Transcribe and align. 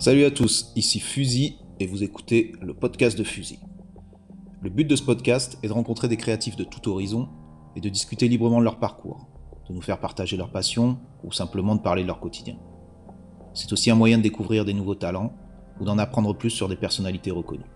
Salut 0.00 0.24
à 0.24 0.30
tous, 0.32 0.72
ici 0.74 0.98
Fusil 0.98 1.56
et 1.78 1.86
vous 1.86 2.02
écoutez 2.02 2.52
le 2.60 2.74
podcast 2.74 3.16
de 3.16 3.22
Fusil. 3.22 3.60
Le 4.60 4.68
but 4.68 4.84
de 4.84 4.96
ce 4.96 5.04
podcast 5.04 5.56
est 5.62 5.68
de 5.68 5.72
rencontrer 5.72 6.08
des 6.08 6.16
créatifs 6.16 6.56
de 6.56 6.64
tout 6.64 6.88
horizon 6.90 7.28
et 7.76 7.80
de 7.80 7.88
discuter 7.88 8.26
librement 8.28 8.58
de 8.58 8.64
leur 8.64 8.80
parcours, 8.80 9.28
de 9.68 9.72
nous 9.72 9.80
faire 9.80 10.00
partager 10.00 10.36
leur 10.36 10.50
passion 10.50 10.98
ou 11.22 11.30
simplement 11.30 11.76
de 11.76 11.80
parler 11.80 12.02
de 12.02 12.08
leur 12.08 12.18
quotidien. 12.18 12.56
C'est 13.54 13.72
aussi 13.72 13.88
un 13.88 13.94
moyen 13.94 14.18
de 14.18 14.24
découvrir 14.24 14.64
des 14.64 14.74
nouveaux 14.74 14.96
talents 14.96 15.32
ou 15.80 15.84
d'en 15.84 15.96
apprendre 15.98 16.36
plus 16.36 16.50
sur 16.50 16.68
des 16.68 16.76
personnalités 16.76 17.30
reconnues. 17.30 17.70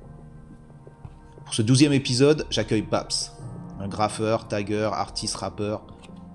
Pour 1.45 1.55
ce 1.55 1.63
douzième 1.63 1.93
épisode, 1.93 2.47
j'accueille 2.51 2.83
Babs, 2.83 3.33
un 3.79 3.89
graffeur, 3.89 4.49
tagger, 4.49 4.91
artiste, 4.93 5.37
rappeur, 5.37 5.87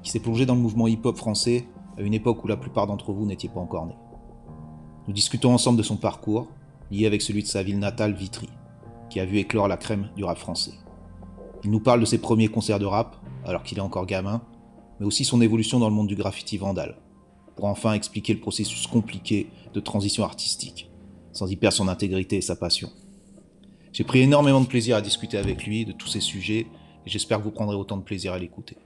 qui 0.01 0.11
s'est 0.11 0.21
plongé 0.21 0.45
dans 0.45 0.55
le 0.55 0.61
mouvement 0.61 0.87
hip-hop 0.87 1.17
français 1.17 1.67
à 1.97 2.01
une 2.01 2.13
époque 2.13 2.43
où 2.43 2.47
la 2.47 2.57
plupart 2.57 2.87
d'entre 2.87 3.11
vous 3.11 3.25
n'étiez 3.25 3.49
pas 3.49 3.59
encore 3.59 3.85
nés. 3.85 3.97
Nous 5.05 5.13
discutons 5.13 5.53
ensemble 5.53 5.77
de 5.77 5.83
son 5.83 5.97
parcours, 5.97 6.47
lié 6.89 7.05
avec 7.05 7.21
celui 7.21 7.43
de 7.43 7.47
sa 7.47 7.61
ville 7.61 7.79
natale 7.79 8.13
Vitry, 8.13 8.47
qui 9.09 9.19
a 9.19 9.25
vu 9.25 9.37
éclore 9.37 9.67
la 9.67 9.75
crème 9.75 10.09
du 10.15 10.23
rap 10.23 10.37
français. 10.37 10.71
Il 11.65 11.71
nous 11.71 11.81
parle 11.81 11.99
de 11.99 12.05
ses 12.05 12.19
premiers 12.19 12.47
concerts 12.47 12.79
de 12.79 12.85
rap, 12.85 13.17
alors 13.43 13.63
qu'il 13.63 13.77
est 13.79 13.81
encore 13.81 14.05
gamin, 14.05 14.41
mais 14.99 15.05
aussi 15.05 15.25
son 15.25 15.41
évolution 15.41 15.77
dans 15.77 15.89
le 15.89 15.95
monde 15.95 16.07
du 16.07 16.15
graffiti 16.15 16.57
vandal, 16.57 16.95
pour 17.57 17.65
enfin 17.65 17.93
expliquer 17.93 18.33
le 18.33 18.39
processus 18.39 18.87
compliqué 18.87 19.49
de 19.73 19.79
transition 19.81 20.23
artistique, 20.23 20.89
sans 21.33 21.51
y 21.51 21.57
perdre 21.57 21.75
son 21.75 21.89
intégrité 21.89 22.37
et 22.37 22.41
sa 22.41 22.55
passion. 22.55 22.89
J'ai 23.91 24.05
pris 24.05 24.21
énormément 24.21 24.61
de 24.61 24.67
plaisir 24.67 24.95
à 24.95 25.01
discuter 25.01 25.37
avec 25.37 25.65
lui 25.65 25.83
de 25.83 25.91
tous 25.91 26.07
ces 26.07 26.21
sujets, 26.21 26.67
et 27.05 27.09
j'espère 27.09 27.39
que 27.39 27.43
vous 27.43 27.51
prendrez 27.51 27.75
autant 27.75 27.97
de 27.97 28.03
plaisir 28.03 28.31
à 28.31 28.39
l'écouter. 28.39 28.77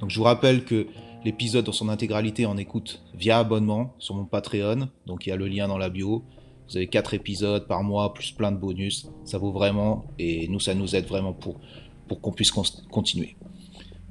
Donc 0.00 0.10
je 0.10 0.18
vous 0.18 0.24
rappelle 0.24 0.64
que 0.64 0.86
l'épisode 1.24 1.64
dans 1.64 1.72
son 1.72 1.88
intégralité 1.88 2.46
en 2.46 2.56
écoute 2.56 3.02
via 3.14 3.38
abonnement 3.38 3.94
sur 3.98 4.14
mon 4.14 4.24
Patreon, 4.24 4.88
donc 5.06 5.26
il 5.26 5.30
y 5.30 5.32
a 5.32 5.36
le 5.36 5.48
lien 5.48 5.68
dans 5.68 5.78
la 5.78 5.88
bio. 5.88 6.24
Vous 6.68 6.76
avez 6.76 6.88
4 6.88 7.14
épisodes 7.14 7.66
par 7.66 7.82
mois, 7.82 8.12
plus 8.12 8.32
plein 8.32 8.50
de 8.50 8.56
bonus. 8.56 9.08
Ça 9.24 9.38
vaut 9.38 9.52
vraiment, 9.52 10.04
et 10.18 10.48
nous, 10.48 10.58
ça 10.58 10.74
nous 10.74 10.96
aide 10.96 11.06
vraiment 11.06 11.32
pour, 11.32 11.60
pour 12.08 12.20
qu'on 12.20 12.32
puisse 12.32 12.50
continuer. 12.50 13.36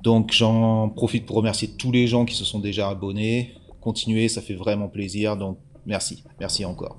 Donc 0.01 0.31
j'en 0.31 0.89
profite 0.89 1.25
pour 1.25 1.35
remercier 1.37 1.67
tous 1.67 1.91
les 1.91 2.07
gens 2.07 2.25
qui 2.25 2.35
se 2.35 2.45
sont 2.45 2.59
déjà 2.59 2.89
abonnés. 2.89 3.55
Continuez, 3.81 4.29
ça 4.29 4.41
fait 4.41 4.53
vraiment 4.53 4.87
plaisir. 4.87 5.35
Donc 5.35 5.57
merci, 5.85 6.23
merci 6.39 6.63
encore. 6.63 6.97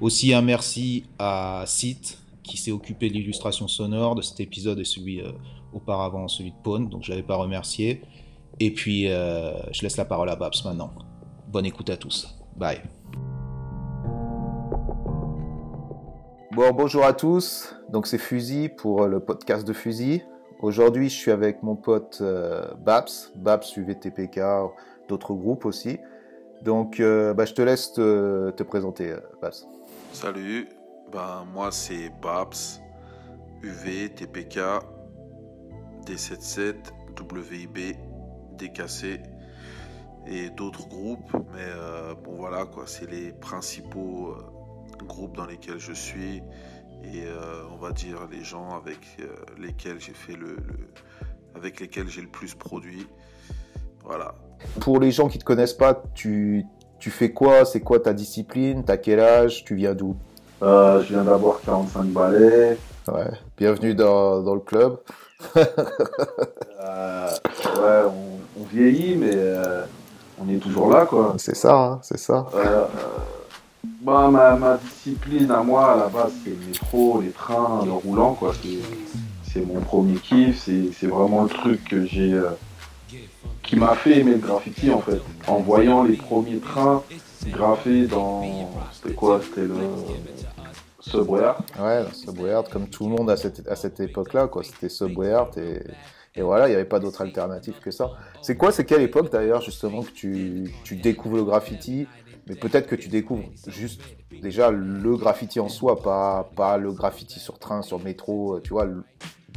Aussi 0.00 0.34
un 0.34 0.42
merci 0.42 1.04
à 1.18 1.62
Site 1.66 2.18
qui 2.42 2.56
s'est 2.56 2.72
occupé 2.72 3.08
de 3.08 3.14
l'illustration 3.14 3.68
sonore 3.68 4.16
de 4.16 4.22
cet 4.22 4.40
épisode 4.40 4.80
et 4.80 4.84
celui 4.84 5.20
euh, 5.20 5.30
auparavant, 5.72 6.26
celui 6.26 6.50
de 6.50 6.56
Pone. 6.62 6.88
Donc 6.88 7.04
je 7.04 7.10
l'avais 7.10 7.22
pas 7.22 7.36
remercié. 7.36 8.02
Et 8.64 8.70
puis, 8.70 9.10
euh, 9.10 9.54
je 9.72 9.82
laisse 9.82 9.96
la 9.96 10.04
parole 10.04 10.30
à 10.30 10.36
Babs 10.36 10.54
maintenant. 10.64 10.92
Bonne 11.48 11.66
écoute 11.66 11.90
à 11.90 11.96
tous. 11.96 12.38
Bye. 12.54 12.80
Bon, 16.52 16.70
bonjour 16.70 17.04
à 17.04 17.12
tous. 17.12 17.74
Donc, 17.88 18.06
c'est 18.06 18.18
Fusil 18.18 18.68
pour 18.68 19.08
le 19.08 19.18
podcast 19.18 19.66
de 19.66 19.72
Fusil. 19.72 20.22
Aujourd'hui, 20.60 21.08
je 21.08 21.16
suis 21.16 21.32
avec 21.32 21.64
mon 21.64 21.74
pote 21.74 22.18
euh, 22.20 22.72
Babs, 22.74 23.10
Babs 23.34 23.64
UVTPK, 23.76 24.40
d'autres 25.08 25.34
groupes 25.34 25.64
aussi. 25.64 25.98
Donc, 26.62 27.00
euh, 27.00 27.34
bah, 27.34 27.46
je 27.46 27.54
te 27.54 27.62
laisse 27.62 27.92
te, 27.92 28.62
présenter, 28.62 29.12
Babs. 29.40 29.54
Salut, 30.12 30.68
ben, 31.10 31.44
moi 31.52 31.72
c'est 31.72 32.12
Babs, 32.22 32.54
UVTPK, 33.60 34.60
D77, 36.06 36.76
WIB 37.28 37.96
Décassé 38.56 39.20
et 40.26 40.50
d'autres 40.50 40.88
groupes. 40.88 41.32
Mais 41.54 41.64
euh, 41.64 42.14
bon 42.22 42.36
voilà 42.36 42.64
quoi, 42.64 42.84
c'est 42.86 43.10
les 43.10 43.32
principaux 43.32 44.36
euh, 44.36 45.04
groupes 45.06 45.36
dans 45.36 45.46
lesquels 45.46 45.78
je 45.78 45.92
suis 45.92 46.42
et 47.04 47.24
euh, 47.24 47.64
on 47.72 47.76
va 47.76 47.90
dire 47.90 48.28
les 48.30 48.44
gens 48.44 48.76
avec 48.76 48.98
lesquels 49.58 50.00
j'ai 50.00 50.14
fait 50.14 50.36
le, 50.36 50.56
avec 51.56 51.80
lesquels 51.80 52.08
j'ai 52.08 52.22
le 52.22 52.28
plus 52.28 52.54
produit. 52.54 53.06
Voilà. 54.04 54.34
Pour 54.80 55.00
les 55.00 55.10
gens 55.10 55.28
qui 55.28 55.38
te 55.38 55.44
connaissent 55.44 55.74
pas, 55.74 56.00
tu, 56.14 56.64
tu 57.00 57.10
fais 57.10 57.32
quoi? 57.32 57.64
C'est 57.64 57.80
quoi 57.80 57.98
ta 57.98 58.12
discipline? 58.12 58.84
T'as 58.84 58.96
quel 58.96 59.18
âge? 59.18 59.64
Tu 59.64 59.74
viens 59.74 59.94
d'où? 59.94 60.16
Je 60.60 61.08
viens 61.08 61.24
d'avoir 61.24 61.60
45 61.62 62.04
balais. 62.06 62.78
Ouais. 63.08 63.30
Bienvenue 63.56 63.96
dans, 63.96 64.42
dans 64.42 64.54
le 64.54 64.60
club. 64.60 65.00
Ouais, 65.56 65.64
on, 68.06 68.60
on 68.60 68.64
vieillit, 68.72 69.16
mais 69.16 69.32
euh, 69.34 69.84
on 70.40 70.48
est 70.48 70.58
toujours 70.58 70.90
là, 70.90 71.06
quoi. 71.06 71.34
C'est 71.38 71.56
ça, 71.56 71.74
hein, 71.74 71.98
c'est 72.02 72.18
ça. 72.18 72.46
Euh, 72.54 72.84
bah, 74.00 74.28
ma, 74.30 74.56
ma, 74.56 74.76
discipline 74.76 75.50
à 75.50 75.62
moi, 75.62 75.92
à 75.92 75.96
la 75.96 76.06
base, 76.08 76.32
c'est 76.44 76.50
le 76.50 76.66
métro, 76.66 77.20
les 77.20 77.30
trains, 77.30 77.82
le 77.84 77.92
roulant, 77.92 78.34
quoi. 78.34 78.52
C'est 79.44 79.66
mon 79.66 79.80
premier 79.80 80.16
kiff, 80.16 80.68
c'est 80.98 81.06
vraiment 81.06 81.42
le 81.44 81.48
truc 81.48 81.84
que 81.84 82.06
j'ai. 82.06 82.32
Euh, 82.32 82.50
qui 83.62 83.76
m'a 83.76 83.94
fait 83.94 84.18
aimer 84.18 84.32
le 84.32 84.38
graffiti, 84.38 84.90
en 84.90 85.00
fait. 85.00 85.20
En 85.46 85.58
voyant 85.58 86.02
les 86.02 86.16
premiers 86.16 86.58
trains 86.58 87.02
graffés 87.46 88.06
dans. 88.06 88.42
C'était 88.92 89.14
quoi 89.14 89.40
C'était 89.42 89.62
le. 89.62 89.74
Subway 91.02 91.42
Art. 91.42 91.62
Ouais, 91.78 92.04
Subway 92.12 92.52
Art, 92.52 92.64
comme 92.70 92.88
tout 92.88 93.04
le 93.04 93.10
monde 93.10 93.30
à 93.30 93.36
cette, 93.36 93.66
à 93.68 93.76
cette 93.76 94.00
époque-là, 94.00 94.48
quoi. 94.48 94.62
C'était 94.62 94.88
Subway 94.88 95.32
Art 95.32 95.50
et 95.58 95.82
et 96.34 96.40
voilà, 96.40 96.66
il 96.66 96.70
n'y 96.70 96.76
avait 96.76 96.86
pas 96.86 96.98
d'autre 96.98 97.20
alternative 97.20 97.74
que 97.80 97.90
ça. 97.90 98.10
C'est 98.40 98.56
quoi, 98.56 98.72
c'est 98.72 98.84
quelle 98.86 99.02
époque 99.02 99.30
d'ailleurs 99.30 99.60
justement 99.60 100.02
que 100.02 100.10
tu, 100.10 100.72
tu 100.82 100.96
découvres 100.96 101.36
le 101.36 101.44
graffiti? 101.44 102.06
Mais 102.48 102.56
peut-être 102.56 102.86
que 102.86 102.96
tu 102.96 103.08
découvres 103.08 103.44
juste 103.68 104.00
déjà 104.40 104.70
le 104.70 105.16
graffiti 105.16 105.60
en 105.60 105.68
soi, 105.68 106.00
pas, 106.02 106.50
pas 106.56 106.78
le 106.78 106.90
graffiti 106.92 107.38
sur 107.38 107.58
train, 107.58 107.82
sur 107.82 108.00
métro, 108.00 108.58
tu 108.60 108.70
vois, 108.70 108.86
le, 108.86 109.04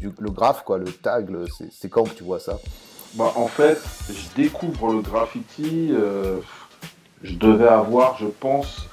le 0.02 0.30
graphe, 0.32 0.64
quoi, 0.64 0.78
le 0.78 0.86
tag, 0.86 1.34
c'est 1.72 1.90
quand 1.90 2.04
que 2.04 2.14
tu 2.14 2.24
vois 2.24 2.40
ça? 2.40 2.60
Bah, 3.16 3.32
En 3.38 3.48
fait, 3.48 3.80
je 4.10 4.42
découvre 4.42 4.92
le 4.94 5.02
graffiti, 5.02 5.90
euh, 5.94 6.40
je 7.24 7.36
devais 7.36 7.70
avoir, 7.70 8.18
je 8.18 8.28
pense, 8.28 8.88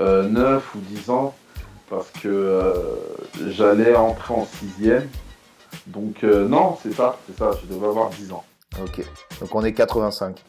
euh, 0.00 0.28
9 0.28 0.74
ou 0.74 0.78
10 0.80 1.10
ans, 1.10 1.34
parce 1.90 2.10
que 2.22 2.28
euh, 2.28 2.72
j'allais 3.48 3.94
entrer 3.94 4.32
en 4.32 4.46
sixième. 4.46 5.08
Donc 5.86 6.24
euh, 6.24 6.48
non, 6.48 6.78
c'est 6.82 6.94
ça, 6.94 7.18
c'est 7.26 7.36
ça, 7.36 7.50
je 7.60 7.74
devais 7.74 7.86
avoir 7.86 8.10
10 8.10 8.32
ans. 8.32 8.44
Ok, 8.80 9.04
donc 9.40 9.54
on 9.54 9.64
est 9.64 9.72
85. 9.72 10.42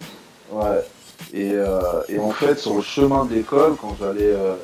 Ouais, 0.51 0.83
euh, 1.33 2.03
et, 2.09 2.19
en 2.19 2.31
fait, 2.31 2.57
sur 2.59 2.75
le 2.75 2.81
chemin 2.81 3.25
d'école, 3.25 3.75
quand 3.79 3.95
j'allais 3.99 4.33
euh, 4.33 4.55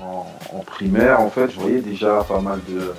en, 0.00 0.26
en, 0.52 0.60
primaire, 0.60 1.20
en 1.20 1.30
fait, 1.30 1.50
je 1.50 1.60
voyais 1.60 1.80
déjà 1.80 2.24
pas 2.24 2.40
mal 2.40 2.60
de, 2.68 2.94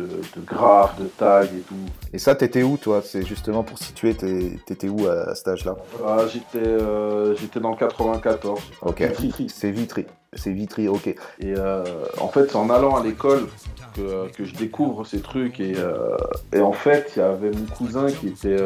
de, 0.00 0.40
graphes, 0.46 0.98
de 0.98 1.06
tags 1.06 1.44
et 1.44 1.60
tout. 1.60 1.74
Et 2.12 2.18
ça, 2.18 2.34
t'étais 2.34 2.62
où 2.62 2.76
toi? 2.76 3.02
C'est 3.04 3.26
justement 3.26 3.64
pour 3.64 3.78
situer, 3.78 4.14
t'étais 4.14 4.88
où 4.88 5.08
à, 5.08 5.34
cet 5.34 5.48
âge-là? 5.48 5.76
Ah, 6.06 6.18
J'étais 6.32 6.66
euh, 6.66 7.34
j'étais 7.36 7.60
dans 7.60 7.70
le 7.70 7.76
94. 7.76 8.60
Ok. 8.82 9.04
C'est 9.48 9.70
Vitry. 9.70 10.06
C'est 10.34 10.52
Vitry, 10.52 10.88
ok. 10.88 11.06
Et 11.06 11.16
euh, 11.44 11.84
en 12.20 12.28
fait, 12.28 12.50
c'est 12.50 12.56
en 12.56 12.68
allant 12.70 12.96
à 12.96 13.02
l'école 13.02 13.48
que, 13.94 14.30
que, 14.32 14.44
je 14.44 14.54
découvre 14.54 15.04
ces 15.06 15.20
trucs. 15.20 15.58
Et, 15.58 15.74
euh, 15.76 16.16
et 16.52 16.60
en 16.60 16.72
fait, 16.72 17.12
il 17.16 17.20
y 17.20 17.22
avait 17.22 17.50
mon 17.50 17.64
cousin 17.64 18.10
qui 18.10 18.28
était 18.28 18.58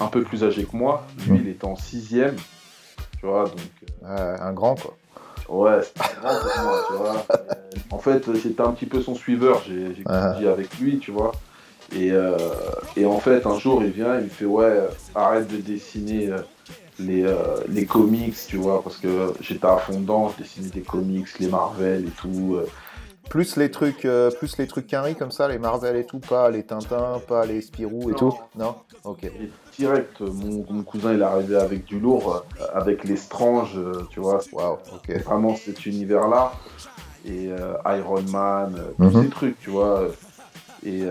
un 0.00 0.06
peu 0.06 0.22
plus 0.22 0.42
âgé 0.44 0.64
que 0.64 0.76
moi. 0.76 1.06
Lui, 1.28 1.40
il 1.42 1.48
était 1.48 1.66
en 1.66 1.76
sixième. 1.76 2.36
Tu 3.20 3.26
vois, 3.26 3.44
donc. 3.44 3.60
un 4.04 4.52
grand, 4.52 4.74
quoi. 4.74 4.96
Ouais, 5.48 5.80
c'était 5.82 6.08
pour 6.20 6.64
moi, 6.64 6.84
tu 6.88 6.94
vois. 6.94 7.26
en 7.90 7.98
fait, 7.98 8.24
c'était 8.36 8.62
un 8.62 8.72
petit 8.72 8.86
peu 8.86 9.00
son 9.00 9.14
suiveur, 9.14 9.62
j'ai 9.66 10.02
grandi 10.02 10.46
avec 10.46 10.78
lui, 10.78 10.98
tu 10.98 11.10
vois. 11.10 11.32
Et, 11.94 12.10
euh, 12.10 12.36
et, 12.96 13.06
en 13.06 13.20
fait, 13.20 13.46
un 13.46 13.58
jour, 13.58 13.82
il 13.82 13.90
vient, 13.90 14.16
il 14.18 14.24
me 14.24 14.28
fait 14.28 14.44
Ouais, 14.44 14.80
arrête 15.14 15.48
de 15.48 15.58
dessiner 15.58 16.28
euh, 16.28 16.38
les, 16.98 17.24
euh, 17.24 17.60
les 17.68 17.86
comics, 17.86 18.36
tu 18.46 18.56
vois, 18.56 18.82
parce 18.82 18.96
que 18.96 19.32
j'étais 19.40 19.66
à 19.66 19.76
fond 19.76 20.00
dedans, 20.00 20.30
je 20.30 20.42
dessinais 20.42 20.70
des 20.70 20.80
comics, 20.80 21.38
les 21.38 21.48
Marvel 21.48 22.06
et 22.06 22.10
tout. 22.10 22.58
Plus 23.28 23.56
les 23.56 23.70
trucs, 23.70 24.04
euh, 24.04 24.30
plus 24.30 24.56
les 24.56 24.66
trucs 24.66 24.88
comme 25.18 25.32
ça, 25.32 25.48
les 25.48 25.58
Marvel 25.58 25.96
et 25.96 26.06
tout, 26.06 26.20
pas 26.20 26.48
les 26.50 26.62
Tintins, 26.62 27.20
pas 27.26 27.44
les 27.44 27.60
Spirou 27.60 28.10
et 28.10 28.14
tout. 28.14 28.32
Non? 28.56 28.76
Ok. 29.04 29.30
direct, 29.76 30.20
mon, 30.20 30.82
cousin 30.84 31.12
il 31.12 31.20
est 31.20 31.24
arrivé 31.24 31.56
avec 31.56 31.84
du 31.84 31.98
lourd, 31.98 32.44
euh, 32.60 32.64
avec 32.72 33.04
les 33.04 33.16
Strange, 33.16 33.76
euh, 33.76 34.06
tu 34.10 34.20
vois. 34.20 34.40
Waouh. 34.52 34.78
Ok. 34.94 35.22
Vraiment 35.24 35.56
cet 35.56 35.86
univers-là 35.86 36.52
et 37.24 37.50
Iron 37.86 38.22
Man, 38.30 38.80
tous 38.96 39.02
mhm. 39.02 39.22
ces 39.22 39.28
trucs, 39.28 39.58
tu 39.58 39.70
vois. 39.70 40.06
Et, 40.84 41.02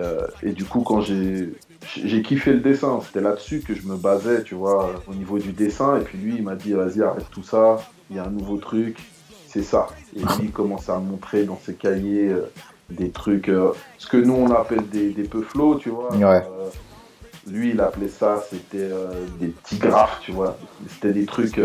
et 0.41 0.51
du 0.53 0.63
coup, 0.63 0.79
quand 0.79 1.01
j'ai 1.01 1.51
j'ai 1.85 2.21
kiffé 2.21 2.53
le 2.53 2.59
dessin, 2.59 2.99
c'était 3.05 3.21
là-dessus 3.21 3.61
que 3.61 3.73
je 3.73 3.87
me 3.87 3.95
basais, 3.95 4.43
tu 4.43 4.55
vois, 4.55 4.91
au 5.07 5.13
niveau 5.13 5.39
du 5.39 5.51
dessin. 5.51 5.97
Et 5.97 6.01
puis 6.01 6.17
lui, 6.17 6.35
il 6.37 6.43
m'a 6.43 6.55
dit, 6.55 6.73
vas-y, 6.73 7.01
arrête 7.01 7.29
tout 7.31 7.43
ça, 7.43 7.77
il 8.09 8.15
y 8.15 8.19
a 8.19 8.25
un 8.25 8.29
nouveau 8.29 8.57
truc, 8.57 8.97
c'est 9.47 9.63
ça. 9.63 9.87
Et 10.15 10.19
lui, 10.19 10.45
il 10.45 10.51
commence 10.51 10.89
à 10.89 10.97
montrer 10.99 11.43
dans 11.43 11.59
ses 11.63 11.75
cahiers 11.75 12.29
euh, 12.29 12.51
des 12.89 13.09
trucs, 13.09 13.49
euh, 13.49 13.71
ce 13.97 14.07
que 14.07 14.17
nous 14.17 14.33
on 14.33 14.51
appelle 14.51 14.87
des, 14.89 15.11
des 15.11 15.27
flots, 15.27 15.75
tu 15.75 15.89
vois. 15.89 16.09
Euh, 16.13 16.41
lui, 17.47 17.71
il 17.71 17.79
appelait 17.79 18.09
ça, 18.09 18.43
c'était 18.49 18.89
des 19.39 19.47
petits 19.47 19.77
graphes, 19.77 20.19
tu 20.21 20.31
vois. 20.31 20.57
C'était 20.89 21.13
des 21.13 21.25
trucs, 21.25 21.61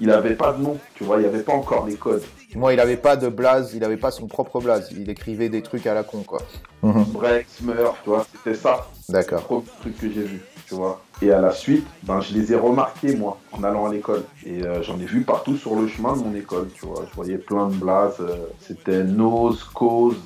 il 0.00 0.10
avait 0.12 0.36
pas 0.36 0.52
de 0.52 0.62
nom, 0.62 0.78
tu 0.94 1.02
vois, 1.02 1.16
il 1.16 1.22
n'y 1.22 1.26
avait 1.26 1.42
pas 1.42 1.54
encore 1.54 1.86
les 1.86 1.96
codes. 1.96 2.22
Moi, 2.54 2.72
il 2.72 2.76
n'avait 2.76 2.96
pas 2.96 3.16
de 3.16 3.28
blaze, 3.28 3.72
il 3.74 3.80
n'avait 3.80 3.96
pas 3.96 4.10
son 4.10 4.26
propre 4.26 4.60
blaze. 4.60 4.90
Il 4.96 5.10
écrivait 5.10 5.48
des 5.48 5.62
trucs 5.62 5.86
à 5.86 5.94
la 5.94 6.02
con, 6.02 6.22
quoi. 6.22 6.40
Mhm. 6.82 7.04
Break, 7.12 7.46
Smurf, 7.48 7.96
tu 8.02 8.10
vois, 8.10 8.26
c'était 8.32 8.56
ça. 8.56 8.86
D'accord. 9.08 9.44
C'est 9.46 9.54
le 9.54 9.60
premier 9.60 9.80
truc 9.80 9.98
que 9.98 10.12
j'ai 10.12 10.22
vu, 10.22 10.40
tu 10.66 10.74
vois. 10.74 11.02
Et 11.20 11.30
à 11.30 11.40
la 11.40 11.52
suite, 11.52 11.86
ben, 12.04 12.20
je 12.20 12.32
les 12.34 12.52
ai 12.52 12.56
remarqués, 12.56 13.16
moi, 13.16 13.38
en 13.52 13.62
allant 13.64 13.86
à 13.86 13.92
l'école. 13.92 14.24
Et 14.46 14.62
euh, 14.62 14.82
j'en 14.82 14.98
ai 14.98 15.04
vu 15.04 15.22
partout 15.22 15.56
sur 15.56 15.74
le 15.74 15.88
chemin 15.88 16.16
de 16.16 16.22
mon 16.22 16.34
école, 16.34 16.68
tu 16.74 16.86
vois. 16.86 17.04
Je 17.10 17.14
voyais 17.14 17.38
plein 17.38 17.68
de 17.68 17.74
blazes. 17.74 18.16
Euh, 18.20 18.46
c'était 18.60 19.04
Nose, 19.04 19.64
Cause, 19.74 20.16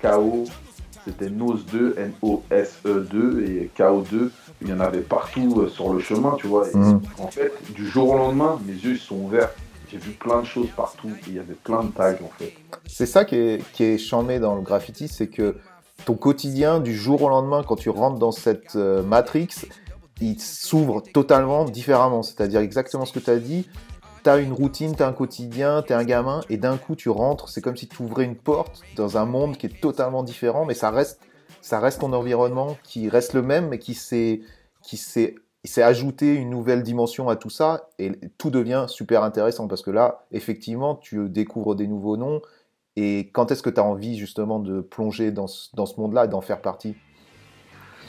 KO. 0.00 0.44
C'était 1.04 1.30
Nose 1.30 1.64
2, 1.70 1.94
N-O-S-E 1.98 3.06
2 3.10 3.44
et 3.44 3.70
KO2. 3.78 4.30
Il 4.62 4.68
y 4.68 4.72
en 4.72 4.80
avait 4.80 5.00
partout 5.00 5.60
euh, 5.60 5.68
sur 5.68 5.92
le 5.92 6.00
chemin, 6.00 6.36
tu 6.38 6.48
vois. 6.48 6.66
Mhm. 6.74 7.00
En 7.18 7.28
fait, 7.28 7.52
du 7.74 7.86
jour 7.86 8.10
au 8.10 8.16
lendemain, 8.16 8.58
mes 8.66 8.72
yeux 8.72 8.96
sont 8.96 9.16
ouverts. 9.16 9.50
J'ai 9.90 9.98
vu 9.98 10.12
plein 10.12 10.40
de 10.40 10.46
choses 10.46 10.68
partout. 10.76 11.10
il 11.26 11.34
y 11.34 11.38
avait 11.38 11.54
plein 11.54 11.84
de 11.84 11.90
tags, 11.90 12.16
en 12.24 12.30
fait. 12.38 12.54
C'est 12.86 13.06
ça 13.06 13.24
qui 13.24 13.36
est, 13.36 13.72
qui 13.72 14.10
dans 14.40 14.54
le 14.54 14.62
graffiti, 14.62 15.08
c'est 15.08 15.28
que 15.28 15.56
ton 16.04 16.14
quotidien 16.14 16.80
du 16.80 16.94
jour 16.94 17.22
au 17.22 17.28
lendemain, 17.28 17.62
quand 17.66 17.76
tu 17.76 17.90
rentres 17.90 18.18
dans 18.18 18.32
cette 18.32 18.76
euh, 18.76 19.02
matrix, 19.02 19.48
il 20.20 20.40
s'ouvre 20.40 21.02
totalement 21.02 21.64
différemment. 21.64 22.22
C'est-à-dire 22.22 22.60
exactement 22.60 23.04
ce 23.04 23.12
que 23.12 23.18
tu 23.18 23.30
as 23.30 23.38
dit. 23.38 23.68
Tu 24.24 24.30
as 24.30 24.38
une 24.38 24.52
routine, 24.52 24.96
tu 24.96 25.02
as 25.02 25.08
un 25.08 25.12
quotidien, 25.12 25.82
tu 25.82 25.92
es 25.92 25.96
un 25.96 26.04
gamin, 26.04 26.40
et 26.50 26.56
d'un 26.56 26.78
coup 26.78 26.96
tu 26.96 27.08
rentres, 27.08 27.48
c'est 27.48 27.60
comme 27.60 27.76
si 27.76 27.86
tu 27.86 28.02
ouvrais 28.02 28.24
une 28.24 28.36
porte 28.36 28.82
dans 28.96 29.18
un 29.18 29.24
monde 29.24 29.56
qui 29.56 29.66
est 29.66 29.80
totalement 29.80 30.24
différent, 30.24 30.64
mais 30.64 30.74
ça 30.74 30.90
reste, 30.90 31.20
ça 31.60 31.78
reste 31.78 32.00
ton 32.00 32.12
environnement 32.12 32.76
qui 32.82 33.08
reste 33.08 33.34
le 33.34 33.42
même, 33.42 33.68
mais 33.68 33.78
qui 33.78 33.96
qui 34.82 34.96
s'est, 34.96 35.34
s'est 35.68 35.82
ajouté 35.82 36.34
une 36.34 36.50
nouvelle 36.50 36.82
dimension 36.82 37.28
à 37.28 37.36
tout 37.36 37.50
ça, 37.50 37.88
et 37.98 38.12
tout 38.38 38.50
devient 38.50 38.86
super 38.88 39.22
intéressant, 39.22 39.68
parce 39.68 39.82
que 39.82 39.90
là, 39.90 40.24
effectivement, 40.32 40.94
tu 40.94 41.28
découvres 41.28 41.74
des 41.74 41.86
nouveaux 41.86 42.16
noms, 42.16 42.40
et 42.96 43.30
quand 43.32 43.50
est-ce 43.50 43.62
que 43.62 43.70
tu 43.70 43.80
as 43.80 43.84
envie 43.84 44.18
justement 44.18 44.58
de 44.58 44.80
plonger 44.80 45.30
dans 45.30 45.46
ce, 45.46 45.74
dans 45.74 45.86
ce 45.86 46.00
monde-là 46.00 46.24
et 46.24 46.28
d'en 46.28 46.40
faire 46.40 46.60
partie? 46.60 46.94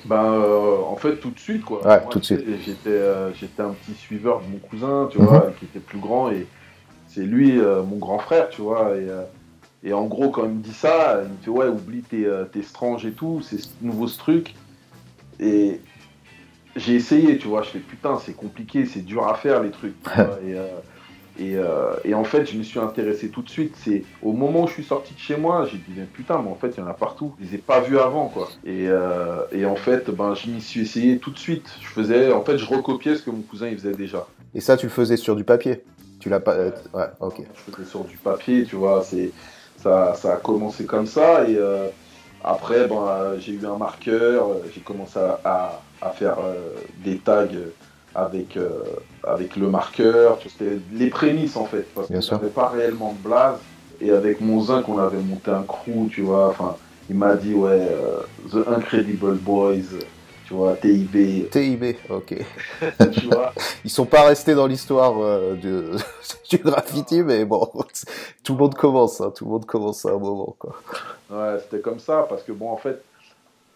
Ben, 0.05 0.23
euh, 0.23 0.77
en 0.87 0.95
fait, 0.95 1.17
tout 1.17 1.31
de 1.31 1.39
suite, 1.39 1.65
quoi. 1.65 1.85
Ouais, 1.85 2.01
tout 2.09 2.19
de 2.19 2.23
suite. 2.23 2.45
J'étais, 2.63 2.89
euh, 2.89 3.33
j'étais 3.33 3.61
un 3.61 3.71
petit 3.73 3.93
suiveur 3.93 4.41
de 4.41 4.45
mon 4.51 4.59
cousin, 4.59 5.09
tu 5.11 5.17
vois, 5.17 5.47
mhm. 5.47 5.53
qui 5.59 5.65
était 5.65 5.79
plus 5.79 5.99
grand, 5.99 6.31
et 6.31 6.47
c'est 7.07 7.23
lui, 7.23 7.59
euh, 7.59 7.83
mon 7.83 7.97
grand 7.97 8.19
frère, 8.19 8.49
tu 8.49 8.61
vois. 8.61 8.95
Et, 8.95 9.07
et, 9.83 9.93
en 9.93 10.05
gros, 10.05 10.29
quand 10.29 10.45
il 10.45 10.51
me 10.51 10.61
dit 10.61 10.73
ça, 10.73 11.21
il 11.23 11.29
me 11.29 11.37
fait 11.41 11.49
ouais, 11.49 11.67
oublie 11.67 12.03
tes, 12.03 12.29
tes 12.51 12.61
strange 12.61 13.05
et 13.05 13.11
tout, 13.11 13.41
c'est 13.41 13.59
nouveau 13.81 14.07
ce 14.07 14.17
truc. 14.17 14.55
Et 15.39 15.81
j'ai 16.77 16.95
essayé, 16.95 17.37
tu 17.37 17.47
vois. 17.47 17.63
Je 17.63 17.69
fais 17.69 17.79
putain, 17.79 18.17
c'est 18.23 18.33
compliqué, 18.33 18.85
c'est 18.85 19.01
dur 19.03 19.27
à 19.27 19.35
faire 19.35 19.61
les 19.61 19.71
trucs. 19.71 19.95
et, 21.39 21.55
euh, 21.55 21.93
et, 22.03 22.13
en 22.13 22.23
fait, 22.23 22.49
je 22.49 22.57
me 22.57 22.63
suis 22.63 22.79
intéressé 22.79 23.29
tout 23.29 23.41
de 23.41 23.49
suite. 23.49 23.75
C'est 23.83 24.03
au 24.21 24.31
moment 24.31 24.63
où 24.63 24.67
je 24.67 24.73
suis 24.73 24.83
sorti 24.83 25.13
de 25.13 25.19
chez 25.19 25.37
moi, 25.37 25.67
j'ai 25.69 25.77
dit 25.77 25.99
putain, 26.13 26.41
mais 26.41 26.49
en 26.49 26.55
fait, 26.55 26.69
il 26.75 26.79
y 26.79 26.83
en 26.83 26.87
a 26.87 26.93
partout. 26.93 27.35
Je 27.39 27.45
les 27.45 27.55
ai 27.55 27.57
pas 27.57 27.79
vus 27.81 27.99
avant, 27.99 28.27
quoi. 28.27 28.47
Et, 28.65 28.87
euh, 28.87 29.41
et 29.51 29.65
en 29.65 29.75
fait, 29.75 30.09
ben, 30.09 30.33
je 30.33 30.49
m'y 30.49 30.61
suis 30.61 30.81
essayé 30.81 31.19
tout 31.19 31.31
de 31.31 31.39
suite. 31.39 31.67
Je 31.81 31.87
faisais, 31.87 32.31
en 32.31 32.43
fait, 32.43 32.57
je 32.57 32.65
recopiais 32.65 33.15
ce 33.15 33.23
que 33.23 33.31
mon 33.31 33.41
cousin 33.41 33.67
il 33.67 33.77
faisait 33.77 33.93
déjà. 33.93 34.25
Et 34.53 34.61
ça, 34.61 34.77
tu 34.77 34.85
le 34.85 34.91
faisais 34.91 35.17
sur 35.17 35.35
du 35.35 35.43
papier? 35.43 35.83
Tu 36.19 36.29
l'as 36.29 36.39
pas. 36.39 36.53
Euh, 36.53 36.71
ouais, 36.93 37.05
ok. 37.19 37.41
Je 37.53 37.71
faisais 37.71 37.89
sur 37.89 38.03
du 38.03 38.17
papier, 38.17 38.63
tu 38.63 38.75
vois. 38.75 39.03
C'est 39.03 39.31
ça, 39.77 40.15
ça 40.15 40.33
a 40.33 40.37
commencé 40.37 40.85
comme 40.85 41.05
ça 41.05 41.47
et 41.47 41.59
après, 42.43 42.87
ben, 42.87 43.35
j'ai 43.39 43.53
eu 43.53 43.65
un 43.65 43.77
marqueur. 43.77 44.47
J'ai 44.73 44.81
commencé 44.81 45.19
à, 45.19 45.39
à 45.45 45.81
faire 46.11 46.37
des 47.03 47.17
tags 47.17 47.47
avec, 48.17 48.57
euh, 48.57 48.83
avec 49.23 49.55
le 49.55 49.69
marqueur. 49.69 50.39
C'était 50.43 50.79
les 50.91 51.09
prémices 51.09 51.55
en 51.55 51.65
fait, 51.65 51.85
parce 51.93 52.07
qu'on 52.07 52.35
n'avait 52.35 52.49
pas 52.49 52.69
réellement 52.69 53.13
de 53.13 53.27
blaze. 53.29 53.57
Et 54.01 54.11
avec 54.11 54.41
mon 54.41 54.61
zinc, 54.61 54.87
on 54.89 54.99
avait 54.99 55.17
monté 55.17 55.51
un 55.51 55.63
crew, 55.63 56.09
tu 56.11 56.21
vois. 56.21 56.49
Enfin, 56.49 56.75
il 57.09 57.15
m'a 57.15 57.35
dit, 57.35 57.53
ouais, 57.53 57.87
euh, 57.89 58.19
The 58.51 58.67
Incredible 58.67 59.35
Boys, 59.35 59.97
tu 60.45 60.53
vois, 60.53 60.75
TIB. 60.75 61.49
TIB, 61.49 61.95
ok. 62.09 62.35
tu 63.11 63.25
vois 63.27 63.53
Ils 63.83 63.89
sont 63.89 64.05
pas 64.05 64.23
restés 64.23 64.53
dans 64.53 64.67
l'histoire 64.67 65.15
euh, 65.19 65.55
du, 66.49 66.57
graffiti, 66.57 67.23
mais 67.23 67.43
bon, 67.45 67.67
tout 68.43 68.53
le 68.53 68.59
monde 68.59 68.75
commence, 68.75 69.19
hein, 69.19 69.31
tout 69.35 69.45
le 69.45 69.51
monde 69.51 69.65
commence 69.65 70.05
à 70.05 70.09
un 70.09 70.19
moment, 70.19 70.55
quoi. 70.59 70.75
Ouais, 71.31 71.57
c'était 71.63 71.81
comme 71.81 71.99
ça, 71.99 72.27
parce 72.29 72.43
que 72.43 72.51
bon, 72.51 72.69
en 72.69 72.77
fait, 72.77 73.01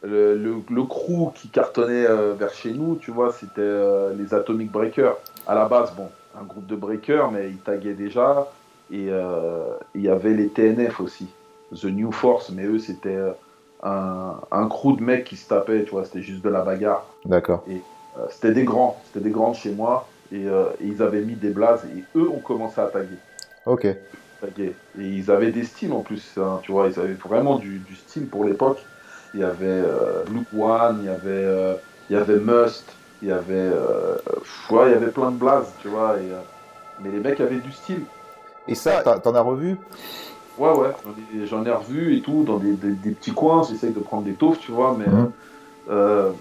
le, 0.04 0.64
le, 0.70 0.84
crew 0.84 1.32
qui 1.36 1.50
cartonnait 1.50 2.08
euh, 2.08 2.34
vers 2.34 2.54
chez 2.54 2.72
nous, 2.72 2.96
tu 2.96 3.12
vois, 3.12 3.32
c'était 3.32 3.62
euh, 3.62 4.14
les 4.18 4.34
Atomic 4.34 4.72
Breakers. 4.72 5.18
À 5.48 5.56
la 5.56 5.66
base, 5.66 5.94
bon, 5.96 6.10
un 6.40 6.44
groupe 6.44 6.66
de 6.66 6.76
breakers, 6.76 7.32
mais 7.32 7.50
ils 7.50 7.58
taguaient 7.58 7.94
déjà. 7.94 8.48
Et 8.92 9.08
euh, 9.10 9.64
il 9.96 10.02
y 10.02 10.10
avait 10.10 10.34
les 10.34 10.48
TNF 10.48 11.00
aussi, 11.00 11.28
The 11.74 11.86
New 11.86 12.12
Force, 12.12 12.50
mais 12.50 12.66
eux, 12.66 12.80
c'était 12.80 13.18
un, 13.84 14.36
un, 14.52 14.68
crew 14.68 14.98
de 14.98 15.04
mecs 15.04 15.24
qui 15.24 15.38
se 15.38 15.48
tapaient, 15.48 15.84
tu 15.84 15.92
vois, 15.92 16.06
c'était 16.06 16.22
juste 16.22 16.44
de 16.44 16.50
la 16.50 16.62
bagarre. 16.62 17.06
D'accord. 17.26 17.64
Et 17.70 17.82
c'était 18.30 18.52
des 18.52 18.64
grands, 18.64 19.02
c'était 19.06 19.24
des 19.24 19.32
grands 19.32 19.52
de 19.52 19.56
chez 19.56 19.72
moi. 19.72 20.08
Et, 20.34 20.46
ils 20.82 21.02
avaient 21.02 21.22
mis 21.22 21.36
des 21.36 21.50
blazes 21.50 21.86
et 21.96 22.04
eux 22.18 22.30
ont 22.30 22.40
commencé 22.40 22.80
à 22.82 22.88
taguer. 22.88 23.18
Ok. 23.66 23.86
Et 23.86 24.74
ils 24.98 25.30
avaient 25.30 25.52
des 25.52 25.64
styles 25.64 25.94
en 25.94 26.02
plus, 26.02 26.34
hein, 26.38 26.60
tu 26.64 26.72
vois, 26.72 26.88
ils 26.88 27.00
avaient 27.00 27.14
vraiment 27.14 27.58
du, 27.58 27.80
du 27.80 27.96
style 27.96 28.28
pour 28.28 28.44
l'époque 28.44 28.80
il 29.34 29.40
y 29.40 29.44
avait 29.44 29.66
euh, 29.66 30.24
Luke 30.32 30.48
One, 30.58 31.00
il 31.02 31.06
y 31.06 31.10
avait, 31.10 31.20
euh, 31.26 31.76
il 32.10 32.16
y 32.16 32.20
avait 32.20 32.38
Must, 32.38 32.86
il 33.22 33.30
y 33.30 33.32
avait, 33.32 33.54
euh, 33.54 34.18
ouais, 34.70 34.90
il 34.90 34.92
y 34.92 34.96
avait 34.96 35.12
plein 35.12 35.32
de 35.32 35.38
blazes, 35.38 35.72
tu 35.82 35.88
vois. 35.88 36.18
Et, 36.18 36.32
mais 37.02 37.12
les 37.12 37.20
mecs 37.20 37.40
avaient 37.40 37.60
du 37.60 37.72
style. 37.72 38.04
Et 38.68 38.76
ça, 38.76 39.02
t'en 39.02 39.34
as 39.34 39.42
revu? 39.42 39.78
Ouais, 40.58 40.72
ouais, 40.72 40.92
j'en 41.46 41.66
ai, 41.66 41.72
revu 41.72 42.18
et 42.18 42.22
tout, 42.22 42.44
dans 42.44 42.58
des, 42.58 42.74
des, 42.74 43.12
petits 43.12 43.32
coins, 43.32 43.64
j'essaye 43.64 43.92
de 43.92 44.00
prendre 44.00 44.24
des 44.24 44.34
taufs, 44.34 44.60
tu 44.60 44.72
vois, 44.72 44.96
mais 44.98 45.08
mhm. 45.08 46.34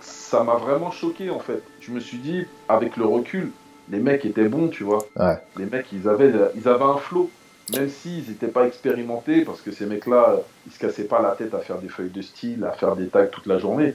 ça 0.00 0.42
m'a 0.42 0.54
vraiment 0.54 0.90
choqué 0.90 1.30
en 1.30 1.38
fait. 1.38 1.62
Je 1.80 1.92
me 1.92 2.00
suis 2.00 2.18
dit, 2.18 2.46
avec 2.68 2.96
le 2.96 3.04
recul, 3.04 3.52
les 3.90 4.00
mecs 4.00 4.24
étaient 4.24 4.48
bons, 4.48 4.68
tu 4.68 4.84
vois. 4.84 5.04
Ouais. 5.16 5.38
Les 5.56 5.66
mecs, 5.66 5.92
ils 5.92 6.08
avaient, 6.08 6.32
ils 6.56 6.66
avaient 6.66 6.84
un 6.84 6.96
flow 6.96 7.30
même 7.72 7.88
s'ils 7.88 8.28
n'étaient 8.28 8.48
pas 8.48 8.66
expérimentés, 8.66 9.44
parce 9.44 9.60
que 9.60 9.70
ces 9.72 9.86
mecs-là, 9.86 10.36
ils 10.66 10.72
se 10.72 10.78
cassaient 10.78 11.04
pas 11.04 11.20
la 11.22 11.30
tête 11.32 11.54
à 11.54 11.58
faire 11.58 11.78
des 11.78 11.88
feuilles 11.88 12.10
de 12.10 12.22
style, 12.22 12.64
à 12.64 12.72
faire 12.72 12.96
des 12.96 13.08
tags 13.08 13.26
toute 13.26 13.46
la 13.46 13.58
journée. 13.58 13.94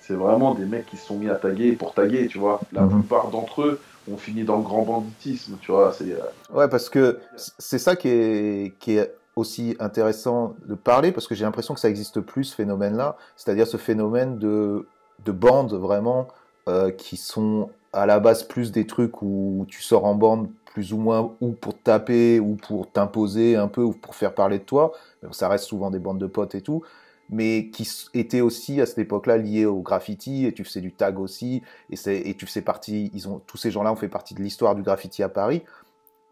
C'est 0.00 0.14
vraiment 0.14 0.54
des 0.54 0.66
mecs 0.66 0.86
qui 0.86 0.96
se 0.96 1.06
sont 1.06 1.16
mis 1.16 1.30
à 1.30 1.36
taguer 1.36 1.72
pour 1.72 1.94
taguer, 1.94 2.26
tu 2.26 2.38
vois. 2.38 2.60
La 2.72 2.82
mhm. 2.82 3.00
plupart 3.00 3.28
d'entre 3.28 3.62
eux 3.62 3.80
ont 4.10 4.18
fini 4.18 4.44
dans 4.44 4.58
le 4.58 4.62
grand 4.62 4.82
banditisme, 4.82 5.56
tu 5.60 5.72
vois. 5.72 5.94
C'est, 5.96 6.12
euh, 6.12 6.18
Ouais, 6.52 6.68
parce 6.68 6.90
que 6.90 7.18
c'est 7.58 7.78
ça 7.78 7.96
qui 7.96 8.08
est, 8.08 8.74
qui 8.78 8.98
est 8.98 9.14
aussi 9.36 9.76
intéressant 9.80 10.54
de 10.66 10.74
parler, 10.74 11.10
parce 11.10 11.26
que 11.26 11.34
j'ai 11.34 11.44
l'impression 11.44 11.74
que 11.74 11.80
ça 11.80 11.88
existe 11.88 12.20
plus, 12.20 12.44
ce 12.44 12.54
phénomène-là, 12.54 13.16
c'est-à-dire 13.36 13.66
ce 13.66 13.78
phénomène 13.78 14.38
de, 14.38 14.86
de 15.24 15.32
bandes 15.32 15.72
vraiment 15.72 16.28
euh, 16.68 16.90
qui 16.90 17.16
sont 17.16 17.70
à 17.92 18.06
la 18.06 18.20
base 18.20 18.42
plus 18.42 18.72
des 18.72 18.86
trucs 18.86 19.22
où 19.22 19.64
tu 19.68 19.82
sors 19.82 20.04
en 20.04 20.14
bande 20.14 20.48
plus 20.74 20.92
ou 20.92 20.98
moins 20.98 21.34
ou 21.40 21.52
pour 21.52 21.78
taper 21.78 22.40
ou 22.40 22.56
pour 22.56 22.90
t'imposer 22.90 23.56
un 23.56 23.68
peu 23.68 23.80
ou 23.82 23.92
pour 23.92 24.14
faire 24.16 24.34
parler 24.34 24.58
de 24.58 24.64
toi. 24.64 24.92
Ça 25.30 25.48
reste 25.48 25.64
souvent 25.64 25.90
des 25.90 26.00
bandes 26.00 26.18
de 26.18 26.26
potes 26.26 26.56
et 26.56 26.60
tout, 26.60 26.82
mais 27.30 27.68
qui 27.68 27.88
étaient 28.12 28.40
aussi 28.42 28.80
à 28.80 28.86
cette 28.86 28.98
époque-là 28.98 29.38
liés 29.38 29.66
au 29.66 29.80
graffiti 29.80 30.44
et 30.44 30.52
tu 30.52 30.64
faisais 30.64 30.80
du 30.80 30.92
tag 30.92 31.18
aussi 31.20 31.62
et, 31.90 32.30
et 32.30 32.34
tu 32.34 32.44
faisais 32.44 32.60
partie. 32.60 33.10
Ils 33.14 33.28
ont 33.28 33.40
tous 33.46 33.56
ces 33.56 33.70
gens-là 33.70 33.92
ont 33.92 33.96
fait 33.96 34.08
partie 34.08 34.34
de 34.34 34.42
l'histoire 34.42 34.74
du 34.74 34.82
graffiti 34.82 35.22
à 35.22 35.28
Paris. 35.28 35.62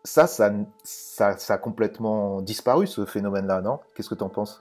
Ça, 0.05 0.27
ça, 0.27 0.53
ça, 0.83 1.39
ça 1.39 1.55
a 1.55 1.59
complètement 1.59 2.43
disparu 2.43 2.89
ce 2.89 3.05
phénomène-là, 3.05 3.61
non? 3.61 3.79
Qu'est-ce 3.95 4.11
que 4.11 4.17
tu 4.17 4.25
en 4.25 4.29
penses? 4.29 4.61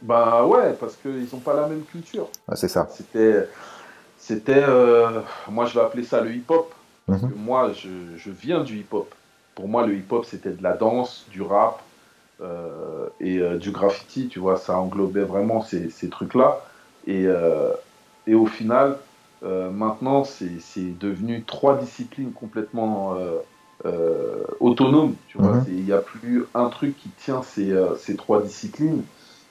Bah 0.00 0.46
ouais, 0.46 0.74
parce 0.74 0.94
qu'ils 0.94 1.26
n'ont 1.32 1.40
pas 1.40 1.54
la 1.54 1.66
même 1.66 1.82
culture. 1.82 2.28
c'est 2.54 2.68
ça. 2.68 2.86
C'était, 2.92 3.48
c'était, 4.16 4.62
euh, 4.62 5.22
moi 5.48 5.66
je 5.66 5.74
vais 5.74 5.84
appeler 5.84 6.04
ça 6.04 6.20
le 6.20 6.32
hip-hop. 6.32 6.72
Parce 7.06 7.22
mhm. 7.22 7.30
que 7.30 7.34
moi, 7.34 7.72
je, 7.72 8.30
viens 8.30 8.62
du 8.62 8.78
hip-hop. 8.78 9.14
Pour 9.54 9.68
moi, 9.68 9.86
le 9.86 9.94
hip-hop, 9.94 10.24
c'était 10.24 10.50
de 10.50 10.62
la 10.62 10.74
danse, 10.74 11.26
du 11.30 11.42
rap 11.42 11.82
euh, 12.42 13.08
et 13.20 13.38
euh, 13.38 13.56
du 13.56 13.70
graffiti, 13.70 14.28
tu 14.28 14.38
vois. 14.38 14.56
Ça 14.56 14.78
englobait 14.78 15.22
vraiment 15.22 15.62
ces, 15.62 16.08
trucs-là. 16.10 16.60
Et, 17.06 17.26
euh, 17.26 17.72
et, 18.26 18.34
au 18.34 18.46
final, 18.46 18.98
maintenant, 19.42 20.24
c'est 20.24 20.98
devenu 20.98 21.44
trois 21.44 21.78
disciplines 21.78 22.32
complètement 22.32 23.16
autonomes, 24.60 25.14
tu 25.28 25.38
vois. 25.38 25.56
Mhm. 25.56 25.64
Il 25.68 25.84
n'y 25.84 25.92
a 25.92 25.98
plus 25.98 26.44
un 26.54 26.68
truc 26.68 26.96
qui 26.98 27.08
tient 27.10 27.42
ces, 27.42 27.72
ces 27.98 28.16
trois 28.16 28.42
disciplines. 28.42 29.04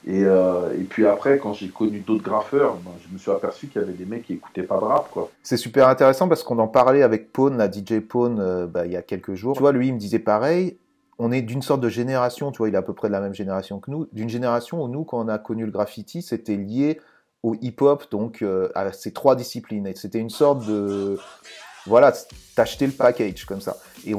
Euh, 0.07 0.73
et, 0.79 0.83
puis 0.83 1.05
après, 1.07 1.39
quand 1.39 1.53
j'ai 1.53 1.69
connu 1.69 1.99
d'autres 1.99 2.23
graffeurs, 2.23 2.75
ben, 2.75 2.91
je 3.05 3.13
me 3.13 3.17
suis 3.17 3.31
aperçu 3.31 3.67
qu'il 3.67 3.81
y 3.81 3.83
avait 3.83 3.93
des 3.93 4.05
mecs 4.05 4.23
qui 4.23 4.33
écoutaient 4.33 4.63
pas 4.63 4.77
de 4.79 4.83
rap. 4.83 5.09
C'est 5.41 5.57
super 5.57 5.87
intéressant 5.87 6.27
parce 6.27 6.43
qu'on 6.43 6.59
en 6.59 6.67
parlait 6.67 7.01
avec 7.01 7.31
Pone, 7.31 7.57
la 7.57 7.71
DJ 7.71 7.99
Pone, 8.07 8.39
euh, 8.39 8.67
bah, 8.67 8.85
il 8.85 8.91
y 8.91 8.97
a 8.97 9.01
quelques 9.01 9.33
jours. 9.33 9.55
Tu 9.55 9.61
vois, 9.61 9.71
lui, 9.71 9.87
il 9.87 9.93
me 9.93 9.99
disait 9.99 10.19
pareil. 10.19 10.77
On 11.17 11.31
est 11.31 11.41
d'une 11.41 11.61
sorte 11.61 11.79
de 11.79 11.89
génération, 11.89 12.51
tu 12.51 12.57
vois, 12.57 12.67
il 12.67 12.75
est 12.75 12.77
à 12.77 12.81
peu 12.81 12.93
près 12.93 13.07
de 13.07 13.13
la 13.13 13.21
même 13.21 13.33
génération 13.33 13.79
que 13.79 13.89
nous, 13.89 14.07
d'une 14.11 14.27
génération 14.27 14.83
où 14.83 14.89
nous, 14.89 15.05
quand 15.05 15.23
on 15.23 15.29
a 15.29 15.37
connu 15.37 15.65
le 15.65 15.71
graffiti, 15.71 16.21
c'était 16.21 16.57
lié 16.57 16.99
au 17.41 17.55
hip-hop, 17.61 18.11
donc 18.11 18.41
euh, 18.41 18.69
à 18.75 18.91
ces 18.91 19.13
trois 19.13 19.37
disciplines. 19.37 19.89
C'était 19.95 20.19
une 20.19 20.29
sorte 20.29 20.67
de, 20.67 21.17
voilà, 21.85 22.13
t'achetais 22.55 22.87
le 22.87 22.91
package 22.91 23.45
comme 23.45 23.61
ça. 23.61 23.77
Et 24.05 24.13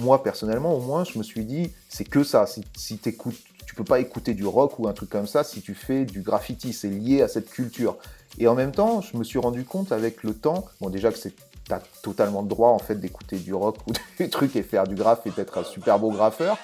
moi, 0.00 0.22
personnellement, 0.22 0.74
au 0.74 0.80
moins, 0.80 1.04
je 1.04 1.18
me 1.18 1.24
suis 1.24 1.44
dit, 1.44 1.72
c'est 1.88 2.04
que 2.04 2.22
ça. 2.22 2.46
Si, 2.46 2.62
si 2.76 2.98
t'écoutes, 2.98 3.36
tu 3.66 3.74
peux 3.74 3.84
pas 3.84 4.00
écouter 4.00 4.34
du 4.34 4.46
rock 4.46 4.78
ou 4.78 4.88
un 4.88 4.92
truc 4.92 5.10
comme 5.10 5.26
ça 5.26 5.44
si 5.44 5.60
tu 5.60 5.74
fais 5.74 6.04
du 6.04 6.22
graffiti. 6.22 6.72
C'est 6.72 6.88
lié 6.88 7.22
à 7.22 7.28
cette 7.28 7.50
culture. 7.50 7.98
Et 8.38 8.48
en 8.48 8.54
même 8.54 8.72
temps, 8.72 9.00
je 9.00 9.16
me 9.16 9.24
suis 9.24 9.38
rendu 9.38 9.64
compte 9.64 9.92
avec 9.92 10.22
le 10.22 10.34
temps, 10.34 10.64
bon, 10.80 10.88
déjà 10.88 11.10
que 11.10 11.18
c'est 11.18 11.34
t'as 11.68 11.80
totalement 12.02 12.42
le 12.42 12.48
droit 12.48 12.70
en 12.70 12.78
fait 12.78 12.94
d'écouter 12.94 13.38
du 13.38 13.52
rock 13.52 13.78
ou 13.88 13.92
des 14.18 14.30
trucs 14.30 14.56
et 14.56 14.62
faire 14.62 14.86
du 14.86 14.94
graphe 14.94 15.26
et 15.26 15.30
d'être 15.30 15.58
un 15.58 15.64
super 15.64 15.98
beau 15.98 16.10
graffeur. 16.10 16.56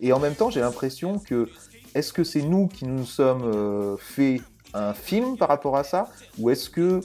Et 0.00 0.12
en 0.12 0.18
même 0.18 0.34
temps, 0.34 0.50
j'ai 0.50 0.60
l'impression 0.60 1.18
que 1.18 1.48
est-ce 1.94 2.12
que 2.12 2.24
c'est 2.24 2.42
nous 2.42 2.68
qui 2.68 2.86
nous 2.86 3.04
sommes 3.04 3.42
euh, 3.44 3.96
fait 3.98 4.40
un 4.74 4.94
film 4.94 5.36
par 5.36 5.48
rapport 5.48 5.76
à 5.76 5.84
ça? 5.84 6.08
Ou 6.38 6.50
est-ce 6.50 6.70
que 6.70 7.00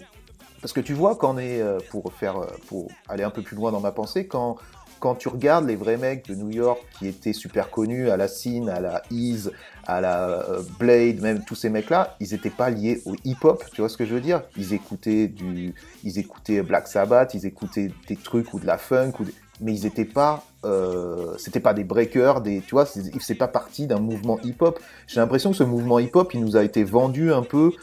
parce 0.62 0.74
que 0.74 0.82
tu 0.82 0.94
vois 0.94 1.16
quand 1.16 1.36
on 1.36 1.38
est 1.38 1.62
euh, 1.62 1.80
pour 1.92 2.12
faire 2.14 2.38
euh, 2.38 2.48
pour 2.68 2.90
aller 3.08 3.24
un 3.24 3.30
peu 3.30 3.42
plus 3.42 3.56
loin 3.56 3.72
dans 3.72 3.82
ma 3.82 3.92
pensée 3.92 4.28
quand 4.28 4.58
quand 5.06 5.14
tu 5.14 5.28
regardes 5.28 5.68
les 5.68 5.76
vrais 5.76 5.98
mecs 5.98 6.28
de 6.28 6.34
New 6.34 6.50
York 6.50 6.82
qui 6.98 7.08
étaient 7.08 7.32
super 7.32 7.70
connus, 7.70 8.10
à 8.10 8.18
la 8.18 8.28
Scene, 8.28 8.70
à 8.70 8.80
la 8.80 9.04
Ease, 9.12 9.52
à 9.86 10.02
la 10.02 10.30
euh, 10.50 10.64
Blade, 10.80 11.22
même 11.22 11.44
tous 11.46 11.54
ces 11.54 11.70
mecs-là, 11.70 12.16
ils 12.20 12.32
n'étaient 12.32 12.50
pas 12.50 12.72
liés 12.72 13.04
au 13.06 13.16
hip-hop, 13.24 13.64
tu 13.72 13.82
vois 13.82 13.90
ce 13.90 13.98
que 13.98 14.06
je 14.06 14.16
veux 14.16 14.20
dire? 14.20 14.42
Ils 14.58 14.74
écoutaient 14.74 15.28
du, 15.28 15.76
ils 16.04 16.18
écoutaient 16.18 16.64
Black 16.64 16.88
Sabbath, 16.88 17.36
ils 17.36 17.46
écoutaient 17.46 17.92
des 18.08 18.16
trucs 18.16 18.52
ou 18.56 18.60
de 18.60 18.66
la 18.66 18.80
funk, 18.80 19.12
mais 19.62 19.76
ils 19.76 19.84
n'étaient 19.84 20.06
pas, 20.06 20.44
euh, 20.64 21.36
c'était 21.38 21.60
pas 21.60 21.76
des 21.76 21.84
breakers, 21.84 22.42
des, 22.42 22.62
tu 22.62 22.72
vois, 22.72 22.88
c'est 22.88 23.36
pas 23.36 23.48
parti 23.48 23.86
d'un 23.86 24.00
mouvement 24.00 24.40
hip-hop. 24.44 24.80
J'ai 25.06 25.20
l'impression 25.20 25.52
que 25.52 25.58
ce 25.58 25.64
mouvement 25.64 26.00
hip-hop, 26.00 26.34
il 26.34 26.40
nous 26.40 26.58
a 26.58 26.64
été 26.64 26.84
vendu 26.84 27.32
un 27.32 27.44
peu 27.44 27.74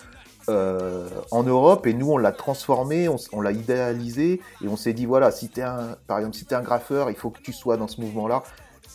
euh, 0.53 1.09
en 1.31 1.43
Europe 1.43 1.87
et 1.87 1.95
nous 1.95 2.11
on 2.11 2.19
l'a 2.19 2.33
transformé, 2.33 3.09
on, 3.09 3.41
l'a 3.41 3.53
idéalisé 3.53 4.41
et 4.63 4.69
on 4.69 4.77
s'est 4.77 4.93
dit 4.93 5.07
voilà, 5.07 5.31
si 5.31 5.49
t'es 5.49 5.63
un, 5.63 5.97
par 6.07 6.19
exemple, 6.19 6.37
si 6.37 6.45
t'es 6.45 6.55
un 6.55 6.63
graffeur, 6.63 7.11
il 7.11 7.17
faut 7.17 7.31
que 7.31 7.41
tu 7.41 7.53
sois 7.53 7.77
dans 7.77 7.89
ce 7.89 8.01
mouvement-là. 8.01 8.43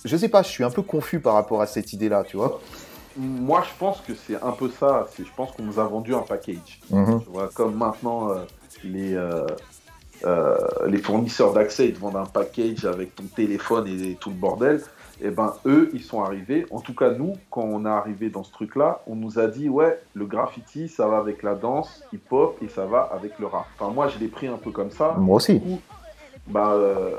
Je 0.06 0.16
sais 0.16 0.30
pas, 0.30 0.44
je 0.44 0.50
suis 0.50 0.64
un 0.64 0.70
peu 0.70 0.82
confus 0.82 1.20
par 1.20 1.34
rapport 1.34 1.62
à 1.62 1.68
cette 1.68 1.92
idée-là, 1.92 2.24
tu 2.24 2.38
vois. 2.38 2.60
Moi, 3.18 3.64
je 3.68 3.80
pense 3.80 4.00
que 4.02 4.14
c'est 4.14 4.42
un 4.42 4.52
peu 4.52 4.70
ça. 4.70 5.08
Je 5.18 5.24
pense 5.36 5.52
qu'on 5.52 5.64
nous 5.64 5.80
a 5.80 5.86
vendu 5.86 6.14
un 6.14 6.22
package. 6.22 6.80
Mhm. 6.92 7.22
Tu 7.24 7.30
vois, 7.30 7.50
comme 7.54 7.76
maintenant 7.76 8.30
euh, 8.30 8.46
les 8.84 9.18
euh, 10.26 10.58
les 10.88 10.98
fournisseurs 10.98 11.54
d'accès 11.54 11.90
ils 11.90 11.94
te 11.94 12.00
vendent 12.00 12.16
un 12.16 12.26
package 12.26 12.86
avec 12.86 13.14
ton 13.14 13.26
téléphone 13.36 13.88
et 13.88 14.16
tout 14.20 14.32
le 14.32 14.36
bordel 14.36 14.82
et 15.20 15.28
eh 15.28 15.32
ben 15.32 15.54
eux, 15.66 15.90
ils 15.94 16.04
sont 16.04 16.22
arrivés. 16.22 16.68
En 16.70 16.80
tout 16.80 16.94
cas, 16.94 17.10
nous, 17.10 17.34
quand 17.50 17.64
on 17.64 17.86
est 17.86 17.90
arrivé 17.90 18.30
dans 18.30 18.44
ce 18.44 18.52
truc-là, 18.52 19.02
on 19.08 19.16
nous 19.16 19.40
a 19.40 19.48
dit 19.48 19.68
ouais, 19.68 20.00
le 20.14 20.26
graffiti, 20.26 20.88
ça 20.88 21.08
va 21.08 21.18
avec 21.18 21.42
la 21.42 21.56
danse, 21.56 22.04
hip-hop 22.14 22.58
et 22.62 22.68
ça 22.68 22.86
va 22.86 23.10
avec 23.12 23.40
le 23.40 23.48
rap. 23.48 23.66
Enfin, 23.80 23.92
moi, 23.92 24.10
je 24.10 24.20
l'ai 24.20 24.28
pris 24.28 24.46
un 24.46 24.58
peu 24.58 24.70
comme 24.70 24.92
ça. 24.92 25.16
Moi 25.18 25.38
aussi. 25.38 25.60
bah, 26.48 26.74
euh, 26.74 27.16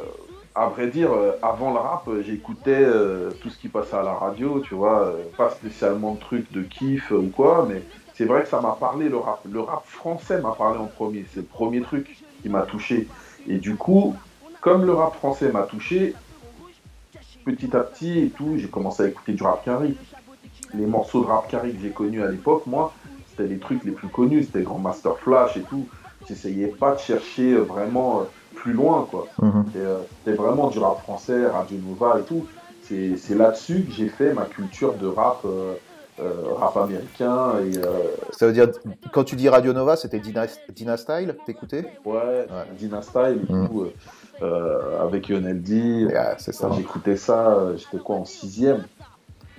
à 0.54 0.68
vrai 0.68 0.86
dire, 0.86 1.12
euh, 1.12 1.32
avant 1.42 1.72
le 1.72 1.78
rap, 1.78 2.08
j'écoutais 2.24 2.84
euh, 2.84 3.30
tout 3.42 3.50
ce 3.50 3.58
qui 3.58 3.68
passait 3.68 3.96
à 3.96 4.02
la 4.04 4.14
radio, 4.14 4.60
tu 4.60 4.76
vois, 4.76 5.14
pas 5.36 5.50
spécialement 5.50 6.14
de 6.14 6.20
trucs 6.20 6.52
de 6.52 6.62
kiff 6.62 7.10
ou 7.10 7.30
quoi, 7.34 7.66
mais 7.68 7.82
c'est 8.14 8.26
vrai 8.26 8.42
que 8.42 8.48
ça 8.48 8.60
m'a 8.60 8.76
parlé 8.78 9.08
le 9.08 9.16
rap. 9.16 9.40
Le 9.50 9.60
rap 9.60 9.84
français 9.86 10.40
m'a 10.40 10.52
parlé 10.52 10.78
en 10.78 10.86
premier. 10.86 11.24
C'est 11.34 11.40
le 11.40 11.46
premier 11.46 11.80
truc 11.80 12.16
qui 12.42 12.48
m'a 12.48 12.62
touché. 12.62 13.08
Et 13.48 13.58
du 13.58 13.74
coup, 13.74 14.14
comme 14.60 14.84
le 14.84 14.92
rap 14.92 15.14
français 15.16 15.50
m'a 15.50 15.62
touché, 15.62 16.14
petit 17.54 17.76
à 17.76 17.80
petit 17.80 18.18
et 18.18 18.28
tout, 18.28 18.56
j'ai 18.56 18.68
commencé 18.68 19.02
à 19.02 19.08
écouter 19.08 19.32
du 19.32 19.42
rap 19.42 19.64
carré. 19.64 19.94
Les 20.74 20.86
morceaux 20.86 21.22
de 21.22 21.26
rap 21.26 21.48
carré 21.48 21.70
que 21.70 21.80
j'ai 21.80 21.90
connus 21.90 22.22
à 22.22 22.30
l'époque, 22.30 22.66
moi, 22.66 22.92
c'était 23.30 23.48
les 23.48 23.58
trucs 23.58 23.84
les 23.84 23.92
plus 23.92 24.08
connus, 24.08 24.44
c'était 24.44 24.62
Grand 24.62 24.78
Master 24.78 25.16
Flash 25.18 25.56
et 25.56 25.62
tout. 25.62 25.86
J'essayais 26.28 26.66
pas 26.66 26.94
de 26.94 26.98
chercher 26.98 27.52
euh, 27.52 27.60
vraiment 27.60 28.20
euh, 28.20 28.24
plus 28.54 28.72
loin, 28.72 29.06
quoi. 29.10 29.26
Mhm. 29.40 29.64
Euh, 29.76 29.98
c'était 30.18 30.36
vraiment 30.36 30.68
du 30.68 30.78
rap 30.78 31.00
français, 31.00 31.46
Radio 31.46 31.78
Nova 31.78 32.18
et 32.20 32.22
tout. 32.22 32.46
C'est 32.82 33.34
là-dessus 33.36 33.82
que 33.82 33.92
j'ai 33.92 34.08
fait 34.08 34.32
ma 34.32 34.46
culture 34.46 34.94
de 34.94 35.06
rap, 35.06 35.44
rap 36.18 36.76
américain. 36.78 37.52
Et, 37.62 37.72
Ça 38.32 38.46
veut 38.46 38.54
dire, 38.54 38.68
quand 39.12 39.24
tu 39.24 39.36
dis 39.36 39.46
Radio 39.50 39.74
Nova, 39.74 39.94
c'était 39.96 40.18
Dina, 40.18 40.46
Dina, 40.74 40.96
Style, 40.96 41.36
t'écoutais? 41.44 41.84
Ouais, 42.06 42.46
Dina 42.78 43.02
Style 43.02 43.40
et 43.42 43.46
tout. 43.46 43.82
Euh, 43.82 43.92
avec 44.42 45.28
Lionel 45.28 45.62
D. 45.62 46.08
ça. 46.38 46.70
J'écoutais 46.76 47.16
ça, 47.16 47.50
euh, 47.50 47.76
j'étais 47.76 47.98
quoi 47.98 48.16
en 48.16 48.24
sixième? 48.24 48.84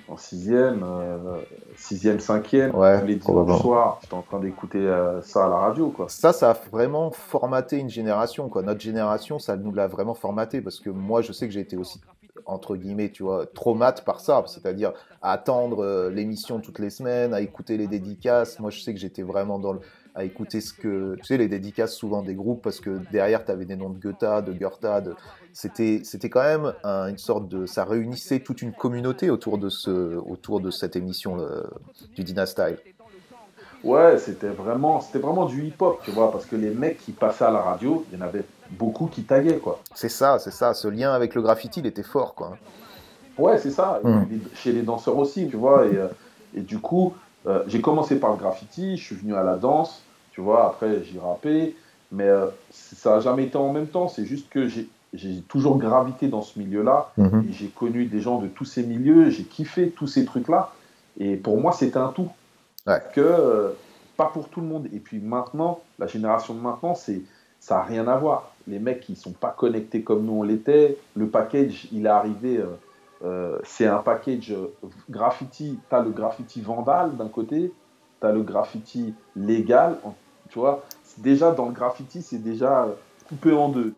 En 0.08 0.16
sixième, 0.16 0.82
euh, 0.82 1.38
sixième, 1.76 2.18
cinquième, 2.18 2.74
ouais, 2.74 3.00
tous 3.00 3.06
les 3.06 3.14
dimanches 3.14 3.60
soirs, 3.60 3.98
j'étais 4.02 4.14
en 4.14 4.22
train 4.22 4.40
d'écouter 4.40 4.92
ça 5.22 5.46
à 5.46 5.48
la 5.48 5.56
radio. 5.56 5.90
Quoi. 5.90 6.06
Ça, 6.08 6.32
ça 6.32 6.50
a 6.50 6.56
vraiment 6.72 7.12
formaté 7.12 7.78
une 7.78 7.90
génération. 7.90 8.48
Quoi. 8.48 8.62
Notre 8.62 8.80
génération, 8.80 9.38
ça 9.38 9.56
nous 9.56 9.72
l'a 9.72 9.86
vraiment 9.86 10.14
formaté 10.14 10.62
parce 10.62 10.80
que 10.80 10.90
moi, 10.90 11.22
je 11.22 11.32
sais 11.32 11.46
que 11.46 11.54
j'ai 11.54 11.60
été 11.60 11.76
aussi 11.76 12.00
entre 12.46 12.74
guillemets, 12.74 13.10
tu 13.10 13.22
vois, 13.22 13.46
traumate 13.46 14.04
par 14.04 14.18
ça, 14.18 14.42
c'est-à-dire 14.46 14.92
attendre 15.22 16.08
l'émission 16.08 16.58
toutes 16.58 16.78
les 16.80 16.90
semaines, 16.90 17.32
à 17.32 17.40
écouter 17.40 17.76
les 17.76 17.86
dédicaces. 17.86 18.58
Moi, 18.58 18.70
je 18.70 18.80
sais 18.80 18.92
que 18.92 18.98
j'étais 18.98 19.22
vraiment 19.22 19.60
dans 19.60 19.74
le, 19.74 19.80
à 20.14 20.24
écouter 20.24 20.60
ce 20.60 20.72
que 20.72 21.16
tu 21.16 21.24
sais 21.24 21.36
les 21.36 21.48
dédicaces 21.48 21.94
souvent 21.94 22.22
des 22.22 22.34
groupes 22.34 22.62
parce 22.62 22.80
que 22.80 23.00
derrière 23.12 23.44
tu 23.44 23.50
avais 23.50 23.64
des 23.64 23.76
noms 23.76 23.90
de 23.90 23.98
Goethe, 23.98 24.44
de 24.44 24.52
Goethe, 24.52 25.14
c'était 25.52 26.00
c'était 26.04 26.30
quand 26.30 26.42
même 26.42 26.72
une 26.84 27.18
sorte 27.18 27.48
de 27.48 27.66
ça 27.66 27.84
réunissait 27.84 28.40
toute 28.40 28.62
une 28.62 28.72
communauté 28.72 29.30
autour 29.30 29.58
de 29.58 29.68
ce 29.68 30.16
autour 30.16 30.60
de 30.60 30.70
cette 30.70 30.96
émission 30.96 31.38
du 32.14 32.24
Dynastyle. 32.24 32.78
Ouais, 33.82 34.18
c'était 34.18 34.48
vraiment 34.48 35.00
c'était 35.00 35.20
vraiment 35.20 35.46
du 35.46 35.64
hip-hop, 35.64 36.00
tu 36.04 36.10
vois, 36.10 36.30
parce 36.30 36.44
que 36.44 36.54
les 36.54 36.70
mecs 36.70 36.98
qui 36.98 37.12
passaient 37.12 37.44
à 37.44 37.50
la 37.50 37.62
radio, 37.62 38.04
il 38.10 38.18
y 38.18 38.22
en 38.22 38.24
avait 38.24 38.44
beaucoup 38.70 39.06
qui 39.06 39.22
taguaient 39.22 39.58
quoi. 39.58 39.80
C'est 39.94 40.10
ça, 40.10 40.38
c'est 40.38 40.50
ça, 40.50 40.74
ce 40.74 40.86
lien 40.88 41.12
avec 41.12 41.34
le 41.34 41.40
graffiti, 41.40 41.80
il 41.80 41.86
était 41.86 42.02
fort 42.02 42.34
quoi. 42.34 42.58
Ouais, 43.38 43.56
c'est 43.58 43.70
ça, 43.70 44.00
mmh. 44.04 44.24
chez 44.54 44.72
les 44.72 44.82
danseurs 44.82 45.16
aussi, 45.16 45.48
tu 45.48 45.56
vois 45.56 45.86
et, 45.86 45.96
euh, 45.96 46.08
et 46.54 46.60
du 46.60 46.78
coup, 46.78 47.14
euh, 47.46 47.62
j'ai 47.66 47.80
commencé 47.80 48.20
par 48.20 48.30
le 48.32 48.36
graffiti, 48.36 48.96
je 48.96 49.04
suis 49.04 49.16
venu 49.16 49.34
à 49.34 49.42
la 49.42 49.56
danse, 49.56 50.02
tu 50.32 50.40
vois, 50.40 50.66
après 50.66 51.02
j'ai 51.04 51.18
rappé, 51.18 51.74
mais 52.12 52.24
euh, 52.24 52.46
ça 52.70 53.14
n'a 53.14 53.20
jamais 53.20 53.44
été 53.44 53.56
en 53.56 53.72
même 53.72 53.86
temps, 53.86 54.08
c'est 54.08 54.26
juste 54.26 54.48
que 54.50 54.68
j'ai 54.68 55.40
toujours 55.48 55.78
gravité 55.78 56.28
dans 56.28 56.42
ce 56.42 56.58
milieu-là, 56.58 57.12
mhm. 57.16 57.46
j'ai 57.50 57.68
connu 57.68 58.04
des 58.04 58.20
gens 58.20 58.40
de 58.40 58.48
tous 58.48 58.66
ces 58.66 58.82
milieux, 58.82 59.30
j'ai 59.30 59.44
kiffé 59.44 59.90
tous 59.90 60.06
ces 60.06 60.24
trucs-là, 60.24 60.72
et 61.18 61.36
pour 61.36 61.58
moi 61.60 61.72
c'était 61.72 61.98
un 61.98 62.08
tout. 62.08 62.28
Que, 63.14 63.20
euh, 63.20 63.68
pas 64.16 64.26
pour 64.26 64.48
tout 64.48 64.60
le 64.60 64.66
monde. 64.66 64.88
Et 64.92 64.98
puis 64.98 65.20
maintenant, 65.20 65.80
la 66.00 66.08
génération 66.08 66.54
de 66.54 66.60
maintenant, 66.60 66.96
c'est 66.96 67.22
ça 67.60 67.76
n'a 67.76 67.82
rien 67.82 68.08
à 68.08 68.16
voir. 68.16 68.52
Les 68.66 68.80
mecs, 68.80 69.08
ils 69.08 69.16
sont 69.16 69.30
pas 69.30 69.54
connectés 69.56 70.02
comme 70.02 70.24
nous 70.24 70.32
on 70.32 70.42
l'était. 70.42 70.98
Le 71.14 71.28
package, 71.28 71.86
il 71.92 72.06
est 72.06 72.08
arrivé 72.08 72.60
euh, 73.22 73.58
c'est 73.64 73.86
un 73.86 73.98
package 73.98 74.52
euh, 74.52 74.72
graffiti. 75.10 75.78
Tu 75.88 75.94
as 75.94 76.00
le 76.00 76.10
graffiti 76.10 76.60
vandal 76.60 77.16
d'un 77.16 77.28
côté, 77.28 77.72
tu 78.20 78.26
as 78.26 78.32
le 78.32 78.42
graffiti 78.42 79.14
légal. 79.36 79.98
Tu 80.48 80.58
vois, 80.58 80.84
déjà 81.18 81.52
dans 81.52 81.66
le 81.66 81.72
graffiti, 81.72 82.22
c'est 82.22 82.42
déjà 82.42 82.84
euh, 82.84 82.92
coupé 83.28 83.52
en 83.52 83.68
deux. 83.68 83.94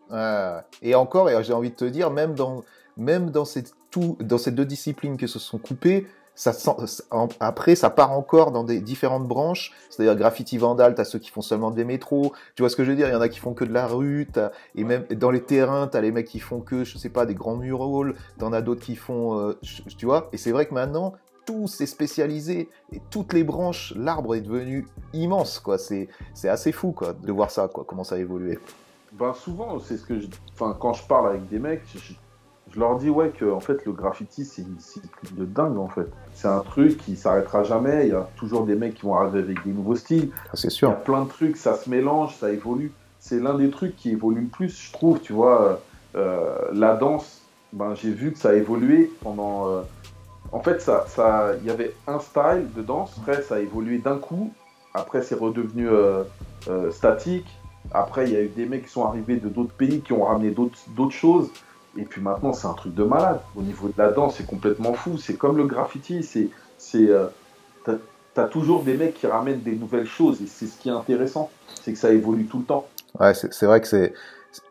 et 0.81 0.95
encore, 0.95 1.29
et 1.29 1.43
j'ai 1.43 1.53
envie 1.53 1.71
de 1.71 1.75
te 1.75 1.85
dire, 1.85 2.11
même 2.11 2.35
dans, 2.35 2.63
même 2.97 3.31
dans, 3.31 3.45
dans 4.19 4.37
ces 4.37 4.51
deux 4.51 4.65
disciplines 4.65 5.17
qui 5.17 5.27
se 5.27 5.39
sont 5.39 5.57
coupées, 5.57 6.07
après, 7.39 7.75
ça 7.75 7.89
part 7.89 8.11
encore 8.11 8.51
dans 8.51 8.63
des 8.63 8.81
différentes 8.81 9.27
branches. 9.27 9.71
C'est-à-dire 9.89 10.15
graffiti 10.15 10.57
vandal, 10.57 10.95
t'as 10.95 11.05
ceux 11.05 11.19
qui 11.19 11.29
font 11.29 11.41
seulement 11.41 11.71
des 11.71 11.85
métros. 11.85 12.33
Tu 12.55 12.63
vois 12.63 12.69
ce 12.69 12.75
que 12.75 12.83
je 12.83 12.89
veux 12.89 12.97
dire? 12.97 13.07
Il 13.07 13.13
y 13.13 13.15
en 13.15 13.21
a 13.21 13.29
qui 13.29 13.39
font 13.39 13.53
que 13.53 13.65
de 13.65 13.73
la 13.73 13.87
rue. 13.87 14.27
Et 14.75 14.83
même 14.83 15.05
dans 15.11 15.31
les 15.31 15.41
terrains, 15.41 15.87
t'as 15.87 16.01
les 16.01 16.11
mecs 16.11 16.27
qui 16.27 16.39
font 16.39 16.59
que, 16.61 16.83
je 16.83 16.97
sais 16.97 17.09
pas, 17.09 17.25
des 17.25 17.35
grands 17.35 17.57
murals. 17.57 18.15
T'en 18.39 18.53
as 18.53 18.61
d'autres 18.61 18.83
qui 18.83 18.95
font, 18.95 19.39
euh, 19.39 19.59
tu 19.97 20.05
vois? 20.05 20.29
Et 20.33 20.37
c'est 20.37 20.51
vrai 20.51 20.65
que 20.65 20.73
maintenant, 20.73 21.13
tout 21.45 21.67
s'est 21.67 21.85
spécialisé 21.85 22.69
et 22.91 23.01
toutes 23.09 23.33
les 23.33 23.43
branches, 23.43 23.93
l'arbre 23.95 24.35
est 24.35 24.41
devenu 24.41 24.87
immense, 25.13 25.59
quoi. 25.59 25.77
C'est, 25.77 26.07
c'est 26.33 26.49
assez 26.49 26.71
fou, 26.71 26.91
quoi, 26.91 27.13
de 27.13 27.31
voir 27.31 27.51
ça, 27.51 27.67
quoi, 27.67 27.83
comment 27.85 28.03
ça 28.03 28.15
a 28.15 28.17
évolué. 28.17 28.59
Ben 29.11 29.33
souvent, 29.33 29.77
c'est 29.79 29.97
ce 29.97 30.05
que 30.05 30.19
je... 30.19 30.27
Enfin, 30.53 30.75
quand 30.79 30.93
je 30.93 31.05
parle 31.05 31.29
avec 31.29 31.47
des 31.47 31.59
mecs, 31.59 31.83
je, 31.93 32.13
je 32.73 32.79
leur 32.79 32.97
dis 32.97 33.09
ouais 33.09 33.29
que 33.29 33.45
en 33.45 33.59
fait 33.59 33.85
le 33.85 33.91
graffiti 33.91 34.45
c'est 34.45 34.63
une 34.63 34.73
discipline 34.73 35.37
de 35.37 35.45
dingue 35.45 35.77
en 35.77 35.87
fait. 35.87 36.07
C'est 36.33 36.47
un 36.47 36.61
truc 36.61 36.97
qui 36.97 37.15
s'arrêtera 37.15 37.63
jamais. 37.63 38.07
Il 38.07 38.13
y 38.13 38.15
a 38.15 38.27
toujours 38.35 38.65
des 38.65 38.75
mecs 38.75 38.95
qui 38.95 39.03
vont 39.03 39.15
arriver 39.15 39.39
avec 39.39 39.63
des 39.63 39.71
nouveaux 39.71 39.95
styles. 39.95 40.29
Ah, 40.47 40.55
c'est 40.55 40.71
sûr. 40.71 40.89
Il 40.89 40.91
y 40.91 40.95
a 40.95 40.97
plein 40.97 41.23
de 41.23 41.29
trucs, 41.29 41.57
ça 41.57 41.75
se 41.75 41.89
mélange, 41.89 42.35
ça 42.35 42.51
évolue. 42.51 42.91
C'est 43.19 43.39
l'un 43.39 43.53
des 43.53 43.69
trucs 43.69 43.95
qui 43.95 44.11
évolue 44.11 44.41
le 44.41 44.47
plus, 44.47 44.87
je 44.87 44.91
trouve. 44.91 45.19
Tu 45.19 45.33
vois, 45.33 45.81
euh, 46.15 46.55
la 46.73 46.95
danse, 46.95 47.41
ben 47.73 47.93
j'ai 47.95 48.11
vu 48.11 48.31
que 48.31 48.39
ça 48.39 48.49
a 48.49 48.53
évolué 48.53 49.11
pendant. 49.21 49.67
Euh, 49.67 49.81
en 50.51 50.59
fait, 50.59 50.81
ça, 50.81 51.05
ça, 51.07 51.51
il 51.61 51.67
y 51.67 51.71
avait 51.71 51.95
un 52.07 52.19
style 52.19 52.67
de 52.75 52.81
danse. 52.81 53.15
Après, 53.21 53.41
ça 53.43 53.55
a 53.55 53.59
évolué 53.59 53.99
d'un 53.99 54.17
coup. 54.17 54.51
Après, 54.95 55.21
c'est 55.21 55.35
redevenu 55.35 55.87
euh, 55.89 56.23
statique. 56.91 57.47
Après, 57.91 58.25
il 58.25 58.33
y 58.33 58.35
a 58.35 58.41
eu 58.41 58.49
des 58.49 58.65
mecs 58.65 58.85
qui 58.85 58.91
sont 58.91 59.05
arrivés 59.05 59.37
de 59.37 59.49
d'autres 59.49 59.73
pays 59.73 60.01
qui 60.01 60.13
ont 60.13 60.23
ramené 60.23 60.51
d'autres 60.51 61.13
choses. 61.13 61.49
Et 61.97 62.05
puis 62.05 62.21
maintenant, 62.21 62.53
c'est 62.53 62.67
un 62.67 62.73
truc 62.73 62.95
de 62.95 63.03
malade. 63.03 63.39
Au 63.55 63.61
niveau 63.61 63.87
de 63.87 63.93
la 63.97 64.11
danse, 64.11 64.35
c'est 64.37 64.47
complètement 64.47 64.93
fou. 64.93 65.17
C'est 65.17 65.35
comme 65.35 65.57
le 65.57 65.65
graffiti. 65.65 66.23
C'est, 66.23 66.49
c'est, 66.77 67.09
euh, 67.09 67.27
t'as, 68.33 68.47
toujours 68.47 68.83
des 68.83 68.95
mecs 68.95 69.13
qui 69.13 69.27
ramènent 69.27 69.61
des 69.61 69.75
nouvelles 69.75 70.07
choses. 70.07 70.41
Et 70.41 70.47
c'est 70.47 70.65
ce 70.65 70.77
qui 70.79 70.89
est 70.89 70.93
intéressant. 70.93 71.51
C'est 71.81 71.93
que 71.93 71.99
ça 71.99 72.11
évolue 72.11 72.45
tout 72.45 72.59
le 72.59 72.65
temps. 72.65 72.87
Ouais, 73.19 73.33
c'est, 73.35 73.65
vrai 73.67 73.79
que 73.79 73.87
c'est, 73.87 74.13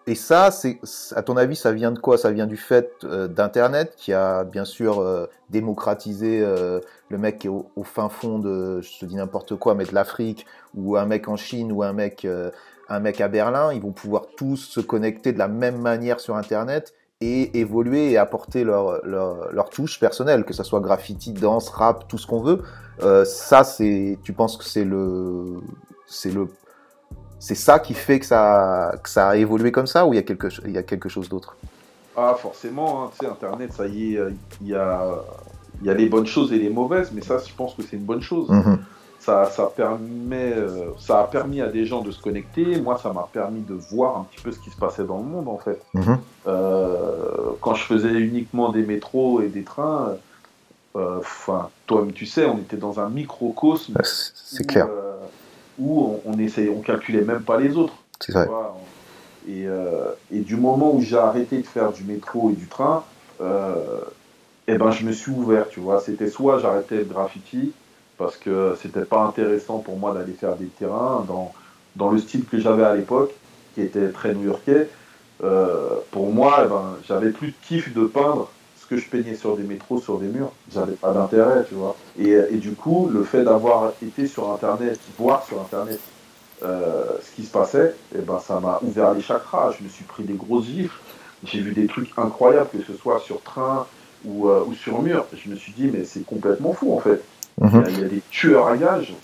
Et 0.09 0.17
ça, 0.17 0.50
c'est, 0.50 0.81
à 1.14 1.23
ton 1.23 1.37
avis, 1.37 1.55
ça 1.55 1.73
vient 1.73 1.93
de 1.93 1.99
quoi? 2.00 2.19
Ça 2.19 2.33
vient 2.33 2.49
du 2.49 2.57
fait 2.57 2.93
euh, 3.05 3.29
d'Internet 3.29 3.95
qui 3.97 4.12
a 4.12 4.43
bien 4.43 4.64
sûr 4.64 4.99
euh, 4.99 5.26
démocratisé 5.50 6.41
euh, 6.43 6.81
le 7.09 7.19
mec 7.19 7.38
qui 7.38 7.47
est 7.47 7.50
au, 7.50 7.85
fin 7.85 8.09
fond 8.09 8.41
de, 8.41 8.81
je 8.81 8.99
te 8.99 9.05
dis 9.05 9.14
n'importe 9.14 9.55
quoi, 9.55 9.76
mais 9.76 9.85
de 9.85 9.95
l'Afrique, 9.95 10.45
ou 10.75 10.97
un 10.97 11.07
mec 11.07 11.29
en 11.29 11.37
Chine, 11.37 11.71
ou 11.71 11.85
un 11.85 11.93
mec, 11.93 12.26
un 12.88 13.00
mec 13.00 13.21
à 13.21 13.29
Berlin. 13.29 13.73
Ils 13.73 13.81
vont 13.81 13.93
pouvoir 13.93 14.26
tous 14.37 14.57
se 14.57 14.81
connecter 14.81 15.33
de 15.33 15.38
la 15.38 15.49
même 15.49 15.81
manière 15.81 16.19
sur 16.19 16.35
Internet 16.35 16.95
et 17.23 17.59
évoluer 17.59 18.12
et 18.12 18.19
apporter 18.19 18.64
leur, 18.64 19.05
leur, 19.07 19.52
leur 19.52 19.71
touche 19.71 20.00
personnelle, 20.00 20.45
que 20.45 20.52
ça 20.52 20.64
soit 20.64 20.81
graffiti, 20.81 21.33
danse, 21.33 21.69
rap, 21.69 22.09
tout 22.09 22.19
ce 22.19 22.26
qu'on 22.26 22.41
veut. 22.41 22.62
ça, 23.25 23.64
c'est, 23.64 24.19
tu 24.23 24.33
penses 24.33 24.57
que 24.57 24.64
c'est 24.64 24.85
le, 24.85 25.61
c'est 26.07 26.31
le 26.31 26.49
c'est 27.43 27.57
ça 27.57 27.81
qui 27.81 27.95
fait 27.95 28.21
que 28.21 28.26
ça, 28.26 28.95
que 29.02 29.11
ça 29.11 29.31
a 29.31 29.37
évolué 29.37 29.73
comme 29.73 29.88
ça 29.88 30.07
ou 30.07 30.12
il 30.12 30.17
y 30.17 30.21
a 30.21 30.23
quelque, 30.23 30.47
il 30.64 30.71
y 30.71 30.79
a 30.79 30.85
quelque 30.85 31.09
chose 31.09 31.29
d'autre? 31.29 31.57
Ah, 32.17 32.37
forcément, 32.38 33.02
hein, 33.02 33.11
tu 33.19 33.26
sais, 33.26 33.33
Internet, 33.33 33.73
ça 33.73 33.88
y 33.88 34.14
est, 34.14 34.21
il 34.61 34.69
y 34.69 34.75
a, 34.76 35.17
il 35.81 35.87
y 35.88 35.91
a 35.91 35.95
les 35.95 36.09
bonnes 36.09 36.26
choses 36.26 36.52
et 36.52 36.59
les 36.59 36.71
mauvaises, 36.71 37.11
mais 37.12 37.21
ça, 37.21 37.38
je 37.38 37.52
pense 37.52 37.75
que 37.75 37.83
c'est 37.83 37.97
une 37.97 38.05
bonne 38.05 38.23
chose. 38.23 38.49
Mhm. 38.49 38.79
Ça, 39.23 39.45
ça, 39.45 39.67
permet, 39.67 40.52
euh, 40.52 40.87
ça 40.99 41.21
a 41.21 41.25
permis 41.29 41.61
à 41.61 41.69
des 41.69 41.87
gens 41.87 42.00
de 42.00 42.11
se 42.11 42.21
connecter. 42.21 42.81
Moi, 42.81 42.99
ça 43.00 43.12
m'a 43.12 43.29
permis 43.33 43.61
de 43.61 43.75
voir 43.75 44.17
un 44.19 44.25
petit 44.25 44.43
peu 44.43 44.50
ce 44.50 44.59
qui 44.59 44.69
se 44.71 44.76
passait 44.76 45.05
dans 45.05 45.19
le 45.19 45.23
monde, 45.23 45.47
en 45.47 45.59
fait. 45.59 45.81
Mhm. 45.95 46.19
Euh, 46.49 47.52
quand 47.61 47.75
je 47.75 47.85
faisais 47.85 48.11
uniquement 48.11 48.71
des 48.71 48.83
métros 48.83 49.41
et 49.41 49.47
des 49.47 49.62
trains, 49.62 50.17
euh, 50.97 51.21
toi, 51.87 52.09
tu 52.12 52.26
sais, 52.26 52.47
on 52.47 52.59
était 52.59 52.76
dans 52.76 52.99
un 52.99 53.09
microcosme. 53.11 53.95
C'est 54.02 54.67
clair 54.67 54.88
où 55.79 56.21
on, 56.26 56.33
on, 56.33 56.76
on 56.76 56.81
calculait 56.81 57.23
même 57.23 57.43
pas 57.43 57.59
les 57.59 57.76
autres. 57.76 57.95
C'est 58.19 58.33
vrai. 58.33 58.49
Et, 59.49 59.67
et, 60.33 60.41
du 60.41 60.57
moment 60.57 60.93
où 60.93 61.00
j'ai 61.00 61.17
arrêté 61.17 61.59
de 61.59 61.67
faire 61.67 61.93
du 61.93 62.02
métro 62.05 62.50
et 62.50 62.55
du 62.55 62.67
train, 62.67 63.05
eh 63.41 64.75
ben 64.79 64.91
je 64.91 65.05
me 65.05 65.12
suis 65.12 65.31
ouvert, 65.31 65.69
tu 65.69 65.81
vois. 65.81 66.00
C'était 66.00 66.29
soit 66.29 66.59
j'arrêtais 66.59 66.97
le 66.97 67.05
graffiti 67.05 67.73
parce 68.19 68.37
que 68.37 68.76
c'était 68.81 69.04
pas 69.04 69.23
intéressant 69.23 69.78
pour 69.78 69.99
moi 69.99 70.12
d'aller 70.12 70.33
faire 70.33 70.57
des 70.57 70.66
terrains 70.66 71.25
dans, 71.26 71.52
dans 71.97 72.11
le 72.11 72.19
style 72.19 72.45
que 72.45 72.59
j'avais 72.59 72.85
à 72.85 72.95
l'époque, 72.95 73.33
qui 73.75 73.83
était 73.83 74.09
très 74.09 74.35
new-yorkais. 74.35 74.88
Euh, 75.42 75.97
pour 76.11 76.33
moi, 76.33 76.62
eh 76.64 76.69
ben, 76.69 76.97
j'avais 77.09 77.31
plus 77.31 77.49
de 77.49 77.54
kiff 77.66 77.92
de 77.95 78.04
peindre 78.04 78.49
que 78.92 79.00
je 79.00 79.09
peignais 79.09 79.35
sur 79.35 79.57
des 79.57 79.62
métros, 79.62 80.00
sur 80.00 80.19
des 80.19 80.26
murs, 80.26 80.52
j'avais 80.71 80.92
pas 80.92 81.12
d'intérêt, 81.12 81.64
tu 81.66 81.75
vois. 81.75 81.97
Et, 82.19 82.28
et, 82.28 82.59
du 82.59 82.73
coup, 82.73 83.09
le 83.11 83.25
fait 83.25 83.42
d'avoir 83.42 83.92
été 84.02 84.26
sur 84.26 84.52
Internet, 84.52 85.00
voir 85.19 85.47
sur 85.47 85.62
Internet 85.62 85.99
euh, 86.62 87.07
ce 87.23 87.35
qui 87.35 87.47
se 87.47 87.50
passait, 87.50 87.95
eh 88.14 88.21
ben, 88.21 88.38
ça 88.38 88.61
m'a 88.61 88.81
ouvert 88.83 89.14
les 89.14 89.23
chakras. 89.23 89.73
Je 89.78 89.85
me 89.85 89.88
suis 89.88 90.04
pris 90.04 90.25
des 90.25 90.35
grosses 90.35 90.66
gifles. 90.66 90.99
J'ai 91.45 91.61
vu 91.61 91.73
des 91.73 91.87
trucs 91.87 92.11
incroyables, 92.19 92.69
que 92.69 92.85
ce 92.85 92.92
soit 92.92 93.19
sur 93.21 93.40
train 93.40 93.87
ou, 94.26 94.50
euh, 94.50 94.62
ou 94.66 94.75
sur 94.75 95.00
mur. 95.00 95.25
Je 95.35 95.49
me 95.49 95.57
suis 95.57 95.73
dit, 95.73 95.88
mais 95.90 96.04
c'est 96.04 96.26
complètement 96.26 96.75
fou, 96.75 96.95
en 96.95 97.00
fait. 97.00 97.25
Mhm. 97.61 97.85
il, 97.88 98.00
y 98.00 98.04
a, 98.04 98.09
des 98.09 98.23
tueurs 98.30 98.66
à 98.66 98.76
gages 98.76 99.14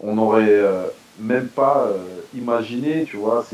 qu'on 0.00 0.14
n'aurait 0.14 0.46
euh, 0.48 0.84
même 1.18 1.48
pas 1.48 1.88
imaginé, 2.34 3.04
tu 3.04 3.16
vois. 3.16 3.44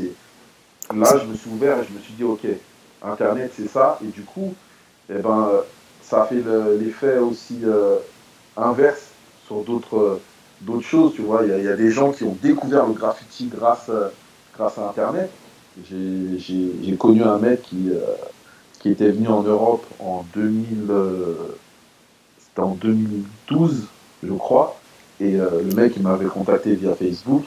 Là, 0.95 1.19
je 1.19 1.27
me 1.27 1.35
suis 1.35 1.51
ouvert 1.51 1.79
et 1.79 1.85
je 1.89 1.95
me 1.95 2.01
suis 2.01 2.13
dit, 2.15 2.25
ok, 2.25 2.47
Internet, 3.03 3.53
c'est 3.57 3.69
ça. 3.69 3.99
Et 4.05 4.09
du 4.09 4.23
coup, 4.23 4.55
eh 5.11 5.19
ben, 5.19 5.51
ça 6.03 6.25
fait 6.25 6.43
l'effet 6.79 7.19
aussi 7.19 7.61
euh, 7.65 7.97
inverse 8.57 9.09
sur 9.47 9.63
d'autres 9.63 10.21
choses. 10.83 11.15
Tu 11.15 11.23
vois, 11.23 11.43
il 11.45 11.65
y, 11.65 11.69
a 11.69 11.77
des 11.77 11.91
gens 11.91 12.13
qui 12.13 12.25
ont 12.25 12.37
découvert 12.43 12.87
le 12.87 12.93
graffiti 12.93 13.47
grâce, 13.47 13.91
à 14.59 14.89
Internet. 14.89 15.31
J'ai 15.89 16.97
connu 16.99 17.23
un 17.23 17.39
mec 17.39 17.63
qui, 17.63 17.91
euh, 17.91 18.01
qui 18.81 18.91
était 18.91 19.11
venu 19.11 19.29
en 19.29 19.43
Europe 19.43 19.85
en 19.99 20.25
2000, 20.35 20.87
euh, 20.91 21.57
c'était 22.55 22.67
en 22.67 22.75
2012, 22.75 23.87
je 24.23 24.33
crois. 24.33 24.77
Et 25.21 25.33
le 25.33 25.75
mec, 25.75 25.95
il 25.97 26.03
m'avait 26.03 26.27
contacté 26.27 26.75
via 26.75 26.95
Facebook. 26.95 27.45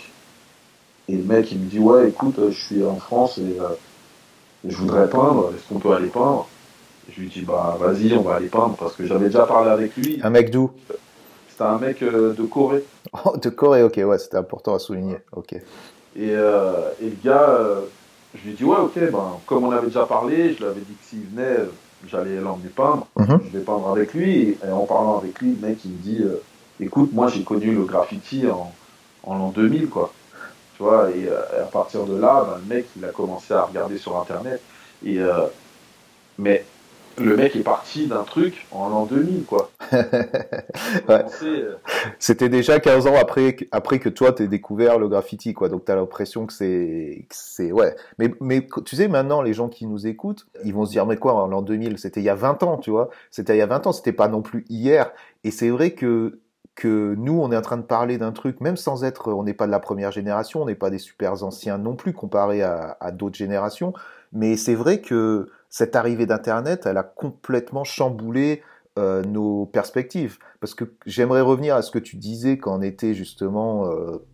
Et 1.09 1.15
le 1.15 1.23
mec, 1.23 1.51
il 1.51 1.59
me 1.59 1.69
dit 1.69 1.79
Ouais, 1.79 2.09
écoute, 2.09 2.35
je 2.49 2.57
suis 2.57 2.85
en 2.85 2.95
France 2.95 3.37
et 3.37 3.57
je 4.67 4.75
voudrais 4.75 5.09
peindre. 5.09 5.51
Est-ce 5.55 5.67
qu'on 5.67 5.79
peut 5.79 5.93
aller 5.93 6.07
peindre? 6.07 6.47
Je 7.09 7.21
lui 7.21 7.29
dis, 7.29 7.41
bah 7.41 7.77
vas-y, 7.79 8.13
on 8.13 8.21
va 8.21 8.35
aller 8.35 8.47
peindre 8.47 8.75
parce 8.77 8.95
que 8.95 9.05
j'avais 9.05 9.27
déjà 9.27 9.45
parlé 9.45 9.69
avec 9.69 9.95
lui. 9.95 10.19
Un 10.23 10.29
mec 10.29 10.51
d'où? 10.51 10.71
C'était 11.49 11.63
un 11.63 11.77
mec 11.77 12.03
euh, 12.03 12.33
de 12.33 12.43
Corée. 12.43 12.83
Oh, 13.25 13.37
de 13.37 13.49
Corée, 13.49 13.83
ok, 13.83 13.99
ouais, 14.05 14.19
c'était 14.19 14.37
important 14.37 14.75
à 14.75 14.79
souligner. 14.79 15.17
Ok. 15.31 15.53
Et, 15.53 15.61
euh, 16.17 16.89
et 17.01 17.05
le 17.05 17.17
gars, 17.23 17.49
euh, 17.49 17.81
je 18.35 18.49
lui 18.49 18.55
dis, 18.55 18.65
ouais, 18.65 18.77
ok, 18.77 18.93
ben, 18.95 19.39
comme 19.45 19.63
on 19.63 19.71
avait 19.71 19.87
déjà 19.87 20.05
parlé, 20.05 20.53
je 20.53 20.57
lui 20.59 20.65
avais 20.65 20.81
dit 20.81 20.93
que 20.93 21.05
s'il 21.05 21.23
venait, 21.23 21.59
j'allais 22.05 22.39
l'emmener 22.39 22.69
peindre. 22.69 23.07
Mhm. 23.15 23.39
Je 23.45 23.57
vais 23.57 23.63
peindre 23.63 23.89
avec 23.89 24.13
lui. 24.13 24.57
Et, 24.63 24.71
en 24.71 24.85
parlant 24.85 25.17
avec 25.17 25.39
lui, 25.39 25.57
le 25.59 25.67
mec, 25.67 25.79
il 25.85 25.91
me 25.91 25.97
dit, 25.97 26.23
écoute, 26.79 27.11
moi 27.13 27.27
j'ai 27.27 27.43
connu 27.43 27.73
le 27.73 27.83
graffiti 27.83 28.45
en, 28.47 28.71
en 29.23 29.37
l'an 29.37 29.49
2000, 29.49 29.89
quoi. 29.89 30.13
Tu 30.75 30.83
vois, 30.83 31.09
et, 31.11 31.27
à 31.29 31.65
partir 31.65 32.05
de 32.05 32.15
là, 32.15 32.45
ben, 32.45 32.59
le 32.67 32.75
mec, 32.75 32.87
il 32.95 33.05
a 33.05 33.09
commencé 33.09 33.53
à 33.53 33.63
regarder 33.63 33.97
sur 33.97 34.17
Internet. 34.17 34.61
Et, 35.05 35.19
mais 36.37 36.63
le 37.17 37.35
mec 37.35 37.55
est 37.55 37.63
parti 37.63 38.07
d'un 38.07 38.23
truc 38.23 38.67
en 38.71 38.89
l'an 38.89 39.05
2000, 39.05 39.45
quoi. 39.45 39.71
Euh, 41.09 41.23
C'était 42.19 42.49
déjà 42.49 42.79
15 42.79 43.07
ans 43.07 43.15
après, 43.19 43.55
après 43.71 43.99
que 43.99 44.09
toi 44.09 44.33
t'aies 44.33 44.47
découvert 44.47 44.99
le 44.99 45.07
graffiti, 45.07 45.53
quoi. 45.53 45.69
Donc 45.69 45.85
t'as 45.85 45.95
l'impression 45.95 46.45
que 46.45 46.53
c'est, 46.53 47.27
c'est, 47.31 47.71
ouais. 47.71 47.95
Mais, 48.19 48.33
mais 48.41 48.67
tu 48.85 48.95
sais, 48.95 49.07
maintenant, 49.07 49.41
les 49.41 49.53
gens 49.53 49.69
qui 49.69 49.85
nous 49.85 50.07
écoutent, 50.07 50.47
ils 50.63 50.73
vont 50.73 50.85
se 50.85 50.91
dire, 50.91 51.05
mais 51.05 51.17
quoi, 51.17 51.33
en 51.33 51.47
l'an 51.47 51.61
2000, 51.61 51.97
c'était 51.97 52.19
il 52.21 52.25
y 52.25 52.29
a 52.29 52.35
20 52.35 52.63
ans, 52.63 52.77
tu 52.77 52.91
vois. 52.91 53.09
C'était 53.31 53.55
il 53.55 53.59
y 53.59 53.61
a 53.61 53.67
20 53.67 53.87
ans, 53.87 53.91
c'était 53.93 54.11
pas 54.13 54.27
non 54.27 54.41
plus 54.41 54.65
hier. 54.69 55.11
Et 55.43 55.51
c'est 55.51 55.69
vrai 55.69 55.91
que, 55.91 56.39
que 56.75 57.15
nous, 57.17 57.39
on 57.39 57.51
est 57.51 57.57
en 57.57 57.61
train 57.61 57.77
de 57.77 57.83
parler 57.83 58.17
d'un 58.17 58.31
truc, 58.31 58.61
même 58.61 58.77
sans 58.77 59.03
être, 59.03 59.31
on 59.33 59.43
n'est 59.43 59.53
pas 59.53 59.65
de 59.65 59.71
la 59.71 59.79
première 59.79 60.11
génération, 60.11 60.61
on 60.61 60.65
n'est 60.65 60.75
pas 60.75 60.89
des 60.89 60.99
super 60.99 61.43
anciens 61.43 61.77
non 61.77 61.95
plus 61.95 62.13
comparé 62.13 62.61
à, 62.63 62.97
à 62.99 63.11
d'autres 63.11 63.37
générations. 63.37 63.93
Mais 64.33 64.57
c'est 64.57 64.75
vrai 64.75 65.01
que, 65.01 65.49
cette 65.69 65.95
arrivée 65.95 66.25
d'Internet, 66.25 66.85
elle 66.85 66.97
a 66.97 67.03
complètement 67.03 67.83
chamboulé 67.83 68.61
euh, 68.97 69.23
nos 69.23 69.65
perspectives. 69.65 70.37
Parce 70.59 70.73
que 70.73 70.85
j'aimerais 71.05 71.41
revenir 71.41 71.75
à 71.75 71.81
ce 71.81 71.91
que 71.91 71.99
tu 71.99 72.15
disais 72.15 72.57
quand 72.57 72.79
on 72.79 72.81
était 72.81 73.13
justement, 73.13 73.85
euh, 73.87 74.25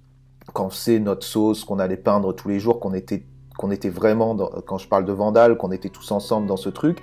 quand 0.54 0.72
c'est 0.72 1.00
notre 1.00 1.26
sauce, 1.26 1.66
qu'on 1.66 1.80
allait 1.80 1.98
peindre 1.98 2.34
tous 2.34 2.50
les 2.50 2.60
jours, 2.60 2.80
qu'on 2.80 2.94
était, 2.94 3.26
qu'on 3.58 3.72
était 3.72 3.90
vraiment, 3.90 4.36
quand 4.66 4.78
je 4.78 4.88
parle 4.88 5.06
de 5.06 5.12
Vandal, 5.12 5.58
qu'on 5.58 5.72
était 5.72 5.90
tous 5.90 6.12
ensemble 6.12 6.48
dans 6.48 6.58
ce 6.58 6.70
truc. 6.70 7.00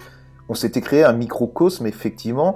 On 0.48 0.54
s'était 0.54 0.80
créé 0.80 1.04
un 1.04 1.12
microcosme, 1.12 1.86
effectivement, 1.86 2.54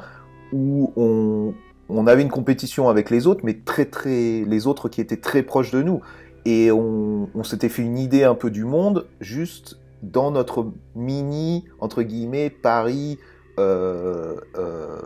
où 0.53 0.93
on, 0.97 2.07
avait 2.07 2.23
une 2.23 2.31
compétition 2.31 2.89
avec 2.89 3.11
les 3.11 3.27
autres, 3.27 3.43
mais 3.45 3.61
très 3.65 3.85
très, 3.85 4.45
les 4.47 4.67
autres 4.67 4.89
qui 4.89 5.01
étaient 5.01 5.21
très 5.21 5.43
proches 5.43 5.71
de 5.71 5.83
nous. 5.83 6.01
Et 6.47 6.71
on 6.71 7.45
s'était 7.45 7.69
fait 7.69 7.83
une 7.83 7.99
idée 7.99 8.25
un 8.25 8.35
peu 8.35 8.51
du 8.51 8.65
monde, 8.65 9.07
juste 9.21 9.79
dans 10.11 10.31
notre 10.31 10.73
mini, 10.95 11.65
entre 11.81 12.03
guillemets, 12.03 12.51
Paris, 12.51 13.19
euh, 13.59 14.37
euh, 14.57 15.01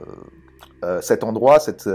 euh, 0.84 1.00
cet 1.00 1.24
endroit, 1.24 1.58
cette, 1.58 1.88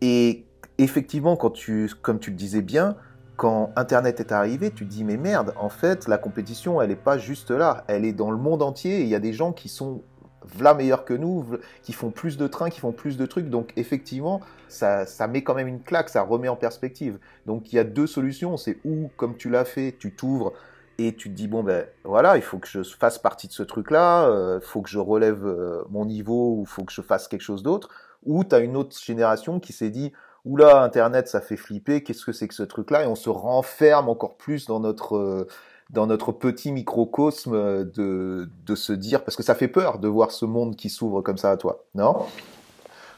et 0.00 0.44
effectivement, 0.78 1.36
quand 1.36 1.50
tu, 1.50 1.90
comme 2.02 2.18
tu 2.18 2.30
le 2.30 2.36
disais 2.36 2.62
bien, 2.62 2.96
quand 3.36 3.72
Internet 3.76 4.20
est 4.20 4.32
arrivé, 4.32 4.70
tu 4.70 4.84
te 4.84 4.90
dis 4.90 5.04
mais 5.04 5.16
merde, 5.16 5.54
en 5.56 5.70
fait, 5.70 6.08
la 6.08 6.18
compétition, 6.18 6.82
elle 6.82 6.90
n'est 6.90 6.96
pas 6.96 7.16
juste 7.16 7.50
là, 7.50 7.84
elle 7.88 8.04
est 8.04 8.12
dans 8.12 8.30
le 8.30 8.36
monde 8.36 8.62
entier. 8.62 9.00
Il 9.00 9.08
y 9.08 9.14
a 9.14 9.18
des 9.18 9.32
gens 9.32 9.52
qui 9.52 9.68
sont 9.68 10.02
v'là 10.44 10.74
meilleurs 10.74 11.04
que 11.04 11.14
nous, 11.14 11.46
qui 11.82 11.92
font 11.92 12.10
plus 12.10 12.36
de 12.36 12.46
trains, 12.46 12.70
qui 12.70 12.80
font 12.80 12.92
plus 12.92 13.16
de 13.16 13.26
trucs. 13.26 13.48
Donc 13.48 13.72
effectivement, 13.76 14.40
ça, 14.68 15.06
ça 15.06 15.26
met 15.26 15.42
quand 15.42 15.54
même 15.54 15.68
une 15.68 15.82
claque, 15.82 16.08
ça 16.08 16.22
remet 16.22 16.48
en 16.48 16.56
perspective. 16.56 17.18
Donc 17.46 17.72
il 17.72 17.76
y 17.76 17.78
a 17.78 17.84
deux 17.84 18.06
solutions. 18.06 18.56
C'est 18.56 18.78
ou, 18.84 19.10
comme 19.16 19.36
tu 19.36 19.48
l'as 19.48 19.64
fait, 19.64 19.96
tu 19.98 20.14
t'ouvres 20.14 20.52
et 21.00 21.14
tu 21.14 21.30
te 21.30 21.34
dis 21.34 21.48
bon 21.48 21.62
ben 21.62 21.86
voilà 22.04 22.36
il 22.36 22.42
faut 22.42 22.58
que 22.58 22.68
je 22.68 22.82
fasse 22.82 23.18
partie 23.18 23.48
de 23.48 23.52
ce 23.52 23.62
truc 23.62 23.90
là 23.90 24.24
il 24.24 24.32
euh, 24.32 24.60
faut 24.60 24.82
que 24.82 24.90
je 24.90 24.98
relève 24.98 25.46
euh, 25.46 25.82
mon 25.88 26.04
niveau 26.04 26.56
ou 26.58 26.66
faut 26.66 26.84
que 26.84 26.92
je 26.92 27.00
fasse 27.00 27.26
quelque 27.26 27.40
chose 27.42 27.62
d'autre. 27.62 27.88
Ou 28.26 28.44
tu 28.44 28.54
as 28.54 28.58
une 28.58 28.76
autre 28.76 28.94
génération 29.02 29.60
qui 29.60 29.72
s'est 29.72 29.88
dit 29.88 30.12
oula 30.44 30.82
internet 30.82 31.26
ça 31.26 31.40
fait 31.40 31.56
flipper 31.56 32.02
qu'est-ce 32.02 32.24
que 32.24 32.32
c'est 32.32 32.48
que 32.48 32.54
ce 32.54 32.62
truc 32.62 32.90
là 32.90 33.04
et 33.04 33.06
on 33.06 33.14
se 33.14 33.30
renferme 33.30 34.10
encore 34.10 34.36
plus 34.36 34.66
dans 34.66 34.80
notre 34.80 35.16
euh, 35.16 35.48
dans 35.88 36.06
notre 36.06 36.32
petit 36.32 36.70
microcosme 36.70 37.84
de, 37.84 38.48
de 38.66 38.74
se 38.74 38.92
dire 38.92 39.24
parce 39.24 39.36
que 39.36 39.42
ça 39.42 39.54
fait 39.54 39.68
peur 39.68 39.98
de 39.98 40.06
voir 40.06 40.30
ce 40.30 40.44
monde 40.44 40.76
qui 40.76 40.90
s'ouvre 40.90 41.22
comme 41.22 41.38
ça 41.38 41.50
à 41.50 41.56
toi 41.56 41.84
non? 41.94 42.26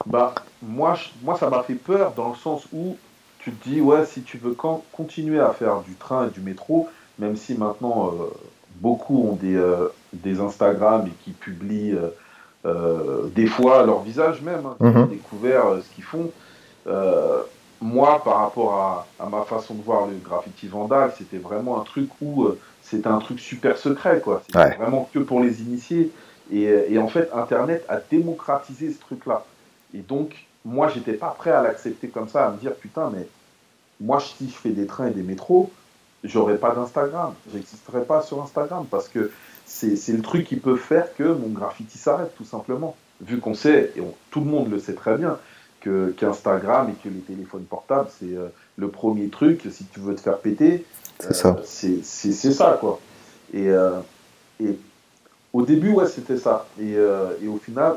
Bah 0.06 0.34
moi 0.62 0.96
moi 1.22 1.36
ça 1.36 1.50
m'a 1.50 1.64
fait 1.64 1.74
peur 1.74 2.12
dans 2.14 2.30
le 2.30 2.36
sens 2.36 2.66
où 2.72 2.96
tu 3.40 3.52
te 3.52 3.68
dis 3.68 3.80
ouais 3.80 4.04
si 4.06 4.22
tu 4.22 4.38
veux 4.38 4.54
continuer 4.92 5.40
à 5.40 5.50
faire 5.50 5.80
du 5.80 5.94
train 5.94 6.28
et 6.28 6.30
du 6.30 6.40
métro 6.40 6.88
même 7.18 7.36
si 7.36 7.54
maintenant 7.54 8.08
euh, 8.08 8.26
beaucoup 8.76 9.28
ont 9.28 9.36
des, 9.36 9.56
euh, 9.56 9.92
des 10.12 10.40
Instagram 10.40 11.06
et 11.06 11.24
qui 11.24 11.30
publient 11.30 11.96
euh, 12.64 13.28
des 13.34 13.46
fois 13.46 13.84
leur 13.84 14.02
visage 14.02 14.40
même, 14.42 14.66
hein, 14.66 14.76
mhm. 14.80 15.08
découvert 15.08 15.64
ce 15.82 15.94
qu'ils 15.94 16.04
font. 16.04 16.30
moi, 17.80 18.22
par 18.22 18.38
rapport 18.38 19.06
à, 19.18 19.28
ma 19.28 19.42
façon 19.42 19.74
de 19.74 19.82
voir 19.82 20.06
le 20.06 20.14
graffiti 20.16 20.68
vandal, 20.68 21.12
c'était 21.18 21.38
vraiment 21.38 21.80
un 21.80 21.84
truc 21.84 22.08
où 22.20 22.46
c'était 22.82 23.08
un 23.08 23.18
truc 23.18 23.40
super 23.40 23.76
secret, 23.76 24.20
quoi. 24.20 24.42
C'était 24.46 24.76
vraiment 24.76 25.08
que 25.12 25.18
pour 25.18 25.40
les 25.40 25.62
initiés. 25.62 26.10
Et, 26.52 26.98
en 26.98 27.08
fait, 27.08 27.30
Internet 27.34 27.84
a 27.88 27.98
démocratisé 27.98 28.92
ce 28.92 29.00
truc-là. 29.00 29.44
Et 29.94 29.98
donc, 29.98 30.46
moi, 30.64 30.88
j'étais 30.88 31.14
pas 31.14 31.34
prêt 31.36 31.50
à 31.50 31.62
l'accepter 31.62 32.08
comme 32.08 32.28
ça, 32.28 32.46
à 32.46 32.50
me 32.50 32.58
dire, 32.58 32.74
putain, 32.74 33.10
mais 33.12 33.26
moi, 34.00 34.20
si 34.20 34.48
je 34.48 34.54
fais 34.54 34.70
des 34.70 34.86
trains 34.86 35.08
et 35.08 35.12
des 35.12 35.22
métros, 35.22 35.70
j'aurais 36.24 36.56
pas 36.56 36.74
d'Instagram. 36.74 37.34
J'existerais 37.52 38.04
pas 38.04 38.22
sur 38.22 38.42
Instagram 38.42 38.86
parce 38.90 39.08
que 39.08 39.30
c'est 39.66 40.12
le 40.12 40.22
truc 40.22 40.46
qui 40.46 40.56
peut 40.56 40.76
faire 40.76 41.14
que 41.14 41.24
mon 41.24 41.48
graffiti 41.48 41.98
s'arrête, 41.98 42.34
tout 42.36 42.44
simplement. 42.44 42.96
Vu 43.20 43.38
qu'on 43.38 43.54
sait, 43.54 43.92
et 43.96 44.02
tout 44.30 44.40
le 44.40 44.46
monde 44.46 44.70
le 44.70 44.78
sait 44.78 44.94
très 44.94 45.16
bien, 45.16 45.38
qu'Instagram 46.16 46.90
et 46.90 46.92
que 46.92 47.12
les 47.12 47.20
téléphones 47.20 47.64
portables, 47.64 48.08
c'est 48.18 48.36
euh, 48.36 48.48
le 48.76 48.88
premier 48.88 49.28
truc, 49.28 49.66
si 49.70 49.84
tu 49.86 49.98
veux 50.00 50.14
te 50.14 50.20
faire 50.20 50.38
péter, 50.38 50.84
c'est 51.18 51.34
ça. 51.34 51.56
Euh, 51.58 51.62
c'est 52.02 52.32
ça, 52.32 52.78
quoi. 52.80 53.00
Et, 53.52 53.68
euh, 53.68 53.98
et 54.60 54.78
au 55.52 55.62
début, 55.62 55.90
ouais, 55.90 56.06
c'était 56.06 56.38
ça. 56.38 56.66
Et, 56.80 56.92
et, 56.92 57.48
au 57.48 57.58
final, 57.58 57.96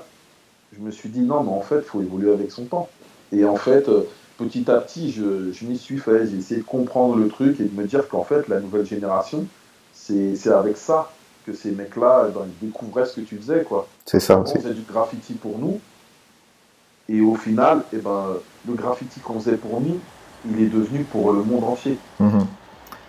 je 0.74 0.80
me 0.80 0.92
suis 0.92 1.10
dit, 1.10 1.22
non, 1.22 1.44
mais 1.44 1.52
en 1.52 1.62
fait, 1.62 1.78
il 1.78 1.84
faut 1.84 2.02
évoluer 2.02 2.32
avec 2.32 2.52
son 2.52 2.66
temps. 2.66 2.90
Et 3.32 3.46
en 3.46 3.56
fait, 3.56 3.90
petit 4.38 4.70
à 4.70 4.80
petit, 4.80 5.12
je, 5.12 5.52
je 5.52 5.66
m'y 5.66 5.78
suis 5.78 5.98
fait. 5.98 6.28
J'ai 6.28 6.38
essayé 6.38 6.62
de 6.62 6.66
comprendre 6.66 7.16
le 7.16 7.28
truc 7.28 7.60
et 7.60 7.66
de 7.66 7.76
me 7.76 7.86
dire 7.86 8.08
qu'en 8.08 8.24
fait, 8.24 8.48
la 8.48 8.60
nouvelle 8.60 8.86
génération, 8.86 9.46
c'est 9.94 10.48
avec 10.48 10.78
ça 10.78 11.12
que 11.46 11.54
ces 11.54 11.72
mecs-là, 11.72 12.30
ben, 12.34 12.42
ils 12.62 12.68
découvraient 12.68 13.06
ce 13.06 13.20
que 13.20 13.22
tu 13.22 13.38
faisais, 13.38 13.64
quoi. 13.64 13.88
C'est 14.06 14.20
ça. 14.20 14.40
On 14.40 14.46
faisait 14.46 14.74
du 14.74 14.82
graffiti 14.82 15.34
pour 15.34 15.58
nous. 15.60 15.80
Et 17.08 17.22
au 17.22 17.36
final, 17.36 17.84
eh 17.94 17.98
ben, 17.98 18.30
le 18.68 18.74
graffiti 18.74 19.20
qu'on 19.20 19.40
faisait 19.40 19.58
pour 19.58 19.80
nous, 19.80 20.00
il 20.50 20.62
est 20.62 20.70
devenu 20.70 21.04
pour 21.04 21.32
le 21.32 21.44
monde 21.44 21.64
entier. 21.64 21.98
Mhm. 22.20 22.48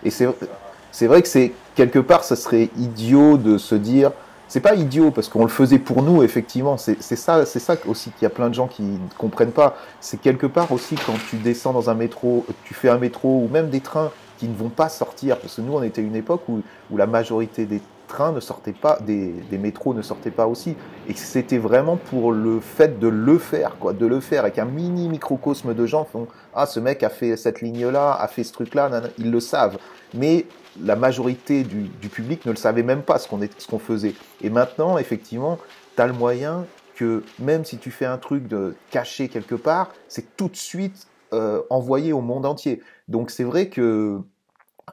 Et 0.05 0.11
c'est 0.11 1.07
vrai 1.07 1.23
que 1.23 1.29
c'est 1.29 1.53
quelque 1.75 1.99
part, 1.99 2.25
ça 2.25 2.37
serait 2.37 2.71
idiot 2.79 3.39
de 3.39 3.59
se 3.59 3.75
dire. 3.75 4.13
C'est 4.49 4.61
pas 4.61 4.75
idiot 4.75 5.11
parce 5.11 5.29
qu'on 5.29 5.43
le 5.43 5.49
faisait 5.49 5.79
pour 5.79 6.03
nous, 6.03 6.23
effectivement. 6.23 6.77
C'est 6.77 7.01
ça, 7.01 7.45
c'est 7.45 7.59
ça 7.59 7.77
aussi 7.87 8.11
qu'il 8.11 8.23
y 8.23 8.27
a 8.27 8.31
plein 8.31 8.49
de 8.49 8.55
gens 8.55 8.69
qui 8.69 8.83
ne 8.83 8.99
comprennent 9.19 9.53
pas. 9.53 9.77
C'est 10.01 10.21
quelque 10.21 10.47
part 10.47 10.71
aussi 10.73 10.95
quand 10.95 11.17
tu 11.29 11.37
descends 11.37 11.73
dans 11.73 11.91
un 11.91 11.95
métro, 11.95 12.47
tu 12.65 12.75
fais 12.75 12.89
un 12.89 12.99
métro 12.99 13.43
ou 13.45 13.49
même 13.49 13.71
des 13.71 13.81
trains 13.81 14.11
qui 14.39 14.47
ne 14.47 14.55
vont 14.55 14.69
pas 14.69 14.89
sortir. 14.89 15.39
Parce 15.39 15.57
que 15.57 15.63
nous, 15.63 15.75
on 15.75 15.83
était 15.83 16.03
une 16.03 16.15
époque 16.15 16.43
où, 16.49 16.63
où 16.91 16.97
la 16.97 17.07
majorité 17.07 17.67
des 17.67 17.81
trains 18.07 18.33
ne 18.33 18.41
sortaient 18.41 18.73
pas, 18.73 18.99
des, 19.01 19.35
métros 19.59 19.95
ne 19.95 20.03
sortaient 20.03 20.31
pas 20.31 20.47
aussi. 20.47 20.77
Et 21.09 21.15
c'était 21.15 21.59
vraiment 21.59 21.97
pour 21.97 22.33
le 22.33 22.61
fait 22.61 22.99
de 22.99 23.09
le 23.09 23.39
faire, 23.39 23.77
quoi, 23.79 23.93
de 23.93 24.07
le 24.07 24.21
faire 24.21 24.43
avec 24.43 24.59
un 24.59 24.65
mini 24.65 25.09
microcosme 25.09 25.75
de 25.75 25.87
gens 25.87 26.05
font 26.05 26.27
ah 26.55 26.67
ce 26.67 26.81
mec 26.81 27.03
a 27.03 27.11
fait 27.11 27.37
cette 27.37 27.61
ligne-là, 27.61 28.13
a 28.13 28.29
fait 28.29 28.45
ce 28.45 28.53
truc-là, 28.53 28.91
ils 29.19 29.31
le 29.31 29.41
savent. 29.41 29.79
Mais 30.15 30.47
la 30.83 30.97
majorité 30.97 31.63
du, 31.63 32.09
public 32.09 32.45
ne 32.47 32.51
le 32.51 32.57
savait 32.57 32.83
même 32.83 33.03
pas 33.03 33.19
ce 33.19 33.29
qu'on 33.29 33.41
ce 33.41 33.67
qu'on 33.67 33.79
faisait. 33.79 34.15
Et 34.43 34.51
maintenant, 34.51 34.99
effectivement, 34.99 35.59
tu 35.97 36.03
as 36.03 36.07
le 36.07 36.13
moyen 36.13 36.67
que 36.95 37.23
même 37.39 37.65
si 37.65 37.79
tu 37.79 37.91
fais 37.91 38.07
un 38.07 38.19
truc 38.19 38.49
de 38.49 38.75
caché 38.91 39.29
quelque 39.29 39.55
part, 39.55 39.93
c'est 40.09 40.37
tout 40.37 40.49
de 40.49 40.57
suite 40.57 41.07
euh, 41.33 41.63
envoyé 41.71 42.13
au 42.13 42.21
monde 42.21 42.47
entier. 42.47 42.83
Donc 43.09 43.31
c'est 43.31 43.45
vrai 43.45 43.69
que 43.69 44.19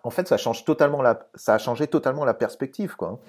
en 0.03 0.09
fait, 0.09 0.27
ça 0.27 0.37
change 0.37 0.65
totalement 0.65 1.01
la, 1.01 1.27
ça 1.35 1.53
a 1.53 1.57
changé 1.57 1.87
totalement 1.87 2.25
la 2.25 2.33
perspective, 2.33 2.95
quoi. 2.95 3.19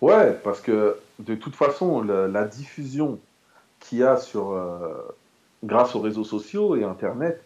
Ouais, 0.00 0.32
parce 0.44 0.60
que 0.60 0.98
de 1.18 1.34
toute 1.34 1.56
façon, 1.56 2.02
la, 2.02 2.44
diffusion 2.44 3.18
qu'il 3.80 3.98
y 3.98 4.02
a 4.04 4.16
sur, 4.16 4.52
euh, 4.52 5.16
grâce 5.64 5.94
aux 5.94 6.00
réseaux 6.00 6.24
sociaux 6.24 6.76
et 6.76 6.84
Internet, 6.84 7.44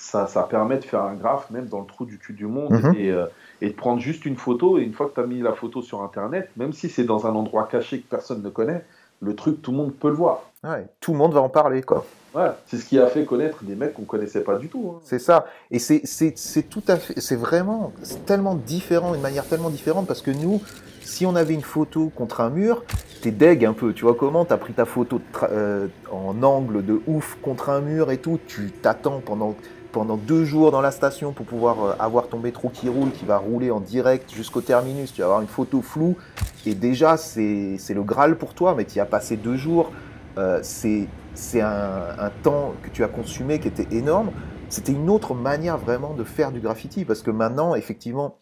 ça, 0.00 0.26
ça, 0.26 0.44
permet 0.44 0.78
de 0.78 0.84
faire 0.84 1.02
un 1.02 1.14
graphe 1.14 1.50
même 1.50 1.66
dans 1.66 1.80
le 1.80 1.86
trou 1.86 2.06
du 2.06 2.18
cul 2.18 2.32
du 2.32 2.46
monde 2.46 2.72
mhm. 2.72 2.94
et, 2.96 3.10
euh, 3.10 3.26
et, 3.60 3.68
de 3.68 3.74
prendre 3.74 4.00
juste 4.00 4.24
une 4.24 4.36
photo. 4.36 4.78
Et 4.78 4.82
une 4.82 4.94
fois 4.94 5.08
que 5.08 5.14
tu 5.14 5.20
as 5.20 5.26
mis 5.26 5.40
la 5.40 5.52
photo 5.52 5.82
sur 5.82 6.02
Internet, 6.02 6.50
même 6.56 6.72
si 6.72 6.88
c'est 6.88 7.04
dans 7.04 7.26
un 7.26 7.34
endroit 7.34 7.68
caché 7.70 8.00
que 8.00 8.08
personne 8.08 8.42
ne 8.42 8.48
connaît, 8.48 8.84
le 9.20 9.34
truc, 9.36 9.60
tout 9.60 9.70
le 9.72 9.76
monde 9.76 9.94
peut 9.94 10.08
le 10.08 10.14
voir. 10.14 10.42
Ouais, 10.64 10.86
tout 11.00 11.12
le 11.12 11.18
monde 11.18 11.34
va 11.34 11.42
en 11.42 11.50
parler, 11.50 11.82
quoi. 11.82 12.06
Ouais, 12.34 12.50
c'est 12.66 12.78
ce 12.78 12.86
qui 12.86 12.98
a 12.98 13.06
fait 13.08 13.24
connaître 13.24 13.62
des 13.64 13.74
mecs 13.74 13.92
qu'on 13.92 14.04
connaissait 14.04 14.42
pas 14.42 14.56
du 14.56 14.68
tout. 14.68 14.94
Hein. 14.94 15.00
C'est 15.04 15.18
ça. 15.18 15.46
Et 15.70 15.78
c'est 15.78 16.62
tout 16.70 16.82
à 16.88 16.96
fait, 16.96 17.20
c'est 17.20 17.36
vraiment 17.36 17.92
tellement 18.24 18.54
différent, 18.54 19.14
une 19.14 19.20
manière 19.20 19.44
tellement 19.44 19.70
différente 19.70 20.06
parce 20.06 20.22
que 20.22 20.30
nous, 20.30 20.62
si 21.02 21.26
on 21.26 21.34
avait 21.34 21.54
une 21.54 21.62
photo 21.62 22.10
contre 22.14 22.40
un 22.40 22.50
mur, 22.50 22.84
t'es 23.20 23.32
deg 23.32 23.64
un 23.64 23.72
peu. 23.72 23.92
Tu 23.92 24.04
vois 24.04 24.14
comment? 24.14 24.44
T'as 24.44 24.58
pris 24.58 24.72
ta 24.72 24.84
photo 24.84 25.20
euh, 25.42 25.88
en 26.10 26.42
angle 26.42 26.84
de 26.84 27.02
ouf 27.06 27.36
contre 27.42 27.68
un 27.68 27.80
mur 27.80 28.10
et 28.10 28.18
tout. 28.18 28.38
Tu 28.46 28.70
t'attends 28.70 29.20
pendant 29.20 29.56
pendant 29.92 30.16
deux 30.16 30.44
jours 30.44 30.70
dans 30.70 30.80
la 30.80 30.90
station 30.90 31.32
pour 31.32 31.46
pouvoir 31.46 31.84
euh, 31.84 31.92
avoir 31.98 32.28
ton 32.28 32.38
métro 32.38 32.68
qui 32.68 32.88
roule, 32.88 33.10
qui 33.10 33.24
va 33.24 33.38
rouler 33.38 33.70
en 33.70 33.80
direct 33.80 34.32
jusqu'au 34.32 34.60
terminus. 34.60 35.12
Tu 35.12 35.20
vas 35.20 35.26
avoir 35.26 35.40
une 35.40 35.48
photo 35.48 35.82
floue 35.82 36.16
et 36.66 36.74
déjà 36.74 37.16
c'est 37.16 37.78
le 37.88 38.02
Graal 38.02 38.36
pour 38.36 38.54
toi, 38.54 38.74
mais 38.76 38.84
tu 38.84 38.96
y 38.96 39.00
as 39.00 39.06
passé 39.06 39.36
deux 39.36 39.56
jours. 39.56 39.90
Euh, 40.38 40.60
c'est 40.62 41.60
un, 41.60 42.30
temps 42.42 42.74
que 42.82 42.88
tu 42.90 43.04
as 43.04 43.08
consumé 43.08 43.58
qui 43.60 43.68
était 43.68 43.88
énorme. 43.94 44.30
C'était 44.68 44.92
une 44.92 45.10
autre 45.10 45.34
manière 45.34 45.78
vraiment 45.78 46.14
de 46.14 46.24
faire 46.24 46.52
du 46.52 46.60
graffiti 46.60 47.04
parce 47.04 47.22
que 47.22 47.30
maintenant, 47.30 47.74
effectivement, 47.74 48.38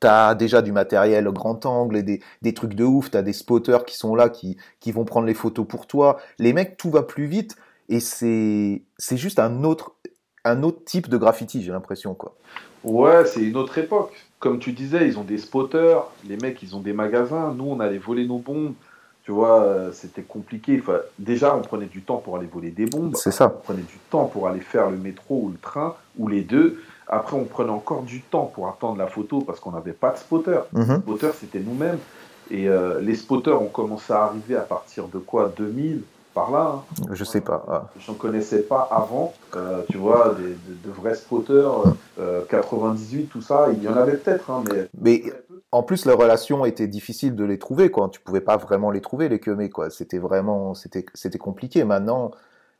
tu 0.00 0.06
as 0.06 0.34
déjà 0.34 0.62
du 0.62 0.72
matériel 0.72 1.28
grand 1.30 1.64
angle 1.66 1.96
et 1.96 2.02
des, 2.02 2.20
des 2.42 2.54
trucs 2.54 2.74
de 2.74 2.84
ouf. 2.84 3.10
Tu 3.10 3.16
as 3.16 3.22
des 3.22 3.32
spotters 3.32 3.84
qui 3.84 3.96
sont 3.96 4.14
là, 4.14 4.28
qui, 4.28 4.56
qui 4.80 4.90
vont 4.90 5.04
prendre 5.04 5.26
les 5.26 5.34
photos 5.34 5.66
pour 5.66 5.86
toi. 5.86 6.18
Les 6.38 6.52
mecs, 6.52 6.76
tout 6.76 6.90
va 6.90 7.02
plus 7.02 7.26
vite 7.26 7.56
et 7.88 8.00
c'est 8.00 8.82
juste 9.16 9.38
un 9.38 9.64
autre, 9.64 9.96
un 10.44 10.62
autre 10.62 10.84
type 10.84 11.08
de 11.08 11.16
graffiti, 11.16 11.62
j'ai 11.62 11.72
l'impression. 11.72 12.14
quoi. 12.14 12.34
Ouais, 12.82 13.24
c'est 13.24 13.42
une 13.42 13.56
autre 13.56 13.78
époque. 13.78 14.12
Comme 14.38 14.58
tu 14.58 14.72
disais, 14.72 15.06
ils 15.06 15.18
ont 15.18 15.24
des 15.24 15.38
spotters, 15.38 16.04
les 16.28 16.36
mecs, 16.36 16.62
ils 16.62 16.76
ont 16.76 16.80
des 16.80 16.92
magasins. 16.92 17.54
Nous, 17.56 17.64
on 17.64 17.80
allait 17.80 17.98
voler 17.98 18.26
nos 18.26 18.38
bombes 18.38 18.74
tu 19.24 19.32
vois, 19.32 19.62
euh, 19.62 19.90
c'était 19.92 20.22
compliqué. 20.22 20.78
Enfin, 20.82 20.98
déjà, 21.18 21.56
on 21.56 21.62
prenait 21.62 21.86
du 21.86 22.02
temps 22.02 22.18
pour 22.18 22.36
aller 22.36 22.46
voler 22.46 22.70
des 22.70 22.84
bombes. 22.84 23.16
C'est 23.16 23.30
ça. 23.30 23.46
On 23.46 23.62
prenait 23.62 23.82
du 23.82 23.96
temps 24.10 24.26
pour 24.26 24.48
aller 24.48 24.60
faire 24.60 24.90
le 24.90 24.98
métro 24.98 25.44
ou 25.44 25.48
le 25.48 25.56
train, 25.56 25.94
ou 26.18 26.28
les 26.28 26.42
deux. 26.42 26.82
Après, 27.08 27.34
on 27.34 27.44
prenait 27.44 27.70
encore 27.70 28.02
du 28.02 28.20
temps 28.20 28.44
pour 28.54 28.68
attendre 28.68 28.98
la 28.98 29.06
photo 29.06 29.40
parce 29.40 29.60
qu'on 29.60 29.72
n'avait 29.72 29.92
pas 29.92 30.10
de 30.10 30.18
spotter. 30.18 30.60
Mm 30.72 30.96
spotter, 30.98 31.30
c'était 31.40 31.60
nous-mêmes. 31.60 31.98
Et 32.50 32.68
euh, 32.68 33.00
les 33.00 33.14
spotters 33.14 33.60
ont 33.60 33.68
commencé 33.68 34.12
à 34.12 34.24
arriver 34.24 34.56
à 34.56 34.60
partir 34.60 35.08
de 35.08 35.18
quoi? 35.18 35.50
2000 35.56 36.02
par 36.34 36.50
là. 36.50 36.82
Hein. 37.00 37.04
Je 37.12 37.24
sais 37.24 37.40
pas. 37.40 37.64
Ah. 37.68 37.88
J'en 38.00 38.14
connaissais 38.14 38.62
pas 38.62 38.88
avant. 38.90 39.32
Euh, 39.56 39.82
tu 39.90 39.96
vois, 39.96 40.34
des, 40.34 40.56
de, 40.88 40.92
vrais 40.92 41.14
spotters, 41.14 41.84
98, 42.48 43.26
tout 43.26 43.40
ça. 43.40 43.68
Il 43.72 43.82
y 43.82 43.88
en 43.88 43.96
avait 43.96 44.16
peut-être, 44.16 44.50
hein, 44.50 44.62
mais. 44.68 44.88
Mais 45.00 45.32
en 45.72 45.82
plus, 45.82 46.06
les 46.06 46.12
relations 46.12 46.64
étaient 46.64 46.86
difficiles 46.86 47.34
de 47.34 47.44
les 47.44 47.58
trouver, 47.58 47.90
quoi. 47.90 48.08
Tu 48.08 48.20
pouvais 48.20 48.40
pas 48.40 48.56
vraiment 48.56 48.90
les 48.90 49.00
trouver, 49.00 49.28
les 49.28 49.40
queumés, 49.40 49.70
quoi. 49.70 49.90
C'était 49.90 50.18
vraiment, 50.18 50.74
c'était, 50.74 51.06
c'était 51.14 51.38
compliqué. 51.38 51.84
Maintenant, 51.84 52.30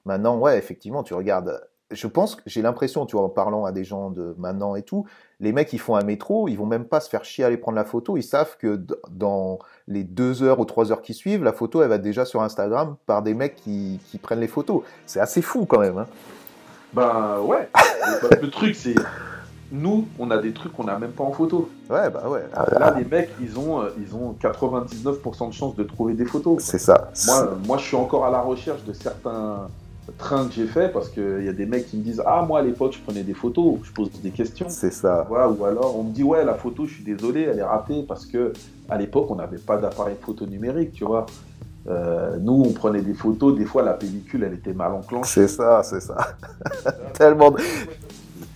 maintenant, 0.05 0.38
ouais, 0.38 0.59
effectivement, 0.59 1.03
tu 1.03 1.14
regardes. 1.14 1.61
Je 1.94 2.07
pense 2.07 2.37
que 2.37 2.42
j'ai 2.46 2.62
l'impression, 2.62 3.07
tu 3.07 3.16
vois, 3.16 3.24
en 3.24 3.28
parlant 3.28 3.64
à 3.64 3.72
des 3.72 3.85
gens 3.85 4.11
de 4.11 4.35
maintenant 4.38 4.74
et 4.76 4.83
tout, 4.83 5.07
les 5.40 5.52
mecs, 5.52 5.72
ils 5.72 5.78
font 5.78 5.96
un 5.96 6.04
métro, 6.04 6.48
ils 6.48 6.57
vont 6.57 6.66
même 6.66 6.85
pas 6.85 7.00
se 7.00 7.09
faire 7.09 7.24
chier 7.24 7.44
à 7.44 7.48
aller 7.48 7.57
prendre 7.57 7.76
la 7.76 7.85
photo. 7.85 8.16
Ils 8.16 8.22
savent 8.22 8.57
que 8.59 8.80
dans 9.11 9.59
les 9.88 10.04
deux 10.04 10.42
heures 10.42 10.61
ou 10.61 10.64
trois 10.64 10.92
heures 10.92 11.02
qui 11.02 11.14
suivent, 11.14 11.44
la 11.44 11.52
photo, 11.52 11.83
elle 11.83 11.88
va 11.88 11.98
déjà 11.98 12.24
sur 12.24 12.42
Instagram 12.42 12.96
par 13.07 13.22
des 13.22 13.35
mecs 13.35 13.57
qui, 13.57 14.00
qui 14.11 14.18
prennent 14.18 14.40
les 14.40 14.48
photos. 14.48 14.83
C'est 15.07 15.20
assez 15.20 15.42
fou 15.42 15.66
quand 15.66 15.80
même. 15.80 15.98
Hein. 15.98 16.07
Ben 16.92 17.40
ouais. 17.40 17.68
le 18.40 18.50
truc, 18.50 18.74
c'est 18.74 18.94
nous, 19.72 20.07
on 20.18 20.30
a 20.30 20.38
des 20.38 20.52
trucs 20.52 20.72
qu'on 20.72 20.85
n'a 20.85 20.98
même 20.98 21.11
pas 21.11 21.24
en 21.24 21.33
photo. 21.33 21.68
Ouais, 21.90 22.09
bah 22.11 22.28
ouais. 22.28 22.44
Là, 22.78 22.94
les 22.96 23.04
mecs, 23.04 23.30
ils 23.40 23.59
ont, 23.59 23.83
euh, 23.83 23.90
ils 23.98 24.14
ont 24.14 24.37
99% 24.40 25.48
de 25.48 25.52
chances 25.52 25.74
de 25.74 25.83
trouver 25.83 26.14
des 26.14 26.24
photos. 26.24 26.62
C'est 26.62 26.78
ça. 26.78 27.11
Moi, 27.26 27.59
moi, 27.66 27.78
je 27.78 27.85
suis 27.85 27.96
encore 27.96 28.24
à 28.24 28.30
la 28.30 28.40
recherche 28.40 28.85
de 28.85 28.92
certains 28.92 29.68
trains 30.12 30.47
que 30.47 30.53
j'ai 30.53 30.67
fait 30.67 30.93
parce 30.93 31.09
qu'il 31.09 31.45
y 31.45 31.49
a 31.49 31.53
des 31.53 31.67
mecs 31.67 31.87
qui 31.87 31.97
me 31.97 32.03
disent 32.03 32.23
Ah, 32.27 32.45
moi 32.47 32.61
à 32.61 32.62
l'époque, 32.62 32.93
je 32.93 33.01
prenais 33.01 33.23
des 33.23 33.35
photos, 33.35 33.77
je 33.83 33.93
pose 33.93 34.11
des 34.23 34.31
questions. 34.31 34.67
C'est 34.69 34.93
ça. 34.93 35.27
ou 35.31 35.64
alors, 35.64 35.99
on 35.99 36.05
me 36.05 36.12
dit 36.12 36.23
Ouais, 36.23 36.45
la 36.45 36.55
photo, 36.55 36.87
je 36.87 36.95
suis 36.95 37.05
désolé, 37.05 37.43
elle 37.43 37.59
est 37.59 37.64
ratée 37.64 38.05
parce 38.07 38.27
que 38.27 38.53
à 38.88 38.99
l'époque, 38.99 39.31
on 39.31 39.37
n'avait 39.37 39.59
pas 39.59 39.77
d'appareil 39.77 40.17
photo 40.21 40.47
numérique, 40.47 40.93
tu 40.93 41.05
vois. 41.05 41.27
Euh, 41.87 42.38
nous, 42.40 42.62
on 42.67 42.73
prenait 42.73 43.03
des 43.03 43.14
photos, 43.14 43.57
des 43.57 43.64
fois 43.64 43.83
la 43.83 43.93
pellicule, 43.93 44.43
elle 44.45 44.55
était 44.55 44.73
mal 44.73 44.93
enclenchée. 44.93 45.29
C'est 45.29 45.49
ça, 45.49 45.83
c'est 45.83 46.01
ça. 46.01 46.37
Tellement. 47.14 47.51
De... 47.51 47.59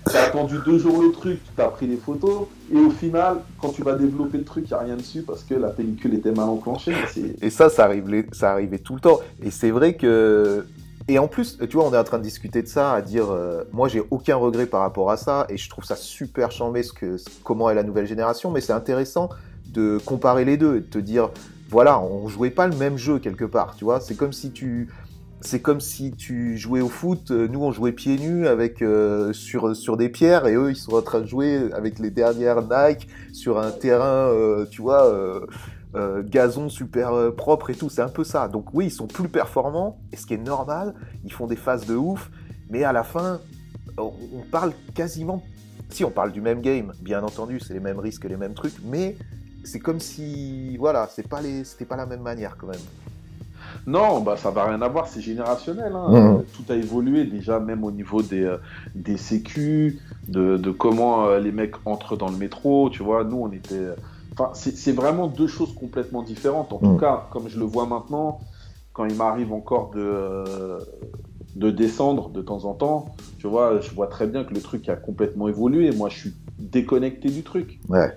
T'as 0.04 0.24
attendu 0.24 0.56
deux 0.64 0.78
jours 0.78 1.02
le 1.02 1.12
truc, 1.12 1.40
t'as 1.54 1.68
pris 1.68 1.86
les 1.86 1.96
photos, 1.96 2.46
et 2.72 2.78
au 2.78 2.88
final, 2.88 3.38
quand 3.60 3.70
tu 3.70 3.82
vas 3.82 3.94
développer 3.94 4.38
le 4.38 4.44
truc, 4.44 4.64
il 4.66 4.68
n'y 4.68 4.74
a 4.74 4.82
rien 4.82 4.96
dessus 4.96 5.22
parce 5.22 5.42
que 5.42 5.54
la 5.54 5.68
pellicule 5.68 6.14
était 6.14 6.32
mal 6.32 6.48
enclenchée. 6.48 6.94
Et 7.42 7.50
ça, 7.50 7.68
ça, 7.68 7.84
arrivait, 7.84 8.26
ça 8.32 8.52
arrivait 8.52 8.78
tout 8.78 8.94
le 8.94 9.00
temps. 9.00 9.20
Et 9.42 9.50
c'est 9.50 9.70
vrai 9.70 9.94
que. 9.94 10.64
Et 11.10 11.18
en 11.18 11.26
plus, 11.26 11.56
tu 11.58 11.76
vois, 11.78 11.88
on 11.88 11.94
est 11.94 11.98
en 11.98 12.04
train 12.04 12.18
de 12.18 12.22
discuter 12.22 12.60
de 12.60 12.68
ça, 12.68 12.92
à 12.92 13.00
dire, 13.00 13.30
euh, 13.30 13.64
moi, 13.72 13.88
j'ai 13.88 14.02
aucun 14.10 14.36
regret 14.36 14.66
par 14.66 14.82
rapport 14.82 15.10
à 15.10 15.16
ça, 15.16 15.46
et 15.48 15.56
je 15.56 15.70
trouve 15.70 15.84
ça 15.84 15.96
super 15.96 16.50
chambé 16.52 16.82
ce 16.82 16.92
que, 16.92 17.16
comment 17.44 17.70
est 17.70 17.74
la 17.74 17.82
nouvelle 17.82 18.06
génération, 18.06 18.50
mais 18.50 18.60
c'est 18.60 18.74
intéressant 18.74 19.30
de 19.72 19.98
comparer 20.04 20.44
les 20.44 20.58
deux 20.58 20.76
et 20.76 20.80
de 20.80 20.86
te 20.86 20.98
dire, 20.98 21.30
voilà, 21.70 21.98
on 21.98 22.28
jouait 22.28 22.50
pas 22.50 22.66
le 22.66 22.76
même 22.76 22.98
jeu 22.98 23.18
quelque 23.18 23.46
part, 23.46 23.74
tu 23.74 23.84
vois. 23.84 24.00
C'est 24.00 24.16
comme 24.16 24.34
si 24.34 24.50
tu, 24.50 24.88
c'est 25.40 25.60
comme 25.60 25.80
si 25.80 26.12
tu 26.12 26.58
jouais 26.58 26.82
au 26.82 26.88
foot. 26.88 27.30
Nous, 27.30 27.62
on 27.62 27.72
jouait 27.72 27.92
pieds 27.92 28.18
nus 28.18 28.46
avec 28.46 28.82
sur 29.32 29.76
sur 29.76 29.96
des 29.96 30.08
pierres, 30.08 30.46
et 30.46 30.54
eux, 30.54 30.70
ils 30.70 30.76
sont 30.76 30.94
en 30.94 31.02
train 31.02 31.20
de 31.20 31.26
jouer 31.26 31.70
avec 31.72 31.98
les 31.98 32.10
dernières 32.10 32.62
Nike 32.62 33.08
sur 33.32 33.58
un 33.58 33.70
terrain, 33.70 34.32
tu 34.70 34.80
vois. 34.80 35.46
Gazon 35.94 36.68
super 36.68 37.34
propre 37.36 37.70
et 37.70 37.74
tout, 37.74 37.88
c'est 37.88 38.02
un 38.02 38.08
peu 38.08 38.24
ça. 38.24 38.48
Donc 38.48 38.74
oui, 38.74 38.86
ils 38.86 38.90
sont 38.90 39.06
plus 39.06 39.28
performants, 39.28 39.98
et 40.12 40.16
ce 40.16 40.26
qui 40.26 40.34
est 40.34 40.38
normal, 40.38 40.94
ils 41.24 41.32
font 41.32 41.46
des 41.46 41.56
phases 41.56 41.86
de 41.86 41.96
ouf, 41.96 42.30
mais 42.70 42.84
à 42.84 42.92
la 42.92 43.02
fin, 43.04 43.40
on 43.96 44.12
parle 44.50 44.72
quasiment 44.94 45.42
si 45.90 46.04
on 46.04 46.10
parle 46.10 46.32
du 46.32 46.40
même 46.40 46.60
game, 46.60 46.92
bien 47.00 47.22
entendu, 47.22 47.60
c'est 47.60 47.74
les 47.74 47.80
mêmes 47.80 47.98
risques, 47.98 48.24
les 48.24 48.36
mêmes 48.36 48.54
trucs, 48.54 48.74
mais 48.84 49.16
c'est 49.64 49.80
comme 49.80 50.00
si, 50.00 50.76
voilà, 50.76 51.08
c'est 51.10 51.26
pas 51.26 51.40
les, 51.40 51.64
c'était 51.64 51.84
pas 51.84 51.96
la 51.96 52.06
même 52.06 52.20
manière 52.20 52.56
quand 52.56 52.66
même. 52.66 52.80
Non, 53.86 54.20
bah 54.20 54.36
ça 54.36 54.50
va 54.50 54.64
rien 54.64 54.80
avoir, 54.82 55.08
c'est 55.08 55.20
générationnel. 55.20 55.92
Hein. 55.94 56.08
Mmh. 56.10 56.44
Tout 56.54 56.72
a 56.72 56.76
évolué 56.76 57.24
déjà, 57.24 57.58
même 57.58 57.84
au 57.84 57.90
niveau 57.90 58.22
des, 58.22 58.42
euh, 58.42 58.58
des 58.94 59.16
sécu, 59.16 60.00
de, 60.26 60.70
comment 60.70 61.26
euh, 61.26 61.38
les 61.38 61.52
mecs 61.52 61.74
entrent 61.86 62.16
dans 62.16 62.28
le 62.30 62.36
métro. 62.36 62.90
Tu 62.90 63.02
vois, 63.02 63.24
nous 63.24 63.38
on 63.38 63.52
était. 63.52 63.88
Enfin, 64.38 64.52
c'est 64.54 64.92
vraiment 64.92 65.26
deux 65.26 65.48
choses 65.48 65.74
complètement 65.74 66.22
différentes. 66.22 66.72
En 66.72 66.78
tout 66.78 66.92
mmh. 66.92 67.00
cas, 67.00 67.26
comme 67.30 67.48
je 67.48 67.58
le 67.58 67.64
vois 67.64 67.86
maintenant, 67.86 68.38
quand 68.92 69.04
il 69.04 69.16
m'arrive 69.16 69.52
encore 69.52 69.90
de, 69.90 70.00
euh, 70.00 70.78
de 71.56 71.70
descendre 71.70 72.28
de 72.28 72.40
temps 72.40 72.64
en 72.64 72.74
temps, 72.74 73.06
tu 73.38 73.48
vois, 73.48 73.80
je 73.80 73.90
vois 73.90 74.06
très 74.06 74.28
bien 74.28 74.44
que 74.44 74.54
le 74.54 74.60
truc 74.60 74.88
a 74.88 74.94
complètement 74.94 75.48
évolué. 75.48 75.90
Moi, 75.90 76.08
je 76.08 76.18
suis 76.18 76.34
déconnecté 76.58 77.30
du 77.30 77.42
truc. 77.42 77.80
Ouais. 77.88 78.16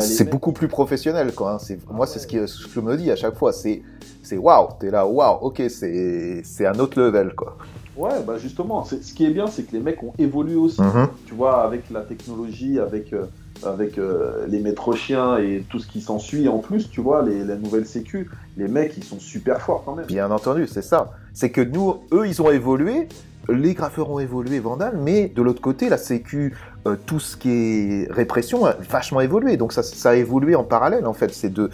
C'est 0.00 0.30
beaucoup 0.30 0.52
plus 0.52 0.68
professionnel, 0.68 1.34
quoi. 1.34 1.54
Hein. 1.54 1.76
Moi, 1.90 2.06
c'est 2.06 2.20
ce, 2.20 2.26
que 2.28 2.46
je 2.46 2.80
me 2.80 2.96
dis 2.96 3.10
à 3.10 3.16
chaque 3.16 3.36
fois. 3.36 3.52
C'est 3.52 3.82
c'est 4.22 4.36
waouh. 4.36 4.68
T'es 4.78 4.90
là, 4.90 5.06
waouh. 5.06 5.38
Ok, 5.42 5.62
c'est 5.68 6.42
c'est 6.44 6.66
un 6.66 6.78
autre 6.78 7.00
level, 7.00 7.34
quoi. 7.34 7.56
Ouais, 7.96 8.22
bah 8.24 8.36
justement, 8.38 8.84
ce 8.84 8.96
qui 8.96 9.24
est 9.24 9.30
bien, 9.30 9.46
c'est 9.46 9.64
que 9.64 9.72
les 9.72 9.80
mecs 9.80 10.02
ont 10.02 10.12
évolué 10.18 10.54
aussi. 10.54 10.80
Mm-hmm. 10.80 11.08
Tu 11.26 11.34
vois, 11.34 11.64
avec 11.64 11.90
la 11.90 12.02
technologie, 12.02 12.78
avec 12.78 13.12
euh, 13.12 13.24
avec 13.64 13.98
euh, 13.98 14.46
les 14.48 14.60
métro 14.60 14.94
chiens 14.94 15.38
et 15.38 15.64
tout 15.68 15.78
ce 15.78 15.86
qui 15.86 16.00
s'ensuit 16.00 16.48
en 16.48 16.58
plus, 16.58 16.90
tu 16.90 17.00
vois, 17.00 17.22
la 17.22 17.56
nouvelle 17.56 17.86
sécu, 17.86 18.30
les 18.56 18.68
mecs, 18.68 18.96
ils 18.96 19.04
sont 19.04 19.20
super 19.20 19.60
forts 19.60 19.82
quand 19.84 19.94
même. 19.94 20.06
Bien 20.06 20.30
entendu, 20.30 20.66
c'est 20.66 20.82
ça. 20.82 21.12
C'est 21.32 21.50
que 21.50 21.60
nous, 21.60 22.00
eux, 22.12 22.26
ils 22.26 22.40
ont 22.42 22.50
évolué, 22.50 23.08
les 23.48 23.74
graffeurs 23.74 24.10
ont 24.10 24.18
évolué, 24.18 24.58
Vandal, 24.58 24.96
mais 24.96 25.28
de 25.28 25.42
l'autre 25.42 25.60
côté, 25.60 25.88
la 25.88 25.98
sécu, 25.98 26.56
euh, 26.86 26.96
tout 27.06 27.20
ce 27.20 27.36
qui 27.36 27.50
est 27.50 28.12
répression 28.12 28.66
a 28.66 28.72
vachement 28.72 29.20
évolué. 29.20 29.56
Donc 29.56 29.72
ça, 29.72 30.10
a 30.10 30.14
évolué 30.14 30.54
en 30.54 30.64
parallèle, 30.64 31.06
en 31.06 31.12
fait, 31.12 31.32
ces 31.32 31.48
deux, 31.48 31.70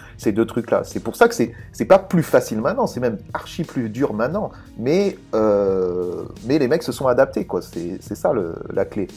trucs-là. 0.47 0.83
C'est 0.85 1.01
pour 1.01 1.17
ça 1.17 1.29
que 1.29 1.35
c'est, 1.35 1.85
pas 1.85 1.99
plus 1.99 2.23
facile 2.23 2.61
maintenant, 2.61 2.87
c'est 2.87 3.01
même 3.01 3.19
archi 3.33 3.65
plus 3.65 3.89
dur 3.89 4.13
maintenant. 4.13 4.51
Mais, 4.79 5.17
euh, 5.35 6.25
les 6.47 6.69
mecs 6.69 6.83
se 6.83 6.93
sont 6.93 7.07
adaptés, 7.07 7.47
quoi. 7.47 7.61
C'est, 7.63 8.01
ça 8.15 8.33
la 8.73 8.85
clé 8.85 9.09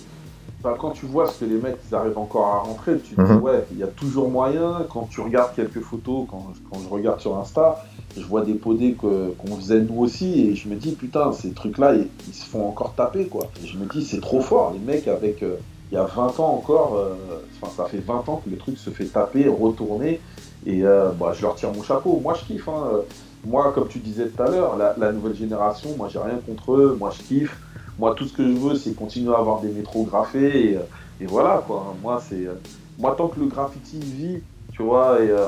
quand 0.73 0.91
tu 0.91 1.06
vois 1.06 1.28
ce 1.28 1.39
que 1.39 1.45
les 1.45 1.56
mecs 1.56 1.78
ils 1.89 1.95
arrivent 1.95 2.17
encore 2.17 2.47
à 2.47 2.60
rentrer, 2.60 2.97
tu 2.97 3.15
te 3.15 3.21
dis 3.21 3.32
mhm. 3.32 3.41
ouais, 3.41 3.65
il 3.71 3.78
y 3.78 3.84
a 3.84 3.88
toujours 3.88 4.30
moyen. 4.30 4.86
Quand 4.89 5.08
tu 5.10 5.21
regardes 5.21 5.54
quelques 5.56 5.82
photos, 5.82 6.25
quand, 6.30 6.54
je 6.84 6.89
regarde 6.89 7.19
sur 7.19 7.38
Insta, 7.38 7.84
je 8.17 8.23
vois 8.23 8.41
des 8.41 8.54
podés 8.54 8.93
qu'on 8.93 9.56
faisait 9.58 9.82
nous 9.82 9.99
aussi 9.99 10.47
et 10.47 10.56
je 10.56 10.67
me 10.67 10.75
dis 10.75 10.93
putain, 10.93 11.32
ces 11.34 11.51
trucs-là, 11.51 11.95
ils, 11.95 12.34
se 12.34 12.45
font 12.45 12.67
encore 12.67 12.93
taper 12.95 13.28
quoi. 13.28 13.47
Et 13.63 13.67
je 13.67 13.78
me 13.78 13.86
dis 13.86 14.06
c'est 14.06 14.21
trop 14.21 14.41
fort, 14.41 14.73
les 14.73 14.80
mecs 14.80 15.08
avec 15.08 15.43
euh, 15.43 15.58
il 15.91 15.95
y 15.95 15.97
a 15.97 16.04
20 16.04 16.39
ans 16.39 16.54
encore, 16.54 16.95
euh, 16.95 17.15
enfin 17.62 17.71
ça 17.75 17.89
fait 17.89 17.99
20 17.99 18.28
ans 18.30 18.41
que 18.43 18.49
le 18.49 18.58
truc 18.58 18.78
se 18.78 18.89
fait 18.89 19.06
taper, 19.06 19.47
retourner 19.47 20.19
et 20.65 20.84
euh, 20.84 21.12
bah, 21.12 21.34
je 21.36 21.41
leur 21.41 21.56
tire 21.56 21.71
mon 21.73 21.84
chapeau. 21.84 22.19
Moi 22.23 22.36
je 22.39 22.45
kiffe. 22.45 22.67
Hein. 22.67 23.01
Moi, 23.47 23.71
comme 23.75 23.88
tu 23.88 23.99
disais 23.99 24.28
tout 24.28 24.41
à 24.41 24.49
l'heure, 24.49 24.75
la, 24.75 24.95
la 24.97 25.12
nouvelle 25.12 25.36
génération, 25.36 25.89
moi 25.97 26.10
j'ai 26.12 26.17
rien 26.17 26.39
contre 26.43 26.73
eux, 26.73 26.97
moi 26.99 27.12
je 27.15 27.21
kiffe. 27.21 27.62
Moi, 27.97 28.13
tout 28.15 28.25
ce 28.27 28.34
que 28.34 28.43
je 28.43 28.58
veux, 28.58 28.75
c'est 28.75 28.93
continuer 28.93 29.34
à 29.34 29.38
avoir 29.38 29.62
des 29.62 29.69
métros 29.69 30.03
graffés 30.03 30.71
et, 30.71 30.77
euh, 30.77 30.81
voilà 31.27 31.63
quoi. 31.65 31.95
Moi, 32.01 32.21
c'est 32.27 32.45
euh, 32.45 32.55
moi 32.97 33.15
tant 33.17 33.27
que 33.27 33.39
le 33.39 33.47
graffiti 33.47 33.99
vit, 33.99 34.41
tu 34.73 34.84
vois, 34.84 35.21
et 35.21 35.29
euh, 35.29 35.47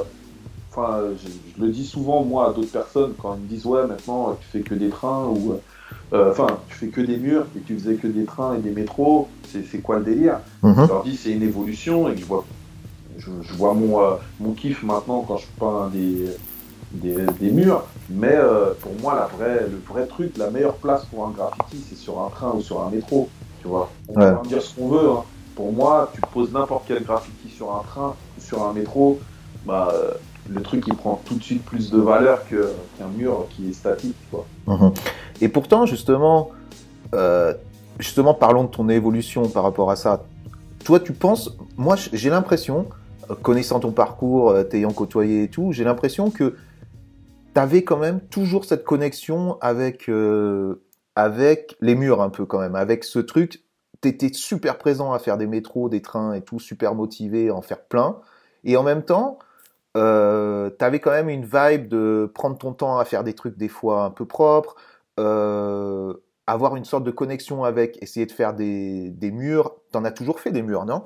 enfin, 0.71 1.01
je, 1.21 1.61
le 1.61 1.69
dis 1.69 1.85
souvent 1.85 2.23
moi 2.23 2.49
à 2.49 2.53
d'autres 2.53 2.71
personnes 2.71 3.13
quand 3.21 3.35
ils 3.35 3.41
me 3.41 3.47
disent 3.47 3.65
ouais 3.65 3.85
maintenant 3.85 4.37
tu 4.39 4.47
fais 4.47 4.61
que 4.61 4.75
des 4.75 4.89
trains 4.89 5.25
ou 5.25 5.59
enfin 6.13 6.47
tu 6.69 6.75
fais 6.75 6.87
que 6.87 7.01
des 7.01 7.17
murs 7.17 7.47
et 7.57 7.59
tu 7.61 7.77
faisais 7.77 7.95
que 7.95 8.07
des 8.07 8.23
trains 8.23 8.55
et 8.55 8.59
des 8.59 8.71
métros, 8.71 9.27
c'est 9.51 9.79
quoi 9.79 9.99
le 9.99 10.05
délire? 10.05 10.39
Mhm. 10.63 10.83
Je 10.83 10.87
leur 10.87 11.03
dis 11.03 11.17
c'est 11.17 11.31
une 11.31 11.43
évolution 11.43 12.09
et 12.09 12.15
je 12.15 12.25
vois 12.25 12.45
je, 13.17 13.53
vois 13.55 13.73
mon, 13.73 13.99
mon 14.39 14.53
kiff 14.53 14.83
maintenant 14.83 15.25
quand 15.27 15.37
je 15.37 15.47
peins 15.59 15.89
des, 15.91 16.29
des, 16.97 17.51
murs. 17.51 17.83
Mais 18.09 18.35
euh, 18.35 18.73
pour 18.81 18.93
moi, 19.01 19.15
la 19.15 19.25
vraie, 19.25 19.61
le 19.61 19.81
vrai 19.87 20.05
truc, 20.07 20.37
la 20.37 20.49
meilleure 20.49 20.75
place 20.75 21.05
pour 21.05 21.25
un 21.25 21.31
graffiti, 21.31 21.83
c'est 21.89 21.97
sur 21.97 22.21
un 22.21 22.29
train 22.29 22.51
ou 22.55 22.61
sur 22.61 22.81
un 22.81 22.89
métro. 22.89 23.29
Tu 23.61 23.67
vois, 23.67 23.89
on 24.09 24.13
peut 24.13 24.47
dire 24.47 24.61
ce 24.61 24.75
qu'on 24.75 24.89
veut. 24.89 25.09
Hein. 25.09 25.23
Pour 25.55 25.73
moi, 25.73 26.11
tu 26.13 26.21
poses 26.21 26.51
n'importe 26.51 26.83
quel 26.87 27.03
graffiti 27.03 27.49
sur 27.49 27.75
un 27.75 27.81
train 27.81 28.15
ou 28.37 28.41
sur 28.41 28.63
un 28.63 28.73
métro, 28.73 29.19
bah, 29.65 29.89
euh, 29.93 30.11
le 30.49 30.61
truc 30.61 30.85
il 30.87 30.95
prend 30.95 31.19
tout 31.25 31.35
de 31.35 31.43
suite 31.43 31.63
plus 31.63 31.89
de 31.89 31.97
valeur 31.97 32.47
qu'un 32.47 33.07
mur 33.17 33.47
qui 33.49 33.69
est 33.69 33.73
statique. 33.73 34.15
Quoi. 34.31 34.45
Mhm. 34.67 34.93
Et 35.41 35.49
pourtant, 35.49 35.85
justement, 35.85 36.51
euh, 37.15 37.53
justement, 37.99 38.33
parlons 38.33 38.63
de 38.63 38.69
ton 38.69 38.87
évolution 38.87 39.49
par 39.49 39.63
rapport 39.63 39.89
à 39.89 39.95
ça. 39.95 40.23
Toi, 40.85 40.99
tu 40.99 41.11
penses, 41.11 41.57
moi 41.75 41.95
j'ai 42.13 42.29
l'impression, 42.29 42.85
connaissant 43.41 43.79
ton 43.79 43.91
parcours, 43.91 44.55
t'ayant 44.69 44.93
côtoyé 44.93 45.43
et 45.43 45.47
tout, 45.49 45.73
j'ai 45.73 45.83
l'impression 45.83 46.29
que 46.29 46.55
tu 47.65 47.83
quand 47.83 47.97
même 47.97 48.19
toujours 48.21 48.65
cette 48.65 48.83
connexion 48.83 49.57
avec, 49.61 50.09
euh, 50.09 50.83
avec 51.15 51.75
les 51.81 51.95
murs 51.95 52.21
un 52.21 52.29
peu 52.29 52.45
quand 52.45 52.59
même, 52.59 52.75
avec 52.75 53.03
ce 53.03 53.19
truc. 53.19 53.63
Tu 54.01 54.09
étais 54.09 54.31
super 54.31 54.77
présent 54.77 55.13
à 55.13 55.19
faire 55.19 55.37
des 55.37 55.47
métros, 55.47 55.89
des 55.89 56.01
trains 56.01 56.33
et 56.33 56.41
tout, 56.41 56.59
super 56.59 56.93
motivé 56.93 57.49
à 57.49 57.55
en 57.55 57.61
faire 57.61 57.83
plein. 57.85 58.19
Et 58.63 58.77
en 58.77 58.83
même 58.83 59.03
temps, 59.03 59.39
euh, 59.95 60.69
tu 60.77 60.85
avais 60.85 60.99
quand 60.99 61.11
même 61.11 61.29
une 61.29 61.45
vibe 61.45 61.87
de 61.87 62.31
prendre 62.33 62.57
ton 62.57 62.73
temps 62.73 62.99
à 62.99 63.05
faire 63.05 63.23
des 63.23 63.33
trucs 63.33 63.57
des 63.57 63.69
fois 63.69 64.03
un 64.03 64.11
peu 64.11 64.25
propres, 64.25 64.75
euh, 65.19 66.13
avoir 66.45 66.75
une 66.75 66.85
sorte 66.85 67.03
de 67.03 67.11
connexion 67.11 67.63
avec, 67.63 68.01
essayer 68.03 68.27
de 68.27 68.31
faire 68.31 68.53
des, 68.53 69.09
des 69.09 69.31
murs. 69.31 69.75
T'en 69.91 70.05
as 70.05 70.11
toujours 70.11 70.39
fait 70.39 70.51
des 70.51 70.61
murs, 70.61 70.85
non? 70.85 71.03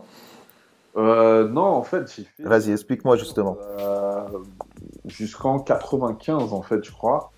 Euh, 0.98 1.48
Non, 1.48 1.64
en 1.64 1.84
fait, 1.84 2.14
j'ai 2.16 2.24
fait. 2.24 2.44
Vas-y, 2.44 2.72
explique-moi 2.72 3.18
justement 3.18 3.58
jusqu'en 5.06 5.60
95 5.60 6.54
en 6.54 6.62
fait, 6.62 6.84
je 6.84 6.92
crois. 6.92 7.32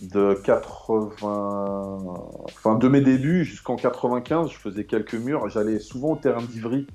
De 0.00 0.34
80, 0.44 1.16
enfin 2.44 2.76
de 2.76 2.88
mes 2.88 3.00
débuts 3.00 3.44
jusqu'en 3.44 3.74
95, 3.74 4.50
je 4.50 4.56
faisais 4.56 4.84
quelques 4.84 5.14
murs. 5.14 5.48
J'allais 5.48 5.80
souvent 5.80 6.12
au 6.12 6.16
terrain 6.16 6.42
d'Ivry 6.42 6.86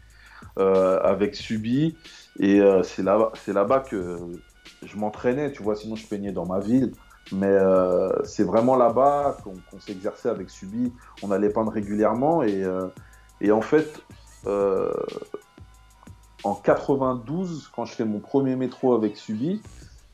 euh, 0.58 1.00
avec 1.02 1.36
Subi 1.36 1.98
et 2.40 2.62
euh, 2.62 2.82
c'est 2.84 3.04
là, 3.04 3.30
c'est 3.34 3.52
là-bas 3.52 3.82
que 3.82 4.18
je 4.86 4.96
m'entraînais. 4.96 5.52
Tu 5.52 5.64
vois, 5.64 5.76
sinon 5.76 5.96
je 5.96 6.08
peignais 6.08 6.32
dans 6.32 6.46
ma 6.46 6.60
ville. 6.60 6.94
Mais 7.34 7.48
euh, 7.48 8.10
c'est 8.24 8.44
vraiment 8.44 8.78
là-bas 8.78 9.38
qu'on 9.44 9.80
s'exerçait 9.80 10.30
avec 10.30 10.50
Subi. 10.50 10.94
On 11.24 11.32
allait 11.32 11.50
peindre 11.50 11.74
régulièrement 11.74 12.42
et, 12.42 12.64
et 13.42 13.52
en 13.52 13.62
fait, 13.62 14.02
en 16.44 16.56
92, 16.56 17.70
quand 17.76 17.86
je 17.86 17.94
fais 17.94 18.06
mon 18.06 18.20
premier 18.20 18.56
métro 18.56 18.94
avec 18.94 19.18
Subi, 19.18 19.62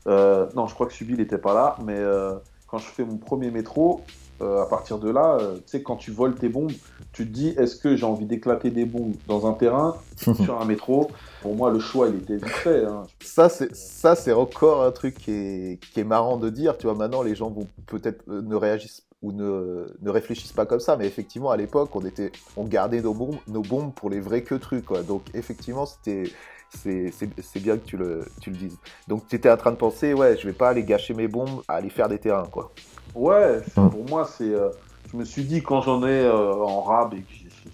euh, 0.06 0.46
non, 0.54 0.66
je 0.66 0.74
crois 0.74 0.86
que 0.86 0.92
Subi 0.92 1.14
n'était 1.14 1.38
pas 1.38 1.54
là, 1.54 1.76
mais 1.84 1.98
euh, 1.98 2.34
quand 2.66 2.78
je 2.78 2.86
fais 2.86 3.04
mon 3.04 3.16
premier 3.16 3.50
métro, 3.50 4.02
euh, 4.40 4.62
à 4.62 4.66
partir 4.66 4.98
de 4.98 5.10
là, 5.10 5.38
tu 5.38 5.62
sais, 5.66 5.82
quand 5.82 5.96
tu 5.96 6.10
voles 6.10 6.34
tes 6.34 6.48
bombes, 6.48 6.72
tu 7.12 7.26
te 7.26 7.32
dis 7.32 7.48
est-ce 7.48 7.76
que 7.76 7.96
j'ai 7.96 8.06
envie 8.06 8.24
d'éclater 8.24 8.70
des 8.70 8.86
bombes 8.86 9.14
dans 9.26 9.46
un 9.46 9.52
terrain, 9.52 9.96
sur 10.16 10.60
un 10.60 10.64
métro? 10.64 11.10
Pour 11.42 11.54
moi, 11.54 11.70
le 11.70 11.78
choix, 11.78 12.08
il 12.08 12.16
était 12.16 12.36
vite 12.36 12.48
fait. 12.48 12.84
Hein. 12.84 13.02
Ça, 13.20 13.48
c'est 13.48 13.74
ça, 13.74 14.14
c'est 14.14 14.32
encore 14.32 14.82
un 14.82 14.92
truc 14.92 15.18
qui 15.18 15.32
est, 15.32 15.80
qui 15.92 16.00
est 16.00 16.04
marrant 16.04 16.38
de 16.38 16.48
dire. 16.48 16.78
Tu 16.78 16.86
vois, 16.86 16.94
maintenant, 16.94 17.22
les 17.22 17.34
gens 17.34 17.50
vont 17.50 17.66
peut-être 17.86 18.26
ne 18.28 18.54
réagissent 18.54 19.02
ou 19.22 19.32
ne, 19.32 19.86
ne, 20.00 20.10
réfléchissent 20.10 20.52
pas 20.52 20.64
comme 20.64 20.80
ça, 20.80 20.96
mais 20.96 21.06
effectivement, 21.06 21.50
à 21.50 21.56
l'époque, 21.56 21.94
on 21.94 22.04
était, 22.06 22.32
on 22.56 22.64
gardait 22.64 23.02
nos 23.02 23.12
bombes, 23.12 23.36
nos 23.48 23.62
bombes 23.62 23.92
pour 23.92 24.08
les 24.08 24.20
vrais 24.20 24.42
que 24.42 24.54
trucs, 24.54 24.86
quoi. 24.86 25.02
Donc, 25.02 25.24
effectivement, 25.34 25.84
c'était, 25.84 26.32
c'est 26.70 27.60
bien 27.62 27.76
que 27.76 27.84
tu 27.84 27.96
le, 27.96 28.24
tu 28.40 28.50
le 28.50 28.56
dises. 28.56 28.78
Donc 29.08 29.26
tu 29.28 29.36
étais 29.36 29.50
en 29.50 29.56
train 29.56 29.72
de 29.72 29.76
penser, 29.76 30.14
ouais, 30.14 30.36
je 30.36 30.46
vais 30.46 30.52
pas 30.52 30.70
aller 30.70 30.84
gâcher 30.84 31.14
mes 31.14 31.28
bombes 31.28 31.62
à 31.68 31.74
aller 31.74 31.90
faire 31.90 32.08
des 32.08 32.18
terrains, 32.18 32.48
quoi. 32.50 32.72
Ouais, 33.14 33.60
hum. 33.76 33.90
pour 33.90 34.08
moi, 34.08 34.24
c'est. 34.24 34.54
Euh, 34.54 34.70
je 35.10 35.16
me 35.16 35.24
suis 35.24 35.42
dit, 35.44 35.62
quand 35.62 35.82
j'en 35.82 36.06
ai 36.06 36.20
euh, 36.24 36.54
en 36.54 36.82
rab 36.82 37.14
et 37.14 37.22
que 37.22 37.24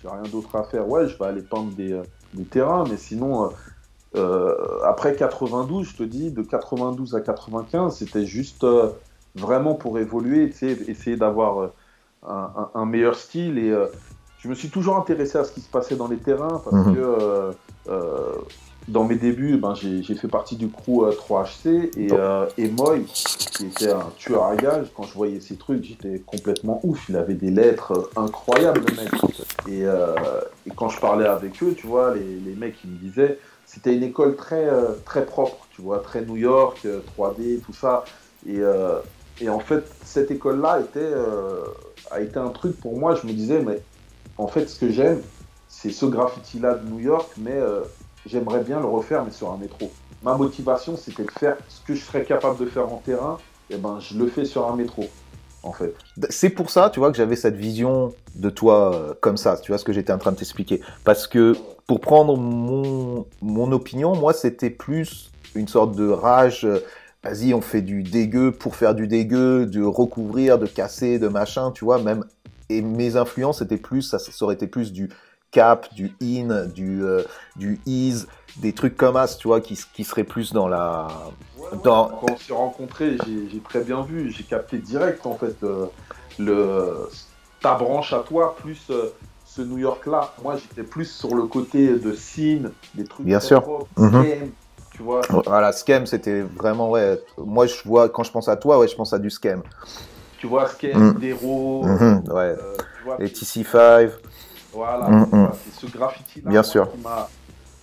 j'ai 0.03 0.09
rien 0.09 0.23
d'autre 0.23 0.57
à 0.57 0.65
faire, 0.65 0.89
ouais, 0.89 1.07
je 1.07 1.19
vais 1.19 1.27
aller 1.27 1.43
peindre 1.43 1.71
des, 1.73 1.93
euh, 1.93 2.03
des 2.35 2.45
terrains, 2.45 2.85
mais 2.91 2.97
sinon. 2.97 3.51
après 4.85 5.15
92, 5.15 5.87
je 5.87 5.97
te 5.97 6.03
dis, 6.03 6.31
de 6.31 6.41
92 6.41 7.15
à 7.15 7.21
95, 7.21 7.99
c'était 7.99 8.25
juste 8.25 8.65
vraiment 9.37 9.75
pour 9.75 9.99
évoluer, 9.99 10.53
essayer 10.89 11.17
d'avoir 11.17 11.71
un, 12.27 12.69
un, 12.75 12.87
meilleur 12.87 13.15
style. 13.15 13.59
Et 13.59 13.75
je 14.39 14.49
me 14.49 14.55
suis 14.55 14.71
toujours 14.71 14.97
intéressé 14.97 15.39
à 15.39 15.45
ce 15.45 15.53
qui 15.53 15.61
se 15.61 15.69
passait 15.69 15.97
dans 15.97 16.09
les 16.09 16.19
terrains 16.19 16.61
parce 16.65 16.87
hum. 16.87 16.95
que 16.95 17.55
dans 18.89 19.05
mes 19.05 19.17
débuts, 19.17 19.57
ben, 19.57 19.75
j'ai 19.75 20.03
fait 20.15 20.29
partie 20.29 20.57
du 20.57 20.69
crew 20.69 21.11
3HC 21.11 21.99
et, 21.99 22.09
euh, 22.13 22.47
et 22.57 22.69
Moy, 22.69 23.03
qui 23.05 23.67
était 23.67 23.91
un 23.91 24.13
tueur 24.17 24.45
à 24.45 24.57
gage, 24.57 24.87
quand 24.95 25.03
je 25.03 25.15
voyais 25.15 25.41
ces 25.41 25.57
trucs, 25.57 25.83
j'étais 25.83 26.23
complètement 26.25 26.81
ouf. 26.85 27.09
Il 27.09 27.17
avait 27.17 27.35
des 27.35 27.51
lettres 27.51 28.11
incroyables, 28.15 28.83
le 28.89 29.03
mec. 29.03 29.13
Et, 29.69 29.85
euh, 29.85 30.15
et, 30.67 30.71
quand 30.71 30.89
je 30.89 31.01
parlais 31.01 31.27
avec 31.27 31.61
eux, 31.63 31.75
tu 31.77 31.87
vois, 31.87 32.15
les, 32.15 32.39
les 32.45 32.55
mecs, 32.55 32.77
ils 32.85 32.91
me 32.91 32.99
disaient, 32.99 33.39
c'était 33.65 33.95
une 33.95 34.05
école 34.05 34.37
très, 34.37 34.69
euh, 34.69 34.93
très 35.05 35.27
propre, 35.27 35.67
tu 35.75 35.83
vois, 35.83 35.99
très 35.99 36.25
New 36.25 36.37
York, 36.37 36.87
3D, 37.17 37.61
tout 37.61 37.73
ça. 37.73 38.05
Et, 38.47 38.61
et 39.41 39.49
en 39.49 39.61
fait, 39.61 39.85
cette 40.05 40.31
école-là 40.31 40.81
était, 40.81 41.13
a 42.11 42.21
été 42.21 42.39
un 42.39 42.49
truc 42.49 42.81
pour 42.81 42.99
moi, 42.99 43.15
je 43.15 43.27
me 43.27 43.33
disais, 43.33 43.61
mais 43.61 43.81
en 44.39 44.47
fait, 44.47 44.69
ce 44.69 44.79
que 44.79 44.91
j'aime, 44.91 45.21
c'est 45.69 45.91
ce 45.91 46.07
graffiti-là 46.07 46.75
de 46.75 46.89
New 46.89 47.01
York, 47.01 47.29
mais 47.37 47.59
j'aimerais 48.27 48.63
bien 48.63 48.81
le 48.81 48.87
refaire, 48.87 49.25
mais 49.25 49.31
sur 49.31 49.51
un 49.51 49.57
métro. 49.57 49.91
Ma 50.23 50.37
motivation, 50.37 50.97
c'était 50.97 51.25
de 51.25 51.31
faire 51.31 51.57
ce 51.69 51.81
que 51.87 51.95
je 51.95 52.05
serais 52.05 52.25
capable 52.25 52.59
de 52.59 52.67
faire 52.67 52.93
en 52.93 52.99
terrain, 53.05 53.39
et 53.71 53.75
eh 53.75 53.79
ben 53.79 53.99
je 54.01 54.17
le 54.17 54.29
fais 54.29 54.45
sur 54.45 54.71
un 54.71 54.77
métro. 54.77 55.05
En 55.63 55.73
fait. 55.73 55.95
C'est 56.31 56.51
pour 56.51 56.71
ça, 56.71 56.91
tu 56.91 57.01
vois, 57.01 57.11
que 57.11 57.17
j'avais 57.17 57.35
cette 57.35 57.57
vision 57.57 58.15
de 58.37 58.51
toi 58.51 58.95
euh, 58.95 59.15
comme 59.21 59.37
ça. 59.37 59.57
Tu 59.57 59.73
vois 59.73 59.79
ce 59.79 59.85
que 59.85 59.93
j'étais 59.93 60.13
en 60.13 60.19
train 60.19 60.31
de 60.31 60.37
t'expliquer. 60.37 60.81
Parce 61.03 61.27
que 61.27 61.57
pour 61.89 62.01
prendre 62.01 62.37
mon, 62.37 63.27
mon 63.43 63.73
opinion, 63.73 64.15
moi, 64.15 64.33
c'était 64.33 64.71
plus 64.71 65.33
une 65.57 65.67
sorte 65.67 65.97
de 65.97 66.09
rage. 66.09 66.65
Euh, 66.65 66.79
vas-y, 67.29 67.55
on 67.55 67.61
fait 67.61 67.83
du 67.83 68.03
dégueu 68.03 68.53
pour 68.53 68.77
faire 68.77 68.95
du 68.95 69.07
dégueu, 69.07 69.67
de 69.67 69.83
recouvrir, 69.83 70.59
de 70.59 70.67
casser, 70.67 71.19
de 71.19 71.29
machin, 71.29 71.71
tu 71.73 71.85
vois. 71.85 72.01
Même 72.01 72.25
et 72.69 72.83
mes 72.83 73.17
influences 73.17 73.63
étaient 73.63 73.77
plus, 73.77 74.03
ça, 74.03 74.19
ça 74.19 74.45
aurait 74.45 74.55
été 74.55 74.67
plus 74.67 74.93
du 74.93 75.09
cap, 75.51 75.93
du 75.95 76.13
in, 76.21 76.67
du, 76.67 77.03
euh, 77.05 77.23
du 77.55 77.81
ease, 77.87 78.27
des 78.57 78.73
trucs 78.73 78.97
comme 78.97 79.15
ça, 79.15 79.29
tu 79.39 79.49
vois, 79.49 79.61
qui, 79.61 79.79
qui 79.93 80.05
seraient 80.05 80.25
plus 80.25 80.53
dans 80.53 80.69
la. 80.69 81.09
dans... 81.85 82.09
Quand 82.09 82.33
on 82.33 82.37
s'est 82.37 82.53
rencontrés, 82.53 83.17
j'ai 83.27 83.61
très 83.61 83.83
bien 83.83 84.03
vu, 84.03 84.31
j'ai 84.31 84.45
capté 84.45 84.79
direct 84.79 85.25
en 85.27 85.35
fait 85.35 85.57
euh, 85.63 85.87
le, 86.39 87.09
ta 87.61 87.75
branche 87.75 88.13
à 88.13 88.21
toi, 88.21 88.57
plus 88.57 88.81
euh, 88.91 89.15
ce 89.45 89.63
New 89.63 89.79
York-là. 89.79 90.35
Moi 90.43 90.57
j'étais 90.57 90.83
plus 90.83 91.07
sur 91.11 91.35
le 91.35 91.45
côté 91.45 91.99
de 91.99 92.13
scene, 92.15 92.73
des 92.95 93.05
trucs. 93.05 93.27
Bien 93.27 93.41
sûr. 93.41 93.87
Mhm. 93.97 94.51
Tu 94.97 95.03
vois. 95.03 95.21
Voilà, 95.45 95.73
scam, 95.73 96.07
c'était 96.07 96.41
vraiment, 96.41 96.91
ouais. 96.91 97.21
Moi 97.37 97.67
je 97.67 97.77
vois, 97.85 98.09
quand 98.09 98.23
je 98.23 98.33
pense 98.33 98.49
à 98.49 98.57
toi, 98.57 98.79
ouais, 98.79 98.89
je 98.89 98.97
pense 98.97 99.13
à 99.13 99.19
du 99.19 99.31
scam. 99.31 99.63
Tu 100.39 100.47
vois, 100.47 100.69
scam, 100.69 101.11
mm. 101.11 101.19
Dero, 101.19 101.85
mhm, 101.85 102.25
ouais. 102.31 102.57
les 103.19 103.29
TC5. 103.29 104.11
Voilà, 104.73 105.09
mm, 105.09 105.29
mm. 105.33 105.51
c'est 105.65 105.87
ce 105.87 105.93
graffiti-là 105.93 106.51
Bien 106.51 106.63
sûr. 106.63 106.91
qui 106.91 106.99
m'a 107.03 107.29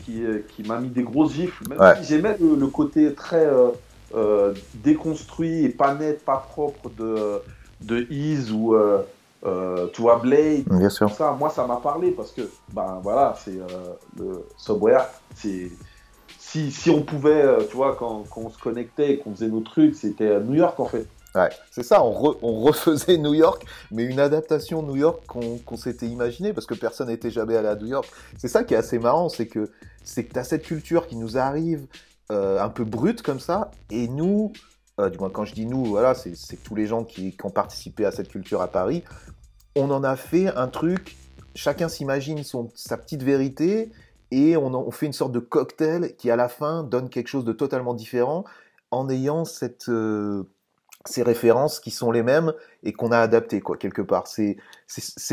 qui, 0.03 0.63
m'a 0.67 0.79
mis 0.79 0.89
des 0.89 1.03
grosses 1.03 1.33
gifles. 1.33 1.63
Même 1.69 1.95
si 2.01 2.05
j'aimais 2.05 2.35
le, 2.39 2.67
côté 2.67 3.13
très 3.13 3.45
euh, 3.45 3.69
euh, 4.15 4.53
déconstruit 4.75 5.65
et 5.65 5.69
pas 5.69 5.93
net, 5.93 6.25
pas 6.25 6.37
propre 6.37 6.89
de, 6.89 7.41
de 7.81 8.05
Ease 8.11 8.51
ou 8.51 8.73
euh, 8.73 9.01
euh 9.45 9.87
tu 9.93 10.01
vois 10.01 10.17
Blade. 10.17 10.63
Bien 10.67 10.89
sûr. 10.89 11.09
Ça, 11.11 11.35
moi, 11.37 11.49
ça 11.49 11.65
m'a 11.65 11.77
parlé 11.77 12.11
parce 12.11 12.31
que, 12.31 12.41
ben 12.73 12.99
voilà, 13.01 13.35
c'est 13.43 13.59
le 14.19 14.45
software, 14.57 15.07
c'est 15.35 15.71
si, 16.71 16.89
on 16.89 17.01
pouvait, 17.01 17.43
tu 17.69 17.75
vois, 17.75 17.95
quand, 17.95 18.25
on 18.35 18.49
se 18.49 18.57
connectait 18.57 19.13
et 19.13 19.17
qu'on 19.17 19.33
faisait 19.33 19.47
nos 19.47 19.61
trucs, 19.61 19.95
c'était 19.95 20.39
New 20.39 20.55
York 20.55 20.79
en 20.79 20.85
fait. 20.85 21.07
Ouais, 21.35 21.49
c'est 21.71 21.81
ça, 21.81 22.03
on, 22.03 22.11
refaisait 22.61 23.17
New 23.17 23.33
York, 23.33 23.65
mais 23.89 24.03
une 24.03 24.19
adaptation 24.19 24.83
New 24.83 24.97
York 24.97 25.25
qu'on 25.25 25.77
s'était 25.77 26.05
imaginé, 26.05 26.53
parce 26.53 26.67
que 26.67 26.75
personne 26.75 27.07
n'était 27.07 27.31
jamais 27.31 27.55
allé 27.55 27.69
à 27.69 27.75
New 27.75 27.87
York. 27.87 28.07
C'est 28.37 28.47
ça 28.47 28.63
qui 28.63 28.75
est 28.75 28.77
assez 28.77 28.99
marrant, 28.99 29.29
c'est 29.29 29.47
que 29.47 29.71
c'est 30.03 30.25
que 30.25 30.37
as 30.37 30.43
cette 30.43 30.63
culture 30.63 31.07
qui 31.07 31.15
nous 31.15 31.37
arrive 31.37 31.87
euh, 32.31 32.61
un 32.61 32.69
peu 32.69 32.83
brute 32.83 33.23
comme 33.23 33.39
ça, 33.39 33.71
et 33.89 34.07
nous, 34.07 34.53
euh, 34.99 35.09
du 35.09 35.17
moins 35.17 35.31
quand 35.31 35.45
je 35.45 35.55
dis 35.55 35.65
nous, 35.65 35.85
voilà, 35.85 36.13
c'est 36.13 36.63
tous 36.63 36.75
les 36.75 36.85
gens 36.85 37.03
qui, 37.03 37.31
qui, 37.31 37.45
ont 37.45 37.49
participé 37.49 38.05
à 38.05 38.11
cette 38.11 38.29
culture 38.29 38.61
à 38.61 38.67
Paris, 38.67 39.03
on 39.75 39.89
en 39.89 40.03
a 40.03 40.15
fait 40.15 40.55
un 40.55 40.67
truc, 40.67 41.15
chacun 41.55 41.89
s'imagine 41.89 42.43
sa 42.75 42.97
petite 42.97 43.23
vérité, 43.23 43.91
et 44.33 44.57
on, 44.57 44.91
fait 44.91 45.05
une 45.05 45.13
sorte 45.13 45.31
de 45.31 45.39
cocktail 45.39 46.15
qui 46.17 46.31
à 46.31 46.35
la 46.35 46.49
fin 46.49 46.83
donne 46.83 47.09
quelque 47.09 47.27
chose 47.27 47.45
de 47.45 47.53
totalement 47.53 47.93
différent 47.93 48.43
en 48.91 49.09
ayant. 49.09 49.43
Euh, 49.89 50.43
ces 51.05 51.23
références 51.23 51.79
qui 51.79 51.91
sont 51.91 52.11
les 52.11 52.23
mêmes 52.23 52.53
et 52.81 52.93
qu'on 52.93 53.11
a 53.11 53.19
adapté 53.19 53.59
quoi 53.61 53.77
quelque 53.77 54.01
part. 54.01 54.25
C'est 54.27 54.55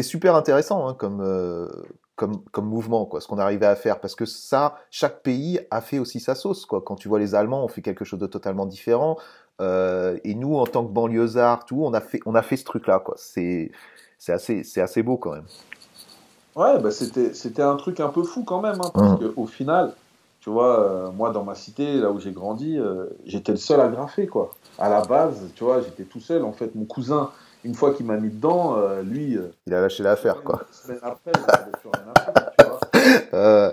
super 0.02 0.34
intéressant 0.34 0.88
hein, 0.88 0.94
comme 0.94 1.20
euh, 1.20 1.68
comme 2.16 2.66
mouvement 2.66 3.06
quoi, 3.06 3.20
ce 3.20 3.28
qu'on 3.28 3.38
arrivait 3.38 3.66
à 3.66 3.76
faire 3.76 4.00
parce 4.00 4.14
que 4.14 4.26
ça, 4.26 4.76
chaque 4.90 5.22
pays 5.22 5.60
a 5.70 5.80
fait 5.80 5.98
aussi 5.98 6.20
sa 6.20 6.34
sauce 6.34 6.66
quoi. 6.66 6.82
Quand 6.84 6.96
tu 6.96 7.08
vois 7.08 7.18
les 7.18 7.34
Allemands, 7.34 7.64
on 7.64 7.68
fait 7.68 7.82
quelque 7.82 8.04
chose 8.04 8.18
de 8.18 8.26
totalement 8.26 8.66
différent 8.66 9.16
euh, 9.60 10.18
et 10.24 10.34
nous 10.34 10.56
en 10.56 10.66
tant 10.66 10.84
que 10.84 10.92
banlieusards, 10.92 11.64
tout, 11.64 11.82
on 11.84 11.94
a 11.94 12.00
fait 12.00 12.20
on 12.26 12.34
a 12.34 12.42
fait 12.42 12.56
ce 12.56 12.64
truc 12.64 12.86
là 12.86 12.98
quoi. 12.98 13.14
C'est 13.16 13.70
c'est 14.18 14.32
assez 14.32 14.64
c'est 14.64 14.80
assez 14.80 15.02
beau 15.02 15.18
quand 15.18 15.32
même. 15.32 15.46
Ouais, 16.56 16.78
bah 16.80 16.90
c'était 16.90 17.32
c'était 17.32 17.62
un 17.62 17.76
truc 17.76 18.00
un 18.00 18.08
peu 18.08 18.24
fou 18.24 18.42
quand 18.42 18.60
même 18.60 18.80
hein, 18.82 18.90
parce 18.92 19.20
mmh. 19.20 19.32
qu'au 19.34 19.46
final, 19.46 19.92
tu 20.40 20.50
vois, 20.50 20.80
euh, 20.80 21.10
moi 21.12 21.30
dans 21.30 21.44
ma 21.44 21.54
cité 21.54 21.98
là 21.98 22.10
où 22.10 22.18
j'ai 22.18 22.32
grandi, 22.32 22.78
euh, 22.78 23.06
j'étais 23.24 23.52
le 23.52 23.58
seul 23.58 23.80
à 23.80 23.88
graffer 23.88 24.26
quoi 24.26 24.54
à 24.80 24.88
la 24.88 25.02
base, 25.02 25.36
tu 25.54 25.64
vois, 25.64 25.82
j'étais 25.82 26.04
tout 26.04 26.20
seul. 26.20 26.42
En 26.42 26.52
fait, 26.52 26.74
mon 26.74 26.86
cousin, 26.86 27.30
une 27.64 27.74
fois 27.74 27.92
qu'il 27.92 28.06
m'a 28.06 28.16
mis 28.16 28.30
dedans, 28.30 28.76
euh, 28.78 29.02
lui. 29.02 29.38
Il 29.66 29.74
a 29.74 29.80
lâché 29.82 30.02
l'affaire, 30.02 30.42
quoi. 30.42 30.62
Une 30.68 30.74
semaine 30.74 31.00
après, 31.02 31.32
il 31.34 31.42
tu 31.82 32.66
vois. 33.30 33.72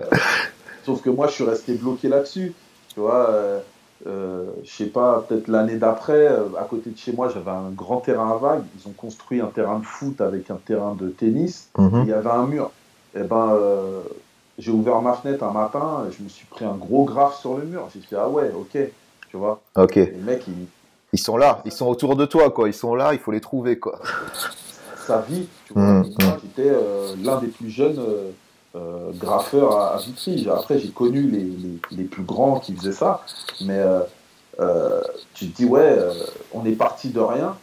Sauf 0.84 1.00
que 1.00 1.08
moi, 1.08 1.28
je 1.28 1.32
suis 1.32 1.44
resté 1.44 1.74
bloqué 1.74 2.08
là-dessus. 2.08 2.52
Tu 2.92 3.00
vois, 3.00 3.30
euh, 4.06 4.08
euh 4.08 4.44
je 4.64 4.70
sais 4.70 4.86
pas, 4.86 5.24
peut-être 5.28 5.48
l'année 5.48 5.76
d'après, 5.76 6.26
à 6.26 6.64
côté 6.68 6.90
de 6.90 6.98
chez 6.98 7.12
moi, 7.12 7.28
j'avais 7.28 7.50
un 7.50 7.70
grand 7.70 7.98
terrain 7.98 8.32
à 8.32 8.36
vagues. 8.36 8.64
Ils 8.78 8.88
ont 8.88 8.92
construit 8.92 9.40
un 9.40 9.46
terrain 9.46 9.78
de 9.78 9.84
foot 9.84 10.20
avec 10.20 10.50
un 10.50 10.58
terrain 10.64 10.94
de 10.98 11.08
tennis. 11.08 11.68
Mhm. 11.76 12.02
il 12.04 12.08
y 12.08 12.12
avait 12.12 12.30
un 12.30 12.46
mur. 12.46 12.70
Et 13.14 13.20
eh 13.20 13.24
ben, 13.24 13.58
j'ai 14.58 14.70
ouvert 14.70 15.00
ma 15.00 15.14
fenêtre 15.14 15.42
un 15.44 15.52
matin, 15.52 16.04
et 16.08 16.12
je 16.12 16.22
me 16.22 16.28
suis 16.28 16.46
pris 16.46 16.64
un 16.64 16.74
gros 16.74 17.04
graphe 17.04 17.40
sur 17.40 17.56
le 17.56 17.64
mur. 17.64 17.88
J'ai 17.94 18.00
fait, 18.00 18.16
ah 18.16 18.28
ouais, 18.28 18.52
ok. 18.54 18.78
Tu 19.30 19.36
vois. 19.36 19.60
Ok. 19.76 19.94
Les 19.96 20.12
mecs, 20.24 20.46
ils 20.46 20.66
ils 21.12 21.18
sont 21.18 21.36
là, 21.36 21.62
ils 21.64 21.72
sont 21.72 21.86
autour 21.86 22.16
de 22.16 22.26
toi, 22.26 22.50
quoi. 22.50 22.68
Ils 22.68 22.74
sont 22.74 22.94
là, 22.94 23.14
il 23.14 23.18
faut 23.18 23.32
les 23.32 23.40
trouver, 23.40 23.78
quoi. 23.78 23.98
Sa 25.06 25.20
vie, 25.22 25.46
tu 25.66 25.72
vois. 25.72 25.82
Moi, 25.82 26.02
mmh. 26.02 26.38
j'étais 26.42 26.70
euh, 26.70 27.14
l'un 27.22 27.38
des 27.38 27.46
plus 27.46 27.70
jeunes 27.70 27.98
euh, 28.74 28.78
euh, 28.78 29.12
graffeurs 29.12 29.76
à, 29.76 29.94
à, 29.94 29.98
Vitry. 29.98 30.48
Après, 30.50 30.78
j'ai 30.78 30.88
connu 30.88 31.22
les, 31.22 31.50
les, 31.96 32.04
plus 32.04 32.22
grands 32.22 32.60
qui 32.60 32.74
faisaient 32.74 32.92
ça, 32.92 33.24
mais 33.62 33.82
tu 35.34 35.48
te 35.48 35.56
dis, 35.56 35.64
ouais, 35.64 35.96
on 36.52 36.64
est 36.64 36.72
parti 36.72 37.10
de 37.10 37.20
rien, 37.20 37.56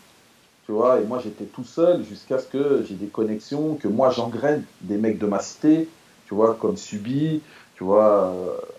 tu 0.66 0.72
vois. 0.72 1.00
Et 1.00 1.04
moi, 1.04 1.20
j'étais 1.24 1.46
tout 1.46 1.64
seul 1.64 2.04
jusqu'à 2.04 2.40
ce 2.40 2.48
que 2.48 2.86
j'ai 2.88 2.96
des 2.96 3.08
connexions, 3.08 3.76
que 3.76 3.88
moi, 3.88 4.10
j'engraine 4.10 4.64
des 4.82 4.98
mecs 4.98 5.20
de 5.20 5.28
ma 5.28 5.40
cité, 5.40 5.90
tu 6.28 6.34
vois, 6.34 6.56
comme 6.56 6.78
Subi, 6.78 7.42
tu 7.76 7.84
vois. 7.84 8.34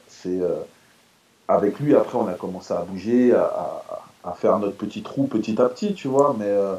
c'est 0.08 0.40
avec 1.48 1.78
lui, 1.78 1.94
après, 1.94 2.18
on 2.18 2.26
a 2.26 2.34
commencé 2.34 2.74
à 2.74 2.80
bouger, 2.80 3.32
à, 3.32 3.82
à 4.26 4.32
faire 4.32 4.58
notre 4.58 4.76
petit 4.76 5.02
trou 5.02 5.26
petit 5.26 5.60
à 5.60 5.68
petit, 5.68 5.94
tu 5.94 6.08
vois, 6.08 6.34
mais 6.38 6.46
euh, 6.46 6.74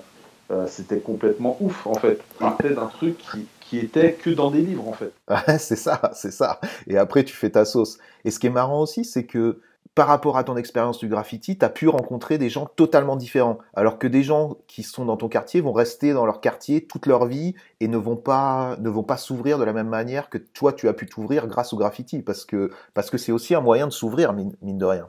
euh, 0.51 0.67
c'était 0.67 0.99
complètement 0.99 1.57
ouf, 1.61 1.87
en 1.87 1.93
fait. 1.93 2.21
C'était 2.39 2.75
d'un 2.75 2.87
truc 2.87 3.17
qui, 3.17 3.47
qui 3.69 3.79
était 3.79 4.13
que 4.13 4.29
dans 4.29 4.51
des 4.51 4.61
livres, 4.61 4.87
en 4.87 4.93
fait. 4.93 5.11
c'est 5.59 5.75
ça, 5.75 6.11
c'est 6.13 6.31
ça. 6.31 6.59
Et 6.87 6.97
après, 6.97 7.23
tu 7.23 7.35
fais 7.35 7.49
ta 7.49 7.65
sauce. 7.65 7.97
Et 8.25 8.31
ce 8.31 8.39
qui 8.39 8.47
est 8.47 8.51
marrant 8.51 8.81
aussi, 8.81 9.05
c'est 9.05 9.25
que 9.25 9.59
par 9.97 10.07
rapport 10.07 10.37
à 10.37 10.43
ton 10.43 10.55
expérience 10.57 10.99
du 10.99 11.07
graffiti, 11.07 11.57
tu 11.57 11.65
as 11.65 11.69
pu 11.69 11.87
rencontrer 11.87 12.37
des 12.37 12.49
gens 12.49 12.67
totalement 12.75 13.15
différents. 13.15 13.57
Alors 13.73 13.97
que 13.97 14.05
des 14.05 14.21
gens 14.21 14.55
qui 14.67 14.83
sont 14.83 15.05
dans 15.05 15.17
ton 15.17 15.27
quartier 15.27 15.59
vont 15.59 15.73
rester 15.73 16.13
dans 16.13 16.27
leur 16.27 16.39
quartier 16.39 16.85
toute 16.85 17.07
leur 17.07 17.25
vie 17.25 17.55
et 17.79 17.87
ne 17.87 17.97
vont 17.97 18.15
pas, 18.15 18.77
ne 18.79 18.89
vont 18.89 19.01
pas 19.01 19.17
s'ouvrir 19.17 19.57
de 19.57 19.63
la 19.63 19.73
même 19.73 19.89
manière 19.89 20.29
que 20.29 20.37
toi, 20.37 20.71
tu 20.71 20.87
as 20.87 20.93
pu 20.93 21.07
t'ouvrir 21.07 21.47
grâce 21.47 21.73
au 21.73 21.77
graffiti. 21.77 22.21
Parce 22.21 22.45
que, 22.45 22.69
parce 22.93 23.09
que 23.09 23.17
c'est 23.17 23.31
aussi 23.31 23.55
un 23.55 23.61
moyen 23.61 23.87
de 23.87 23.91
s'ouvrir, 23.91 24.33
mine, 24.33 24.53
de 24.61 24.85
rien 24.85 25.07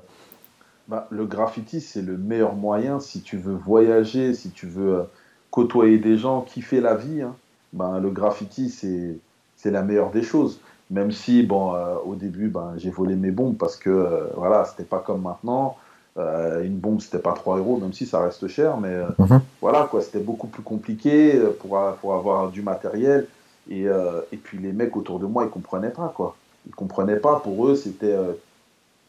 bah, 0.89 1.07
le 1.11 1.27
graffiti, 1.27 1.83
c'est 1.83 2.01
le 2.01 2.17
meilleur 2.17 2.55
moyen 2.55 2.99
si 2.99 3.21
tu 3.21 3.37
veux 3.37 3.55
voyager, 3.55 4.33
si 4.33 4.51
tu 4.51 4.67
veux 4.67 5.01
euh, 5.01 5.03
côtoyer 5.51 5.99
des 5.99 6.17
gens, 6.17 6.41
kiffer 6.41 6.81
la 6.81 6.95
vie. 6.95 7.21
Hein. 7.21 7.37
Ben, 7.73 7.99
le 7.99 8.11
graffiti, 8.11 8.71
c'est 8.71 9.71
la 9.71 9.83
meilleure 9.83 10.11
des 10.11 10.23
choses. 10.23 10.61
Même 10.91 11.13
si, 11.13 11.43
bon, 11.43 11.75
euh, 11.75 11.97
au 12.05 12.15
début, 12.15 12.49
ben, 12.49 12.73
j'ai 12.79 12.91
volé 12.91 13.15
mes 13.15 13.31
bombes 13.31 13.57
parce 13.57 13.77
que, 13.77 13.91
euh, 13.91 14.29
voilà, 14.37 14.65
c'était 14.65 14.89
pas 14.89 15.01
comme 15.01 15.23
maintenant. 15.23 15.77
une 16.17 16.79
bombe, 16.79 17.01
c'était 17.01 17.21
pas 17.21 17.33
3 17.33 17.59
euros, 17.59 17.77
même 17.77 17.93
si 17.93 18.05
ça 18.05 18.21
reste 18.21 18.49
cher, 18.49 18.77
mais 18.79 18.97
mhm. 19.19 19.41
voilà, 19.61 19.87
quoi, 19.89 20.01
c'était 20.01 20.19
beaucoup 20.19 20.49
plus 20.49 20.65
compliqué 20.65 21.41
pour, 21.61 21.79
pour 22.01 22.15
avoir 22.15 22.51
du 22.51 22.61
matériel. 22.61 23.29
Et, 23.71 23.85
et 23.85 24.37
puis 24.37 24.59
les 24.59 24.73
mecs 24.73 24.97
autour 24.97 25.21
de 25.21 25.27
moi, 25.27 25.45
ils 25.45 25.51
comprenaient 25.51 25.91
pas, 25.91 26.13
quoi. 26.15 26.35
Ils 26.67 26.75
comprenaient 26.75 27.21
pas. 27.21 27.39
Pour 27.39 27.69
eux, 27.69 27.77
c'était 27.77 28.17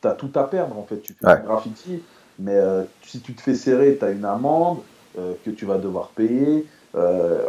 tu 0.02 0.08
as 0.08 0.12
tout 0.12 0.32
à 0.36 0.44
perdre 0.44 0.78
en 0.78 0.84
fait. 0.84 1.02
Tu 1.02 1.14
fais 1.14 1.36
du 1.36 1.44
graffiti, 1.44 2.02
mais 2.38 2.56
euh, 2.56 2.84
si 3.04 3.20
tu 3.20 3.34
te 3.34 3.42
fais 3.42 3.56
serrer, 3.56 3.98
tu 3.98 4.06
as 4.06 4.12
une 4.12 4.26
amende 4.26 4.80
euh, 5.18 5.34
que 5.46 5.52
tu 5.52 5.66
vas 5.66 5.78
devoir 5.78 6.10
payer, 6.10 6.66
euh, 6.96 7.46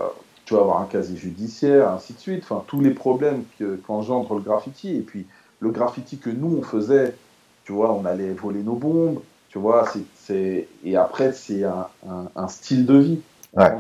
tu 0.51 0.57
vas 0.57 0.62
avoir 0.62 0.82
un 0.82 0.86
casier 0.86 1.16
judiciaire, 1.16 1.92
ainsi 1.92 2.12
de 2.12 2.18
suite. 2.18 2.42
Enfin, 2.42 2.64
tous 2.66 2.80
les 2.80 2.90
problèmes 2.90 3.44
qu'engendre 3.86 4.34
le 4.34 4.40
graffiti. 4.40 4.96
Et 4.96 5.01
puis, 5.01 5.24
le 5.61 5.70
graffiti 5.70 6.18
que 6.18 6.28
nous, 6.28 6.57
on 6.59 6.62
faisait, 6.62 7.14
tu 7.62 7.70
vois, 7.70 7.92
on 7.92 8.05
allait 8.05 8.32
voler 8.32 8.64
nos 8.64 8.74
bombes, 8.74 9.20
tu 9.48 9.61
vois, 9.61 9.84
c'est, 10.16 10.66
et 10.84 10.96
après, 10.96 11.32
c'est 11.32 11.62
un, 11.62 11.86
un, 12.34 12.48
style 12.48 12.84
de 12.84 12.98
vie. 12.98 13.20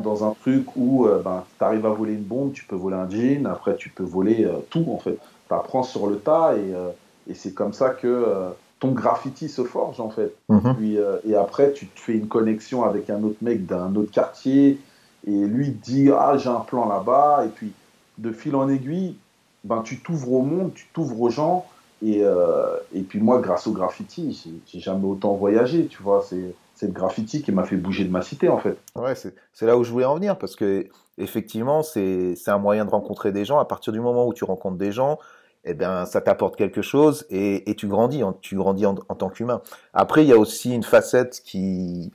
Dans 0.04 0.24
un 0.24 0.34
truc 0.40 0.76
où 0.76 1.06
euh, 1.06 1.20
ben, 1.24 1.42
tu 1.58 1.64
arrives 1.64 1.86
à 1.86 1.90
voler 1.90 2.12
une 2.12 2.22
bombe, 2.22 2.52
tu 2.52 2.64
peux 2.64 2.76
voler 2.76 2.96
un 2.96 3.10
jean, 3.10 3.46
après 3.46 3.74
tu 3.76 3.88
peux 3.88 4.04
voler 4.04 4.44
euh, 4.44 4.58
tout 4.68 4.84
en 4.92 4.98
fait. 4.98 5.18
Tu 5.48 5.54
apprends 5.54 5.84
sur 5.84 6.08
le 6.08 6.18
tas 6.18 6.54
et, 6.56 6.74
euh, 6.74 6.90
et 7.28 7.34
c'est 7.34 7.54
comme 7.54 7.72
ça 7.72 7.90
que 7.90 8.50
ton 8.80 8.90
graffiti 8.90 9.48
se 9.48 9.62
forge 9.62 10.00
en 10.00 10.10
fait. 10.10 10.34
Mhm. 10.48 10.74
Puis, 10.76 10.98
et 11.24 11.36
après 11.36 11.70
tu 11.72 11.86
te 11.86 12.00
fais 12.00 12.14
une 12.14 12.26
connexion 12.26 12.82
avec 12.82 13.10
un 13.10 13.22
autre 13.22 13.38
mec 13.42 13.64
d'un 13.64 13.94
autre 13.94 14.10
quartier 14.10 14.80
et 15.26 15.30
lui 15.30 15.70
dit 15.70 16.10
Ah, 16.10 16.36
j'ai 16.36 16.48
un 16.48 16.60
plan 16.60 16.88
là-bas. 16.88 17.44
Et 17.46 17.48
puis 17.48 17.72
de 18.18 18.32
fil 18.32 18.54
en 18.54 18.68
aiguille, 18.68 19.16
ben, 19.64 19.82
tu 19.82 20.00
t'ouvres 20.00 20.32
au 20.32 20.42
monde, 20.42 20.72
tu 20.74 20.86
t'ouvres 20.92 21.20
aux 21.20 21.30
gens. 21.30 21.66
Et, 22.02 22.22
et 22.94 23.02
puis 23.02 23.20
moi, 23.20 23.40
grâce 23.40 23.66
au 23.66 23.72
graffiti, 23.72 24.62
j'ai 24.66 24.80
jamais 24.80 25.04
autant 25.04 25.34
voyagé, 25.34 25.86
tu 25.86 26.02
vois. 26.02 26.24
C'est 26.80 26.86
le 26.86 26.92
graffiti 26.92 27.42
qui 27.42 27.52
m'a 27.52 27.64
fait 27.64 27.76
bouger 27.76 28.04
de 28.04 28.10
ma 28.10 28.22
cité 28.22 28.48
en 28.48 28.56
fait. 28.56 28.78
Ouais, 28.96 29.14
c'est 29.14 29.66
là 29.66 29.76
où 29.76 29.84
je 29.84 29.90
voulais 29.90 30.06
en 30.06 30.14
venir 30.14 30.38
parce 30.38 30.56
que 30.56 30.86
effectivement 31.18 31.82
c'est 31.82 32.34
un 32.46 32.58
moyen 32.58 32.86
de 32.86 32.90
rencontrer 32.90 33.32
des 33.32 33.44
gens. 33.44 33.58
À 33.58 33.66
partir 33.66 33.92
du 33.92 34.00
moment 34.00 34.26
où 34.26 34.32
tu 34.32 34.44
rencontres 34.44 34.78
des 34.78 34.90
gens, 34.90 35.18
eh 35.64 35.74
bien 35.74 36.06
ça 36.06 36.22
t'apporte 36.22 36.56
quelque 36.56 36.80
chose 36.80 37.26
et, 37.28 37.70
et, 37.70 37.74
tu 37.74 37.86
grandis, 37.86 38.22
tu 38.40 38.56
grandis 38.56 38.86
en, 38.86 38.94
tant 38.94 39.28
qu'humain. 39.28 39.60
Après 39.92 40.24
il 40.24 40.28
y 40.28 40.32
a 40.32 40.38
aussi 40.38 40.74
une 40.74 40.82
facette 40.82 41.42
qui 41.44 42.12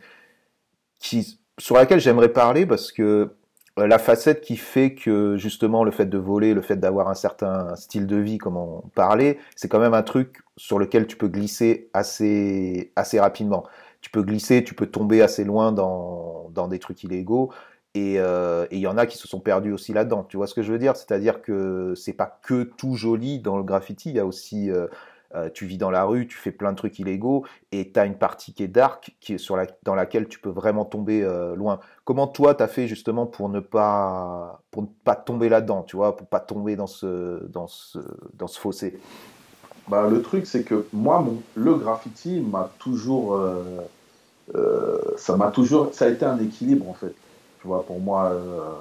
sur 1.58 1.76
laquelle 1.76 1.99
j'aimerais 1.99 2.30
parler 2.30 2.66
parce 2.66 2.91
que 2.91 3.32
euh, 3.78 3.88
la 3.88 3.99
facette 3.99 4.41
qui 4.41 4.58
fait 4.58 4.93
que 4.93 5.38
justement 5.38 5.84
le 5.84 5.91
fait 5.91 6.06
de 6.06 6.18
voler, 6.18 6.53
le 6.53 6.62
fait 6.62 6.78
d'avoir 6.78 7.10
un 7.10 7.14
certain 7.14 7.76
style 7.76 8.08
de 8.08 8.18
vie, 8.18 8.38
comme 8.38 8.58
on 8.58 8.82
parlait, 8.95 9.38
c'est 9.56 9.68
quand 9.68 9.80
même 9.80 9.93
un 9.93 10.03
truc 10.03 10.41
sur 10.58 10.80
lequel 10.80 11.08
tu 11.08 11.18
peux 11.18 11.28
glisser 11.28 11.89
assez 11.93 12.91
assez 12.95 13.20
rapidement 13.20 13.66
tu 14.06 14.12
peux 14.12 14.22
glisser, 14.22 14.64
tu 14.64 14.76
peux 14.76 14.86
tomber 14.86 15.24
assez 15.24 15.43
loin 15.43 15.72
dans, 15.72 16.51
dans 16.53 16.68
des 16.68 16.78
trucs 16.78 17.03
illégaux. 17.03 17.51
Euh, 17.97 18.68
et 18.70 18.76
il 18.76 18.82
y 18.82 18.86
en 18.86 18.99
a 18.99 19.08
qui 19.08 19.18
se 19.18 19.28
sont 19.28 19.39
perdus 19.39 19.72
aussi 19.72 19.93
là-dedans. 19.93 20.24
Tu 20.30 20.38
vois 20.38 20.45
ce 20.45 20.53
que 20.53 20.62
je 20.62 20.72
veux 20.72 20.78
dire? 20.78 20.95
C'est-à-dire 20.95 21.41
que 21.41 21.95
c'est 21.95 22.14
pas 22.14 22.39
que 22.43 22.62
tout 22.62 22.93
joli 22.93 23.39
dans 23.39 23.58
le 23.58 23.64
graffiti. 23.64 24.12
Il 24.12 24.16
y 24.16 24.20
a 24.20 24.26
aussi, 24.28 24.70
euh, 24.70 24.86
euh, 25.36 25.50
tu 25.54 25.66
vis 25.66 25.78
dans 25.78 25.92
la 25.92 26.06
rue, 26.06 26.28
tu 26.28 26.38
fais 26.38 26.52
plein 26.52 26.72
de 26.72 26.78
trucs 26.78 27.00
illégaux, 27.00 27.46
et 27.72 27.92
tu 27.92 28.00
as 28.00 28.06
une 28.06 28.18
partie 28.18 28.54
qui 28.54 28.64
est 28.64 28.68
dark, 28.68 29.16
qui 29.20 29.34
est 29.34 29.52
dans 29.84 29.96
laquelle 29.96 30.28
tu 30.28 30.40
peux 30.40 30.50
vraiment 30.50 30.86
tomber 30.86 31.22
loin. 31.56 31.80
Comment 32.04 32.28
toi, 32.28 32.56
tu 32.56 32.64
as 32.64 32.68
fait 32.68 32.88
justement 32.88 33.26
pour 33.26 33.50
ne 33.50 33.60
pas, 33.60 34.62
pour 34.72 34.84
ne 34.84 34.88
pas 35.04 35.16
tomber 35.16 35.50
là-dedans, 35.50 35.84
tu 35.84 35.96
vois, 35.96 36.16
pour 36.16 36.28
pas 36.28 36.40
tomber 36.40 36.76
dans 36.76 36.88
ce, 36.88 37.46
dans 37.48 37.68
ce, 37.68 38.00
dans 38.34 38.48
ce 38.48 38.60
fossé? 38.60 39.00
Bah, 39.88 40.08
Le 40.10 40.22
truc, 40.22 40.46
c'est 40.46 40.64
que 40.64 40.88
moi, 40.94 41.26
le 41.56 41.76
graffiti 41.76 42.40
m'a 42.40 42.72
toujours 42.80 43.40
euh, 44.54 45.00
ça 45.18 45.36
m'a 45.38 45.50
toujours, 45.50 45.94
ça 45.94 46.06
a 46.06 46.10
été 46.10 46.26
un 46.26 46.38
équilibre 46.40 46.90
en 46.90 46.94
fait. 46.94 47.14
Tu 47.62 47.68
vois, 47.68 47.84
pour 47.84 48.00
moi, 48.00 48.26
euh, 48.26 48.74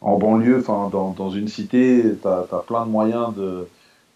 en 0.00 0.18
banlieue, 0.18 0.58
enfin 0.58 0.90
dans, 0.90 1.30
une 1.30 1.48
cité, 1.48 2.02
tu 2.20 2.28
as, 2.28 2.64
plein 2.66 2.84
de 2.84 2.90
moyens 2.90 3.34
de, 3.34 3.68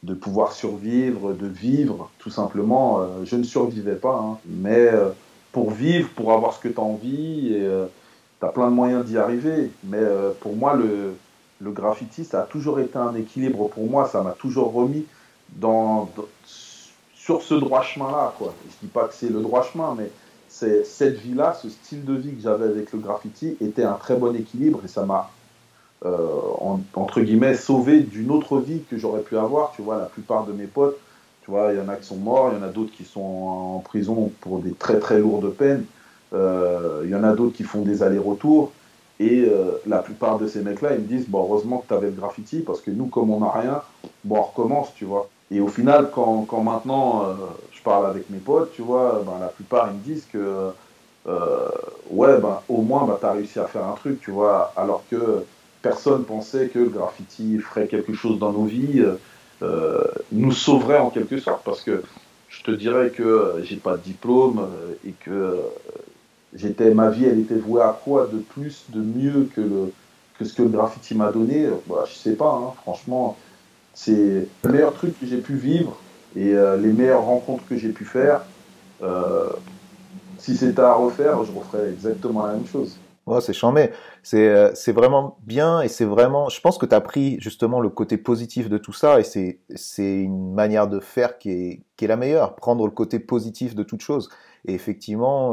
de, 0.03 0.14
pouvoir 0.14 0.53
survivre, 0.53 1.32
de 1.32 1.46
vivre, 1.46 2.11
tout 2.18 2.30
simplement. 2.30 3.01
Euh, 3.01 3.07
je 3.24 3.36
ne 3.36 3.42
survivais 3.42 3.96
pas, 3.96 4.16
hein, 4.16 4.38
mais 4.46 4.90
pour 5.53 5.70
vivre, 5.70 6.09
pour 6.11 6.32
avoir 6.32 6.55
ce 6.55 6.61
que 6.61 6.68
tu 6.68 6.78
as 6.78 6.82
envie, 6.82 7.55
et 7.55 7.68
tu 8.40 8.46
as 8.46 8.48
plein 8.51 8.70
de 8.70 8.74
moyens 8.74 9.05
d'y 9.05 9.18
arriver. 9.18 9.70
Mais 9.84 10.03
pour 10.40 10.57
moi, 10.57 10.74
le, 10.74 11.14
le 11.61 11.70
graffiti, 11.70 12.24
ça 12.24 12.42
a 12.42 12.44
toujours 12.44 12.80
été 12.80 12.96
un 12.96 13.14
équilibre 13.14 13.68
pour 13.68 13.88
moi, 13.88 14.09
ça 14.09 14.22
m'a 14.22 14.32
toujours 14.32 14.72
remis 14.72 15.07
dans, 15.57 16.09
sur 17.14 17.42
ce 17.42 17.55
droit 17.55 17.82
chemin-là. 17.82 18.34
Je 18.40 18.46
dis 18.82 18.92
pas 18.92 19.07
que 19.07 19.14
c'est 19.14 19.30
le 19.30 19.40
droit 19.40 19.62
chemin, 19.62 19.94
mais 19.96 20.11
c'est 20.48 20.84
cette 20.84 21.18
vie-là, 21.18 21.57
ce 21.61 21.68
style 21.68 22.05
de 22.05 22.14
vie 22.14 22.34
que 22.34 22.42
j'avais 22.42 22.66
avec 22.66 22.92
le 22.92 22.98
graffiti 22.98 23.57
était 23.61 23.84
un 23.84 23.94
très 23.94 24.16
bon 24.16 24.34
équilibre 24.34 24.80
et 24.84 24.88
ça 24.88 25.05
m'a 25.05 25.30
euh, 26.07 26.28
entre 26.94 27.20
guillemets 27.20 27.55
sauvé 27.55 28.01
d'une 28.01 28.30
autre 28.30 28.59
vie 28.59 28.82
que 28.90 28.96
j'aurais 28.96 29.20
pu 29.20 29.36
avoir. 29.36 29.72
Tu 29.72 29.82
vois, 29.82 29.98
la 29.98 30.07
plupart 30.07 30.46
de 30.46 30.53
mes 30.53 30.64
potes, 30.64 30.98
tu 31.44 31.51
vois, 31.51 31.72
il 31.72 31.78
y 31.78 31.80
en 31.80 31.88
a 31.88 31.96
qui 31.96 32.07
sont 32.07 32.16
morts, 32.16 32.53
il 32.53 32.59
y 32.59 32.64
en 32.64 32.66
a 32.66 32.70
d'autres 32.70 32.92
qui 32.92 33.05
sont 33.05 33.20
en 33.20 33.78
prison 33.80 34.32
pour 34.40 34.61
des 34.61 34.72
très 34.72 34.98
très 34.98 35.18
lourdes 35.18 35.51
peines. 35.51 35.84
Euh, 36.32 37.03
il 37.05 37.11
y 37.11 37.14
en 37.14 37.24
a 37.24 37.34
d'autres 37.34 37.55
qui 37.55 37.64
font 37.64 37.82
des 37.82 38.03
allers-retours. 38.03 38.72
Et 39.18 39.44
euh, 39.46 39.72
la 39.86 39.98
plupart 39.98 40.38
de 40.38 40.48
ces 40.48 40.62
mecs-là, 40.62 40.94
ils 40.94 41.01
me 41.01 41.07
disent 41.07 41.28
bon, 41.28 41.40
heureusement 41.42 41.78
que 41.78 41.88
tu 41.88 41.94
avais 41.94 42.07
le 42.07 42.16
graffiti 42.16 42.61
parce 42.61 42.80
que 42.80 42.90
nous, 42.90 43.07
comme 43.07 43.30
on 43.30 43.40
n'a 43.40 43.51
rien, 43.51 43.82
bon, 44.24 44.36
on 44.38 44.42
recommence, 44.42 44.94
tu 44.94 45.05
vois. 45.05 45.28
Et 45.51 45.61
au 45.61 45.68
final, 45.68 46.11
quand, 46.14 46.46
quand 46.48 46.62
maintenant 46.62 47.26
je 47.72 47.82
parle 47.82 48.07
avec 48.07 48.30
mes 48.30 48.38
potes, 48.38 48.72
tu 48.72 48.80
vois, 48.80 49.22
ben, 49.26 49.38
la 49.38 49.48
plupart 49.48 49.90
ils 49.90 49.98
me 49.98 50.14
disent 50.14 50.26
que 50.32 50.70
ouais, 52.11 52.38
ben, 52.38 52.61
au 52.70 52.80
moins 52.80 53.05
ben, 53.05 53.18
tu 53.20 53.26
as 53.26 53.32
réussi 53.32 53.59
à 53.59 53.66
faire 53.66 53.84
un 53.84 53.92
truc, 53.92 54.20
tu 54.22 54.30
vois, 54.30 54.72
alors 54.76 55.03
que 55.11 55.44
personne 55.83 56.24
pensait 56.24 56.68
que 56.68 56.78
le 56.78 56.89
graffiti 56.89 57.59
ferait 57.59 57.87
quelque 57.87 58.14
chose 58.14 58.39
dans 58.39 58.53
nos 58.53 58.64
vies, 58.64 59.05
euh, 59.62 60.05
nous 60.33 60.53
sauverait 60.53 60.99
en 60.99 61.11
quelque 61.11 61.39
sorte, 61.39 61.62
parce 61.64 61.83
que 61.83 62.03
je 62.49 62.62
te 62.62 62.70
dirais 62.70 63.11
que 63.11 63.62
j'ai 63.62 63.76
pas 63.76 63.97
de 63.97 64.03
diplôme 64.03 64.68
et 65.07 65.12
que 65.24 65.59
j'étais 66.55 66.93
ma 66.93 67.11
vie, 67.11 67.26
elle 67.26 67.41
était 67.41 67.55
vouée 67.55 67.83
à 67.83 67.99
quoi 68.05 68.28
de 68.33 68.39
plus, 68.39 68.85
de 68.89 69.01
mieux 69.01 69.49
que, 69.55 69.93
ce 70.45 70.53
que 70.53 70.62
le 70.62 70.68
graffiti 70.68 71.14
m'a 71.14 71.31
donné, 71.31 71.68
bah, 71.87 72.05
je 72.09 72.14
sais 72.14 72.35
pas, 72.35 72.61
hein, 72.62 72.72
franchement 72.83 73.37
c'est 73.95 74.47
le 74.64 74.72
meilleur 74.72 74.95
truc 74.95 75.18
que 75.18 75.26
j'ai 75.26 75.39
pu 75.39 75.55
vivre 75.55 75.97
et 76.37 76.55
euh, 76.55 76.76
les 76.76 76.93
meilleures 76.93 77.24
rencontres 77.24 77.64
que 77.68 77.76
j'ai 77.76 77.91
pu 77.91 78.05
faire. 78.05 78.43
Euh, 79.03 79.51
si 80.39 80.57
c'était 80.57 80.81
à 80.81 80.95
refaire, 80.95 81.45
je 81.45 81.53
referais 81.53 81.91
exactement 81.91 82.47
la 82.47 82.55
même 82.55 82.66
chose. 82.66 82.97
Ouais, 83.31 83.41
c'est 83.41 83.53
chambé. 83.53 83.91
C'est, 84.22 84.49
euh, 84.49 84.70
c'est 84.74 84.93
vraiment 84.93 85.39
bien 85.43 85.81
et 85.81 85.89
c'est 85.89 86.05
vraiment. 86.05 86.49
Je 86.49 86.61
pense 86.61 86.78
que 86.78 86.87
tu 86.87 86.95
as 86.95 87.01
pris 87.01 87.39
justement 87.41 87.81
le 87.81 87.89
côté 87.89 88.16
positif 88.16 88.68
de 88.68 88.78
tout 88.78 88.93
ça 88.93 89.20
et 89.20 89.24
c'est, 89.24 89.61
une 89.99 90.53
manière 90.55 90.89
de 90.89 91.01
faire 91.01 91.39
qui 91.39 91.51
est, 91.51 91.83
qui 91.97 92.05
est 92.07 92.09
la 92.09 92.16
meilleure. 92.16 92.57
Prendre 92.57 92.85
le 92.85 92.93
côté 92.93 93.18
positif 93.20 93.74
de 93.74 93.83
toute 93.83 94.01
chose. 94.01 94.28
Et 94.66 94.74
effectivement, 94.74 95.51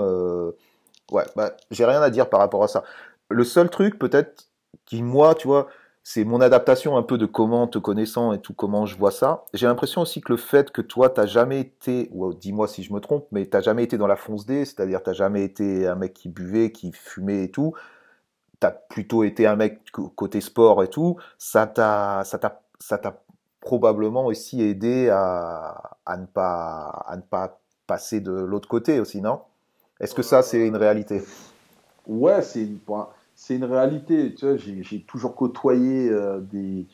ouais, 1.12 1.24
bah, 1.36 1.54
j'ai 1.72 1.86
rien 1.86 2.02
à 2.02 2.10
dire 2.10 2.30
par 2.30 2.40
rapport 2.40 2.64
à 2.64 2.68
ça. 2.68 2.84
Le 3.30 3.44
seul 3.44 3.70
truc, 3.70 4.00
peut-être, 4.00 4.50
qui 4.86 5.04
moi, 5.04 5.36
tu 5.36 5.48
vois, 5.48 5.68
c'est 6.10 6.24
mon 6.24 6.40
adaptation 6.40 6.96
un 6.96 7.04
peu 7.04 7.18
de 7.18 7.26
comment 7.26 7.68
te 7.68 7.78
connaissant 7.78 8.32
et 8.32 8.40
tout 8.40 8.54
comment 8.54 8.86
je 8.86 8.96
vois 8.96 9.12
ça. 9.12 9.44
J'ai 9.54 9.68
l'impression 9.68 10.00
aussi 10.00 10.22
que 10.22 10.32
le 10.32 10.38
fait 10.38 10.72
que 10.72 10.82
toi 10.82 11.10
t'as 11.10 11.26
jamais 11.26 11.60
été, 11.60 12.10
ou 12.14 12.34
dis-moi 12.34 12.70
si 12.70 12.82
je 12.82 12.94
me 12.94 13.02
trompe, 13.02 13.28
mais 13.34 13.46
t'as 13.46 13.60
jamais 13.60 13.84
été 13.84 13.98
dans 13.98 14.08
la 14.08 14.16
fonce 14.16 14.46
D, 14.46 14.64
c'est-à-dire 14.64 15.04
t'as 15.04 15.12
jamais 15.12 15.44
été 15.44 15.86
un 15.86 15.96
mec 15.96 16.14
qui 16.14 16.30
buvait, 16.30 16.72
qui 16.72 16.94
fumait 16.94 17.44
et 17.44 17.52
tout. 17.52 17.74
T'as 18.62 18.72
plutôt 18.72 19.26
été 19.26 19.48
un 19.48 19.58
mec 19.58 19.82
côté 19.92 20.40
sport 20.40 20.82
et 20.82 20.88
tout. 20.88 21.18
Ça 21.38 21.68
t'a, 21.68 22.24
ça 22.24 22.40
t'a, 22.40 22.62
ça 22.80 22.98
t'a 22.98 23.22
probablement 23.60 24.28
aussi 24.28 24.62
aidé 24.62 25.10
à, 25.10 25.98
à 26.06 26.16
ne 26.16 26.26
pas, 26.26 27.04
à 27.06 27.18
ne 27.18 27.22
pas 27.22 27.60
passer 27.86 28.22
de 28.22 28.32
l'autre 28.32 28.70
côté 28.70 29.02
aussi, 29.02 29.20
non? 29.20 29.42
Est-ce 30.00 30.16
que 30.16 30.24
ça 30.24 30.42
c'est 30.42 30.66
une 30.66 30.78
réalité? 30.78 31.22
Ouais, 32.08 32.42
c'est 32.44 32.62
une 32.62 32.80
c'est 33.38 33.56
une 33.56 33.64
réalité. 33.64 34.34
Tu 34.34 34.46
vois, 34.46 34.58
j'ai 34.58 35.02
toujours 35.08 35.36
côtoyé 35.36 36.10
euh, 36.10 36.40
des, 36.40 36.88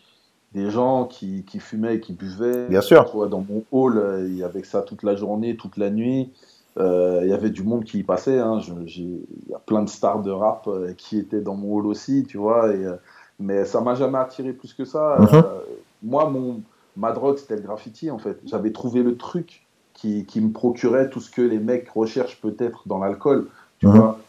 des 0.54 0.70
gens 0.70 1.06
qui, 1.06 1.46
qui, 1.46 1.60
fumaient 1.60 1.96
et 1.96 2.00
qui 2.02 2.14
buvaient. 2.14 2.68
Bien 2.68 2.82
sûr. 2.82 3.06
Tu 3.06 3.14
vois, 3.14 3.30
dans 3.30 3.44
mon 3.50 3.64
hall, 3.72 3.98
euh, 3.98 4.28
il 4.28 4.36
y 4.36 4.44
avait 4.44 4.64
ça 4.64 4.82
toute 4.82 5.04
la 5.04 5.16
journée, 5.16 5.56
toute 5.56 5.78
la 5.78 5.90
nuit. 5.90 6.32
Euh, 6.78 7.22
il 7.24 7.30
y 7.30 7.34
avait 7.34 7.50
du 7.50 7.64
monde 7.64 7.86
qui 7.86 8.00
y 8.00 8.04
passait. 8.04 8.40
Hein. 8.40 8.60
Il 8.88 9.22
y 9.50 9.54
a 9.56 9.60
plein 9.60 9.84
de 9.84 9.90
stars 9.90 10.22
de 10.22 10.32
rap 10.32 10.70
qui 10.98 11.18
étaient 11.18 11.42
dans 11.42 11.56
mon 11.56 11.76
hall 11.76 11.88
aussi, 11.88 12.26
tu 12.28 12.38
vois. 12.38 12.74
Et, 12.76 12.86
mais 13.40 13.64
ça 13.64 13.80
m'a 13.80 13.96
jamais 13.96 14.18
attiré 14.18 14.52
plus 14.52 14.74
que 14.74 14.84
ça. 14.84 15.18
Mhm. 15.20 15.44
moi, 16.04 16.30
mon, 16.30 16.62
ma 16.98 17.14
drogue, 17.14 17.38
c'était 17.38 17.56
le 17.56 17.62
graffiti, 17.62 18.12
en 18.12 18.20
fait. 18.20 18.38
J'avais 18.46 18.74
trouvé 18.74 19.02
le 19.02 19.16
truc 19.16 19.66
qui, 19.94 20.26
qui, 20.26 20.42
me 20.42 20.52
procurait 20.52 21.10
tout 21.10 21.22
ce 21.22 21.32
que 21.32 21.42
les 21.42 21.60
mecs 21.60 21.88
recherchent 21.90 22.42
peut-être 22.42 22.86
dans 22.86 23.00
l'alcool, 23.00 23.48
tu 23.80 23.88
mhm. 23.88 23.94
vois. 23.94 24.20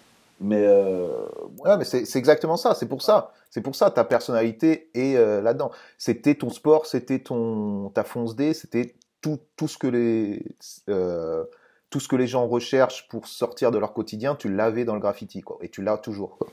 Mais, 0.40 0.64
euh, 0.66 1.26
ouais, 1.58 1.76
mais 1.76 1.84
c'est 1.84 2.16
exactement 2.16 2.56
ça. 2.56 2.74
C'est 2.74 2.88
pour 2.88 3.02
ça. 3.02 3.32
C'est 3.50 3.60
pour 3.60 3.76
ça 3.76 3.90
ta 3.90 4.04
personnalité 4.04 4.90
est 4.94 5.16
euh, 5.16 5.40
là-dedans. 5.40 5.70
C'était 5.96 6.34
ton 6.34 6.50
sport, 6.50 6.86
c'était 6.86 7.20
ton 7.20 7.90
ta 7.90 8.02
fonce 8.02 8.34
D, 8.34 8.52
c'était 8.52 8.94
tout, 9.20 9.38
tout 9.56 9.68
ce 9.68 9.78
que 9.78 9.86
les 9.86 10.44
euh, 10.88 11.44
tout 11.90 12.00
ce 12.00 12.08
que 12.08 12.16
les 12.16 12.26
gens 12.26 12.48
recherchent 12.48 13.08
pour 13.08 13.28
sortir 13.28 13.70
de 13.70 13.78
leur 13.78 13.92
quotidien. 13.92 14.34
Tu 14.34 14.52
l'avais 14.52 14.84
dans 14.84 14.94
le 14.94 15.00
graffiti, 15.00 15.40
quoi. 15.40 15.58
Et 15.60 15.68
tu 15.68 15.82
l'as 15.82 15.98
toujours. 15.98 16.36
Quoi. 16.38 16.48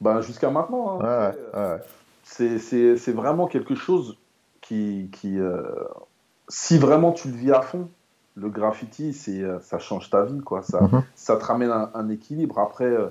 Ben, 0.00 0.22
jusqu'à 0.22 0.50
maintenant. 0.50 1.00
Hein, 1.02 1.32
ouais, 1.52 1.78
c'est 2.24 3.12
vraiment 3.12 3.46
quelque 3.46 3.74
chose 3.74 4.16
qui, 4.62 5.10
qui 5.12 5.38
si 6.48 6.78
vraiment 6.78 7.12
tu 7.12 7.28
le 7.28 7.36
vis 7.36 7.52
à 7.52 7.60
fond, 7.60 7.90
le 8.40 8.48
graffiti, 8.48 9.12
c'est, 9.12 9.42
euh, 9.42 9.60
ça 9.60 9.78
change 9.78 10.10
ta 10.10 10.24
vie, 10.24 10.40
quoi. 10.40 10.62
Ça, 10.62 10.82
mhm. 10.82 11.02
ça 11.14 11.36
te 11.36 11.44
ramène 11.44 11.70
un, 11.70 12.08
équilibre. 12.08 12.58
Après, 12.58 12.84
euh, 12.84 13.08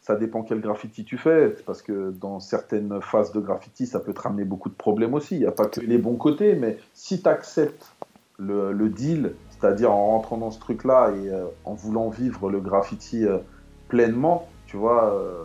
ça 0.00 0.14
dépend 0.14 0.42
quel 0.42 0.60
graffiti 0.60 1.04
tu 1.04 1.18
fais, 1.18 1.48
parce 1.66 1.82
que 1.82 2.12
dans 2.12 2.38
certaines 2.38 3.00
phases 3.00 3.32
de 3.32 3.40
graffiti, 3.40 3.86
ça 3.86 3.98
peut 3.98 4.12
te 4.12 4.20
ramener 4.20 4.44
beaucoup 4.44 4.68
de 4.68 4.74
problèmes 4.74 5.14
aussi. 5.14 5.34
Il 5.34 5.40
n'y 5.40 5.46
a 5.46 5.52
pas 5.52 5.66
que 5.66 5.80
les 5.80 5.98
bons 5.98 6.16
côtés, 6.16 6.54
mais 6.54 6.78
si 6.94 7.20
tu 7.20 7.28
acceptes 7.28 7.92
le, 8.38 8.88
deal, 8.88 9.34
c'est-à-dire 9.50 9.92
en 9.92 10.06
rentrant 10.06 10.36
dans 10.36 10.50
ce 10.50 10.60
truc-là 10.60 11.10
et 11.10 11.28
euh, 11.28 11.46
en 11.64 11.74
voulant 11.74 12.08
vivre 12.08 12.50
le 12.50 12.60
graffiti 12.60 13.24
euh, 13.24 13.38
pleinement, 13.88 14.48
tu 14.66 14.76
vois, 14.76 15.12
euh, 15.12 15.42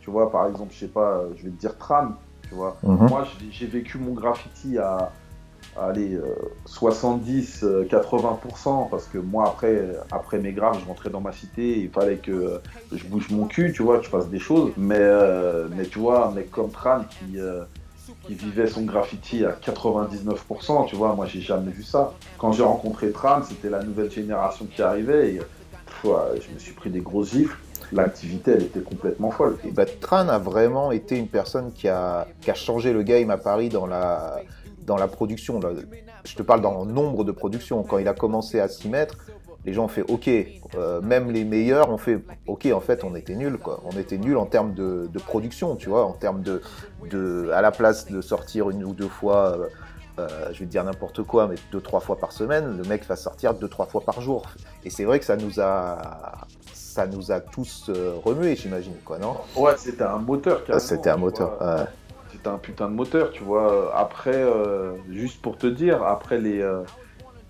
tu 0.00 0.10
vois, 0.10 0.30
par 0.30 0.46
exemple, 0.46 0.72
je 0.74 0.80
sais 0.80 0.88
pas, 0.88 1.24
je 1.36 1.44
vais 1.44 1.50
te 1.50 1.60
dire 1.60 1.76
Tram, 1.78 2.16
tu 2.48 2.54
vois. 2.54 2.76
Mhm. 2.82 3.08
Moi, 3.08 3.24
j'ai 3.50 3.66
vécu 3.66 3.98
mon 3.98 4.12
graffiti 4.12 4.78
à, 4.78 5.12
allez, 5.80 6.18
70, 6.66 7.62
euh, 7.62 7.84
80%, 7.84 8.84
euh, 8.86 8.88
parce 8.90 9.06
que 9.06 9.18
moi, 9.18 9.48
après, 9.48 9.82
après 10.10 10.38
mes 10.38 10.52
graves, 10.52 10.78
je 10.80 10.86
rentrais 10.86 11.10
dans 11.10 11.20
ma 11.20 11.32
cité, 11.32 11.78
il 11.78 11.90
fallait 11.90 12.16
que 12.16 12.32
euh, 12.32 12.58
je 12.92 13.04
bouge 13.04 13.30
mon 13.30 13.46
cul, 13.46 13.72
tu 13.72 13.82
vois, 13.82 13.98
que 13.98 14.04
je 14.04 14.10
fasse 14.10 14.28
des 14.28 14.38
choses. 14.38 14.72
Mais, 14.76 15.00
tu 15.90 15.98
vois, 15.98 16.28
un 16.28 16.32
mec 16.32 16.50
comme 16.50 16.70
Tran 16.70 17.00
qui, 17.08 17.38
vivait 18.34 18.66
son 18.66 18.82
graffiti 18.82 19.44
à 19.44 19.52
99%, 19.52 20.86
tu 20.86 20.96
vois, 20.96 21.14
moi, 21.14 21.26
j'ai 21.26 21.40
jamais 21.40 21.72
vu 21.72 21.82
ça. 21.82 22.12
Quand 22.36 22.52
j'ai 22.52 22.62
rencontré 22.62 23.10
Tran, 23.10 23.42
c'était 23.42 23.70
la 23.70 23.82
nouvelle 23.82 24.10
génération 24.10 24.66
qui 24.66 24.82
arrivait, 24.82 25.34
et 25.34 25.40
je 26.04 26.54
me 26.54 26.58
suis 26.58 26.72
pris 26.72 26.90
des 26.90 27.00
grosses 27.00 27.30
gifles 27.30 27.56
l'activité, 27.92 28.52
elle 28.52 28.64
était 28.64 28.80
complètement 28.80 29.30
folle. 29.30 29.56
Bah, 29.72 29.86
Tran 29.86 30.28
a 30.28 30.38
vraiment 30.38 30.92
été 30.92 31.16
une 31.16 31.28
personne 31.28 31.72
qui 31.72 31.88
a, 31.88 32.26
qui 32.40 32.50
a 32.50 32.54
changé 32.54 32.92
le 32.92 33.02
game 33.02 33.30
à 33.30 33.38
Paris 33.38 33.68
dans 33.68 33.86
la, 33.86 34.40
dans 34.88 34.96
la 34.96 35.06
production, 35.06 35.60
je 36.24 36.34
te 36.34 36.42
parle 36.42 36.62
dans 36.62 36.84
le 36.84 36.90
nombre 36.90 37.22
de 37.22 37.30
productions, 37.30 37.84
quand 37.84 37.98
il 37.98 38.08
a 38.08 38.14
commencé 38.14 38.58
à 38.58 38.68
s'y 38.68 38.88
mettre, 38.88 39.16
les 39.66 39.74
gens 39.74 39.84
ont 39.84 39.88
fait 39.88 40.04
OK, 40.08 40.28
euh, 40.28 41.00
même 41.02 41.30
les 41.30 41.44
meilleurs 41.44 41.90
ont 41.90 41.98
fait 41.98 42.24
OK, 42.46 42.66
en 42.72 42.80
fait, 42.80 43.04
on 43.04 43.14
était 43.14 43.34
nuls, 43.34 43.58
quoi. 43.58 43.80
On 43.84 43.96
était 43.98 44.16
nuls 44.16 44.38
en 44.38 44.46
termes 44.46 44.72
de, 44.72 45.08
production, 45.26 45.76
tu 45.76 45.90
vois, 45.90 46.06
en 46.06 46.12
termes 46.12 46.40
de, 46.42 46.62
de, 47.10 47.50
à 47.52 47.60
la 47.60 47.70
place 47.70 48.06
de 48.06 48.20
sortir 48.22 48.70
une 48.70 48.82
ou 48.82 48.94
deux 48.94 49.08
fois, 49.08 49.58
euh, 49.58 49.66
euh, 50.20 50.28
je 50.52 50.60
vais 50.60 50.64
te 50.64 50.70
dire 50.70 50.84
n'importe 50.84 51.22
quoi, 51.22 51.48
mais 51.48 51.56
deux, 51.70 51.82
trois 51.82 52.00
fois 52.00 52.16
par 52.16 52.32
semaine, 52.32 52.78
le 52.78 52.84
mec 52.84 53.04
va 53.06 53.14
sortir 53.14 53.52
deux, 53.52 53.68
trois 53.68 53.86
fois 53.86 54.00
par 54.00 54.22
jour. 54.22 54.46
Et 54.84 54.90
c'est 54.90 55.04
vrai 55.04 55.18
que 55.18 55.26
ça 55.26 55.36
nous 55.36 55.60
a, 55.60 56.46
ça 56.72 57.06
nous 57.06 57.30
a 57.30 57.40
tous 57.40 57.90
remués, 58.24 58.56
j'imagine, 58.56 58.94
quoi, 59.04 59.18
non? 59.18 59.36
Ouais, 59.54 59.74
c'était 59.76 60.04
un 60.04 60.18
moteur, 60.18 60.62
C'était 60.78 61.10
un 61.10 61.18
moteur, 61.18 61.58
c'était 62.38 62.48
un 62.48 62.58
putain 62.58 62.88
de 62.88 62.94
moteur, 62.94 63.30
tu 63.32 63.42
vois. 63.42 63.92
Après, 63.96 64.34
euh, 64.34 64.92
juste 65.10 65.42
pour 65.42 65.58
te 65.58 65.66
dire, 65.66 66.04
après 66.04 66.38
les, 66.38 66.60
euh, 66.60 66.82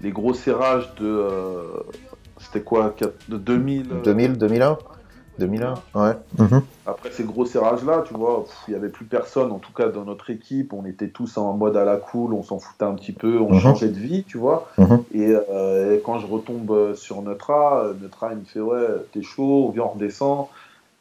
les 0.01 0.11
gros 0.11 0.35
serrages 0.35 0.95
de. 0.95 1.07
Euh, 1.07 1.63
c'était 2.39 2.63
quoi 2.63 2.95
De 3.29 3.37
2000 3.37 3.89
2000, 4.05 4.39
2001 4.39 4.79
2001, 5.39 5.75
ouais. 5.95 6.17
Mhm. 6.39 6.63
Après 6.85 7.11
ces 7.13 7.23
gros 7.23 7.47
serrages-là, 7.47 8.03
tu 8.09 8.15
vois, 8.15 8.45
il 8.67 8.73
n'y 8.73 8.77
avait 8.77 8.89
plus 8.89 9.05
personne, 9.05 9.53
en 9.53 9.59
tout 9.59 9.73
cas 9.73 9.89
dans 9.89 10.05
notre 10.05 10.31
équipe, 10.31 10.73
on 10.73 10.85
était 10.85 11.09
tous 11.09 11.37
en 11.37 11.53
mode 11.53 11.77
à 11.77 11.85
la 11.85 11.97
cool, 11.97 12.35
on 12.35 12.43
s'en 12.43 12.59
foutait 12.59 12.85
un 12.85 12.95
petit 12.95 13.13
peu, 13.13 13.39
on 13.39 13.53
mhm. 13.53 13.61
changeait 13.61 13.89
de 13.89 13.99
vie, 13.99 14.25
tu 14.25 14.37
vois. 14.37 14.69
Mhm. 14.79 15.05
Et, 15.15 15.33
quand 16.05 16.19
je 16.19 16.27
retombe 16.27 16.95
sur 16.95 17.23
Neutra, 17.23 17.85
Neutra 18.01 18.33
il 18.33 18.39
me 18.39 18.45
fait 18.45 18.61
Ouais, 18.61 18.87
t'es 19.13 19.23
chaud, 19.23 19.71
viens, 19.73 19.85
on 19.85 19.91
redescend. 19.91 20.49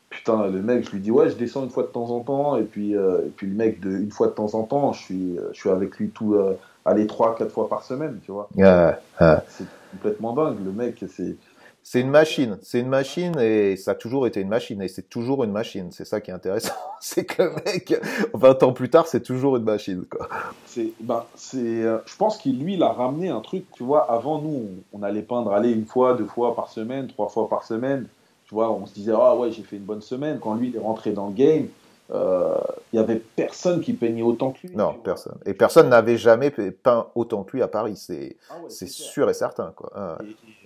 Putain, 0.10 0.48
le 0.48 0.62
mec, 0.62 0.86
je 0.86 0.92
lui 0.92 1.00
dis 1.00 1.12
ouais, 1.12 1.30
je 1.30 1.36
descends 1.36 1.64
une 1.64 1.70
fois 1.70 1.84
de 1.84 1.90
temps 1.90 2.10
en 2.12 2.22
temps, 2.22 2.56
et 2.58 2.64
puis, 2.64 2.96
euh, 2.96 3.26
et 3.26 3.30
puis 3.30 3.48
le 3.48 3.56
mec, 3.56 3.82
de, 3.82 3.92
une 3.92 4.12
fois 4.12 4.28
de 4.28 4.32
temps 4.32 4.56
en 4.56 4.64
temps, 4.64 4.94
je 4.94 5.04
suis, 5.04 5.38
euh, 5.38 5.50
je 5.52 5.60
suis 5.60 5.70
avec 5.70 5.98
lui 5.98 6.10
tout, 6.10 6.36
euh, 6.36 6.58
allez, 6.86 7.08
trois, 7.08 7.36
quatre 7.36 7.52
fois 7.52 7.68
par 7.68 7.84
semaine, 7.84 8.20
tu 8.24 8.32
vois. 8.32 8.48
C'est 9.50 9.66
complètement 9.92 10.34
dingue, 10.34 10.64
le 10.64 10.72
mec, 10.72 11.04
c'est. 11.10 11.36
C'est 11.84 12.02
une 12.02 12.10
machine, 12.10 12.58
c'est 12.62 12.82
une 12.82 12.90
machine 12.90 13.40
et 13.40 13.78
ça 13.78 13.92
a 13.92 13.96
toujours 13.96 14.28
été 14.28 14.42
une 14.42 14.50
machine 14.50 14.82
et 14.82 14.90
c'est 14.90 15.10
toujours 15.10 15.46
une 15.46 15.54
machine. 15.54 15.88
C'est 15.92 16.04
ça 16.04 16.20
qui 16.20 16.32
est 16.32 16.34
intéressant, 16.34 16.74
c'est 17.00 17.24
que 17.24 17.44
le 17.44 17.52
mec, 17.66 17.98
20 18.34 18.64
ans 18.64 18.74
plus 18.74 18.90
tard, 18.90 19.08
c'est 19.08 19.24
toujours 19.24 19.56
une 19.56 19.64
machine, 19.64 20.04
quoi. 20.04 20.28
C'est, 20.66 20.92
ben, 21.00 21.24
c'est, 21.36 21.84
je 21.84 22.18
pense 22.18 22.38
qu'il 22.38 22.62
lui, 22.62 22.74
il 22.74 22.84
a 22.84 22.92
ramené 22.92 23.30
un 23.30 23.40
truc, 23.40 23.66
tu 23.72 23.84
vois. 23.84 24.12
Avant 24.12 24.42
nous, 24.42 24.68
on, 24.92 25.00
on 25.00 25.04
allait 25.04 25.22
peindre, 25.22 25.54
aller 25.54 25.72
une 25.72 25.86
fois, 25.86 26.14
deux 26.14 26.26
fois 26.26 26.58
par 26.58 26.70
semaine, 26.70 27.08
trois 27.08 27.30
fois 27.30 27.48
par 27.48 27.64
semaine. 27.64 28.08
Tu 28.48 28.56
vois, 28.56 28.72
on 28.72 28.86
se 28.86 28.94
disait, 28.94 29.14
ah 29.16 29.36
ouais, 29.36 29.52
j'ai 29.52 29.64
fait 29.64 29.76
une 29.76 29.84
bonne 29.84 30.02
semaine. 30.02 30.40
Quand 30.40 30.56
lui, 30.56 30.70
il 30.70 30.76
est 30.76 30.80
rentré 30.80 31.12
dans 31.12 31.28
le 31.28 31.34
game, 31.34 31.68
euh, 32.12 32.58
il 32.94 32.96
n'y 32.96 33.04
avait 33.04 33.18
personne 33.18 33.82
qui 33.82 33.92
peignait 33.92 34.22
autant 34.22 34.52
que 34.52 34.66
lui. 34.66 34.76
Non, 34.76 34.94
personne. 35.04 35.38
Et 35.46 35.54
personne 35.54 35.90
n'avait 35.90 36.18
jamais 36.18 36.52
peint 36.52 37.08
autant 37.16 37.44
que 37.44 37.58
lui 37.58 37.62
à 37.62 37.68
Paris, 37.68 37.98
c'est 37.98 38.38
ah 38.50 38.56
sûr 38.70 39.30
et 39.30 39.34
certain. 39.34 39.74
Quoi. 39.76 39.92
Ah 39.94 40.18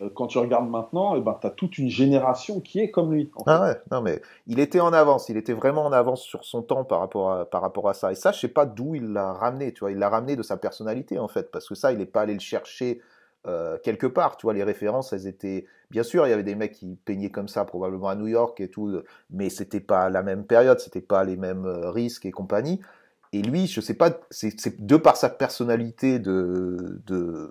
euh, 0.01 0.09
quand 0.13 0.27
tu 0.27 0.38
regardes 0.38 0.69
maintenant, 0.69 1.15
eh 1.15 1.21
ben, 1.21 1.36
tu 1.41 1.47
as 1.47 1.49
toute 1.49 1.79
une 1.79 1.89
génération 1.89 2.59
qui 2.59 2.79
est 2.79 2.91
comme 2.91 3.11
lui. 3.11 3.32
Ah 3.47 3.61
ouais, 3.63 3.82
non 3.91 4.01
mais 4.01 4.21
il 4.45 4.59
était 4.59 4.79
en 4.79 4.93
avance, 4.93 5.29
il 5.29 5.38
était 5.38 5.53
vraiment 5.53 5.84
en 5.84 5.91
avance 5.91 6.21
sur 6.21 6.43
son 6.43 6.61
temps 6.61 6.84
par 6.84 6.99
rapport 6.99 7.32
à, 7.32 7.45
par 7.45 7.61
rapport 7.61 7.89
à 7.89 7.95
ça. 7.95 8.11
Et 8.11 8.15
ça, 8.15 8.32
je 8.32 8.39
sais 8.39 8.47
pas 8.47 8.67
d'où 8.67 8.93
il 8.93 9.11
l'a 9.11 9.34
ramené, 9.34 9.73
tu 9.73 9.79
vois, 9.79 9.91
il 9.91 9.97
l'a 9.97 10.09
ramené 10.09 10.36
de 10.36 10.43
sa 10.43 10.57
personnalité 10.57 11.17
en 11.17 11.27
fait, 11.27 11.49
parce 11.51 11.67
que 11.67 11.73
ça, 11.73 11.91
il 11.91 11.97
n'est 11.97 12.05
pas 12.05 12.21
allé 12.21 12.34
le 12.34 12.39
chercher 12.39 13.01
euh, 13.48 13.78
quelque 13.84 14.08
part. 14.08 14.38
Tu 14.38 14.46
vois, 14.46 14.54
les 14.54 14.64
références, 14.64 15.14
elles 15.14 15.28
étaient. 15.28 15.66
Bien 15.89 16.04
sûr, 16.04 16.26
il 16.28 16.30
y 16.30 16.34
avait 16.34 16.44
des 16.44 16.56
mecs 16.56 16.74
qui 16.74 16.98
peignaient 17.06 17.32
comme 17.32 17.48
ça, 17.48 17.66
probablement 17.66 18.10
à 18.10 18.16
New 18.16 18.28
York 18.28 18.60
et 18.62 18.70
tout, 18.70 19.02
mais 19.30 19.50
c'était 19.50 19.80
pas 19.80 20.10
la 20.10 20.24
même 20.24 20.46
période, 20.46 20.80
c'était 20.80 21.02
pas 21.02 21.24
les 21.24 21.38
mêmes 21.38 21.66
euh, 21.66 21.89
risques 21.92 22.26
et 22.26 22.32
compagnie. 22.32 22.80
Et 23.34 23.42
lui, 23.42 23.68
je 23.68 23.82
sais 23.82 23.94
pas, 23.94 24.12
c'est 24.30 24.86
de 24.86 24.98
par 24.98 25.16
sa 25.18 25.30
personnalité 25.30 26.20
de, 26.20 27.02
de 27.08 27.50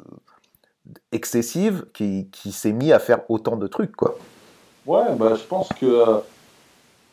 excessive 1.12 1.86
qui, 1.94 2.28
qui 2.30 2.52
s'est 2.52 2.72
mis 2.72 2.92
à 2.92 2.98
faire 2.98 3.30
autant 3.30 3.56
de 3.56 3.66
trucs, 3.66 3.96
quoi. 3.96 4.16
Ouais, 4.86 5.14
bah, 5.16 5.34
je 5.34 5.44
pense 5.44 5.68
que 5.70 5.86
euh, 5.86 6.18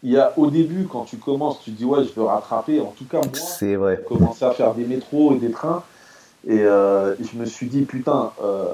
il 0.03 0.11
y 0.11 0.17
a 0.17 0.33
au 0.37 0.49
début, 0.49 0.85
quand 0.85 1.05
tu 1.05 1.17
commences, 1.17 1.61
tu 1.61 1.71
dis 1.71 1.85
ouais, 1.85 2.03
je 2.03 2.13
veux 2.13 2.23
rattraper. 2.23 2.79
En 2.79 2.91
tout 2.91 3.05
cas, 3.05 3.19
moi, 3.19 3.31
c'est 3.33 3.75
vrai. 3.75 4.03
Commencer 4.07 4.45
à 4.45 4.51
faire 4.51 4.73
des 4.73 4.85
métros 4.85 5.33
et 5.33 5.39
des 5.39 5.51
trains. 5.51 5.83
Et 6.45 6.59
euh, 6.59 7.15
je 7.19 7.37
me 7.37 7.45
suis 7.45 7.67
dit, 7.67 7.81
putain, 7.81 8.31
euh, 8.43 8.65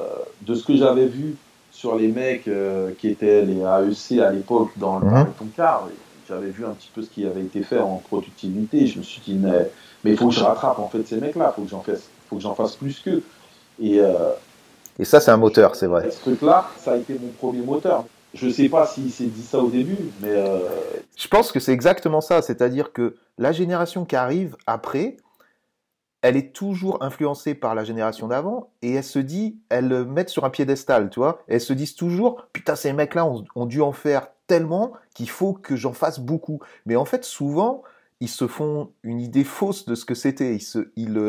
de 0.42 0.56
ce 0.56 0.66
que 0.66 0.76
j'avais 0.76 1.06
vu 1.06 1.36
sur 1.72 1.96
les 1.96 2.08
mecs 2.08 2.48
euh, 2.48 2.92
qui 3.00 3.08
étaient 3.08 3.42
les 3.44 3.62
AEC 3.62 4.20
à 4.20 4.32
l'époque 4.32 4.72
dans 4.78 5.00
le 5.00 5.08
mmh. 5.08 5.28
car, 5.56 5.88
j'avais 6.28 6.50
vu 6.50 6.66
un 6.66 6.72
petit 6.72 6.90
peu 6.94 7.02
ce 7.02 7.10
qui 7.10 7.26
avait 7.26 7.42
été 7.42 7.64
fait 7.64 7.80
en 7.80 7.98
productivité. 7.98 8.86
Je 8.86 9.00
me 9.00 9.04
suis 9.04 9.22
dit, 9.22 9.36
mais 9.36 9.70
il 10.12 10.18
faut 10.18 10.28
que 10.28 10.34
je 10.34 10.44
rattrape 10.44 10.80
en 10.80 10.88
fait 10.88 11.06
ces 11.08 11.18
mecs-là, 11.18 11.52
il 11.52 11.56
faut 11.56 11.64
que 11.64 11.70
j'en 11.70 11.82
fasse, 11.82 12.10
faut 12.30 12.36
que 12.36 12.42
j'en 12.42 12.56
fasse 12.56 12.76
plus 12.76 13.00
qu'eux. 13.00 13.24
Et, 13.82 14.00
et 15.00 15.06
ça, 15.06 15.20
c'est 15.20 15.32
un 15.32 15.38
moteur, 15.38 15.76
c'est 15.76 15.88
vrai. 15.88 16.10
Ce 16.12 16.20
truc-là, 16.22 16.70
ça 16.78 16.94
a 16.94 16.98
été 16.98 17.18
mon 17.20 17.30
premier 17.30 17.66
moteur. 17.66 18.06
Je 18.34 18.48
ne 18.48 18.52
sais 18.52 18.70
pas 18.70 18.88
s'il 18.88 19.12
s'est 19.12 19.26
dit 19.26 19.44
ça 19.44 19.60
au 19.60 19.70
début, 19.70 19.98
mais. 20.22 20.34
Je 21.18 21.28
pense 21.28 21.52
que 21.52 21.60
c'est 21.60 21.74
exactement 21.74 22.22
ça. 22.22 22.42
C'est-à-dire 22.42 22.94
que 22.94 23.16
la 23.38 23.52
génération 23.52 24.06
qui 24.06 24.16
arrive 24.16 24.56
après, 24.66 25.18
elle 26.24 26.38
est 26.38 26.56
toujours 26.56 27.04
influencée 27.04 27.54
par 27.54 27.76
la 27.76 27.84
génération 27.84 28.30
d'avant 28.30 28.72
et 28.82 28.94
elle 28.94 29.04
se 29.04 29.20
dit, 29.20 29.60
elle 29.68 29.90
le 29.90 30.06
met 30.06 30.26
sur 30.28 30.46
un 30.46 30.50
piédestal, 30.50 31.10
tu 31.10 31.20
vois. 31.20 31.44
elles 31.50 31.62
se 31.62 31.74
disent 31.74 31.96
toujours, 31.96 32.48
putain, 32.54 32.76
ces 32.76 32.94
mecs-là 32.94 33.26
ont, 33.26 33.66
dû 33.66 33.82
en 33.82 33.92
faire 33.92 34.30
tellement 34.48 34.94
qu'il 35.14 35.30
faut 35.30 35.54
que 35.54 35.76
j'en 35.76 35.92
fasse 35.92 36.22
beaucoup. 36.22 36.62
Mais 36.86 36.96
en 36.96 37.04
fait, 37.04 37.26
souvent, 37.26 37.84
ils 38.22 38.30
se 38.30 38.48
font 38.48 38.92
une 39.04 39.20
idée 39.20 39.44
fausse 39.44 39.86
de 39.86 39.96
ce 39.96 40.06
que 40.06 40.16
c'était. 40.16 40.56
Ils, 40.56 40.92
ils 40.96 41.20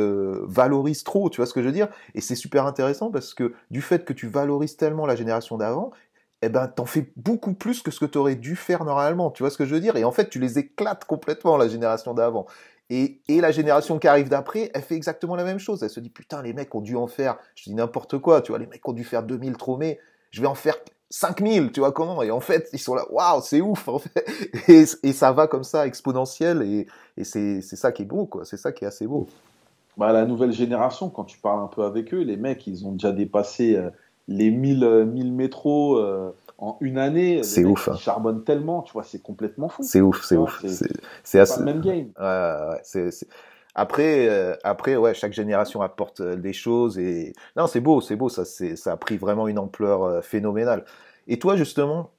valorisent 0.47 1.03
trop, 1.03 1.29
tu 1.29 1.39
vois 1.39 1.47
ce 1.47 1.55
que 1.55 1.61
je 1.61 1.67
veux 1.67 1.73
dire 1.73 1.89
Et 2.15 2.21
c'est 2.21 2.37
super 2.37 2.65
intéressant 2.65 3.11
parce 3.11 3.35
que 3.35 3.53
du 3.73 3.83
fait 3.83 4.05
que 4.05 4.13
tu 4.13 4.29
valorises 4.29 4.77
tellement 4.77 5.07
la 5.07 5.17
génération 5.17 5.59
d'avant, 5.59 5.91
eh 6.45 6.49
ben, 6.49 6.69
t'en 6.69 6.85
fais 6.85 7.11
beaucoup 7.17 7.55
plus 7.55 7.83
que 7.83 7.91
ce 7.91 7.99
que 7.99 8.05
tu 8.05 8.19
aurais 8.19 8.35
dû 8.37 8.55
faire 8.55 8.85
normalement. 8.85 9.31
Tu 9.31 9.43
vois 9.43 9.51
ce 9.51 9.57
que 9.57 9.65
je 9.65 9.75
veux 9.75 9.81
dire 9.81 9.97
Et 9.97 10.05
en 10.05 10.13
fait, 10.13 10.29
tu 10.29 10.39
les 10.39 10.59
éclates 10.59 11.05
complètement, 11.05 11.57
la 11.57 11.69
génération 11.69 12.15
d'avant. 12.15 12.47
Et, 12.91 13.21
la 13.29 13.51
génération 13.51 13.99
qui 13.99 14.09
arrive 14.09 14.29
d'après, 14.29 14.71
elle 14.75 14.83
fait 14.83 14.95
exactement 14.95 15.37
la 15.37 15.45
même 15.45 15.59
chose. 15.59 15.83
Elle 15.83 15.91
se 15.91 16.01
dit, 16.01 16.11
putain, 16.11 16.43
les 16.43 16.53
mecs 16.53 16.75
ont 16.75 16.81
dû 16.81 16.97
en 16.97 17.07
faire, 17.07 17.39
je 17.55 17.65
dis 17.65 17.75
n'importe 17.75 18.19
quoi, 18.19 18.43
tu 18.43 18.53
vois, 18.53 18.59
les 18.59 18.67
mecs 18.67 18.87
ont 18.87 18.93
dû 18.93 19.05
faire 19.05 19.23
2000 19.23 19.57
tromés, 19.57 19.99
je 20.31 20.41
vais 20.41 20.47
en 20.47 20.55
faire 20.55 20.77
5000, 21.11 21.73
tu 21.73 21.81
vois 21.81 21.93
comment? 21.93 22.23
Et 22.23 22.31
en 22.31 22.41
fait, 22.41 22.69
ils 22.73 22.79
sont 22.79 22.95
là, 22.95 23.05
waouh, 23.11 23.41
c'est 23.43 23.61
ouf, 23.61 23.89
en 23.89 23.99
fait. 23.99 24.27
Et, 25.03 25.13
ça 25.13 25.33
va 25.33 25.47
comme 25.47 25.65
ça, 25.65 25.87
exponentiel, 25.87 26.63
et, 27.17 27.25
c'est 27.25 27.61
ça 27.63 27.93
qui 27.93 28.03
est 28.03 28.07
beau, 28.07 28.27
quoi. 28.27 28.45
C'est 28.45 28.57
ça 28.57 28.73
qui 28.73 28.85
est 28.85 28.89
assez 28.89 29.07
beau. 29.07 29.29
Bah, 29.97 30.13
la 30.13 30.27
nouvelle 30.27 30.53
génération, 30.53 31.09
quand 31.09 31.25
tu 31.25 31.39
parles 31.39 31.63
un 31.63 31.69
peu 31.69 31.85
avec 31.85 32.13
eux, 32.13 32.23
les 32.23 32.37
mecs, 32.37 32.67
ils 32.67 32.87
ont 32.87 32.93
déjà 32.93 33.13
dépassé 33.13 33.77
euh, 33.77 33.91
les 34.29 34.51
1000, 34.51 35.07
1000 35.07 35.27
euh, 35.27 35.31
métros. 35.31 35.99
Euh, 35.99 36.35
en 36.59 36.77
une 36.81 36.99
année, 36.99 37.43
c'est 37.43 37.65
ouf. 37.65 37.89
Hein. 37.89 37.97
charbonne 37.97 38.45
tellement, 38.45 38.83
tu 38.83 38.93
vois, 38.93 39.05
c'est 39.05 39.23
complètement 39.23 39.69
fou. 39.69 39.83
C'est 39.83 40.01
ouf, 40.01 40.25
c'est 40.25 40.37
ouf. 40.37 40.65
C'est 41.23 41.41
assez. 41.41 41.61
le 41.61 41.65
même 41.65 41.81
game. 41.81 42.13
Après, 43.75 44.29
euh, 44.29 44.55
après, 44.63 44.97
ouais, 44.97 45.15
chaque 45.15 45.33
génération 45.33 45.83
apporte 45.83 46.21
euh, 46.21 46.37
des 46.37 46.53
choses 46.53 46.97
et 46.99 47.33
non, 47.57 47.67
c'est 47.67 47.81
beau, 47.81 48.01
c'est 48.01 48.15
beau, 48.15 48.29
ça, 48.29 48.45
ça 48.45 48.93
a 48.93 48.97
pris 48.97 49.17
vraiment 49.17 49.49
une 49.49 49.59
ampleur 49.59 50.05
euh, 50.05 50.21
phénoménale. 50.21 50.85
Et 51.27 51.39
toi, 51.41 51.57
justement, 51.57 52.11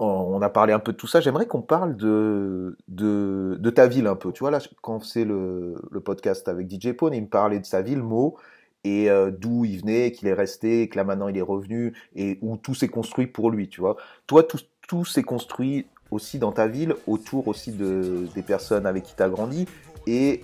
on 0.00 0.40
a 0.42 0.48
parlé 0.48 0.72
un 0.72 0.78
peu 0.78 0.92
de 0.92 0.96
tout 0.96 1.06
ça. 1.06 1.20
J'aimerais 1.20 1.46
qu'on 1.46 1.62
parle 1.62 1.94
de, 1.96 2.76
de, 2.88 3.56
de, 3.60 3.70
ta 3.70 3.86
ville 3.86 4.06
un 4.06 4.16
peu. 4.16 4.32
Tu 4.32 4.40
vois, 4.40 4.50
là, 4.50 4.58
quand 4.82 5.04
c'est 5.04 5.24
le, 5.24 5.76
le 5.90 6.00
podcast 6.00 6.48
avec 6.48 6.70
DJ 6.70 6.92
Pone, 6.92 7.14
il 7.14 7.22
me 7.22 7.28
parlait 7.28 7.60
de 7.60 7.66
sa 7.66 7.82
ville, 7.82 8.02
Meaux, 8.02 8.36
et 8.84 9.10
euh, 9.10 9.30
d'où 9.30 9.64
il 9.64 9.80
venait, 9.80 10.12
qu'il 10.12 10.28
est 10.28 10.34
resté, 10.34 10.88
que 10.88 10.96
là 10.96 11.04
maintenant 11.04 11.28
il 11.28 11.36
est 11.36 11.42
revenu 11.42 11.94
et 12.16 12.38
où 12.40 12.56
tout 12.56 12.74
s'est 12.74 12.88
construit 12.88 13.26
pour 13.26 13.50
lui, 13.50 13.68
tu 13.68 13.80
vois. 13.80 13.96
Toi, 14.26 14.42
tout, 14.42 14.58
tout 14.88 15.04
s'est 15.04 15.22
construit 15.22 15.86
aussi 16.10 16.38
dans 16.38 16.52
ta 16.52 16.66
ville, 16.66 16.94
autour 17.06 17.48
aussi 17.48 17.72
de, 17.72 18.26
des 18.34 18.42
personnes 18.42 18.86
avec 18.86 19.04
qui 19.04 19.14
tu 19.14 19.22
as 19.22 19.28
grandi. 19.28 19.66
Et 20.06 20.42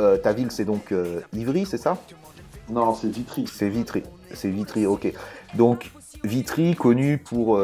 euh, 0.00 0.16
ta 0.18 0.32
ville, 0.32 0.50
c'est 0.50 0.64
donc 0.64 0.92
euh, 0.92 1.20
Ivry, 1.32 1.66
c'est 1.66 1.78
ça? 1.78 1.98
Non, 2.68 2.94
c'est 2.94 3.08
Vitry. 3.08 3.46
C'est 3.46 3.68
Vitry. 3.68 4.02
C'est 4.34 4.50
Vitry, 4.50 4.86
ok. 4.86 5.12
Donc, 5.54 5.90
Vitry, 6.24 6.74
connu 6.74 7.16
pour, 7.16 7.58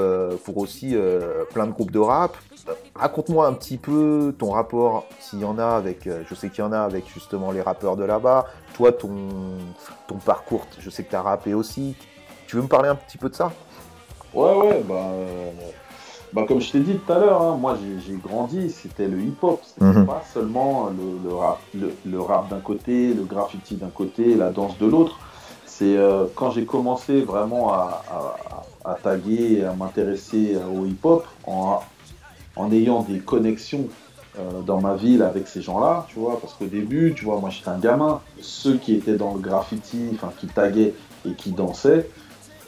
pour 0.45 0.57
aussi 0.59 0.97
plein 1.53 1.67
de 1.67 1.73
groupes 1.73 1.91
de 1.91 1.99
rap. 1.99 2.37
Raconte-moi 2.95 3.47
un 3.47 3.53
petit 3.53 3.77
peu 3.77 4.35
ton 4.39 4.53
rapport, 4.53 5.07
s'il 5.21 5.41
y 5.41 5.45
en 5.45 5.59
a 5.59 5.67
avec, 5.67 6.09
je 6.09 6.35
sais 6.35 6.49
qu'il 6.49 6.61
y 6.61 6.67
en 6.67 6.73
a 6.73 6.81
avec 6.81 7.05
justement 7.13 7.51
les 7.51 7.61
rappeurs 7.61 7.97
de 7.97 8.05
là-bas. 8.05 8.47
Toi, 8.75 8.93
ton, 8.93 9.15
ton 10.07 10.17
parcours, 10.17 10.67
je 10.79 10.89
sais 10.89 11.05
que 11.05 11.11
tu 11.11 11.17
as 11.17 11.23
rappé 11.23 11.55
aussi. 11.55 11.97
Tu 12.47 12.57
veux 12.57 12.63
me 12.63 12.69
parler 12.69 12.89
un 12.89 12.95
petit 12.95 13.19
peu 13.19 13.29
de 13.29 13.35
ça? 13.35 13.53
Ouais, 14.33 14.55
ouais, 14.55 14.85
bah, 14.89 15.13
bah, 16.35 16.45
comme 16.49 16.61
je 16.61 16.73
t'ai 16.73 16.81
dit 16.81 16.97
tout 16.97 17.13
à 17.13 17.19
l'heure, 17.21 17.41
hein, 17.41 17.57
moi 17.57 17.79
j'ai 18.05 18.17
grandi, 18.17 18.71
c'était 18.71 19.07
le 19.07 19.21
hip-hop, 19.21 19.61
c'était 19.63 19.85
mhm. 19.85 20.07
pas 20.07 20.25
seulement 20.33 20.91
le, 20.91 21.33
rap, 21.33 21.61
le, 21.73 22.21
rap 22.21 22.49
d'un 22.49 22.59
côté, 22.59 23.15
le 23.15 23.23
graffiti 23.23 23.77
d'un 23.77 23.91
côté, 23.91 24.35
la 24.35 24.51
danse 24.51 24.77
de 24.79 24.87
l'autre. 24.87 25.21
C'est 25.65 25.97
euh, 25.97 26.25
quand 26.35 26.51
j'ai 26.51 26.65
commencé 26.65 27.21
vraiment 27.21 27.73
à, 27.73 28.03
à, 28.85 28.95
taguer 28.95 29.59
et 29.59 29.65
à 29.65 29.75
m'intéresser 29.75 30.57
au 30.57 30.87
hip-hop 30.87 31.25
en, 31.47 31.81
en, 32.57 32.73
ayant 32.73 33.03
des 33.03 33.19
connexions 33.19 33.89
euh, 34.37 34.63
dans 34.63 34.81
ma 34.81 34.97
ville 34.97 35.23
avec 35.23 35.47
ces 35.47 35.63
gens-là, 35.63 36.07
tu 36.09 36.19
vois, 36.19 36.41
parce 36.41 36.55
qu'au 36.55 36.67
début, 36.67 37.15
tu 37.15 37.25
vois, 37.25 37.39
moi 37.39 37.51
j'étais 37.51 37.69
un 37.69 37.79
gamin, 37.79 38.21
ceux 38.41 38.77
qui 38.79 38.95
étaient 38.95 39.15
dans 39.15 39.33
le 39.35 39.39
graffiti, 39.39 40.09
enfin 40.13 40.33
qui 40.37 40.49
taguaient 40.49 40.93
et 41.25 41.35
qui 41.35 41.53
dansaient, 41.53 42.11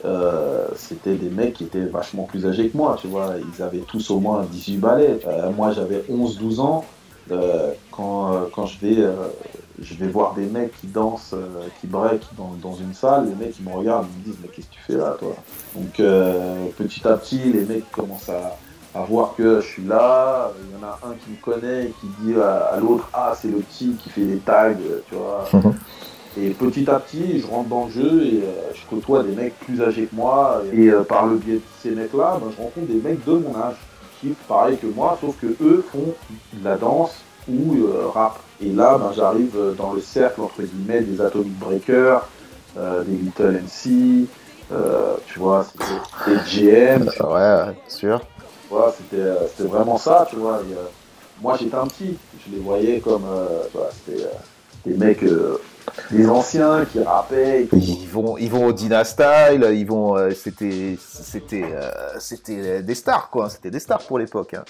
euh, 0.05 0.68
c'était 0.76 1.14
des 1.14 1.28
mecs 1.28 1.55
qui 1.55 1.64
étaient 1.64 1.87
vachement 1.87 2.22
plus 2.22 2.47
âgés 2.47 2.68
que 2.68 2.76
moi, 2.76 2.97
tu 3.01 3.09
vois. 3.09 3.34
Ils 3.53 3.62
avaient 3.64 3.80
tous 3.80 4.12
au 4.12 4.20
moins 4.20 4.45
18 4.45 4.76
balais. 4.76 5.18
Euh, 5.26 5.51
moi, 5.51 5.72
j'avais 5.72 6.05
11-12 6.09 6.61
ans. 6.61 6.84
Quand, 7.91 8.49
quand 8.55 8.66
je, 8.66 8.78
vais, 8.78 9.05
je 9.80 9.95
vais 9.95 10.07
voir 10.07 10.34
des 10.34 10.47
mecs 10.47 10.80
qui 10.80 10.87
dansent, 10.87 11.34
qui 11.80 11.89
break 11.89 12.20
dans, 12.39 12.55
dans, 12.62 12.76
une 12.76 12.95
salle, 12.95 13.28
les 13.28 13.34
mecs 13.34 13.59
ils 13.59 13.64
me 13.64 13.74
regardent, 13.74 14.07
ils 14.14 14.20
me 14.20 14.24
disent 14.26 14.41
mais 14.41 14.49
qu'est-ce 14.49 14.68
que 14.68 14.74
tu 14.74 14.80
fais 14.87 14.97
là 14.97 15.16
toi? 15.18 15.34
Donc 15.74 15.95
petit 16.76 17.09
à 17.09 17.16
petit 17.16 17.39
les 17.39 17.64
mecs 17.64 17.91
commencent 17.91 18.28
à, 18.28 18.57
à, 18.97 19.05
voir 19.05 19.34
que 19.36 19.61
je 19.61 19.66
suis 19.66 19.84
là, 19.84 20.53
il 20.62 20.78
y 20.78 20.84
en 20.84 20.86
a 20.86 20.99
un 21.09 21.14
qui 21.14 21.30
me 21.30 21.36
connaît 21.42 21.84
et 21.86 21.94
qui 22.01 22.07
dit 22.20 22.34
à, 22.40 22.74
à 22.74 22.80
l'autre 22.80 23.09
ah 23.12 23.34
c'est 23.40 23.49
le 23.49 23.59
petit 23.59 23.92
qui 23.94 24.11
fait 24.11 24.24
des 24.24 24.38
tags, 24.38 24.74
tu 25.09 25.14
vois. 25.14 25.44
Et 26.38 26.51
petit 26.51 26.88
à 26.90 27.01
petit, 27.01 27.40
je 27.40 27.47
rentre 27.47 27.68
dans 27.70 27.86
le 27.86 27.90
jeu 27.90 28.26
et 28.26 28.42
euh, 28.44 28.72
je 28.74 28.80
côtoie 28.90 29.22
des 29.22 29.34
mecs 29.34 29.59
plus 29.61 29.82
âgés 29.82 30.05
que 30.05 30.14
moi. 30.14 30.62
Et 30.72 30.88
euh, 30.88 31.03
par 31.03 31.26
le 31.26 31.36
biais 31.36 31.55
de 31.55 31.62
ces 31.82 31.90
mecs-là, 31.92 32.38
ben, 32.40 32.51
je 32.55 32.62
rencontre 32.62 32.86
des 32.86 33.01
mecs 33.01 33.24
de 33.24 33.32
mon 33.32 33.57
âge, 33.57 33.76
qui 34.20 34.34
pareil 34.47 34.76
que 34.76 34.86
moi, 34.86 35.16
sauf 35.20 35.34
que 35.40 35.47
eux 35.62 35.84
font 35.90 36.14
de 36.53 36.64
la 36.64 36.76
danse 36.76 37.14
ou 37.49 37.86
euh, 37.86 38.09
rap. 38.12 38.38
Et 38.61 38.70
là, 38.70 38.99
ben, 38.99 39.12
j'arrive 39.16 39.57
dans 39.78 39.94
le 39.94 40.01
cercle 40.01 40.42
entre 40.42 40.62
guillemets 40.62 41.01
des 41.01 41.22
Atomic 41.22 41.59
Breakers, 41.59 42.28
des 42.76 43.16
Little 43.16 43.62
MC, 43.62 44.28
tu 45.26 45.38
vois, 45.38 45.64
c'était 45.64 46.34
GM. 46.44 47.09
Ouais, 47.20 47.74
sûr. 47.88 48.20
Voilà, 48.71 48.93
c'était 48.93 49.69
vraiment 49.69 49.99
ça, 49.99 50.27
tu 50.29 50.37
vois. 50.37 50.62
moi, 51.41 51.57
j'étais 51.59 51.77
un 51.77 51.87
petit, 51.87 52.17
je 52.45 52.53
les 52.53 52.61
voyais 52.61 53.01
comme, 53.01 53.25
c'était 54.05 54.27
des 54.85 54.95
mecs 54.97 55.23
les 56.11 56.29
anciens 56.29 56.85
qui 56.85 57.01
rappaient. 57.01 57.69
Ils 57.73 58.09
vont, 58.09 58.37
ils 58.39 58.51
vont 58.51 58.67
au 58.67 58.73
Dina 58.73 59.05
Style, 59.05 59.67
ils 59.73 59.87
vont, 59.87 60.17
euh, 60.17 60.31
c'était, 60.31 60.97
c'était, 60.99 61.64
euh, 61.64 61.91
c'était 62.19 62.83
des 62.83 62.95
stars 62.95 63.31
quoi, 63.31 63.49
c'était 63.51 63.71
des 63.71 63.81
stars 63.81 64.03
pour 64.03 64.19
l'époque. 64.19 64.55
Hein. 64.55 64.64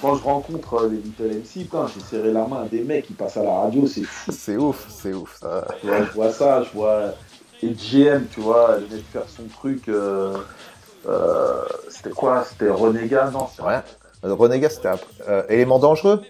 Quand, 0.00 0.16
je, 0.16 0.22
rencontre 0.22 0.74
euh, 0.74 0.88
les 0.88 0.96
Little 0.98 1.38
MC, 1.38 1.68
j'ai 1.94 2.00
serré 2.00 2.32
la 2.32 2.46
main 2.46 2.62
à 2.64 2.68
des 2.68 2.82
mecs 2.82 3.06
qui 3.06 3.12
passent 3.12 3.36
à 3.36 3.42
la 3.42 3.52
radio, 3.52 3.86
c'est 3.86 4.04
fou. 4.04 4.32
C'est 4.46 4.56
ouf, 4.56 4.86
c'est 4.88 5.12
ouf. 5.12 5.38
Ça. 5.40 5.66
je 5.82 6.12
vois 6.14 6.30
ça, 6.30 6.62
je 6.62 6.70
vois 6.76 7.14
et 7.62 7.70
GM, 7.70 8.26
tu 8.30 8.40
vois, 8.40 8.76
le 8.76 8.94
mec 8.94 9.04
faire 9.12 9.24
son 9.28 9.44
truc. 9.44 9.90
C'était 11.88 12.10
quoi? 12.10 12.44
C'était 12.48 12.70
Renégat, 12.70 13.30
non? 13.30 13.48
Ouais. 13.64 13.80
Renégat, 14.22 14.70
c'était 14.70 14.90
élément 15.48 15.78
dangereux? 15.78 16.22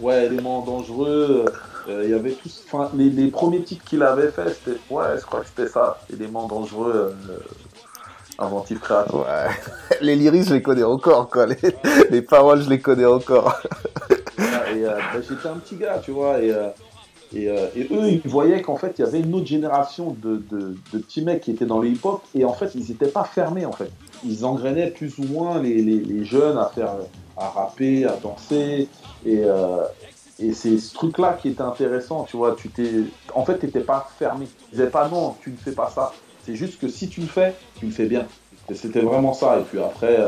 Ouais, 0.00 0.26
élément 0.26 0.62
dangereux. 0.62 1.46
Euh, 1.88 2.02
il 2.04 2.10
y 2.10 2.14
avait 2.14 2.32
tous, 2.32 2.64
enfin, 2.66 2.90
les, 2.96 3.10
les, 3.10 3.30
premiers 3.30 3.62
titres 3.62 3.84
qu'il 3.84 4.02
avait 4.02 4.30
fait, 4.30 4.48
c'était, 4.50 4.78
ouais, 4.90 5.18
je 5.18 5.26
crois 5.26 5.40
que 5.40 5.46
c'était 5.46 5.68
ça, 5.68 5.98
éléments 6.10 6.46
dangereux, 6.46 7.14
euh, 7.28 7.38
inventif 8.38 8.80
créatif. 8.80 9.14
Ouais. 9.14 9.50
les 10.00 10.16
lyrics, 10.16 10.48
je 10.48 10.54
les 10.54 10.62
connais 10.62 10.82
encore, 10.82 11.28
quoi. 11.28 11.46
Les, 11.46 11.58
les 12.10 12.22
paroles, 12.22 12.62
je 12.62 12.70
les 12.70 12.80
connais 12.80 13.04
encore. 13.04 13.60
et 14.38 14.42
euh, 14.86 14.98
ben, 15.12 15.22
j'étais 15.28 15.46
un 15.46 15.56
petit 15.56 15.76
gars, 15.76 15.98
tu 16.02 16.12
vois, 16.12 16.38
et, 16.38 16.54
et, 17.34 17.44
et 17.44 17.88
eux, 17.90 18.08
ils 18.08 18.20
voyaient 18.24 18.62
qu'en 18.62 18.76
fait, 18.76 18.94
il 18.98 19.02
y 19.02 19.04
avait 19.04 19.20
une 19.20 19.34
autre 19.34 19.46
génération 19.46 20.16
de, 20.22 20.42
petits 20.92 21.22
mecs 21.22 21.42
qui 21.42 21.50
étaient 21.50 21.66
dans 21.66 21.80
le 21.80 21.88
hip-hop, 21.88 22.22
et 22.34 22.44
en 22.44 22.52
fait, 22.52 22.74
ils 22.74 22.88
n'étaient 22.88 23.08
pas 23.08 23.24
fermés, 23.24 23.66
en 23.66 23.72
fait. 23.72 23.90
Ils 24.24 24.44
engrainaient 24.44 24.90
plus 24.90 25.18
ou 25.18 25.24
moins 25.24 25.60
les, 25.60 26.24
jeunes 26.24 26.58
à 26.58 26.70
faire, 26.74 26.94
à 27.36 27.48
rapper, 27.48 28.04
à 28.04 28.16
danser, 28.22 28.88
et, 29.26 29.42
et 30.40 30.52
c'est 30.52 30.78
ce 30.78 30.94
truc-là 30.94 31.38
qui 31.40 31.48
était 31.48 31.62
intéressant, 31.62 32.24
tu 32.24 32.36
vois. 32.36 32.56
Tu 32.56 32.68
t'es, 32.68 32.90
en 33.34 33.44
fait, 33.44 33.58
t'étais 33.58 33.80
pas 33.80 34.08
fermé. 34.18 34.46
Tu 34.46 34.70
disais 34.72 34.88
pas 34.88 35.08
non, 35.08 35.36
tu 35.42 35.50
ne 35.50 35.56
fais 35.56 35.72
pas 35.72 35.90
ça. 35.90 36.12
C'est 36.44 36.56
juste 36.56 36.80
que 36.80 36.88
si 36.88 37.08
tu 37.08 37.20
le 37.20 37.26
fais, 37.26 37.54
tu 37.78 37.86
le 37.86 37.92
fais 37.92 38.06
bien. 38.06 38.26
Et 38.68 38.74
c'était 38.74 39.00
vraiment 39.00 39.32
ça. 39.32 39.58
Et 39.58 39.62
puis 39.62 39.78
après, 39.78 40.18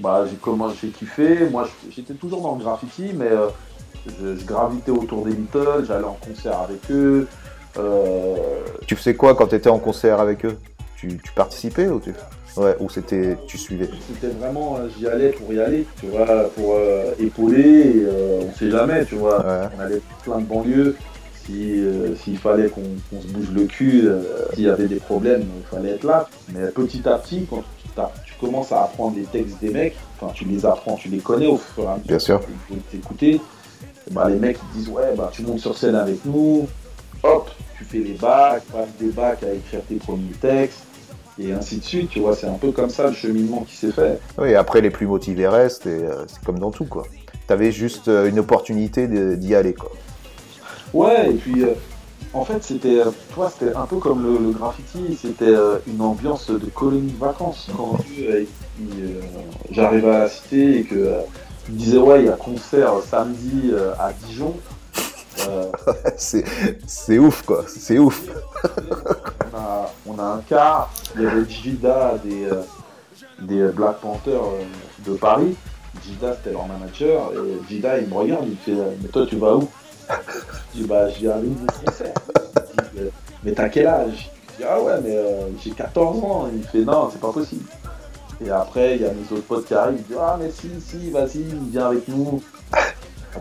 bah, 0.00 0.24
j'ai 0.28 0.36
comment 0.36 0.68
j'ai 0.70 0.88
kiffé. 0.88 1.48
Moi, 1.48 1.68
j'étais 1.90 2.14
toujours 2.14 2.40
dans 2.40 2.56
le 2.56 2.62
graffiti, 2.62 3.12
mais 3.14 3.28
euh, 3.30 3.48
je, 4.20 4.44
gravitais 4.44 4.90
autour 4.90 5.24
des 5.24 5.32
Beatles, 5.32 5.84
j'allais 5.86 6.04
en 6.04 6.18
concert 6.20 6.60
avec 6.60 6.90
eux. 6.90 7.26
Euh, 7.78 8.36
tu 8.86 8.96
faisais 8.96 9.14
quoi 9.14 9.34
quand 9.34 9.48
tu 9.48 9.54
étais 9.54 9.68
en 9.68 9.78
concert 9.78 10.20
avec 10.20 10.44
eux? 10.44 10.56
Tu, 10.96 11.18
tu 11.22 11.32
participais 11.32 11.88
ou 11.88 12.00
tu 12.00 12.14
Ouais, 12.56 12.74
ou 12.80 12.88
c'était, 12.88 13.36
tu 13.46 13.58
suivais? 13.58 13.90
C'était 14.08 14.32
vraiment, 14.32 14.78
euh, 14.78 14.88
j'y 14.96 15.06
allais 15.06 15.28
pour 15.28 15.52
y 15.52 15.60
aller, 15.60 15.86
tu 16.00 16.06
vois, 16.06 16.48
pour 16.56 16.74
euh, 16.74 17.12
épauler, 17.18 17.60
et, 17.60 18.06
on 18.40 18.50
sait 18.54 18.70
jamais, 18.70 19.04
tu 19.04 19.16
vois. 19.16 19.44
On 19.76 19.80
allait 19.80 20.00
plein 20.24 20.38
de 20.38 20.46
banlieues, 20.46 20.96
s'il 21.44 22.38
fallait 22.38 22.70
qu'on 22.70 23.20
se 23.20 23.26
bouge 23.26 23.50
le 23.54 23.64
cul, 23.64 24.08
s'il 24.54 24.64
y 24.64 24.70
avait 24.70 24.88
des 24.88 24.96
problèmes, 24.96 25.42
il 25.42 25.66
fallait 25.66 25.96
être 25.96 26.04
là. 26.04 26.30
Mais 26.54 26.68
petit 26.68 27.06
à 27.06 27.18
petit, 27.18 27.46
quand 27.48 27.62
tu, 28.24 28.34
commences 28.40 28.72
à 28.72 28.84
apprendre 28.84 29.16
les 29.16 29.24
textes 29.24 29.60
des 29.60 29.70
mecs, 29.70 29.96
enfin 30.18 30.32
tu 30.34 30.44
les 30.44 30.64
apprends, 30.66 30.96
tu 30.96 31.08
les 31.08 31.18
connais 31.18 31.46
au 31.46 31.56
fur 31.56 31.84
et 31.84 31.86
à 31.86 31.90
mesure. 31.92 32.06
Bien 32.06 32.18
sûr. 32.18 32.40
T'écouter, 32.90 33.40
bah, 34.10 34.28
les 34.28 34.36
mecs 34.36 34.58
ils 34.74 34.78
disent 34.78 34.88
ouais 34.88 35.14
bah 35.16 35.30
tu 35.32 35.42
montes 35.42 35.60
sur 35.60 35.76
scène 35.76 35.94
avec 35.94 36.24
nous, 36.24 36.66
hop, 37.22 37.50
tu 37.76 37.84
fais 37.84 37.98
les 37.98 38.14
bacs, 38.14 38.62
passe 38.64 38.88
des 38.98 39.10
bacs 39.10 39.42
à 39.42 39.52
écrire 39.52 39.80
tes 39.88 39.96
premiers 39.96 40.32
textes 40.40 40.86
et 41.38 41.52
ainsi 41.52 41.78
de 41.78 41.84
suite, 41.84 42.10
tu 42.10 42.20
vois, 42.20 42.34
c'est 42.34 42.46
un 42.46 42.54
peu 42.54 42.72
comme 42.72 42.88
ça 42.88 43.08
le 43.08 43.12
cheminement 43.12 43.64
qui 43.68 43.76
s'est 43.76 43.92
fait. 43.92 44.18
Oui, 44.38 44.54
après 44.54 44.80
les 44.80 44.90
plus 44.90 45.06
motivés 45.06 45.48
restent, 45.48 45.86
et 45.86 46.04
euh, 46.04 46.24
c'est 46.26 46.42
comme 46.42 46.58
dans 46.58 46.70
tout, 46.70 46.86
quoi. 46.86 47.04
T'avais 47.46 47.72
juste 47.72 48.08
euh, 48.08 48.28
une 48.28 48.38
opportunité 48.38 49.06
d'y 49.36 49.54
aller, 49.54 49.74
quoi. 49.74 49.90
Ouais, 50.94 51.30
et 51.30 51.34
puis, 51.34 51.62
euh, 51.62 51.74
en 52.32 52.44
fait, 52.44 52.62
c'était, 52.62 53.02
toi, 53.34 53.52
c'était 53.52 53.76
un 53.76 53.84
peu 53.84 53.96
comme 53.96 54.22
le, 54.22 54.50
graffiti, 54.52 55.18
c'était 55.20 55.54
une 55.86 56.00
ambiance 56.00 56.50
de 56.50 56.66
colonie 56.66 57.12
de 57.12 57.18
vacances. 57.18 57.68
Quand 57.76 57.98
j'arrivais 59.70 60.10
à 60.10 60.18
la 60.20 60.28
cité 60.28 60.78
et 60.80 60.84
que 60.84 61.12
tu 61.66 61.72
disais, 61.72 61.98
ouais, 61.98 62.22
il 62.22 62.26
y 62.26 62.30
a 62.30 62.36
concert 62.36 62.92
samedi 63.10 63.72
à 63.98 64.12
Dijon, 64.12 64.54
c'est 66.16 67.18
ouf, 67.18 67.42
quoi. 67.42 67.64
C'est 67.66 67.98
ouf. 67.98 68.28
on, 70.06 70.18
a, 70.18 70.22
un 70.22 70.40
cas, 70.40 70.88
il 71.14 71.22
y 71.22 71.26
avait 71.26 71.48
Gida 71.48 72.18
des, 72.24 72.44
euh, 72.44 72.62
des 73.40 73.68
Black 73.68 73.98
Panthers 74.00 74.42
euh, 74.42 74.64
de 75.06 75.16
Paris. 75.16 75.56
Gida, 76.04 76.34
c'était 76.36 76.52
leur 76.52 76.66
manager. 76.66 77.32
Et 77.32 77.68
Gida, 77.68 77.98
il 77.98 78.08
me 78.08 78.14
regarde, 78.14 78.44
il 78.44 78.50
me 78.50 78.56
fait 78.56 78.96
Mais 79.02 79.08
toi, 79.08 79.26
tu 79.26 79.36
vas 79.36 79.56
où? 79.56 79.68
Je 80.74 80.80
dis 80.80 80.86
Bah, 80.86 81.08
je 81.10 81.18
viens 81.20 81.32
à 81.32 81.40
l'une 81.40 81.54
des 81.54 81.84
concerts. 81.84 82.14
Mais 83.42 83.52
t'as 83.52 83.68
quel 83.68 83.86
âge? 83.86 84.30
Je 84.52 84.56
dis 84.62 84.68
Ah 84.68 84.80
ouais, 84.80 85.00
mais 85.02 85.16
euh, 85.16 85.48
j'ai 85.62 85.70
14 85.70 86.24
ans. 86.24 86.48
Il 86.52 86.58
me 86.58 86.64
fait 86.64 86.80
Non, 86.80 87.08
c'est 87.10 87.20
pas 87.20 87.32
possible. 87.32 87.64
Et 88.44 88.50
après, 88.50 88.96
il 88.96 89.02
y 89.02 89.04
a 89.04 89.10
mes 89.12 89.32
autres 89.32 89.46
potes 89.46 89.66
qui 89.66 89.74
arrivent. 89.74 89.98
Ils 89.98 90.06
disent 90.06 90.16
Ah, 90.20 90.36
mais 90.38 90.50
si, 90.50 90.68
si, 90.80 91.10
vas-y, 91.10 91.44
viens 91.70 91.86
avec 91.86 92.06
nous. 92.08 92.42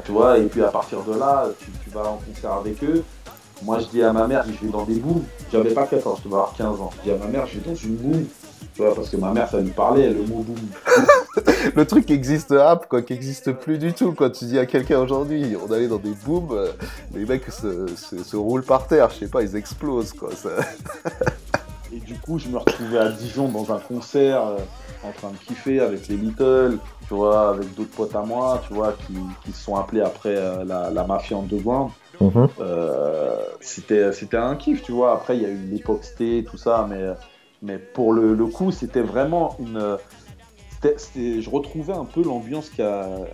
Tu 0.03 0.11
vois, 0.11 0.37
et 0.37 0.43
puis 0.43 0.61
à 0.61 0.67
partir 0.67 1.01
de 1.03 1.17
là, 1.17 1.47
tu, 1.59 1.89
vas 1.89 2.09
en 2.09 2.17
concert 2.17 2.53
avec 2.53 2.83
eux. 2.83 3.03
Moi, 3.63 3.79
je 3.79 3.85
dis 3.85 4.03
à 4.03 4.11
ma 4.11 4.27
mère, 4.27 4.43
je 4.45 4.65
vais 4.65 4.71
dans 4.71 4.83
des 4.83 4.95
booms. 4.95 5.23
J'avais 5.51 5.73
pas 5.73 5.87
14, 5.87 6.19
je 6.19 6.23
devais 6.25 6.35
avoir 6.35 6.53
15 6.55 6.81
ans. 6.81 6.89
Je 6.97 7.09
dis 7.09 7.15
à 7.15 7.17
ma 7.17 7.27
mère, 7.27 7.45
je 7.47 7.59
vais 7.59 7.69
dans 7.69 7.75
une 7.75 7.95
boom. 7.95 8.25
Tu 8.73 8.81
vois, 8.81 8.93
parce 8.93 9.09
que 9.09 9.15
ma 9.15 9.31
mère, 9.31 9.49
ça 9.49 9.61
lui 9.61 9.71
parlait, 9.71 10.09
le 10.09 10.23
mot 10.23 10.43
boom. 10.43 10.57
le 11.75 11.85
truc 11.85 12.05
qui 12.05 12.13
existe 12.13 12.51
app, 12.51 12.89
quoi, 12.89 13.01
qui 13.01 13.13
existe 13.13 13.53
plus 13.53 13.77
du 13.77 13.93
tout. 13.93 14.11
Quand 14.11 14.29
tu 14.29 14.45
dis 14.45 14.59
à 14.59 14.65
quelqu'un 14.65 14.99
aujourd'hui, 14.99 15.55
on 15.65 15.71
allait 15.71 15.87
dans 15.87 15.97
des 15.97 16.13
booms, 16.25 16.49
euh, 16.51 16.71
les 17.13 17.25
mecs 17.25 17.45
se, 17.49 18.35
roulent 18.35 18.65
par 18.65 18.87
terre, 18.87 19.09
je 19.11 19.19
sais 19.19 19.27
pas, 19.29 19.43
ils 19.43 19.55
explosent, 19.55 20.11
quoi. 20.11 20.29
et 21.93 21.99
du 21.99 22.15
coup, 22.15 22.37
je 22.37 22.49
me 22.49 22.57
retrouvais 22.57 22.99
à 22.99 23.09
Dijon 23.09 23.47
dans 23.47 23.73
un 23.73 23.79
concert. 23.79 24.45
Euh, 24.45 24.57
en 25.05 25.11
train 25.11 25.29
de 25.31 25.37
kiffer 25.37 25.79
avec 25.79 26.07
les 26.07 26.17
Little, 26.17 26.79
tu 27.07 27.13
vois, 27.13 27.49
avec 27.51 27.73
d'autres 27.75 27.91
potes 27.95 28.15
à 28.15 28.21
moi, 28.21 28.61
tu 28.67 28.73
vois, 28.73 28.93
qui, 29.05 29.13
qui 29.43 29.51
se 29.51 29.63
sont 29.63 29.75
appelés 29.75 30.01
après 30.01 30.35
euh, 30.35 30.63
la, 30.65 30.89
la 30.89 31.03
mafia 31.05 31.37
underground. 31.37 31.91
Mhm. 32.21 32.47
Euh, 32.61 33.35
c'était 33.59 34.11
c'était 34.13 34.37
un 34.37 34.55
kiff, 34.55 34.81
tu 34.83 34.91
vois. 34.93 35.13
Après, 35.13 35.35
il 35.35 35.43
y 35.43 35.45
a 35.45 35.49
eu 35.49 35.57
l'époque 35.71 36.03
Sté, 36.03 36.45
tout 36.49 36.57
ça, 36.57 36.87
mais, 36.89 37.03
mais 37.61 37.77
pour 37.77 38.13
le, 38.13 38.33
le 38.33 38.45
coup, 38.45 38.71
c'était 38.71 39.01
vraiment 39.01 39.55
une. 39.59 39.97
c'était- 40.71 40.97
c'était- 40.97 41.41
je 41.41 41.49
retrouvais 41.49 41.93
un 41.93 42.05
peu 42.05 42.23
l'ambiance 42.23 42.69
qu'il 42.69 42.83
y, 42.85 42.87
a- 42.87 43.25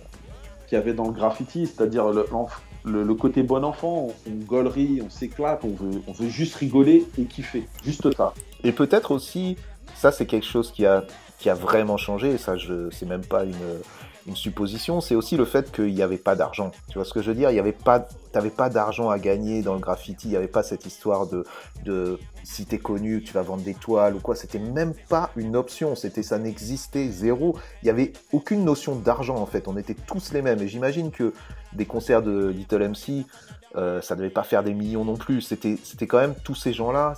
qu'il 0.66 0.76
y 0.78 0.80
avait 0.80 0.94
dans 0.94 1.06
le 1.06 1.12
graffiti, 1.12 1.66
c'est-à-dire 1.66 2.10
le, 2.10 2.26
l'enf- 2.32 2.60
le, 2.84 3.04
le 3.04 3.14
côté 3.14 3.44
bon 3.44 3.62
enfant, 3.64 4.08
on, 4.08 4.30
on 4.32 4.34
gaulerie, 4.44 5.00
on 5.06 5.10
s'éclate, 5.10 5.60
on 5.64 5.68
veut, 5.68 6.00
on 6.08 6.12
veut 6.12 6.28
juste 6.28 6.56
rigoler 6.56 7.06
et 7.18 7.24
kiffer, 7.24 7.68
juste 7.84 8.12
ça. 8.16 8.34
Et 8.64 8.72
peut-être 8.72 9.12
aussi, 9.12 9.56
ça 9.94 10.10
c'est 10.10 10.26
quelque 10.26 10.46
chose 10.46 10.72
qui 10.72 10.84
a, 10.86 11.04
qui 11.42 11.50
a 11.50 11.54
vraiment 11.54 11.96
changé, 11.96 12.30
et 12.30 12.38
ça 12.38 12.56
je 12.56 12.88
c'est 12.90 13.06
même 13.06 13.24
pas 13.24 13.44
une, 13.44 14.36
supposition, 14.36 15.00
c'est 15.00 15.16
aussi 15.16 15.36
le 15.36 15.44
fait 15.44 15.72
qu'il 15.72 15.92
n'y 15.92 16.00
avait 16.00 16.16
pas 16.16 16.36
d'argent. 16.36 16.70
Tu 16.88 16.94
vois 16.94 17.04
ce 17.04 17.12
que 17.12 17.20
je 17.20 17.30
veux 17.30 17.34
dire? 17.34 17.50
Il 17.50 17.56
y 17.56 17.58
avait 17.58 17.72
pas, 17.72 18.06
t'avais 18.30 18.50
pas 18.50 18.70
d'argent 18.70 19.10
à 19.10 19.18
gagner 19.18 19.62
dans 19.62 19.74
le 19.74 19.80
graffiti, 19.80 20.28
il 20.28 20.30
n'y 20.30 20.36
avait 20.36 20.46
pas 20.46 20.62
cette 20.62 20.86
histoire 20.86 21.26
de, 21.26 21.44
de 21.84 22.20
si 22.44 22.64
t'es 22.64 22.78
connu, 22.78 23.24
tu 23.24 23.32
vas 23.32 23.42
vendre 23.42 23.64
des 23.64 23.74
toiles 23.74 24.14
ou 24.14 24.20
quoi. 24.20 24.36
C'était 24.36 24.60
même 24.60 24.94
pas 25.08 25.30
une 25.34 25.56
option, 25.56 25.96
c'était 25.96 26.22
ça 26.22 26.38
n'existait 26.38 27.08
zéro. 27.08 27.56
Il 27.82 27.86
y 27.88 27.90
avait 27.90 28.12
aucune 28.30 28.64
notion 28.64 28.94
d'argent 28.94 29.36
en 29.36 29.46
fait. 29.46 29.66
On 29.66 29.76
était 29.76 29.96
tous 30.06 30.32
les 30.32 30.40
mêmes. 30.40 30.62
Et 30.62 30.68
j'imagine 30.68 31.10
que 31.10 31.34
des 31.72 31.84
concerts 31.84 32.22
de 32.22 32.46
Little 32.46 32.90
MC, 32.90 33.26
euh, 33.74 34.00
ça 34.02 34.14
devait 34.14 34.30
pas 34.30 34.44
faire 34.44 34.62
des 34.62 34.72
millions 34.72 35.04
non 35.04 35.16
plus. 35.16 35.40
C'était, 35.40 35.76
c'était 35.82 36.06
quand 36.06 36.20
même 36.20 36.36
tous 36.44 36.54
ces 36.54 36.72
gens-là. 36.72 37.14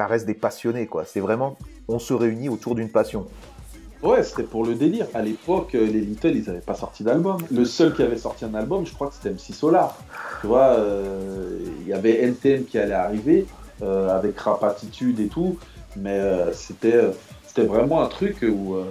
Ça 0.00 0.06
reste 0.06 0.24
des 0.24 0.32
passionnés 0.32 0.86
quoi. 0.86 1.04
C'est 1.04 1.20
vraiment, 1.20 1.58
on 1.86 1.98
se 1.98 2.14
réunit 2.14 2.48
autour 2.48 2.74
d'une 2.74 2.88
passion. 2.88 3.26
Ouais, 4.02 4.22
c'était 4.22 4.44
pour 4.44 4.64
le 4.64 4.74
délire. 4.74 5.06
À 5.12 5.20
l'époque, 5.20 5.74
euh, 5.74 5.84
les 5.84 6.00
Little, 6.00 6.36
ils 6.36 6.44
n'avaient 6.46 6.60
pas 6.60 6.74
sorti 6.74 7.04
d'album. 7.04 7.36
Le 7.50 7.66
seul 7.66 7.94
qui 7.94 8.02
avait 8.02 8.16
sorti 8.16 8.46
un 8.46 8.54
album, 8.54 8.86
je 8.86 8.94
crois 8.94 9.08
que 9.08 9.14
c'était 9.16 9.28
MC 9.28 9.54
Solar. 9.54 9.94
Tu 10.40 10.46
vois, 10.46 10.68
euh, 10.68 11.58
il 11.82 11.86
y 11.86 11.92
avait 11.92 12.22
NTM 12.22 12.64
qui 12.64 12.78
allait 12.78 12.94
arriver 12.94 13.46
euh, 13.82 14.08
avec 14.08 14.38
Rap 14.38 14.64
Attitude 14.64 15.20
et 15.20 15.28
tout, 15.28 15.58
mais 15.96 16.18
euh, 16.18 16.50
c'était 16.54 16.98
c'était 17.52 17.66
vraiment 17.66 18.00
un 18.02 18.06
truc 18.06 18.36
où 18.42 18.74
euh, 18.74 18.84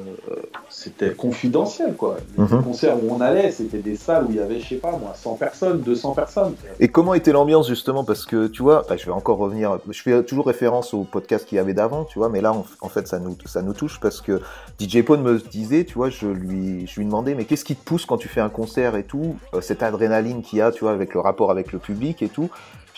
c'était 0.69 1.13
confidentiel, 1.13 1.95
quoi. 1.95 2.17
Les 2.37 2.43
Mhm. 2.43 2.63
concerts 2.63 2.97
où 3.01 3.07
on 3.13 3.21
allait, 3.21 3.51
c'était 3.51 3.79
des 3.79 3.95
salles 3.95 4.25
où 4.25 4.31
il 4.31 4.35
y 4.35 4.39
avait, 4.39 4.59
je 4.59 4.67
sais 4.67 4.75
pas 4.75 4.91
moi, 4.91 5.13
100 5.15 5.35
personnes, 5.35 5.79
200 5.81 6.13
personnes. 6.13 6.55
Et 6.79 6.89
comment 6.89 7.13
était 7.13 7.31
l'ambiance 7.31 7.67
justement? 7.67 8.03
Parce 8.03 8.25
que 8.25 8.47
tu 8.47 8.61
vois, 8.61 8.81
enfin, 8.81 8.97
je 8.97 9.05
vais 9.05 9.11
encore 9.11 9.37
revenir, 9.37 9.79
je 9.89 10.01
fais 10.01 10.23
toujours 10.23 10.45
référence 10.47 10.93
au 10.93 11.03
podcast 11.03 11.45
qu'il 11.47 11.55
y 11.55 11.59
avait 11.59 11.73
d'avant, 11.73 12.03
tu 12.03 12.19
vois, 12.19 12.27
mais 12.29 12.41
là 12.41 12.51
en, 12.53 12.65
en 12.81 12.89
fait 12.89 13.07
ça 13.07 13.19
nous, 13.19 13.37
ça 13.45 13.61
nous 13.61 13.73
touche 13.73 13.99
parce 14.01 14.19
que 14.21 14.41
DJ 14.79 15.03
Pone 15.03 15.21
me 15.21 15.39
disait, 15.39 15.85
tu 15.85 15.93
vois, 15.95 16.09
je 16.09 16.27
lui, 16.27 16.85
je 16.87 16.99
lui 16.99 17.05
demandais, 17.05 17.35
mais 17.35 17.45
qu'est-ce 17.45 17.63
qui 17.65 17.75
te 17.75 17.83
pousse 17.83 18.05
quand 18.05 18.17
tu 18.17 18.27
fais 18.27 18.41
un 18.41 18.49
concert 18.49 18.95
et 18.95 19.03
tout, 19.03 19.35
euh, 19.53 19.61
cette 19.61 19.83
adrénaline 19.83 20.41
qu'il 20.41 20.59
y 20.59 20.61
a, 20.61 20.71
tu 20.71 20.83
vois, 20.83 20.91
avec 20.91 21.13
le 21.13 21.21
rapport 21.21 21.49
avec 21.51 21.71
le 21.71 21.79
public 21.79 22.21
et 22.21 22.29
tout? 22.29 22.49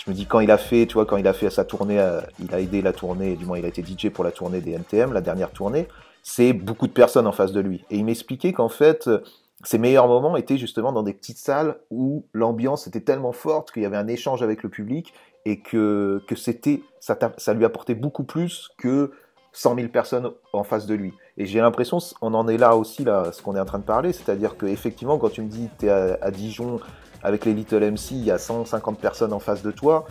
Je 0.03 0.09
me 0.09 0.15
dis 0.15 0.25
quand 0.25 0.39
il 0.39 0.49
a 0.49 0.57
fait, 0.57 0.87
tu 0.87 0.95
vois, 0.95 1.05
quand 1.05 1.17
il 1.17 1.27
a 1.27 1.33
fait 1.33 1.49
sa 1.51 1.63
tournée, 1.63 1.99
euh, 1.99 2.21
il 2.39 2.53
a 2.55 2.59
aidé 2.59 2.81
la 2.81 2.91
tournée, 2.91 3.35
du 3.35 3.45
moins 3.45 3.59
il 3.59 3.65
a 3.65 3.67
été 3.67 3.83
DJ 3.83 4.09
pour 4.09 4.23
la 4.23 4.31
tournée 4.31 4.59
des 4.59 4.71
NTM, 4.71 5.13
la 5.13 5.21
dernière 5.21 5.51
tournée, 5.51 5.87
c'est 6.23 6.53
beaucoup 6.53 6.87
de 6.87 6.91
personnes 6.91 7.27
en 7.27 7.31
face 7.31 7.51
de 7.51 7.59
lui. 7.59 7.85
Et 7.91 7.97
il 7.97 8.05
m'expliquait 8.05 8.51
qu'en 8.51 8.69
fait, 8.69 9.07
euh, 9.07 9.19
ses 9.63 9.77
meilleurs 9.77 10.07
moments 10.07 10.37
étaient 10.37 10.57
justement 10.57 10.91
dans 10.91 11.03
des 11.03 11.13
petites 11.13 11.37
salles 11.37 11.77
où 11.91 12.25
l'ambiance 12.33 12.87
était 12.87 13.01
tellement 13.01 13.31
forte 13.31 13.71
qu'il 13.71 13.83
y 13.83 13.85
avait 13.85 13.97
un 13.97 14.07
échange 14.07 14.41
avec 14.41 14.63
le 14.63 14.69
public 14.69 15.13
et 15.45 15.59
que, 15.59 16.23
que 16.27 16.35
c'était, 16.35 16.81
ça, 16.99 17.53
lui 17.53 17.65
apportait 17.65 17.93
beaucoup 17.93 18.23
plus 18.23 18.69
que 18.79 19.11
100 19.53 19.75
000 19.75 19.87
personnes 19.89 20.31
en 20.53 20.63
face 20.63 20.87
de 20.87 20.95
lui. 20.95 21.13
Et 21.37 21.45
j'ai 21.45 21.59
l'impression, 21.59 21.99
on 22.23 22.33
en 22.33 22.47
est 22.47 22.57
là 22.57 22.75
aussi, 22.75 23.03
là, 23.03 23.31
ce 23.31 23.43
qu'on 23.43 23.55
est 23.55 23.59
en 23.59 23.65
train 23.65 23.79
de 23.79 23.83
parler, 23.83 24.13
c'est-à-dire 24.13 24.57
que 24.57 24.65
effectivement, 24.65 25.19
quand 25.19 25.29
tu 25.29 25.43
me 25.43 25.47
dis 25.47 25.69
tu 25.77 25.85
es 25.85 25.89
à 25.89 26.31
Dijon 26.31 26.79
avec 27.23 27.45
les 27.45 27.53
Little 27.53 27.91
MC, 27.91 28.11
il 28.11 28.25
y 28.25 28.31
a 28.31 28.37
150 28.37 28.99
personnes 28.99 29.33
en 29.33 29.39
face 29.39 29.61
de 29.61 29.71
toi, 29.71 30.05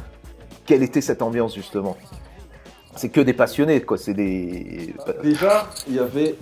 quelle 0.67 0.83
était 0.83 1.01
cette 1.01 1.23
ambiance 1.23 1.55
justement? 1.55 1.97
C'est 2.97 3.09
que 3.09 3.21
des 3.21 3.33
passionnés, 3.33 3.81
quoi, 3.83 3.99
c'est 3.99 4.15
des... 4.15 4.95
Déjà, 5.23 5.69
il 5.89 5.97
y 5.97 5.99
avait. 5.99 6.37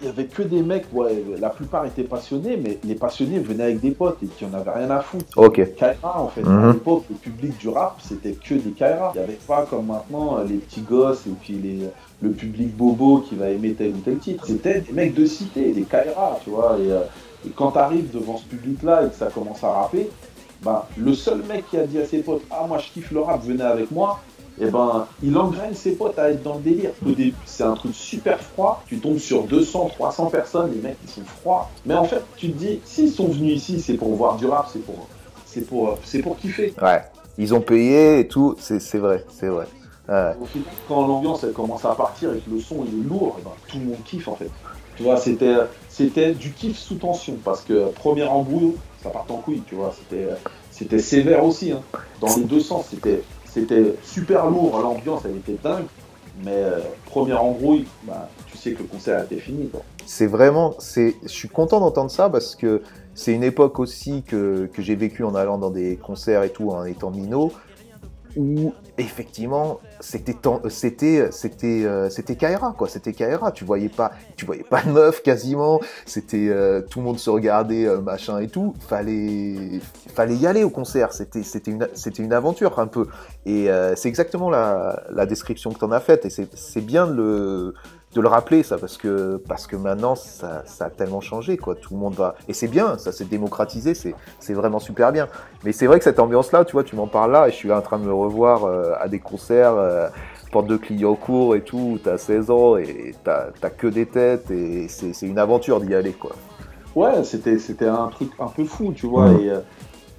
Il 0.00 0.06
y 0.06 0.10
avait 0.10 0.26
que 0.26 0.42
des 0.42 0.62
mecs, 0.62 0.86
ouais, 0.92 1.24
la 1.40 1.50
plupart 1.50 1.84
étaient 1.84 2.04
passionnés, 2.04 2.56
mais 2.56 2.78
les 2.84 2.94
passionnés 2.94 3.40
venaient 3.40 3.64
avec 3.64 3.80
des 3.80 3.90
potes 3.90 4.18
et 4.22 4.26
qui 4.26 4.44
en 4.44 4.54
avaient 4.54 4.70
rien 4.70 4.90
à 4.90 5.00
foutre. 5.00 5.26
Ok. 5.36 5.74
Kaira 5.74 6.22
en 6.22 6.28
fait. 6.28 6.42
Mhm. 6.42 6.68
À 6.68 6.72
l'époque, 6.72 7.04
le 7.10 7.16
public 7.16 7.58
du 7.58 7.68
rap, 7.68 7.96
c'était 8.00 8.34
que 8.34 8.54
des 8.54 8.70
Kaira. 8.70 9.10
Il 9.16 9.18
n'y 9.18 9.24
avait 9.24 9.38
pas 9.44 9.66
comme 9.68 9.86
maintenant 9.86 10.38
euh, 10.38 10.44
les 10.44 10.58
petits 10.58 10.82
gosses 10.82 11.26
et 11.26 11.32
puis 11.42 11.54
les, 11.54 11.88
le 12.22 12.30
public 12.30 12.76
bobo 12.76 13.24
qui 13.28 13.34
va 13.34 13.50
aimer 13.50 13.72
tel 13.72 13.90
ou 13.90 13.98
tel 13.98 14.18
titre. 14.18 14.46
C'était 14.46 14.82
des 14.82 14.92
mecs 14.92 15.14
de 15.14 15.26
cité, 15.26 15.72
des 15.72 15.82
Kaira, 15.82 16.38
tu 16.44 16.50
vois. 16.50 16.76
Et, 16.78 16.92
euh, 16.92 17.00
et 17.46 17.50
quand 17.50 17.72
tu 17.72 17.78
arrives 17.78 18.10
devant 18.10 18.38
ce 18.38 18.44
public-là 18.44 19.04
et 19.04 19.08
que 19.10 19.14
ça 19.14 19.26
commence 19.26 19.62
à 19.62 19.70
rapper, 19.70 20.10
ben, 20.62 20.82
le 20.96 21.14
seul 21.14 21.42
mec 21.48 21.64
qui 21.70 21.76
a 21.76 21.86
dit 21.86 21.98
à 21.98 22.06
ses 22.06 22.18
potes 22.18 22.42
Ah, 22.50 22.64
moi 22.66 22.78
je 22.78 22.88
kiffe 22.88 23.10
le 23.12 23.20
rap, 23.20 23.42
venez 23.42 23.62
avec 23.62 23.90
moi. 23.90 24.20
Et 24.60 24.66
ben, 24.66 25.06
il 25.22 25.38
engraine 25.38 25.74
ses 25.74 25.92
potes 25.92 26.18
à 26.18 26.30
être 26.30 26.42
dans 26.42 26.54
le 26.54 26.62
délire. 26.62 26.90
Au 27.06 27.10
début, 27.10 27.34
c'est 27.46 27.62
un 27.62 27.74
truc 27.74 27.94
super 27.94 28.40
froid. 28.40 28.82
Tu 28.88 28.98
tombes 28.98 29.18
sur 29.18 29.44
200, 29.44 29.90
300 29.94 30.26
personnes, 30.26 30.72
les 30.72 30.80
mecs 30.80 30.96
ils 31.04 31.10
sont 31.10 31.24
froids. 31.24 31.70
Mais 31.86 31.94
en 31.94 32.04
fait, 32.04 32.22
tu 32.36 32.50
te 32.50 32.58
dis, 32.58 32.80
s'ils 32.84 33.12
sont 33.12 33.28
venus 33.28 33.54
ici, 33.56 33.80
c'est 33.80 33.94
pour 33.94 34.12
voir 34.16 34.36
du 34.36 34.46
rap, 34.46 34.68
c'est 34.72 34.84
pour, 34.84 35.06
c'est 35.46 35.60
pour, 35.60 35.96
c'est 36.02 36.22
pour 36.22 36.36
kiffer. 36.38 36.74
Ouais. 36.82 37.02
Ils 37.38 37.54
ont 37.54 37.60
payé 37.60 38.18
et 38.18 38.26
tout, 38.26 38.56
c'est 38.58 38.80
c'est 38.80 38.98
vrai, 38.98 39.24
c'est 39.30 39.46
vrai. 39.46 39.66
Ouais. 40.08 40.32
Au 40.40 40.46
final, 40.46 40.68
quand 40.88 41.06
l'ambiance 41.06 41.44
elle 41.44 41.52
commence 41.52 41.84
à 41.84 41.94
partir 41.94 42.34
et 42.34 42.38
que 42.38 42.50
le 42.50 42.58
son 42.58 42.84
il 42.84 43.00
est 43.00 43.08
lourd, 43.08 43.36
eh 43.38 43.44
ben, 43.44 43.50
tout 43.68 43.78
le 43.78 43.84
monde 43.84 44.02
kiffe 44.04 44.26
en 44.26 44.34
fait. 44.34 44.50
Tu 44.96 45.04
vois, 45.04 45.16
c'était, 45.16 45.54
c'était 45.98 46.32
du 46.32 46.52
kiff 46.52 46.78
sous 46.78 46.94
tension 46.94 47.36
parce 47.44 47.62
que 47.62 47.90
premier 47.90 48.22
embrouille, 48.22 48.76
ça 49.02 49.10
part 49.10 49.26
en 49.28 49.38
couille, 49.38 49.62
tu 49.66 49.74
vois. 49.74 49.92
C'était, 49.98 50.28
c'était 50.70 51.00
sévère 51.00 51.44
aussi. 51.44 51.72
hein. 51.72 51.82
Dans 52.20 52.36
les 52.36 52.44
deux 52.44 52.60
sens, 52.60 52.86
c'était, 52.90 53.94
super 54.04 54.46
lourd. 54.46 54.78
L'ambiance 54.80 55.22
elle 55.24 55.36
était 55.36 55.58
dingue. 55.60 55.86
Mais 56.44 56.54
euh, 56.54 56.78
première 57.06 57.42
embrouille, 57.42 57.86
bah, 58.04 58.28
tu 58.46 58.56
sais 58.56 58.70
que 58.70 58.78
le 58.78 58.84
concert 58.84 59.18
a 59.18 59.24
été 59.24 59.38
fini. 59.38 59.68
C'est 60.06 60.28
vraiment, 60.28 60.76
c'est, 60.78 61.16
je 61.24 61.28
suis 61.28 61.48
content 61.48 61.80
d'entendre 61.80 62.12
ça 62.12 62.30
parce 62.30 62.54
que 62.54 62.82
c'est 63.14 63.34
une 63.34 63.42
époque 63.42 63.80
aussi 63.80 64.22
que, 64.22 64.70
que 64.72 64.80
j'ai 64.80 64.94
vécu 64.94 65.24
en 65.24 65.34
allant 65.34 65.58
dans 65.58 65.70
des 65.70 65.96
concerts 65.96 66.44
et 66.44 66.50
tout, 66.50 66.70
en 66.70 66.84
étant 66.84 67.10
minot, 67.10 67.50
où 68.38 68.72
effectivement 68.98 69.80
c'était 69.98 70.32
tant- 70.32 70.62
c'était 70.68 71.28
c'était 71.32 71.84
euh, 71.84 72.08
c'était 72.08 72.36
Kaira 72.36 72.72
quoi, 72.78 72.88
c'était 72.88 73.12
Kaira. 73.12 73.50
Tu 73.50 73.64
voyais 73.64 73.88
pas, 73.88 74.12
tu 74.36 74.46
voyais 74.46 74.62
pas 74.62 74.80
de 74.82 74.92
meuf 74.92 75.22
quasiment. 75.22 75.80
C'était 76.06 76.48
euh, 76.48 76.80
tout 76.80 77.00
le 77.00 77.04
monde 77.04 77.18
se 77.18 77.28
regardait 77.30 77.84
euh, 77.84 78.00
machin 78.00 78.38
et 78.38 78.46
tout. 78.46 78.74
Fallait 78.78 79.80
fallait 80.14 80.36
y 80.36 80.46
aller 80.46 80.62
au 80.62 80.70
concert. 80.70 81.12
C'était 81.12 81.42
c'était 81.42 81.72
une 81.72 81.88
c'était 81.94 82.22
une 82.22 82.32
aventure 82.32 82.78
un 82.78 82.86
peu. 82.86 83.08
Et 83.44 83.68
euh, 83.68 83.96
c'est 83.96 84.08
exactement 84.08 84.50
la, 84.50 85.26
description 85.26 85.72
que 85.72 85.78
tu 85.80 85.84
en 85.84 85.90
as 85.90 86.00
faite. 86.00 86.24
Et 86.24 86.30
c'est 86.30 86.80
bien 86.80 87.06
le 87.06 87.74
de 88.14 88.20
le 88.20 88.28
rappeler 88.28 88.62
ça 88.62 88.78
parce 88.78 88.96
que 88.96 89.42
parce 89.48 89.66
que 89.66 89.76
maintenant 89.76 90.14
ça, 90.14 90.62
ça 90.64 90.86
a 90.86 90.90
tellement 90.90 91.20
changé 91.20 91.56
quoi 91.58 91.74
tout 91.74 91.92
le 91.92 92.00
monde 92.00 92.14
va 92.14 92.34
et 92.48 92.54
c'est 92.54 92.68
bien 92.68 92.96
ça 92.96 93.12
s'est 93.12 93.26
démocratisé 93.26 93.94
c'est 93.94 94.14
c'est 94.38 94.54
vraiment 94.54 94.78
super 94.78 95.12
bien 95.12 95.28
mais 95.62 95.72
c'est 95.72 95.86
vrai 95.86 95.98
que 95.98 96.04
cette 96.04 96.18
ambiance 96.18 96.50
là 96.52 96.64
tu 96.64 96.72
vois 96.72 96.84
tu 96.84 96.96
m'en 96.96 97.06
parles 97.06 97.32
là 97.32 97.48
et 97.48 97.50
je 97.50 97.56
suis 97.56 97.68
là 97.68 97.78
en 97.78 97.82
train 97.82 97.98
de 97.98 98.04
me 98.04 98.12
revoir 98.12 98.64
euh, 98.64 98.94
à 98.98 99.08
des 99.08 99.18
concerts 99.18 99.74
euh, 99.74 100.08
porte 100.52 100.66
de 100.66 100.78
Clignancourt 100.78 101.54
et 101.54 101.60
tout 101.60 101.98
t'as 102.02 102.16
16 102.16 102.50
ans 102.50 102.76
et 102.78 103.14
t'as 103.24 103.48
t'as 103.60 103.70
que 103.70 103.86
des 103.86 104.06
têtes 104.06 104.50
et 104.50 104.88
c'est 104.88 105.12
c'est 105.12 105.26
une 105.26 105.38
aventure 105.38 105.80
d'y 105.80 105.94
aller 105.94 106.12
quoi 106.12 106.32
Ouais, 106.98 107.22
c'était, 107.22 107.58
c'était 107.58 107.86
un 107.86 108.08
truc 108.08 108.32
un 108.40 108.48
peu 108.48 108.64
fou, 108.64 108.92
tu 108.92 109.06
vois. 109.06 109.30
Et 109.32 109.50
euh, 109.50 109.60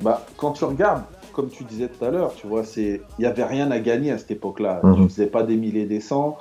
bah, 0.02 0.26
quand 0.38 0.52
tu 0.52 0.64
regardes, 0.64 1.04
comme 1.34 1.50
tu 1.50 1.66
disais 1.66 1.90
tout 1.90 2.04
à 2.06 2.10
l'heure, 2.10 2.34
tu 2.34 2.48
vois, 2.48 2.64
c'est, 2.64 3.02
il 3.18 3.22
n'y 3.22 3.26
avait 3.26 3.44
rien 3.44 3.70
à 3.72 3.80
gagner 3.80 4.12
à 4.12 4.18
cette 4.18 4.32
époque-là. 4.32 4.80
Mhm. 4.84 4.96
Tu 4.96 5.10
faisais 5.10 5.28
pas 5.28 5.44
des 5.44 5.58
milliers 5.58 5.86
des 5.86 6.00
cents. 6.00 6.38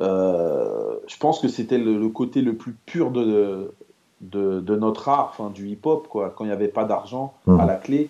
Euh, 0.00 0.94
je 1.06 1.16
pense 1.16 1.40
que 1.40 1.48
c'était 1.48 1.78
le, 1.78 1.98
le 1.98 2.08
côté 2.08 2.40
le 2.42 2.54
plus 2.54 2.74
pur 2.86 3.10
de, 3.10 3.72
de, 4.20 4.60
de 4.60 4.76
notre 4.76 5.08
art, 5.08 5.34
enfin, 5.36 5.50
du 5.50 5.68
hip-hop, 5.68 6.06
quoi. 6.08 6.32
Quand 6.36 6.44
il 6.44 6.48
n'y 6.48 6.52
avait 6.52 6.68
pas 6.68 6.84
d'argent 6.84 7.34
Mhm. 7.46 7.60
à 7.60 7.66
la 7.66 7.74
clé, 7.74 8.08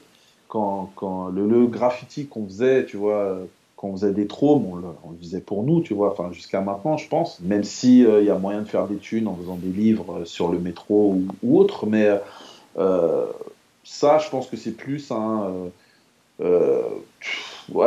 quand, 0.49 0.91
quand 0.97 1.29
le, 1.29 1.47
le 1.47 1.67
graffiti 1.67 2.27
qu'on 2.27 2.45
faisait, 2.47 2.85
tu 2.85 2.97
vois, 2.97 3.15
euh, 3.15 3.45
quand 3.77 3.89
on 3.89 3.93
faisait 3.93 4.13
des 4.13 4.27
trômes, 4.27 4.67
on 4.67 4.77
le, 4.77 4.85
on 5.05 5.11
le 5.13 5.17
faisait 5.19 5.41
pour 5.41 5.63
nous, 5.63 5.81
tu 5.81 5.95
vois, 5.95 6.11
enfin, 6.11 6.31
jusqu'à 6.33 6.61
maintenant, 6.61 6.97
je 6.97 7.09
pense. 7.09 7.39
Même 7.41 7.65
si 7.65 8.01
il 8.01 8.25
y 8.25 8.31
a 8.31 8.37
moyen 8.39 8.61
de 8.63 8.69
faire 8.69 8.87
des 8.87 8.97
thunes 8.97 9.29
en 9.29 9.35
faisant 9.37 9.57
des 9.57 9.69
livres 9.69 10.19
euh, 10.21 10.25
sur 10.25 10.49
le 10.51 10.59
métro 10.59 11.13
ou, 11.15 11.23
ou 11.43 11.59
autre, 11.59 11.87
mais 11.87 12.09
euh, 12.79 13.27
ça, 13.85 14.19
je 14.19 14.29
pense 14.31 14.47
que 14.49 14.57
c'est 14.57 14.73
plus 14.77 15.11
un. 15.11 15.43
euh, 15.45 15.69
euh, 16.41 16.83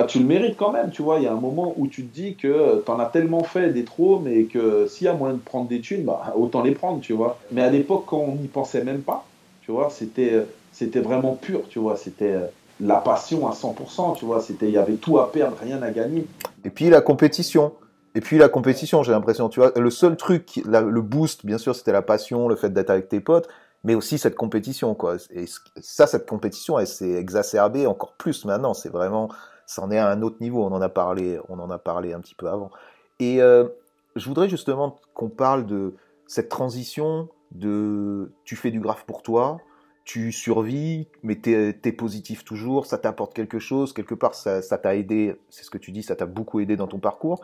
tu 0.07 0.19
le 0.19 0.25
mérites 0.25 0.57
quand 0.57 0.71
même, 0.71 0.91
tu 0.91 1.01
vois. 1.01 1.17
Il 1.17 1.23
y 1.23 1.27
a 1.27 1.31
un 1.31 1.39
moment 1.39 1.73
où 1.77 1.87
tu 1.87 2.05
te 2.05 2.13
dis 2.13 2.35
que 2.35 2.83
tu 2.85 2.91
en 2.91 2.99
as 2.99 3.05
tellement 3.05 3.43
fait 3.43 3.69
des 3.71 3.83
trômes 3.83 4.27
et 4.27 4.45
que 4.45 4.87
s'il 4.87 5.05
y 5.05 5.07
a 5.07 5.13
moyen 5.13 5.35
de 5.35 5.39
prendre 5.39 5.67
des 5.67 5.81
thunes, 5.81 6.03
bah, 6.03 6.33
autant 6.35 6.61
les 6.61 6.71
prendre, 6.71 7.01
tu 7.01 7.13
vois. 7.13 7.39
Mais 7.51 7.61
à 7.61 7.69
l'époque, 7.69 8.03
quand 8.07 8.19
on 8.19 8.35
n'y 8.35 8.47
pensait 8.47 8.83
même 8.83 9.01
pas, 9.01 9.25
tu 9.61 9.71
vois, 9.71 9.89
c'était 9.89 10.45
c'était 10.71 11.01
vraiment 11.01 11.35
pur, 11.35 11.61
tu 11.69 11.79
vois. 11.79 11.97
C'était 11.97 12.33
euh, 12.33 12.45
la 12.79 12.97
passion 12.97 13.47
à 13.47 13.51
100%, 13.51 14.17
tu 14.17 14.25
vois. 14.25 14.41
C'était, 14.41 14.67
il 14.67 14.73
y 14.73 14.77
avait 14.77 14.95
tout 14.95 15.19
à 15.19 15.31
perdre, 15.31 15.57
rien 15.61 15.81
à 15.81 15.91
gagner. 15.91 16.25
et 16.63 16.69
puis 16.69 16.89
la 16.89 17.01
compétition 17.01 17.73
Et 18.15 18.21
puis 18.21 18.37
la 18.37 18.49
compétition, 18.49 19.03
j'ai 19.03 19.11
l'impression, 19.11 19.49
tu 19.49 19.59
vois, 19.59 19.71
le 19.75 19.89
seul 19.89 20.15
truc, 20.17 20.61
le 20.65 21.01
boost, 21.01 21.45
bien 21.45 21.57
sûr, 21.57 21.75
c'était 21.75 21.91
la 21.91 22.01
passion, 22.01 22.47
le 22.47 22.55
fait 22.55 22.71
d'être 22.71 22.89
avec 22.89 23.09
tes 23.09 23.19
potes, 23.19 23.47
mais 23.83 23.95
aussi 23.95 24.17
cette 24.17 24.35
compétition, 24.35 24.93
quoi. 24.93 25.17
Et 25.31 25.45
ça, 25.81 26.07
cette 26.07 26.27
compétition, 26.27 26.77
elle 26.77 26.87
s'est 26.87 27.13
exacerbée 27.13 27.87
encore 27.87 28.13
plus 28.13 28.45
maintenant. 28.45 28.73
C'est 28.73 28.89
vraiment, 28.89 29.29
ça 29.65 29.81
en 29.81 29.91
est 29.91 29.97
à 29.97 30.09
un 30.09 30.21
autre 30.21 30.37
niveau. 30.41 30.63
On 30.63 30.71
en 30.71 30.81
a 30.81 30.89
parlé, 30.89 31.39
on 31.49 31.59
en 31.59 31.69
a 31.69 31.79
parlé 31.79 32.13
un 32.13 32.19
petit 32.19 32.35
peu 32.35 32.47
avant. 32.47 32.71
Et 33.19 33.41
euh, 33.41 33.67
je 34.15 34.27
voudrais 34.27 34.49
justement 34.49 34.99
qu'on 35.13 35.29
parle 35.29 35.65
de 35.65 35.95
cette 36.27 36.49
transition 36.49 37.29
de, 37.51 38.31
tu 38.45 38.55
fais 38.55 38.71
du 38.71 38.79
graphe 38.79 39.05
pour 39.05 39.21
toi, 39.21 39.59
tu 40.05 40.31
survis, 40.31 41.07
mais 41.23 41.39
tu 41.39 41.53
es, 41.53 41.91
positif 41.91 42.43
toujours, 42.43 42.85
ça 42.85 42.97
t'apporte 42.97 43.33
quelque 43.33 43.59
chose, 43.59 43.93
quelque 43.93 44.15
part 44.15 44.33
ça 44.33 44.61
t'a 44.61 44.95
aidé, 44.95 45.35
c'est 45.49 45.63
ce 45.63 45.69
que 45.69 45.77
tu 45.77 45.91
dis, 45.91 46.03
ça 46.03 46.15
t'a 46.15 46.25
beaucoup 46.25 46.59
aidé 46.59 46.75
dans 46.75 46.87
ton 46.87 46.99
parcours. 46.99 47.43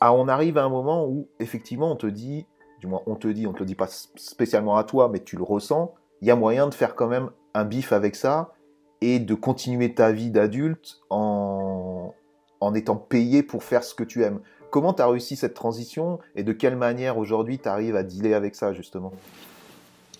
Ah, 0.00 0.12
on 0.12 0.28
arrive 0.28 0.58
à 0.58 0.64
un 0.64 0.68
moment 0.68 1.06
où 1.06 1.28
effectivement 1.38 1.92
on 1.92 1.96
te 1.96 2.06
dit, 2.06 2.46
du 2.84 2.90
moins 2.90 3.00
on 3.06 3.14
te 3.14 3.28
dit, 3.28 3.46
on 3.46 3.52
te 3.52 3.60
le 3.60 3.64
dit 3.64 3.74
pas 3.74 3.88
spécialement 3.88 4.76
à 4.76 4.84
toi, 4.84 5.08
mais 5.10 5.20
tu 5.20 5.36
le 5.36 5.42
ressens, 5.42 5.94
il 6.20 6.28
y 6.28 6.30
a 6.30 6.36
moyen 6.36 6.68
de 6.68 6.74
faire 6.74 6.94
quand 6.94 7.08
même 7.08 7.30
un 7.54 7.64
bif 7.64 7.92
avec 7.92 8.14
ça 8.14 8.52
et 9.00 9.18
de 9.18 9.34
continuer 9.34 9.94
ta 9.94 10.12
vie 10.12 10.30
d'adulte 10.30 11.00
en, 11.08 12.12
en 12.60 12.74
étant 12.74 12.96
payé 12.96 13.42
pour 13.42 13.62
faire 13.62 13.84
ce 13.84 13.94
que 13.94 14.04
tu 14.04 14.22
aimes. 14.22 14.40
Comment 14.70 14.92
tu 14.92 15.00
as 15.00 15.06
réussi 15.06 15.36
cette 15.36 15.54
transition 15.54 16.18
et 16.36 16.42
de 16.42 16.52
quelle 16.52 16.76
manière 16.76 17.16
aujourd'hui 17.16 17.58
tu 17.58 17.68
arrives 17.68 17.96
à 17.96 18.02
dealer 18.02 18.34
avec 18.34 18.54
ça 18.54 18.74
justement? 18.74 19.12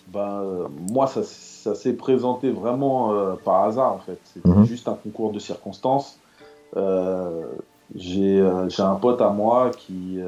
Ben, 0.08 0.40
euh, 0.42 0.68
Moi, 0.90 1.06
ça, 1.06 1.22
ça 1.22 1.74
s'est 1.74 1.94
présenté 1.94 2.50
vraiment 2.50 3.12
euh, 3.12 3.34
par 3.34 3.64
hasard 3.64 3.92
en 3.92 3.98
fait. 3.98 4.18
C'était 4.24 4.48
mhm. 4.48 4.64
juste 4.64 4.88
un 4.88 4.94
concours 4.94 5.32
de 5.32 5.38
circonstances. 5.38 6.18
Euh, 6.76 7.44
j'ai 7.94 8.40
un 8.40 8.94
pote 8.94 9.20
à 9.20 9.28
moi 9.30 9.70
qui, 9.76 10.18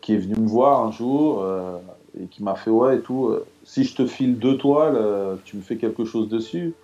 qui 0.00 0.14
est 0.14 0.18
venu 0.18 0.34
me 0.36 0.48
voir 0.48 0.84
un 0.84 0.92
jour 0.92 1.44
et 2.20 2.26
qui 2.26 2.42
m'a 2.42 2.54
fait 2.54 2.70
Ouais, 2.70 2.96
et 2.96 3.00
tout, 3.00 3.34
si 3.64 3.84
je 3.84 3.94
te 3.94 4.06
file 4.06 4.38
deux 4.38 4.56
toiles, 4.56 4.98
tu 5.44 5.56
me 5.56 5.62
fais 5.62 5.76
quelque 5.76 6.04
chose 6.04 6.28
dessus. 6.28 6.74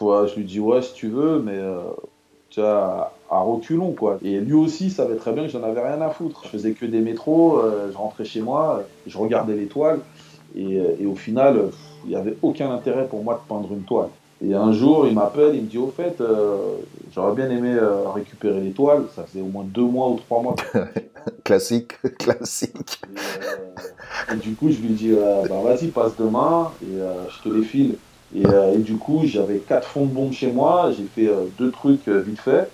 je 0.00 0.36
lui 0.36 0.44
dis 0.44 0.60
Ouais, 0.60 0.82
si 0.82 0.94
tu 0.94 1.08
veux, 1.08 1.40
mais 1.40 1.58
vois, 2.56 3.12
à 3.30 3.40
reculons 3.40 3.92
quoi. 3.92 4.18
Et 4.22 4.40
lui 4.40 4.54
aussi 4.54 4.90
savait 4.90 5.16
très 5.16 5.32
bien 5.32 5.44
que 5.44 5.50
j'en 5.50 5.62
avais 5.62 5.82
rien 5.82 6.00
à 6.00 6.10
foutre. 6.10 6.42
Je 6.44 6.48
faisais 6.48 6.72
que 6.72 6.86
des 6.86 7.00
métros, 7.00 7.60
je 7.92 7.96
rentrais 7.96 8.24
chez 8.24 8.40
moi, 8.40 8.82
je 9.06 9.18
regardais 9.18 9.56
les 9.56 9.66
toiles 9.66 10.00
et, 10.56 10.80
et 11.00 11.06
au 11.06 11.16
final, 11.16 11.70
il 12.04 12.10
n'y 12.10 12.16
avait 12.16 12.36
aucun 12.42 12.70
intérêt 12.70 13.06
pour 13.06 13.22
moi 13.22 13.34
de 13.34 13.48
peindre 13.48 13.72
une 13.72 13.82
toile. 13.82 14.10
Et 14.42 14.54
un 14.54 14.72
jour, 14.72 15.06
il 15.06 15.14
m'appelle, 15.14 15.54
il 15.54 15.62
me 15.62 15.66
dit 15.66 15.78
Au 15.78 15.88
fait, 15.88 16.20
euh, 16.20 16.76
j'aurais 17.14 17.34
bien 17.34 17.48
aimé 17.50 17.72
euh, 17.72 18.08
récupérer 18.10 18.60
les 18.60 18.72
toiles. 18.72 19.04
Ça 19.14 19.24
faisait 19.24 19.40
au 19.42 19.46
moins 19.46 19.64
deux 19.64 19.84
mois 19.84 20.10
ou 20.10 20.16
trois 20.16 20.42
mois. 20.42 20.56
classique, 21.44 22.00
classique. 22.18 23.00
Et, 24.32 24.36
du 24.36 24.54
coup, 24.54 24.70
je 24.70 24.78
lui 24.78 24.90
dis 24.90 25.12
bah, 25.12 25.60
Vas-y, 25.62 25.88
passe 25.88 26.16
demain 26.16 26.70
et 26.82 26.96
je 26.96 27.48
te 27.48 27.54
les 27.54 27.64
file. 27.64 27.96
Et, 28.34 28.42
et 28.42 28.78
du 28.78 28.96
coup, 28.96 29.22
j'avais 29.24 29.58
quatre 29.58 29.86
fonds 29.88 30.06
de 30.06 30.12
bombe 30.12 30.32
chez 30.32 30.50
moi. 30.50 30.92
J'ai 30.96 31.04
fait 31.04 31.30
deux 31.58 31.70
trucs 31.70 32.08
vite 32.08 32.40
fait. 32.40 32.68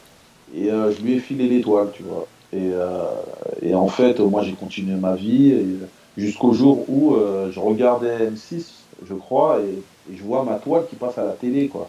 Et 0.55 0.69
je 0.69 1.03
lui 1.03 1.15
ai 1.15 1.21
filé 1.21 1.49
les 1.49 1.61
toiles, 1.61 1.91
tu 1.93 2.03
vois. 2.03 2.27
Et, 2.53 2.71
et 3.63 3.75
en 3.75 3.89
fait, 3.89 4.21
moi, 4.21 4.43
j'ai 4.43 4.53
continué 4.53 4.97
ma 4.97 5.15
vie 5.15 5.79
jusqu'au 6.17 6.53
jour 6.53 6.89
où 6.89 7.17
je 7.51 7.61
regardais 7.61 8.31
M6 8.31 8.81
je 9.07 9.15
crois, 9.15 9.61
et, 9.61 9.83
je 10.13 10.23
vois 10.23 10.45
ma 10.45 10.57
toile 10.57 10.87
qui 10.89 10.97
passe 10.97 11.19
à 11.19 11.25
la 11.25 11.33
télé, 11.33 11.69
quoi. 11.69 11.89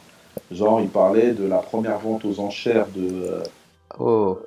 Genre, 0.51 0.81
il 0.81 0.89
parlait 0.89 1.31
de 1.31 1.45
la 1.45 1.57
première 1.57 1.99
vente 1.99 2.23
aux 2.25 2.39
enchères 2.39 2.87
de. 2.95 3.09
Euh, 3.09 3.43
oh. 3.99 4.39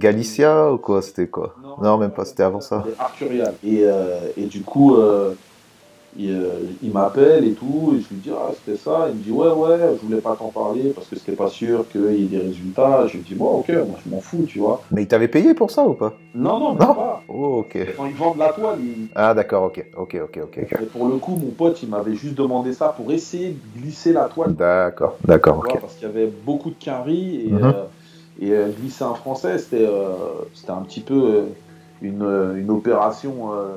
Galicia 0.00 0.72
ou 0.72 0.78
quoi 0.78 1.02
C'était 1.02 1.28
quoi? 1.28 1.54
Non, 1.82 1.98
même 1.98 2.10
pas, 2.10 2.24
c'était 2.24 2.42
avant 2.42 2.60
ça. 2.60 2.84
Arturial. 2.98 3.54
Et, 3.62 3.84
euh, 3.84 4.32
et 4.36 4.46
du 4.46 4.62
coup, 4.62 4.96
euh, 4.96 5.34
euh, 6.18 6.60
il, 6.82 6.90
m'appelle 6.90 7.44
et 7.44 7.52
tout, 7.52 7.94
et 7.96 8.00
je 8.00 8.08
lui 8.08 8.20
dis 8.20 8.30
ah 8.34 8.50
c'était 8.54 8.76
ça, 8.76 9.06
il 9.10 9.16
me 9.18 9.22
dit 9.22 9.30
ouais 9.30 9.50
ouais, 9.52 9.78
je 10.00 10.06
voulais 10.06 10.20
pas 10.20 10.34
t'en 10.34 10.48
parler 10.48 10.92
parce 10.94 11.06
que 11.06 11.16
c'était 11.16 11.36
pas 11.36 11.48
sûr 11.48 11.88
qu'il 11.88 12.12
y 12.12 12.24
ait 12.24 12.28
des 12.28 12.38
résultats. 12.38 13.06
Je 13.06 13.18
lui 13.18 13.22
dis 13.22 13.34
bon 13.34 13.60
ok, 13.60 13.68
moi 13.68 13.98
je 14.04 14.10
m'en 14.10 14.20
fous, 14.20 14.44
tu 14.48 14.58
vois. 14.58 14.82
Mais 14.90 15.02
il 15.02 15.06
t'avait 15.06 15.28
payé 15.28 15.54
pour 15.54 15.70
ça 15.70 15.84
ou 15.84 15.94
pas? 15.94 16.14
Non 16.34 16.58
non, 16.58 16.72
non? 16.72 16.94
pas. 16.94 17.22
Oh, 17.28 17.58
ok. 17.60 17.78
Quand 17.96 18.06
ils 18.06 18.14
vendent 18.14 18.38
la 18.38 18.48
toile, 18.48 18.78
ils... 18.80 19.08
Ah 19.14 19.34
d'accord, 19.34 19.64
ok, 19.64 19.86
ok, 19.96 20.16
ok, 20.24 20.40
ok. 20.42 20.58
Et 20.82 20.86
pour 20.86 21.06
le 21.06 21.16
coup, 21.16 21.36
mon 21.36 21.50
pote, 21.50 21.80
il 21.82 21.88
m'avait 21.88 22.14
juste 22.14 22.34
demandé 22.34 22.72
ça 22.72 22.88
pour 22.88 23.12
essayer 23.12 23.50
de 23.50 23.80
glisser 23.80 24.12
la 24.12 24.24
toile. 24.24 24.54
D'accord, 24.54 25.16
d'accord, 25.24 25.58
ok. 25.58 25.80
Parce 25.80 25.94
qu'il 25.94 26.08
y 26.08 26.10
avait 26.10 26.26
beaucoup 26.26 26.70
de 26.70 26.76
quinri 26.78 27.46
et, 27.46 27.52
mhm. 27.52 27.64
euh, 27.64 27.84
et 28.40 28.52
euh, 28.52 28.70
glisser 28.70 29.04
un 29.04 29.14
français, 29.14 29.58
c'était 29.58 29.88
c'était 30.54 30.72
un 30.72 30.82
petit 30.82 31.00
peu 31.00 31.44
une, 32.02 32.56
une 32.56 32.70
opération 32.70 33.52
euh, 33.52 33.76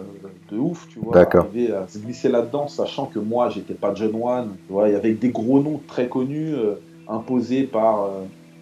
de 0.51 0.57
ouf, 0.57 0.87
tu 0.89 0.99
vois. 0.99 1.17
Arriver 1.39 1.73
à 1.73 1.87
se 1.87 1.97
glisser 1.99 2.29
là-dedans, 2.29 2.67
sachant 2.67 3.07
que 3.07 3.19
moi, 3.19 3.49
j'étais 3.49 3.73
pas 3.73 3.93
John 3.93 4.11
One. 4.21 4.55
Tu 4.67 4.73
vois, 4.73 4.89
il 4.89 4.93
y 4.93 4.95
avait 4.95 5.13
des 5.13 5.29
gros 5.29 5.61
noms 5.61 5.81
très 5.87 6.07
connus 6.07 6.53
euh, 6.53 6.75
imposés 7.07 7.63
par 7.63 8.09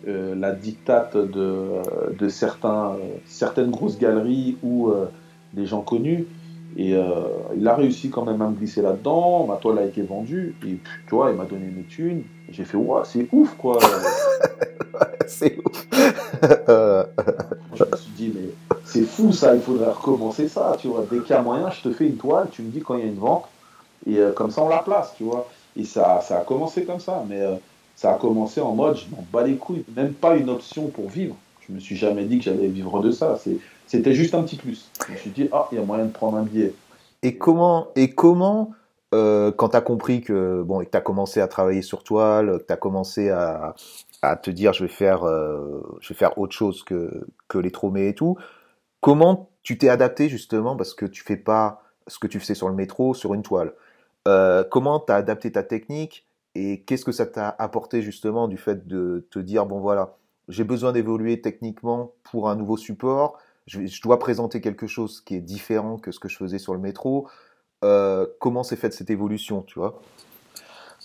euh, 0.08 0.36
la 0.36 0.52
dictate 0.52 1.16
de, 1.16 1.68
de 2.18 2.30
certains, 2.30 2.96
certaines 3.26 3.70
grosses 3.70 4.00
galeries 4.00 4.58
ou 4.64 4.92
des 5.54 5.68
gens 5.68 5.82
connus. 5.82 6.26
Et 6.76 6.96
il 7.56 7.68
a 7.68 7.76
réussi 7.76 8.10
quand 8.10 8.26
même 8.26 8.42
à 8.42 8.48
me 8.48 8.56
glisser 8.56 8.82
là-dedans. 8.82 9.46
Ma 9.46 9.58
toile 9.58 9.78
a 9.78 9.86
été 9.86 10.02
vendue. 10.02 10.56
Et 10.66 10.78
tu 11.08 11.16
vois, 11.16 11.30
il 11.30 11.38
m'a 11.38 11.46
donné 11.46 11.66
mes 11.66 11.84
thunes. 11.84 12.24
J'ai 12.50 12.64
fait, 12.64 12.78
ouais, 12.78 13.02
c'est 13.04 13.28
ouf, 13.32 13.56
quoi. 13.58 13.78
c'est 15.28 15.58
ouf. 15.66 15.88
je 15.92 17.84
me 17.84 17.98
suis 17.98 18.12
dit, 18.16 18.34
mais 18.36 18.50
c'est 18.86 19.04
fou 19.04 19.32
ça, 19.32 19.56
il 19.56 19.62
faudrait 19.62 19.92
recommencer 19.92 20.48
ça, 20.48 20.76
tu 20.80 20.88
vois. 20.88 21.06
Dès 21.10 21.20
qu'il 21.20 21.32
y 21.32 21.34
a 21.34 21.42
moyen, 21.42 21.70
je 21.70 21.82
te 21.82 21.92
fais 21.94 22.06
une 22.06 22.18
toile, 22.18 22.48
tu 22.52 22.62
me 22.62 22.72
dis 22.72 22.82
quand 22.82 22.96
il 22.96 23.02
y 23.02 23.04
a 23.04 23.08
une 23.08 23.20
vente, 23.20 23.46
et 24.08 24.18
euh, 24.18 24.32
comme 24.32 24.52
ça 24.52 24.62
on 24.62 24.70
la 24.70 24.80
place, 24.80 25.14
tu 25.18 25.24
vois. 25.24 25.48
Et 25.78 25.86
ça, 25.86 26.22
ça 26.22 26.40
a 26.40 26.42
commencé 26.42 26.84
comme 26.84 27.00
ça, 27.00 27.24
mais 27.28 27.42
euh, 27.42 27.56
ça 27.96 28.14
a 28.14 28.16
commencé 28.16 28.60
en 28.62 28.74
mode, 28.74 28.98
je 28.98 29.10
m'en 29.16 29.24
bats 29.32 29.44
les 29.44 29.56
couilles, 29.56 29.86
même 29.96 30.14
pas 30.14 30.36
une 30.36 30.50
option 30.50 30.88
pour 30.88 31.10
vivre. 31.10 31.36
Je 31.68 31.74
me 31.74 31.80
suis 31.80 31.96
jamais 31.96 32.26
dit 32.26 32.40
que 32.40 32.46
j'allais 32.46 32.68
vivre 32.68 33.02
de 33.02 33.12
ça, 33.12 33.40
c'était 33.88 34.14
juste 34.14 34.36
un 34.36 34.44
petit 34.44 34.58
plus. 34.58 34.90
Je 35.08 35.14
me 35.14 35.18
suis 35.18 35.30
dit, 35.30 35.48
ah, 35.52 35.68
il 35.72 35.78
y 35.78 35.82
a 35.82 35.86
moyen 35.86 36.06
de 36.06 36.12
prendre 36.12 36.38
un 36.38 36.44
billet. 36.44 36.74
Et 37.24 37.38
comment, 37.38 37.88
et 37.96 38.10
comment 38.10 38.72
euh, 39.14 39.52
quand 39.52 39.70
tu 39.70 39.76
as 39.78 39.82
compris 39.82 40.22
que 40.22 40.64
bon, 40.64 40.84
tu 40.84 40.98
as 40.98 41.02
commencé 41.02 41.42
à 41.42 41.48
travailler 41.48 41.82
sur 41.82 42.04
toile, 42.04 42.60
que 42.60 42.68
tu 42.68 42.74
as 42.74 42.78
commencé 42.78 43.30
à, 43.30 43.76
à, 44.22 44.36
te 44.36 44.52
dire 44.52 44.74
je 44.74 44.84
vais 44.86 44.92
faire, 44.92 45.26
je 45.26 46.10
vais 46.10 46.16
faire 46.16 46.38
autre 46.38 46.54
chose 46.54 46.84
que, 46.84 47.28
que 47.48 47.58
les 47.58 47.72
tromés 47.72 48.10
et 48.10 48.16
tout, 48.16 48.38
Comment 49.02 49.50
tu 49.64 49.80
t'es 49.80 49.90
adapté 49.90 50.30
justement 50.30 50.78
parce 50.78 50.94
que 50.94 51.08
tu 51.08 51.24
fais 51.24 51.36
pas 51.36 51.84
ce 52.08 52.20
que 52.20 52.28
tu 52.28 52.40
faisais 52.40 52.54
sur 52.54 52.70
le 52.70 52.76
métro 52.76 53.14
sur 53.14 53.34
une 53.34 53.42
toile? 53.42 53.74
Euh, 54.28 54.64
Comment 54.64 55.00
tu 55.00 55.12
as 55.12 55.16
adapté 55.16 55.52
ta 55.52 55.64
technique 55.64 56.28
et 56.54 56.82
qu'est-ce 56.82 57.04
que 57.04 57.12
ça 57.12 57.26
t'a 57.26 57.50
apporté 57.50 58.04
justement 58.04 58.48
du 58.48 58.58
fait 58.58 58.88
de 58.88 59.26
te 59.32 59.40
dire 59.40 59.66
bon 59.66 59.80
voilà 59.80 60.18
j'ai 60.50 60.64
besoin 60.64 60.92
d'évoluer 60.92 61.42
techniquement 61.42 62.12
pour 62.24 62.50
un 62.50 62.56
nouveau 62.56 62.78
support. 62.78 63.40
Je, 63.68 64.02
dois 64.02 64.20
présenter 64.20 64.60
quelque 64.60 64.86
chose 64.86 65.22
qui 65.22 65.36
est 65.36 65.42
différent 65.42 65.98
que 65.98 66.12
ce 66.12 66.20
que 66.20 66.28
je 66.28 66.36
faisais 66.36 66.58
sur 66.58 66.74
le 66.74 66.80
métro. 66.80 67.28
Euh, 67.84 68.28
comment 68.40 68.64
s'est 68.64 68.76
faite 68.76 68.94
cette 68.94 69.10
évolution 69.10 69.64
tu 69.64 69.80
vois? 69.80 70.00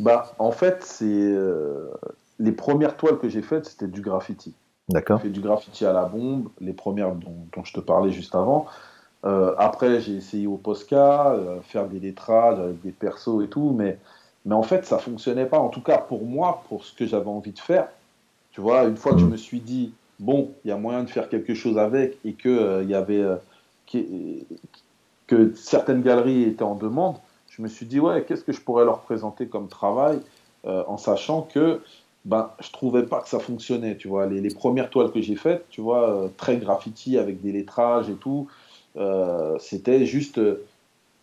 Bah 0.01 0.35
en 0.39 0.53
fait 0.53 0.85
c'est 0.85 1.07
euh, 1.07 1.91
les 2.39 2.53
premières 2.53 2.97
toiles 2.97 3.19
que 3.19 3.29
j'ai 3.29 3.43
faites 3.43 3.67
c'était 3.67 3.89
du 3.89 4.01
graffiti 4.01 4.55
D'accord. 4.89 5.19
J'ai 5.19 5.25
fait 5.25 5.31
du 5.31 5.41
graffiti 5.41 5.85
à 5.85 5.93
la 5.93 6.05
bombe, 6.05 6.49
les 6.61 6.73
premières 6.73 7.13
dont, 7.15 7.65
je 7.65 7.73
te 7.73 7.81
parlais 7.81 8.13
juste 8.13 8.35
avant. 8.35 8.67
Euh, 9.25 9.55
après, 9.59 10.01
j'ai 10.01 10.15
essayé 10.15 10.47
au 10.47 10.57
Posca, 10.57 11.33
euh, 11.33 11.61
faire 11.63 11.89
des 11.89 11.99
lettrages 11.99 12.61
avec 12.61 12.81
des 12.83 12.93
persos 12.93 13.43
et 13.43 13.49
tout, 13.49 13.75
mais, 13.77 13.99
mais 14.45 14.55
en 14.55 14.63
fait, 14.63 14.85
ça 14.85 14.99
fonctionnait 14.99 15.47
pas. 15.47 15.59
En 15.59 15.71
tout 15.71 15.81
cas, 15.81 15.99
pour 15.99 16.25
moi, 16.25 16.63
pour 16.69 16.85
ce 16.85 16.95
que 16.95 17.05
j'avais 17.05 17.29
envie 17.29 17.51
de 17.51 17.59
faire. 17.59 17.89
Tu 18.53 18.61
vois, 18.61 18.85
une 18.85 18.97
fois 18.97 19.13
que 19.13 19.19
je 19.19 19.25
mm. 19.25 19.31
me 19.31 19.37
suis 19.37 19.61
dit, 19.61 19.93
bon, 20.21 20.51
il 20.65 20.69
y 20.69 20.73
a 20.73 20.77
moyen 20.77 21.03
de 21.03 21.11
faire 21.11 21.29
quelque 21.29 21.55
chose 21.55 21.79
avec 21.79 22.19
et 22.25 22.35
que 22.35 22.49
euh, 22.49 22.85
y 22.85 22.95
avait 22.95 23.25
que 25.27 25.55
certaines 25.55 26.03
galeries 26.03 26.45
étaient 26.45 26.63
en 26.63 26.77
demande, 26.77 27.17
je 27.49 27.61
me 27.63 27.69
suis 27.69 27.87
dit, 27.87 27.99
ouais, 27.99 28.25
qu'est-ce 28.25 28.45
que 28.45 28.53
je 28.53 28.61
pourrais 28.61 28.85
leur 28.85 29.01
présenter 29.01 29.47
comme 29.47 29.69
travail 29.69 30.21
en 30.65 30.97
sachant 30.97 31.43
que 31.43 31.81
ben, 32.27 32.51
je 32.61 32.73
trouvais 32.73 33.05
pas 33.05 33.21
que 33.21 33.29
ça 33.29 33.39
fonctionnait, 33.39 33.97
tu 33.97 34.09
vois. 34.09 34.27
Les, 34.27 34.41
les 34.41 34.53
premières 34.53 34.91
toiles 34.91 35.13
que 35.13 35.21
j'ai 35.21 35.37
faites, 35.37 35.65
tu 35.71 35.81
vois, 35.81 36.11
euh, 36.11 36.29
très 36.37 36.57
graffiti 36.57 37.19
avec 37.19 37.41
des 37.41 37.53
lettrages 37.53 38.11
et 38.11 38.15
tout, 38.15 38.49
euh, 38.97 39.57
c'était 39.61 40.05
juste 40.07 40.39
euh, 40.39 40.65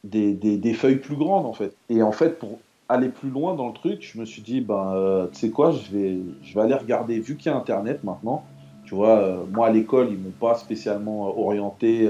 des, 0.06 0.32
des, 0.32 0.58
des, 0.58 0.74
feuilles 0.74 1.00
plus 1.00 1.18
grandes, 1.18 1.46
en 1.46 1.52
fait. 1.52 1.76
Et 1.90 2.02
en 2.02 2.14
fait, 2.14 2.40
pour 2.40 2.58
aller 2.88 3.10
plus 3.10 3.30
loin 3.30 3.54
dans 3.54 3.68
le 3.68 3.74
truc, 3.74 4.00
je 4.02 4.18
me 4.18 4.24
suis 4.24 4.42
dit, 4.42 4.62
ben, 4.62 5.28
tu 5.34 5.40
sais 5.40 5.50
quoi, 5.50 5.72
je 5.72 5.92
vais, 5.92 6.20
je 6.42 6.54
vais 6.54 6.62
aller 6.62 6.76
regarder, 6.76 7.20
vu 7.20 7.36
qu'il 7.36 7.52
y 7.52 7.54
a 7.54 7.58
Internet 7.58 8.06
maintenant, 8.06 8.46
tu 8.86 8.96
vois, 8.96 9.46
moi 9.52 9.68
à 9.68 9.72
l'école, 9.72 10.10
ils 10.10 10.18
m'ont 10.18 10.32
pas 10.32 10.56
spécialement 10.56 11.38
orienté 11.40 12.08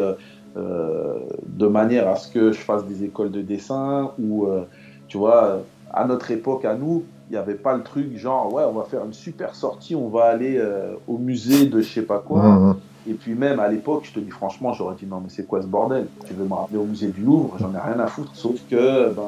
de 0.56 1.68
manière 1.68 2.10
à 2.10 2.16
ce 2.16 2.32
que 2.32 2.52
je 2.52 2.58
fasse 2.58 2.86
des 2.86 3.04
écoles 3.04 3.32
de 3.32 3.42
dessin 3.42 4.12
ou, 4.20 4.48
tu 5.08 5.18
vois, 5.18 5.62
à 5.94 6.06
notre 6.06 6.32
époque, 6.32 6.66
à 6.66 6.74
nous, 6.74 7.06
n'y 7.34 7.40
avait 7.40 7.56
pas 7.56 7.76
le 7.76 7.84
truc 7.84 8.18
genre, 8.18 8.54
ouais, 8.54 8.64
on 8.68 8.74
va 8.74 8.84
faire 8.86 9.04
une 9.06 9.14
super 9.14 9.56
sortie, 9.56 9.96
on 9.96 10.08
va 10.10 10.26
aller 10.26 10.58
euh, 10.58 10.94
au 11.08 11.18
musée 11.18 11.66
de 11.66 11.82
je 11.82 11.88
sais 11.92 12.02
pas 12.04 12.20
quoi. 12.20 12.42
Mmh, 12.42 12.70
mmh. 12.70 12.76
Et 13.06 13.14
puis 13.14 13.34
même 13.36 13.60
à 13.60 13.68
l'époque, 13.68 14.04
je 14.06 14.14
te 14.14 14.20
dis 14.20 14.30
franchement, 14.30 14.72
j'aurais 14.74 14.96
dit 14.96 15.06
non 15.06 15.20
mais 15.22 15.30
c'est 15.30 15.46
quoi 15.46 15.62
ce 15.62 15.68
bordel? 15.68 16.08
Tu 16.26 16.34
veux 16.34 16.46
me 16.46 16.54
rappeler 16.54 16.78
au 16.78 16.86
musée 16.86 17.08
du 17.08 17.22
Louvre? 17.22 17.58
J'en 17.60 17.74
ai 17.74 17.80
rien 17.80 18.00
à 18.00 18.08
foutre. 18.08 18.32
Sauf 18.34 18.56
que 18.70 19.10
ben, 19.14 19.24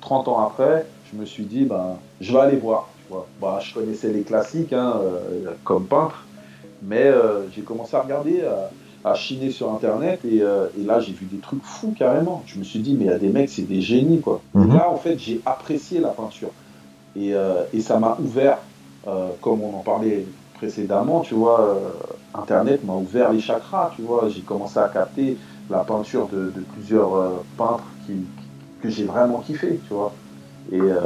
30 0.00 0.28
ans 0.28 0.40
après, 0.46 0.86
je 1.12 1.18
me 1.18 1.26
suis 1.26 1.44
dit 1.44 1.64
ben, 1.66 1.96
je 2.20 2.32
vais 2.32 2.38
aller 2.38 2.56
voir. 2.56 2.88
Tu 3.06 3.12
vois. 3.12 3.26
Bah, 3.40 3.58
je 3.62 3.74
connaissais 3.74 4.10
les 4.12 4.22
classiques 4.22 4.72
hein, 4.72 4.94
euh, 5.02 5.50
comme 5.64 5.84
peintre, 5.84 6.24
mais 6.82 7.02
euh, 7.04 7.46
j'ai 7.54 7.60
commencé 7.62 7.94
à 7.96 8.00
regarder, 8.00 8.42
à, 9.04 9.14
chiner 9.14 9.50
sur 9.50 9.70
internet 9.72 10.20
et, 10.24 10.40
euh, 10.42 10.66
et 10.78 10.84
là 10.84 11.00
j'ai 11.00 11.12
vu 11.12 11.26
des 11.26 11.38
trucs 11.38 11.62
fous 11.64 11.94
carrément. 11.98 12.42
Je 12.46 12.58
me 12.58 12.64
suis 12.64 12.78
dit 12.80 12.94
mais 12.98 13.04
il 13.06 13.10
y 13.10 13.12
a 13.14 13.18
des 13.18 13.28
mecs, 13.30 13.50
c'est 13.50 13.62
des 13.68 13.80
génies 13.82 14.20
quoi. 14.20 14.40
Et 14.54 14.58
Mhm. 14.58 14.74
là 14.76 14.90
en 14.90 14.96
fait 14.96 15.18
j'ai 15.18 15.40
apprécié 15.44 16.00
la 16.00 16.08
peinture 16.08 16.50
et, 17.14 17.34
euh, 17.34 17.64
et 17.72 17.80
ça 17.80 17.98
m'a 17.98 18.16
ouvert, 18.20 18.58
euh, 19.06 19.30
comme 19.40 19.62
on 19.62 19.74
en 19.76 19.82
parlait 19.82 20.26
précédemment, 20.54 21.20
tu 21.20 21.34
vois, 21.34 21.60
euh, 21.60 21.90
Internet 22.34 22.84
m'a 22.84 22.94
ouvert 22.94 23.32
les 23.32 23.40
chakras, 23.40 23.90
tu 23.96 24.02
vois. 24.02 24.28
J'ai 24.28 24.42
commencé 24.42 24.78
à 24.78 24.88
capter 24.88 25.38
la 25.68 25.84
peinture 25.84 26.28
de, 26.28 26.50
de 26.50 26.60
plusieurs 26.60 27.44
peintres 27.56 27.84
qui, 28.04 28.28
que 28.80 28.88
j'ai 28.88 29.04
vraiment 29.04 29.40
kiffé, 29.40 29.80
tu 29.86 29.94
vois. 29.94 30.14
Et 30.70 30.78
euh, 30.80 30.98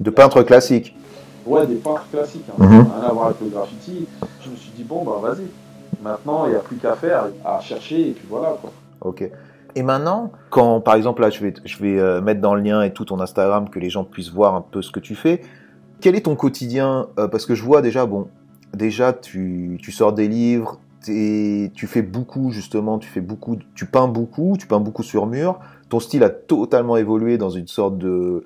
De 0.00 0.10
peintre 0.10 0.42
classique. 0.42 0.96
ouais, 1.44 1.66
des 1.66 1.76
peintres 1.76 2.08
classiques, 2.10 2.48
hein, 2.48 2.54
Mhm. 2.58 2.86
rien 2.92 3.02
à 3.02 3.12
voir 3.12 3.26
avec 3.26 3.40
le 3.40 3.48
graffiti. 3.48 4.08
Je 4.40 4.50
me 4.50 4.56
suis 4.56 4.72
dit, 4.72 4.84
bon, 4.84 5.04
bah 5.04 5.18
vas-y. 5.20 5.46
Maintenant, 6.02 6.46
il 6.46 6.50
n'y 6.50 6.56
a 6.56 6.60
plus 6.60 6.76
qu'à 6.78 6.94
faire, 6.96 7.26
à 7.44 7.60
chercher, 7.60 8.08
et 8.08 8.12
puis 8.12 8.26
voilà, 8.28 8.56
quoi. 8.60 8.72
Ok. 9.00 9.24
Et 9.74 9.82
maintenant, 9.82 10.30
quand 10.50 10.80
par 10.80 10.94
exemple 10.94 11.22
là, 11.22 11.30
je 11.30 11.40
vais, 11.40 11.54
je 11.64 11.78
vais 11.78 11.98
euh, 11.98 12.20
mettre 12.20 12.40
dans 12.40 12.54
le 12.54 12.60
lien 12.62 12.82
et 12.82 12.92
tout 12.92 13.04
ton 13.06 13.20
Instagram 13.20 13.68
que 13.70 13.78
les 13.78 13.90
gens 13.90 14.04
puissent 14.04 14.30
voir 14.30 14.54
un 14.54 14.60
peu 14.60 14.82
ce 14.82 14.90
que 14.90 15.00
tu 15.00 15.14
fais. 15.14 15.40
Quel 16.00 16.14
est 16.14 16.22
ton 16.22 16.36
quotidien 16.36 17.08
Euh, 17.18 17.28
Parce 17.28 17.46
que 17.46 17.54
je 17.54 17.62
vois 17.64 17.80
déjà, 17.80 18.04
bon, 18.06 18.28
déjà 18.74 19.12
tu, 19.12 19.78
tu 19.80 19.92
sors 19.92 20.12
des 20.12 20.28
livres, 20.28 20.78
t'es- 21.04 21.70
tu 21.74 21.86
fais 21.86 22.02
beaucoup 22.02 22.50
justement, 22.50 22.98
tu 22.98 23.08
fais 23.08 23.20
beaucoup, 23.20 23.56
tu 23.74 23.86
peins 23.86 24.08
beaucoup, 24.08 24.56
tu 24.58 24.66
peins 24.66 24.80
beaucoup 24.80 25.02
sur 25.02 25.26
mur. 25.26 25.58
Ton 25.88 26.00
style 26.00 26.22
a 26.24 26.30
totalement 26.30 26.96
évolué 26.96 27.38
dans 27.38 27.50
une 27.50 27.66
sorte 27.66 27.96
de, 27.98 28.44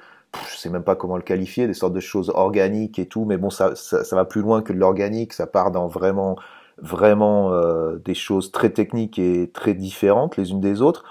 je 0.51 0.57
sais 0.57 0.69
même 0.71 0.83
pas 0.83 0.95
comment 0.97 1.17
le 1.17 1.23
qualifier, 1.23 1.67
des 1.67 1.75
sortes 1.75 1.93
de 1.95 2.01
choses 2.01 2.31
organiques 2.35 2.99
et 2.99 3.07
tout. 3.07 3.25
Mais 3.25 3.37
bon, 3.37 3.51
ça, 3.51 3.75
ça, 3.75 4.05
ça 4.05 4.17
va 4.17 4.25
plus 4.25 4.43
loin 4.43 4.63
que 4.63 4.73
de 4.73 4.79
l'organique. 4.79 5.33
Ça 5.33 5.47
part 5.47 5.71
dans 5.71 5.87
vraiment 5.89 6.37
vraiment 6.79 7.53
euh, 7.53 7.97
des 8.05 8.15
choses 8.15 8.53
très 8.53 8.71
techniques 8.71 9.19
et 9.19 9.51
très 9.53 9.75
différentes 9.75 10.37
les 10.37 10.51
unes 10.51 10.61
des 10.61 10.83
autres. 10.83 11.05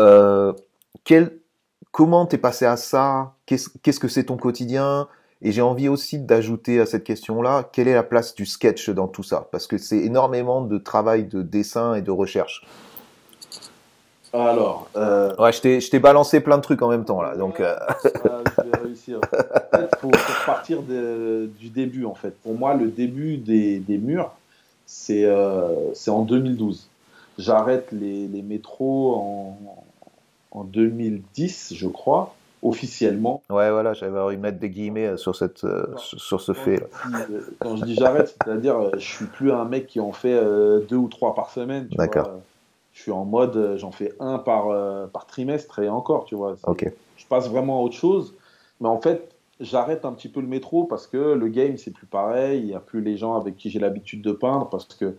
Euh, 0.00 0.52
quel, 1.04 1.38
comment 1.92 2.26
t'es 2.26 2.38
passé 2.38 2.66
à 2.66 2.76
ça? 2.76 3.34
Qu'est-ce 3.46 4.00
que 4.00 4.08
c'est 4.08 4.24
ton 4.24 4.36
quotidien? 4.36 5.08
Et 5.42 5.52
j'ai 5.52 5.62
envie 5.62 5.88
aussi 5.88 6.18
d'ajouter 6.18 6.80
à 6.80 6.86
cette 6.86 7.04
question-là, 7.04 7.68
quelle 7.70 7.86
est 7.86 7.94
la 7.94 8.02
place 8.02 8.34
du 8.34 8.46
sketch 8.46 8.88
dans 8.90 9.08
tout 9.08 9.22
ça? 9.22 9.46
Parce 9.52 9.66
que 9.66 9.76
c'est 9.78 9.98
énormément 9.98 10.62
de 10.62 10.78
travail 10.78 11.24
de 11.24 11.42
dessin 11.42 11.94
et 11.94 12.02
de 12.02 12.10
recherche. 12.10 12.66
Alors, 14.32 14.88
euh, 14.96 15.32
Ouais, 15.38 15.52
je 15.52 15.90
t'ai 15.90 15.98
balancé 16.00 16.40
plein 16.40 16.56
de 16.56 16.62
trucs 16.62 16.82
en 16.82 16.88
même 16.88 17.04
temps 17.04 17.22
là, 17.22 17.36
donc 17.36 17.60
euh, 17.60 17.76
Ah, 17.78 18.40
je 18.58 18.62
vais 18.62 18.78
réussir. 18.82 19.20
En 19.20 19.78
fait, 19.78 19.96
faut, 20.00 20.10
faut 20.10 20.46
partir 20.46 20.82
de- 20.82 21.48
du 21.60 21.68
début, 21.68 22.04
en 22.04 22.14
fait. 22.14 22.34
Pour 22.42 22.54
moi, 22.54 22.74
le 22.74 22.88
début 22.88 23.36
des, 23.36 23.78
des 23.78 23.98
murs, 23.98 24.32
c'est 24.94 25.24
euh, 25.24 25.92
c'est 25.94 26.10
en 26.10 26.22
2012. 26.22 26.88
J'arrête 27.38 27.88
les, 27.90 28.28
les 28.28 28.42
métros 28.42 29.16
en, 29.16 29.58
en 30.52 30.62
2010, 30.64 31.74
je 31.74 31.88
crois, 31.88 32.34
officiellement. 32.62 33.42
ouais, 33.50 33.70
voilà, 33.72 33.92
j'avais 33.92 34.20
envie 34.20 34.36
de 34.36 34.40
mettre 34.42 34.58
des 34.60 34.70
guillemets 34.70 35.06
euh, 35.08 35.16
sur 35.16 35.34
cette 35.34 35.64
euh, 35.64 35.86
sur 35.96 36.20
sur 36.20 36.40
ce 36.40 36.52
fait. 36.52 36.86
euh, 37.12 37.40
Quand 37.58 37.76
je 37.76 37.84
dis 37.84 37.94
j'arrête, 37.96 38.28
c'est-à-dire 38.44 38.90
je 38.96 39.04
suis 39.04 39.26
plus 39.26 39.50
un 39.52 39.64
mec 39.64 39.88
qui 39.88 39.98
en 39.98 40.12
fait 40.12 40.32
euh, 40.34 40.80
deux 40.88 40.96
ou 40.96 41.08
trois 41.08 41.34
par 41.34 41.50
semaine. 41.50 41.88
D'accord. 41.96 42.30
Je 42.92 43.02
suis 43.02 43.10
en 43.10 43.24
mode, 43.24 43.74
j'en 43.76 43.90
fais 43.90 44.12
un 44.20 44.38
par, 44.38 44.68
euh, 44.70 45.06
par 45.08 45.26
trimestre 45.26 45.80
et 45.80 45.88
encore, 45.88 46.26
tu 46.26 46.36
vois. 46.36 46.54
Ok. 46.68 46.88
je 47.16 47.26
passe 47.26 47.48
vraiment 47.48 47.80
à 47.80 47.82
autre 47.82 47.96
chose. 47.96 48.32
Mais 48.80 48.88
en 48.88 49.00
fait, 49.00 49.33
j'arrête 49.60 50.04
un 50.04 50.12
petit 50.12 50.28
peu 50.28 50.40
le 50.40 50.46
métro 50.46 50.84
parce 50.84 51.06
que 51.06 51.34
le 51.34 51.48
game, 51.48 51.76
c'est 51.76 51.92
plus 51.92 52.06
pareil. 52.06 52.60
Il 52.60 52.66
n'y 52.66 52.74
a 52.74 52.80
plus 52.80 53.00
les 53.00 53.16
gens 53.16 53.34
avec 53.34 53.56
qui 53.56 53.70
j'ai 53.70 53.78
l'habitude 53.78 54.22
de 54.22 54.32
peindre 54.32 54.68
parce 54.68 54.86
que 54.86 55.16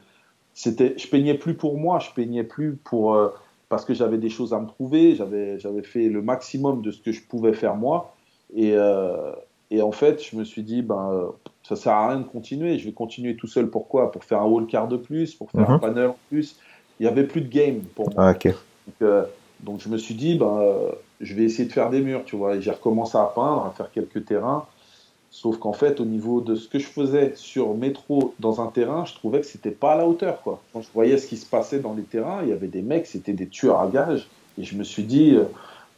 c'était, 0.54 0.96
je 0.98 1.08
peignais 1.08 1.36
plus 1.36 1.56
pour 1.56 1.78
moi, 1.78 2.00
je 2.00 2.10
peignais 2.12 2.44
plus 2.44 2.76
pour, 2.76 3.14
euh, 3.16 3.30
parce 3.70 3.86
que 3.86 3.94
j'avais 3.94 4.18
des 4.18 4.30
choses 4.30 4.54
à 4.54 4.60
me 4.60 4.68
prouver. 4.68 5.16
J'avais, 5.16 5.60
j'avais 5.60 5.84
fait 5.84 6.08
le 6.08 6.22
maximum 6.22 6.82
de 6.82 6.92
ce 6.92 7.02
que 7.02 7.12
je 7.12 7.22
pouvais 7.24 7.54
faire 7.54 7.76
moi. 7.76 8.16
Et, 8.54 8.74
euh, 8.74 9.32
et 9.72 9.82
en 9.82 9.92
fait, 9.92 10.24
je 10.24 10.36
me 10.38 10.44
suis 10.44 10.64
dit, 10.64 10.82
ben, 10.82 11.32
ça 11.64 11.76
sert 11.76 11.94
à 11.94 12.10
rien 12.10 12.20
de 12.20 12.28
continuer. 12.28 12.78
Je 12.78 12.86
vais 12.86 12.94
continuer 12.94 13.36
tout 13.36 13.48
seul. 13.48 13.70
Pourquoi? 13.70 14.12
Pour 14.12 14.24
faire 14.24 14.42
un 14.42 14.46
wall 14.46 14.68
card 14.68 14.88
de 14.88 14.98
plus, 14.98 15.34
pour 15.36 15.50
faire 15.52 15.70
Mhm. 15.70 15.76
un 15.76 15.80
panel 15.80 16.08
en 16.10 16.18
plus. 16.30 16.58
Il 17.00 17.04
n'y 17.04 17.10
avait 17.10 17.26
plus 17.26 17.42
de 17.42 17.50
game 17.50 17.82
pour 17.96 18.10
moi. 18.14 18.28
Ah, 18.28 18.32
ok. 18.32 18.46
Donc, 18.46 18.96
euh, 19.02 19.26
donc 19.60 19.80
je 19.82 19.90
me 19.90 19.98
suis 19.98 20.16
dit, 20.16 20.38
ben, 20.38 20.60
euh, 20.62 20.92
je 21.22 21.34
vais 21.34 21.44
essayer 21.44 21.68
de 21.68 21.74
faire 21.74 21.90
des 21.90 22.02
murs, 22.02 22.24
tu 22.26 22.36
vois. 22.36 22.56
Et 22.56 22.62
j'ai 22.62 22.72
recommencé 22.72 23.18
à 23.18 23.32
peindre, 23.34 23.66
à 23.66 23.72
faire 23.76 23.92
quelques 23.92 24.26
terrains. 24.26 24.66
Sauf 25.32 25.58
qu'en 25.58 25.74
fait, 25.74 26.00
au 26.00 26.06
niveau 26.06 26.40
de 26.40 26.56
ce 26.56 26.68
que 26.70 26.80
je 26.80 26.86
faisais 26.86 27.34
sur 27.36 27.74
métro 27.74 28.34
dans 28.40 28.62
un 28.62 28.68
terrain, 28.68 29.04
je 29.06 29.14
trouvais 29.16 29.42
que 29.42 29.46
c'était 29.46 29.72
pas 29.72 29.94
à 29.94 29.98
la 29.98 30.08
hauteur, 30.08 30.42
quoi. 30.42 30.62
Quand 30.72 30.82
je 30.82 30.88
voyais 30.94 31.18
ce 31.18 31.28
qui 31.28 31.36
se 31.36 31.46
passait 31.46 31.80
dans 31.80 31.94
les 31.94 32.04
terrains, 32.04 32.40
il 32.44 32.50
y 32.50 32.54
avait 32.54 32.68
des 32.68 32.82
mecs, 32.82 33.06
c'était 33.06 33.34
des 33.34 33.48
tueurs 33.48 33.80
à 33.82 33.88
gages. 33.88 34.28
Et 34.58 34.64
je 34.64 34.78
me 34.78 34.84
suis 34.84 35.04
dit, 35.04 35.36
euh, 35.36 35.44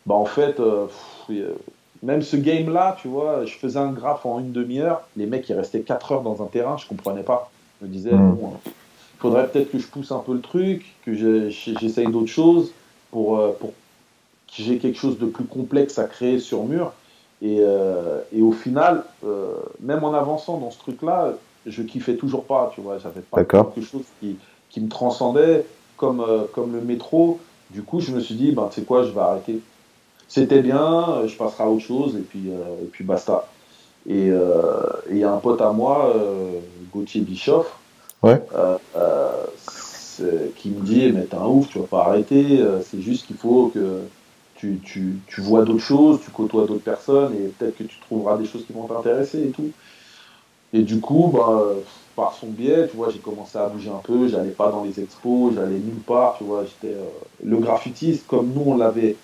bah 0.07 0.15
en 0.15 0.25
fait, 0.25 0.59
euh, 0.59 0.85
pff, 0.87 1.37
euh, 1.37 1.53
même 2.01 2.23
ce 2.23 2.35
game-là, 2.35 2.97
tu 2.99 3.07
vois, 3.07 3.45
je 3.45 3.53
faisais 3.53 3.77
un 3.77 3.91
graphe 3.91 4.25
en 4.25 4.39
une 4.39 4.51
demi-heure, 4.51 5.01
les 5.15 5.27
mecs, 5.27 5.47
ils 5.49 5.53
restaient 5.53 5.81
4 5.81 6.13
heures 6.13 6.21
dans 6.23 6.41
un 6.41 6.47
terrain, 6.47 6.77
je 6.77 6.87
comprenais 6.87 7.23
pas. 7.23 7.51
Je 7.79 7.85
me 7.85 7.91
disais, 7.91 8.13
Mm. 8.13 8.35
bon, 8.35 8.47
euh, 8.47 8.69
faudrait 9.19 9.47
peut-être 9.47 9.71
que 9.71 9.77
je 9.77 9.85
pousse 9.87 10.11
un 10.11 10.19
peu 10.19 10.33
le 10.33 10.41
truc, 10.41 10.95
que 11.05 11.13
j'essaye 11.13 12.07
d'autres 12.07 12.25
choses 12.25 12.71
pour, 13.11 13.39
pour 13.57 13.73
j'ai 14.53 14.77
quelque 14.77 14.97
chose 14.97 15.17
de 15.19 15.25
plus 15.25 15.45
complexe 15.45 15.99
à 15.99 16.05
créer 16.05 16.39
sur 16.39 16.63
mur. 16.63 16.93
Et, 17.41 17.59
euh, 17.59 18.21
et 18.33 18.41
au 18.41 18.51
final, 18.51 19.03
euh, 19.23 19.53
même 19.79 20.03
en 20.03 20.13
avançant 20.13 20.57
dans 20.57 20.71
ce 20.71 20.79
truc-là, 20.79 21.33
je 21.65 21.83
kiffais 21.83 22.15
toujours 22.15 22.45
pas, 22.45 22.71
tu 22.73 22.81
vois. 22.81 22.97
J'avais 22.97 23.21
pas 23.21 23.43
quelque 23.43 23.81
chose 23.81 24.05
qui, 24.19 24.37
qui 24.69 24.81
me 24.81 24.89
transcendait 24.89 25.65
comme, 25.97 26.21
euh, 26.21 26.45
comme 26.53 26.73
le 26.73 26.81
métro. 26.81 27.39
Du 27.69 27.83
coup, 27.83 27.99
je 27.99 28.11
me 28.11 28.19
suis 28.21 28.35
dit, 28.35 28.53
ben, 28.53 28.69
tu 28.71 28.79
sais 28.79 28.85
quoi, 28.85 29.03
je 29.03 29.11
vais 29.11 29.19
arrêter. 29.19 29.59
C'était 30.27 30.61
bien, 30.61 31.27
je 31.27 31.35
passerai 31.37 31.63
à 31.65 31.69
autre 31.69 31.83
chose, 31.85 32.15
et 32.15 32.21
puis, 32.21 32.49
et 32.49 32.85
puis 32.91 33.03
basta. 33.05 33.47
Et 34.09 34.29
il 35.09 35.17
y 35.17 35.23
a 35.23 35.31
un 35.31 35.37
pote 35.37 35.61
à 35.61 35.71
moi, 35.71 36.13
Gauthier 36.93 37.21
Bischoff, 37.21 37.77
Ouais. 38.23 38.41
qui 40.57 40.69
me 40.69 40.81
dit, 40.81 41.11
mais 41.13 41.23
t'es 41.23 41.35
un 41.35 41.45
ouf, 41.45 41.69
tu 41.69 41.79
vas 41.79 41.85
pas 41.85 42.05
arrêter, 42.07 42.61
c'est 42.83 42.99
juste 43.01 43.27
qu'il 43.27 43.37
faut 43.37 43.71
que 43.73 44.01
tu, 44.57 44.81
tu, 44.83 45.23
tu 45.27 45.41
vois 45.41 45.63
d'autres 45.63 45.83
choses, 45.83 46.21
tu 46.21 46.31
côtoies 46.31 46.67
d'autres 46.67 46.83
personnes, 46.83 47.35
et 47.35 47.49
peut-être 47.49 47.75
que 47.77 47.83
tu 47.85 47.99
trouveras 48.01 48.37
des 48.37 48.45
choses 48.45 48.65
qui 48.65 48.73
vont 48.73 48.87
t'intéresser 48.87 49.43
et 49.47 49.51
tout. 49.51 49.75
Et 50.73 50.83
du 50.83 50.99
coup, 50.99 51.31
bah, 51.33 51.75
par 52.15 52.33
son 52.33 52.51
biais, 52.51 52.87
tu 52.89 52.97
vois, 52.97 53.09
j'ai 53.09 53.21
commencé 53.21 53.57
à 53.57 53.69
bouger 53.69 53.89
un 53.89 54.01
peu, 54.03 54.27
j'allais 54.27 54.51
pas 54.51 54.71
dans 54.71 54.83
les 54.83 54.99
expos, 54.99 55.53
j'allais 55.55 55.79
nulle 55.79 56.03
part, 56.03 56.37
tu 56.37 56.43
vois, 56.43 56.65
j'étais 56.65 56.93
euh, 56.93 57.09
le 57.43 57.57
graffiti, 57.59 58.23
comme 58.27 58.53
nous 58.53 58.63
on 58.65 58.77
l'avait 58.77 59.23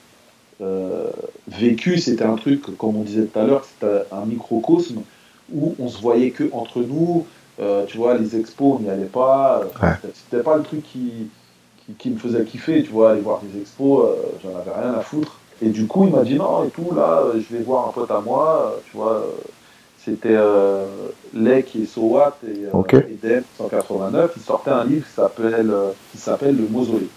euh, 0.62 1.12
vécu, 1.48 1.98
c'était 2.00 2.26
un 2.26 2.36
truc, 2.36 2.62
comme 2.78 2.98
on 2.98 3.04
disait 3.04 3.28
tout 3.28 3.40
à 3.40 3.46
l'heure, 3.46 3.66
c'était 3.66 4.06
un 4.12 4.26
microcosme 4.26 5.06
où 5.50 5.76
on 5.80 5.88
se 5.90 6.02
voyait 6.02 6.32
que 6.34 6.50
entre 6.54 6.82
nous, 6.84 7.30
euh, 7.60 7.86
tu 7.86 7.98
vois, 7.98 8.18
les 8.18 8.38
expos, 8.38 8.78
on 8.80 8.84
n'y 8.84 8.90
allait 8.90 9.10
pas, 9.10 9.62
Ouais. 9.82 9.96
c'était 10.14 10.44
pas 10.44 10.58
le 10.58 10.64
truc 10.64 10.84
qui, 10.84 11.36
qui, 11.86 11.94
qui 11.94 12.10
me 12.10 12.18
faisait 12.18 12.44
kiffer, 12.44 12.84
tu 12.84 12.92
vois, 12.92 13.12
aller 13.12 13.22
voir 13.22 13.42
des 13.42 13.60
expos, 13.62 14.06
euh, 14.06 14.16
j'en 14.44 14.58
avais 14.60 14.72
rien 14.72 14.94
à 14.94 15.02
foutre. 15.02 15.40
Et 15.62 15.70
du 15.70 15.88
coup, 15.88 16.06
il 16.06 16.12
m'a 16.14 16.24
dit 16.24 16.36
non, 16.36 16.64
et 16.66 16.70
tout, 16.70 16.94
là, 16.96 17.22
euh, 17.24 17.40
je 17.40 17.56
vais 17.56 17.64
voir 17.64 17.88
un 17.88 17.92
pote 17.92 18.12
à 18.12 18.20
moi, 18.20 18.74
euh, 18.76 18.80
tu 18.90 18.98
vois, 18.98 19.26
c'était 19.98 20.36
euh, 20.36 20.86
Lek 21.34 21.76
et 21.76 21.86
Sowat 21.86 22.38
et, 22.46 22.66
euh, 22.66 22.70
Ok. 22.74 22.94
et 22.96 23.18
DM 23.22 23.44
189, 23.58 24.34
ils 24.36 24.42
sortaient 24.42 24.72
un 24.72 24.84
livre 24.84 25.06
qui 25.08 25.14
s'appelle 25.14 25.74
qui 26.12 26.18
s'appelle 26.18 26.58
Le 26.58 26.68
Mausolée. 26.68 27.08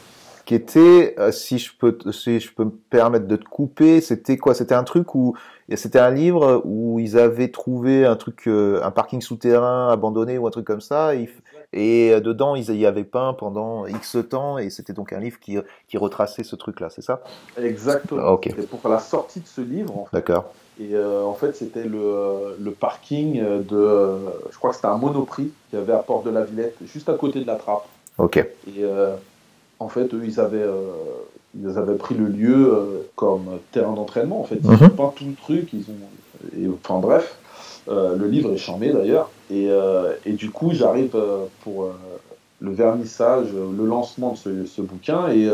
qui 0.44 0.54
était, 0.54 1.16
euh, 1.18 1.32
si 1.32 1.58
je 1.58 1.72
peux, 1.76 1.98
si 2.12 2.38
je 2.38 2.52
peux 2.54 2.64
me 2.66 2.70
permettre 2.70 3.26
de 3.26 3.34
te 3.34 3.44
couper, 3.44 4.00
c'était 4.00 4.36
quoi? 4.36 4.54
C'était 4.54 4.76
un 4.76 4.84
truc 4.84 5.16
où, 5.16 5.34
c'était 5.74 5.98
un 5.98 6.12
livre 6.12 6.62
où 6.64 7.00
ils 7.00 7.18
avaient 7.18 7.48
trouvé 7.50 8.06
un 8.06 8.14
truc, 8.14 8.46
euh, 8.46 8.80
un 8.84 8.92
parking 8.92 9.20
souterrain 9.20 9.88
abandonné 9.90 10.38
ou 10.38 10.46
un 10.46 10.50
truc 10.50 10.64
comme 10.64 10.80
ça, 10.80 11.16
et, 11.16 11.28
et 11.76 12.12
euh, 12.12 12.20
dedans 12.20 12.56
ils 12.56 12.68
y 12.74 12.86
avaient 12.86 13.04
peint 13.04 13.32
pendant 13.34 13.86
X 13.86 14.16
temps, 14.28 14.58
et 14.58 14.70
c'était 14.70 14.92
donc 14.92 15.12
un 15.12 15.20
livre 15.20 15.38
qui, 15.38 15.58
qui 15.88 15.96
retraçait 15.98 16.42
ce 16.42 16.56
truc-là, 16.56 16.88
c'est 16.90 17.02
ça? 17.02 17.20
Exactement. 17.56 18.38
Ah. 18.44 18.48
Et 18.48 18.62
pour 18.62 18.88
la 18.90 18.98
sortie 18.98 19.40
de 19.40 19.46
ce 19.46 19.60
livre, 19.60 19.96
en 19.96 20.04
fait, 20.06 20.16
D'accord. 20.16 20.46
Et 20.78 20.94
euh, 20.94 21.22
en 21.22 21.32
fait, 21.34 21.56
c'était 21.56 21.84
le, 21.84 22.56
le 22.60 22.70
parking 22.70 23.40
de, 23.40 23.76
euh, 23.76 24.16
je 24.50 24.58
crois 24.58 24.70
que 24.70 24.76
c'était 24.76 24.88
un 24.88 24.98
Monoprix 24.98 25.50
qu'il 25.70 25.78
y 25.78 25.82
avait 25.82 25.94
à 25.94 25.98
Porte 25.98 26.26
de 26.26 26.30
la 26.30 26.44
Villette, 26.44 26.76
juste 26.84 27.08
à 27.08 27.14
côté 27.14 27.40
de 27.40 27.46
la 27.46 27.54
trappe. 27.54 27.86
Ok. 28.18 28.36
Et 28.36 28.48
euh, 28.82 29.14
en 29.78 29.88
fait, 29.88 30.12
eux, 30.12 30.22
ils 30.24 30.38
avaient, 30.38 30.58
euh, 30.62 30.92
ils 31.58 31.78
avaient 31.78 31.94
pris 31.96 32.14
le 32.14 32.26
lieu 32.26 32.74
euh, 32.74 33.08
comme 33.14 33.58
terrain 33.72 33.92
d'entraînement. 33.94 34.40
En 34.40 34.44
fait, 34.44 34.58
ils 34.62 34.70
Mhm. 34.70 34.82
ont 34.84 34.88
peint 34.90 35.12
tout 35.16 35.24
le 35.26 35.34
truc. 35.34 35.72
Ils 35.72 35.86
ont, 35.90 36.58
et, 36.58 36.68
enfin 36.68 36.98
bref, 37.00 37.38
euh, 37.44 37.45
le 37.88 38.26
livre 38.26 38.52
est 38.52 38.58
charmé 38.58 38.92
d'ailleurs. 38.92 39.30
Et, 39.50 39.68
euh, 39.70 40.14
et 40.24 40.32
du 40.32 40.50
coup, 40.50 40.72
j'arrive 40.72 41.14
euh, 41.14 41.44
pour, 41.62 41.84
euh, 41.84 41.92
le 42.60 42.72
vernissage, 42.72 43.48
le 43.52 43.86
lancement 43.86 44.34
de 44.44 44.64
ce, 44.64 44.80
bouquin. 44.80 45.28
Et, 45.28 45.48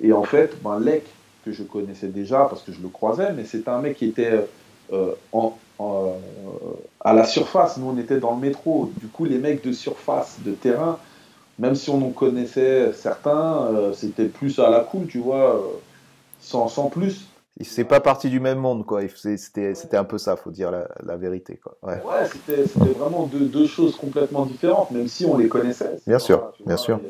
et 0.00 0.12
en 0.12 0.24
fait, 0.24 0.60
ben, 0.62 0.80
Lec, 0.80 1.04
que 1.44 1.52
je 1.52 1.62
connaissais 1.62 2.08
déjà 2.08 2.46
parce 2.50 2.62
que 2.62 2.72
je 2.72 2.82
le 2.82 2.88
croisais, 2.88 3.32
mais 3.32 3.44
c'était 3.44 3.70
un 3.70 3.80
mec 3.80 3.96
qui 3.96 4.06
était 4.06 4.44
à 4.90 5.14
la 7.14 7.24
surface. 7.24 7.76
Nous, 7.76 7.88
on 7.88 7.96
était 7.96 8.18
dans 8.18 8.34
le 8.34 8.40
métro. 8.40 8.90
Du 8.96 9.06
coup, 9.06 9.24
les 9.24 9.38
mecs 9.38 9.64
de 9.64 9.70
surface, 9.70 10.38
de 10.44 10.50
terrain, 10.50 10.98
même 11.60 11.76
si 11.76 11.90
on 11.90 12.04
en 12.04 12.10
connaissait 12.10 12.92
certains, 12.92 13.92
c'était 13.94 14.26
plus 14.26 14.58
à 14.58 14.68
la 14.68 14.80
cool, 14.80 15.06
tu 15.06 15.18
vois, 15.18 15.62
sans, 16.40 16.66
sans 16.66 16.88
plus 16.88 17.28
c'est 17.64 17.84
pas 17.84 18.00
parti 18.00 18.28
du 18.28 18.38
même 18.38 18.58
monde, 18.58 18.84
quoi. 18.84 19.00
C'était 19.16 19.96
un 19.96 20.04
peu 20.04 20.18
ça, 20.18 20.36
faut 20.36 20.50
dire 20.50 20.70
la, 20.70 21.16
vérité, 21.16 21.58
quoi. 21.62 21.76
Ouais, 21.82 22.00
c'était 22.30 22.62
vraiment 22.98 23.30
deux, 23.32 23.66
choses 23.66 23.96
complètement 23.96 24.44
différentes, 24.44 24.90
même 24.90 25.08
si 25.08 25.24
on 25.24 25.38
les 25.38 25.48
connaissait. 25.48 25.98
Bien 26.06 26.18
sûr, 26.18 26.52
bien 26.66 26.76
sûr. 26.76 27.00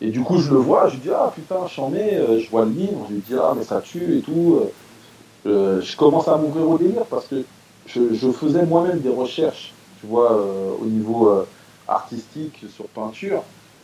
Et, 0.00 0.10
du 0.10 0.20
coup, 0.20 0.38
je 0.38 0.50
le 0.50 0.58
vois, 0.58 0.88
je 0.88 0.94
lui 0.94 1.02
dis, 1.02 1.10
ah 1.10 1.32
putain, 1.34 1.66
j'en 1.74 1.88
mets, 1.88 2.14
euh, 2.14 2.38
je 2.38 2.50
vois 2.50 2.64
le 2.64 2.72
livre, 2.72 3.06
je 3.08 3.14
lui 3.14 3.22
dis, 3.26 3.34
ah, 3.40 3.54
mais 3.56 3.64
ça 3.64 3.80
tue 3.80 4.18
et 4.18 4.20
tout. 4.20 4.60
Euh, 4.60 4.72
euh, 5.48 5.80
je 5.80 5.96
commence 5.96 6.28
à 6.28 6.36
m'ouvrir 6.36 6.68
au 6.68 6.76
délire 6.76 7.04
parce 7.08 7.26
que 7.28 7.44
je, 7.86 8.30
faisais 8.32 8.66
moi-même 8.66 8.98
des 8.98 9.08
recherches, 9.08 9.72
tu 10.00 10.06
vois, 10.06 10.36
au 10.82 10.84
niveau 10.84 11.46
artistique, 11.86 12.66
sur 12.68 12.86
peinture, 12.86 13.42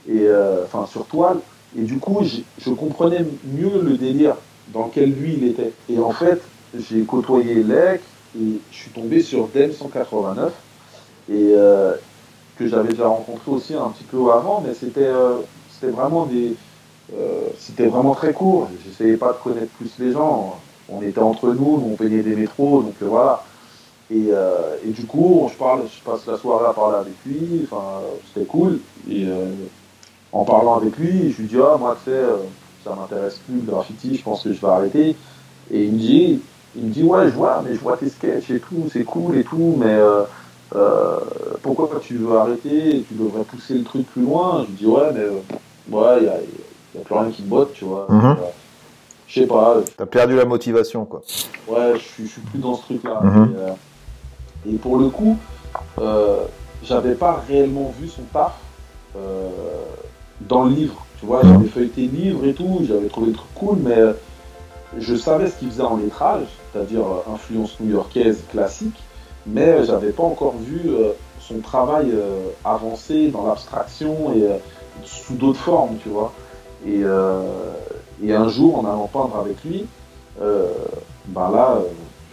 et 0.09 0.27
enfin, 0.65 0.87
sur 0.87 1.07
toile. 1.07 1.39
Et 1.79 1.83
du 1.83 1.99
coup, 1.99 2.27
je 2.59 2.71
comprenais 2.71 3.25
mieux 3.45 3.81
le 3.81 3.97
délire 3.97 4.35
dans 4.73 4.87
lequel 4.87 5.13
lui 5.13 5.35
il 5.35 5.45
était. 5.45 5.73
Et 5.89 5.99
en 5.99 6.13
fait, 6.13 6.41
j'ai 6.79 7.03
côtoyé 7.03 7.63
Lec 7.63 8.01
et 8.37 8.61
je 8.71 8.77
suis 8.77 8.91
tombé 8.91 9.21
sur 9.21 9.49
DEM 9.49 9.73
189 9.73 10.53
et 11.31 11.53
euh, 11.55 11.95
que 12.57 12.67
j'avais 12.67 12.91
déjà 12.91 13.09
rencontré 13.09 13.51
aussi 13.51 13.75
un 13.75 13.89
petit 13.91 14.05
peu 14.05 14.33
avant, 14.33 14.63
mais 14.67 14.75
c'était 14.75 15.01
euh, 15.05 15.39
vraiment 15.83 16.27
des 16.27 16.55
euh, 17.15 17.49
c'était 17.59 17.87
vraiment 17.87 18.15
très 18.15 18.33
court. 18.33 18.69
J'essayais 18.87 19.17
pas 19.17 19.33
de 19.33 19.39
connaître 19.39 19.73
plus 19.73 19.93
les 19.99 20.13
gens. 20.13 20.59
On 20.89 21.03
était 21.03 21.21
entre 21.21 21.53
nous, 21.53 21.83
on 21.85 21.95
payait 21.97 22.23
des 22.23 22.35
métros, 22.35 22.83
donc 22.83 22.95
voilà. 23.01 23.45
Et, 24.11 24.29
et, 24.85 24.91
du 24.91 25.07
coup, 25.07 25.49
je 25.51 25.57
parle, 25.57 25.83
je 25.87 26.03
passe 26.03 26.27
la 26.27 26.37
soirée 26.37 26.67
à 26.67 26.75
parler 26.75 26.99
avec 26.99 27.15
lui. 27.25 27.63
Enfin, 27.65 28.01
c'était 28.27 28.47
cool. 28.47 28.79
Et 29.11 29.27
en 30.33 30.45
parlant 30.45 30.75
avec 30.75 30.99
lui, 30.99 31.33
je 31.33 31.43
lui 31.43 31.49
dis 31.49 31.57
ah 31.59 31.77
moi 31.79 31.97
tu 32.05 32.11
sais 32.11 32.21
ça 32.85 32.95
m'intéresse 32.95 33.39
plus 33.47 33.57
le 33.57 33.71
graffiti, 33.71 34.17
je 34.17 34.23
pense 34.23 34.43
que 34.43 34.53
je 34.53 34.61
vais 34.61 34.69
arrêter. 34.69 35.17
Et 35.71 35.85
il 35.85 35.93
me 35.93 35.99
dit, 35.99 36.41
il 36.77 36.85
me 36.85 36.91
dit 36.91 37.03
ouais, 37.03 37.29
je 37.29 37.35
vois, 37.35 37.63
mais 37.65 37.75
je 37.75 37.81
vois 37.81 37.97
tes 37.97 38.09
sketchs 38.09 38.51
et 38.51 38.61
tout, 38.61 38.89
c'est 38.93 39.05
cool 39.05 39.37
et 39.37 39.45
tout, 39.45 39.77
mais 39.79 39.95
euh, 39.95 40.23
euh, 40.75 41.19
pourquoi 41.63 41.89
tu 42.01 42.17
veux 42.17 42.37
arrêter? 42.37 43.05
Tu 43.09 43.15
devrais 43.15 43.45
pousser 43.45 43.75
le 43.75 43.85
truc 43.85 44.07
plus 44.07 44.23
loin. 44.23 44.67
Je 44.69 44.73
dis 44.73 44.87
ouais, 44.87 45.13
mais 45.13 45.21
euh, 45.21 45.41
ouais, 45.91 46.19
il 46.19 46.23
n'y 46.23 47.01
a, 47.01 47.05
plus 47.05 47.15
rien 47.15 47.31
qui 47.31 47.43
me 47.43 47.49
botte, 47.49 47.73
tu 47.75 47.85
vois. 47.85 48.07
Mhm. 48.09 48.37
Je 49.29 49.41
sais 49.41 49.47
pas. 49.47 49.77
T'as 49.97 50.07
perdu 50.07 50.37
la 50.37 50.45
motivation, 50.45 51.05
quoi. 51.05 51.23
Ouais, 51.69 51.95
je 51.95 52.25
suis, 52.25 52.41
plus 52.41 52.59
dans 52.59 52.75
ce 52.75 52.83
truc-là. 52.83 53.21
Mhm. 53.23 53.55
et, 54.67 54.77
pour 54.77 54.99
le 54.99 55.09
coup, 55.09 55.39
j'avais 56.83 57.15
pas 57.15 57.43
réellement 57.49 57.95
vu 57.99 58.09
son 58.09 58.23
taf 58.33 58.55
dans 60.41 60.65
le 60.65 60.71
livre. 60.71 61.07
Tu 61.23 61.29
vois, 61.29 61.41
j'avais 61.45 61.69
feuilleté 61.69 62.09
livres 62.09 62.45
et 62.45 62.53
tout, 62.53 62.81
j'avais 62.83 63.07
trouvé 63.07 63.29
le 63.29 63.35
truc 63.35 63.55
cool, 63.55 63.77
mais 63.79 63.97
euh, 63.97 64.13
je 64.99 65.15
savais 65.15 65.47
ce 65.47 65.55
qu'il 65.55 65.71
faisait 65.71 65.83
en 65.83 65.97
lettrage, 65.97 66.49
c'est-à-dire 66.73 67.03
euh, 67.03 67.33
influence 67.33 67.79
new-yorkaise 67.79 68.43
classique, 68.51 69.01
mais 69.47 69.69
euh, 69.69 69.85
j'avais 69.85 70.11
pas 70.11 70.25
encore 70.25 70.57
vu 70.57 70.81
son 71.39 71.61
travail 71.61 72.13
avancé 72.65 73.29
dans 73.29 73.47
l'abstraction 73.47 74.35
et 74.35 74.49
sous 75.05 75.35
d'autres 75.35 75.61
formes, 75.61 75.97
tu 76.03 76.09
vois. 76.09 76.33
Et, 76.85 77.03
et, 78.25 78.33
un 78.33 78.49
jour, 78.49 78.81
en 78.81 78.85
allant 78.85 79.07
peindre 79.07 79.37
avec 79.37 79.63
lui, 79.65 79.87
ben 80.41 81.51
là, 81.53 81.79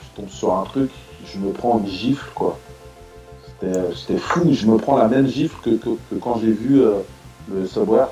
je 0.02 0.20
tombe 0.20 0.30
sur 0.30 0.56
un 0.56 0.64
truc, 0.64 0.90
je 1.26 1.38
me 1.38 1.52
prends 1.52 1.78
une 1.78 1.88
gifle, 1.88 2.30
quoi. 2.34 2.58
C'était 3.62 4.18
fou, 4.18 4.52
je 4.52 4.66
me 4.66 4.78
prends 4.78 4.98
la 4.98 5.08
même 5.08 5.28
gifle 5.28 5.58
que, 5.62 5.72
que, 5.72 5.90
que 6.10 6.16
quand 6.20 6.40
j'ai 6.40 6.52
vu 6.52 6.82
le 7.52 7.68
Subway 7.68 8.06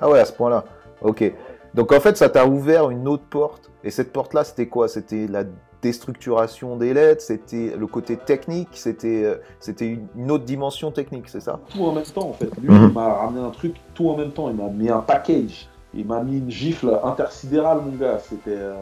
ah 0.00 0.08
ouais, 0.08 0.20
à 0.20 0.24
ce 0.24 0.32
point-là. 0.32 0.64
Ok. 1.02 1.32
Donc 1.74 1.92
en 1.92 2.00
fait, 2.00 2.16
ça 2.16 2.28
t'a 2.28 2.46
ouvert 2.46 2.90
une 2.90 3.06
autre 3.08 3.24
porte. 3.28 3.70
Et 3.84 3.90
cette 3.90 4.12
porte-là, 4.12 4.44
c'était 4.44 4.66
quoi? 4.66 4.88
C'était 4.88 5.26
la 5.26 5.44
déstructuration 5.82 6.76
des 6.76 6.92
lettres, 6.92 7.22
c'était 7.22 7.74
le 7.76 7.86
côté 7.86 8.16
technique, 8.16 8.68
c'était 8.72 9.24
euh, 9.24 9.36
c'était 9.60 9.98
une 10.14 10.30
autre 10.30 10.44
dimension 10.44 10.90
technique, 10.90 11.28
c'est 11.28 11.40
ça? 11.40 11.58
Tout 11.70 11.82
en 11.84 11.92
même 11.92 12.04
temps, 12.04 12.28
en 12.28 12.32
fait. 12.34 12.50
Lui, 12.60 12.68
il 12.68 12.70
mhm. 12.70 12.92
m'a 12.92 13.14
ramené 13.14 13.44
un 13.46 13.50
truc 13.50 13.76
tout 13.94 14.08
en 14.10 14.16
même 14.16 14.32
temps. 14.32 14.50
Il 14.50 14.56
m'a 14.56 14.68
mis 14.68 14.90
un 14.90 15.00
package. 15.00 15.68
Il 15.94 16.06
m'a 16.06 16.22
mis 16.22 16.38
une 16.38 16.50
gifle 16.50 17.00
intersidérale, 17.02 17.78
mon 17.84 17.96
gars. 17.96 18.18
C'était 18.18 18.50
euh, 18.50 18.74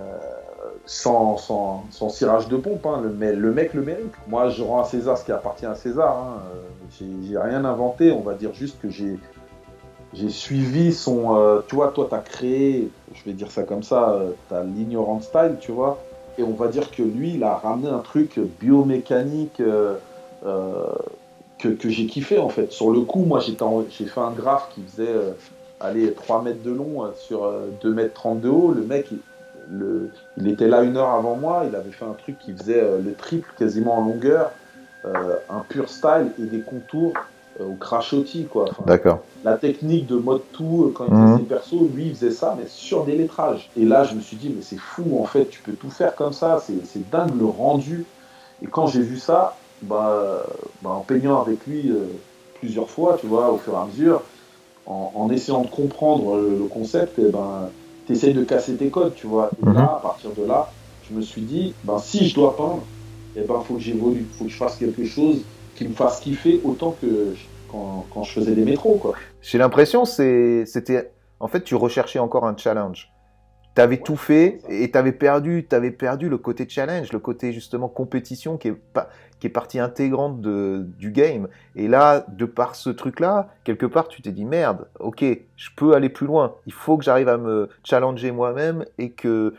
sans, 0.84 1.36
sans, 1.36 1.84
sans, 1.90 2.08
cirage 2.08 2.48
de 2.48 2.56
pompe. 2.56 2.84
Hein. 2.86 3.02
Le, 3.02 3.34
le, 3.34 3.52
mec 3.52 3.74
le 3.74 3.82
mérite. 3.82 4.12
Moi, 4.26 4.48
je 4.50 4.62
rends 4.62 4.82
à 4.82 4.84
César 4.84 5.16
ce 5.16 5.24
qui 5.24 5.32
appartient 5.32 5.66
à 5.66 5.74
César. 5.74 6.16
Hein. 6.16 6.42
Euh, 6.54 7.06
j'ai 7.22 7.38
rien 7.38 7.64
inventé. 7.64 8.12
On 8.12 8.20
va 8.20 8.34
dire 8.34 8.52
juste 8.52 8.80
que 8.80 8.90
j'ai 8.90 9.18
j'ai 10.14 10.30
suivi 10.30 10.92
son. 10.92 11.36
Euh, 11.36 11.60
tu 11.68 11.74
vois, 11.74 11.88
toi, 11.88 12.06
tu 12.08 12.14
as 12.14 12.20
créé, 12.20 12.90
je 13.14 13.24
vais 13.24 13.32
dire 13.32 13.50
ça 13.50 13.62
comme 13.62 13.82
ça, 13.82 14.10
euh, 14.10 14.30
ta 14.48 14.62
l'ignorant 14.64 15.20
style, 15.20 15.56
tu 15.60 15.72
vois. 15.72 16.02
Et 16.38 16.42
on 16.42 16.52
va 16.52 16.68
dire 16.68 16.90
que 16.90 17.02
lui, 17.02 17.34
il 17.34 17.44
a 17.44 17.56
ramené 17.56 17.88
un 17.88 17.98
truc 17.98 18.38
biomécanique 18.60 19.60
euh, 19.60 19.96
que, 21.58 21.68
que 21.68 21.88
j'ai 21.88 22.06
kiffé, 22.06 22.38
en 22.38 22.48
fait. 22.48 22.72
Sur 22.72 22.90
le 22.90 23.00
coup, 23.00 23.24
moi, 23.24 23.40
j'ai 23.40 24.06
fait 24.06 24.20
un 24.20 24.30
graphe 24.30 24.68
qui 24.74 24.82
faisait 24.82 25.14
aller 25.80 26.12
3 26.12 26.42
mètres 26.42 26.62
de 26.62 26.70
long 26.70 27.10
sur 27.16 27.52
2 27.82 27.92
mètres 27.92 28.14
30 28.14 28.40
de 28.40 28.48
haut. 28.48 28.72
Le 28.72 28.82
mec, 28.82 29.08
il 30.36 30.48
était 30.48 30.68
là 30.68 30.82
une 30.82 30.96
heure 30.96 31.10
avant 31.10 31.34
moi. 31.34 31.64
Il 31.68 31.74
avait 31.74 31.90
fait 31.90 32.04
un 32.04 32.14
truc 32.14 32.38
qui 32.38 32.52
faisait 32.52 32.82
le 33.04 33.14
triple 33.14 33.52
quasiment 33.58 33.98
en 33.98 34.04
longueur. 34.04 34.52
un 35.04 35.60
pur 35.68 35.88
style 35.88 36.30
et 36.40 36.44
des 36.44 36.60
contours 36.60 37.14
au 37.60 37.74
crachotis, 37.74 38.44
quoi. 38.44 38.66
D'accord. 38.86 39.20
La 39.44 39.56
technique 39.56 40.06
de 40.06 40.16
mode 40.16 40.42
tout, 40.52 40.86
euh, 40.86 40.92
quand 40.94 41.04
il 41.06 41.10
faisait 41.10 41.22
mhm. 41.22 41.38
ses 41.38 41.44
persos, 41.44 41.94
lui, 41.94 42.06
il 42.06 42.14
faisait 42.14 42.30
ça, 42.30 42.56
mais 42.58 42.66
sur 42.68 43.04
des 43.04 43.16
lettrages. 43.16 43.70
Et 43.76 43.84
là, 43.84 44.04
je 44.04 44.14
me 44.14 44.20
suis 44.20 44.36
dit, 44.36 44.52
mais 44.54 44.62
c'est 44.62 44.78
fou, 44.78 45.18
en 45.20 45.24
fait, 45.24 45.46
tu 45.46 45.60
peux 45.60 45.72
tout 45.72 45.90
faire 45.90 46.14
comme 46.14 46.32
ça, 46.32 46.62
c'est 46.66 47.10
dingue 47.10 47.38
le 47.38 47.46
rendu. 47.46 48.04
Et 48.62 48.66
quand 48.66 48.86
j'ai 48.86 49.02
vu 49.02 49.18
ça, 49.18 49.56
bah, 49.82 50.44
bah, 50.82 50.90
en 50.90 51.00
peignant 51.00 51.40
avec 51.40 51.66
lui 51.66 51.90
euh, 51.90 52.06
plusieurs 52.60 52.90
fois, 52.90 53.16
tu 53.20 53.26
vois, 53.26 53.52
au 53.52 53.58
fur 53.58 53.74
et 53.74 53.76
à 53.76 53.86
mesure, 53.86 54.22
en, 54.86 55.28
essayant 55.30 55.60
de 55.60 55.68
comprendre 55.68 56.36
le, 56.38 56.64
concept, 56.64 57.18
et 57.18 57.26
eh 57.28 57.30
ben, 57.30 57.68
tu 58.06 58.14
essayes 58.14 58.32
de 58.32 58.42
casser 58.42 58.74
tes 58.76 58.88
codes, 58.88 59.14
tu 59.14 59.26
vois. 59.26 59.50
Et 59.62 59.66
là, 59.66 59.72
mhm. 59.72 59.78
à 59.78 60.00
partir 60.02 60.30
de 60.30 60.46
là, 60.46 60.70
je 61.08 61.14
me 61.14 61.20
suis 61.20 61.42
dit, 61.42 61.74
ben, 61.84 61.98
si 61.98 62.26
je 62.26 62.34
dois 62.34 62.56
peindre, 62.56 62.80
il 63.36 63.42
eh 63.42 63.46
ben, 63.46 63.60
faut 63.60 63.74
que 63.74 63.80
j'évolue, 63.80 64.26
il 64.30 64.38
faut 64.38 64.44
que 64.44 64.50
je 64.50 64.56
fasse 64.56 64.76
quelque 64.76 65.04
chose 65.04 65.42
qui 65.78 65.86
me 65.86 65.94
fasse 65.94 66.18
kiffer 66.20 66.60
autant 66.64 66.96
que 67.00 67.34
quand, 67.70 68.04
quand 68.12 68.24
je 68.24 68.32
faisais 68.32 68.54
des 68.54 68.64
métros. 68.64 68.96
Quoi. 68.96 69.14
J'ai 69.40 69.58
l'impression 69.58 70.04
c'était. 70.04 71.12
En 71.40 71.46
fait, 71.46 71.62
tu 71.62 71.76
recherchais 71.76 72.18
encore 72.18 72.44
un 72.44 72.56
challenge. 72.56 73.12
Tu 73.76 73.80
avais 73.80 73.98
tout 73.98 74.16
fait 74.16 74.58
et 74.68 74.90
tu 74.90 74.98
avais 74.98 75.12
perdu, 75.12 75.64
avais 75.70 75.92
perdu 75.92 76.28
le 76.28 76.36
côté 76.36 76.66
challenge, 76.68 77.12
le 77.12 77.20
côté 77.20 77.52
justement 77.52 77.88
compétition 77.88 78.56
qui 78.56 78.68
est, 78.68 78.72
pas, 78.72 79.08
qui 79.38 79.46
est 79.46 79.50
partie 79.50 79.78
intégrante 79.78 80.40
de, 80.40 80.84
du 80.98 81.12
game. 81.12 81.46
Et 81.76 81.86
là, 81.86 82.26
de 82.26 82.44
par 82.44 82.74
ce 82.74 82.90
truc-là, 82.90 83.50
quelque 83.62 83.86
part, 83.86 84.08
tu 84.08 84.20
t'es 84.20 84.32
dit 84.32 84.44
merde, 84.44 84.88
ok, 84.98 85.24
je 85.54 85.68
peux 85.76 85.94
aller 85.94 86.08
plus 86.08 86.26
loin. 86.26 86.56
Il 86.66 86.72
faut 86.72 86.98
que 86.98 87.04
j'arrive 87.04 87.28
à 87.28 87.36
me 87.36 87.68
challenger 87.84 88.32
moi-même 88.32 88.84
et 88.98 89.12
que 89.12 89.54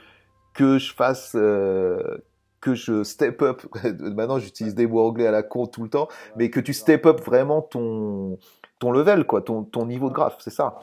que 0.53 0.79
je 0.79 0.93
fasse 0.93 1.33
euh, 1.35 2.17
que 2.61 2.75
je 2.75 3.03
step 3.03 3.41
up, 3.41 3.61
maintenant 3.99 4.39
j'utilise 4.39 4.75
des 4.75 4.87
mots 4.87 5.01
anglais 5.01 5.27
à 5.27 5.31
la 5.31 5.43
con 5.43 5.67
tout 5.67 5.83
le 5.83 5.89
temps, 5.89 6.07
mais 6.35 6.49
que 6.49 6.59
tu 6.59 6.73
step 6.73 7.05
up 7.05 7.21
vraiment 7.21 7.61
ton, 7.61 8.37
ton 8.79 8.91
level, 8.91 9.25
quoi, 9.25 9.41
ton, 9.41 9.63
ton 9.63 9.85
niveau 9.85 10.09
de 10.09 10.13
graphe, 10.13 10.37
c'est 10.39 10.53
ça. 10.53 10.79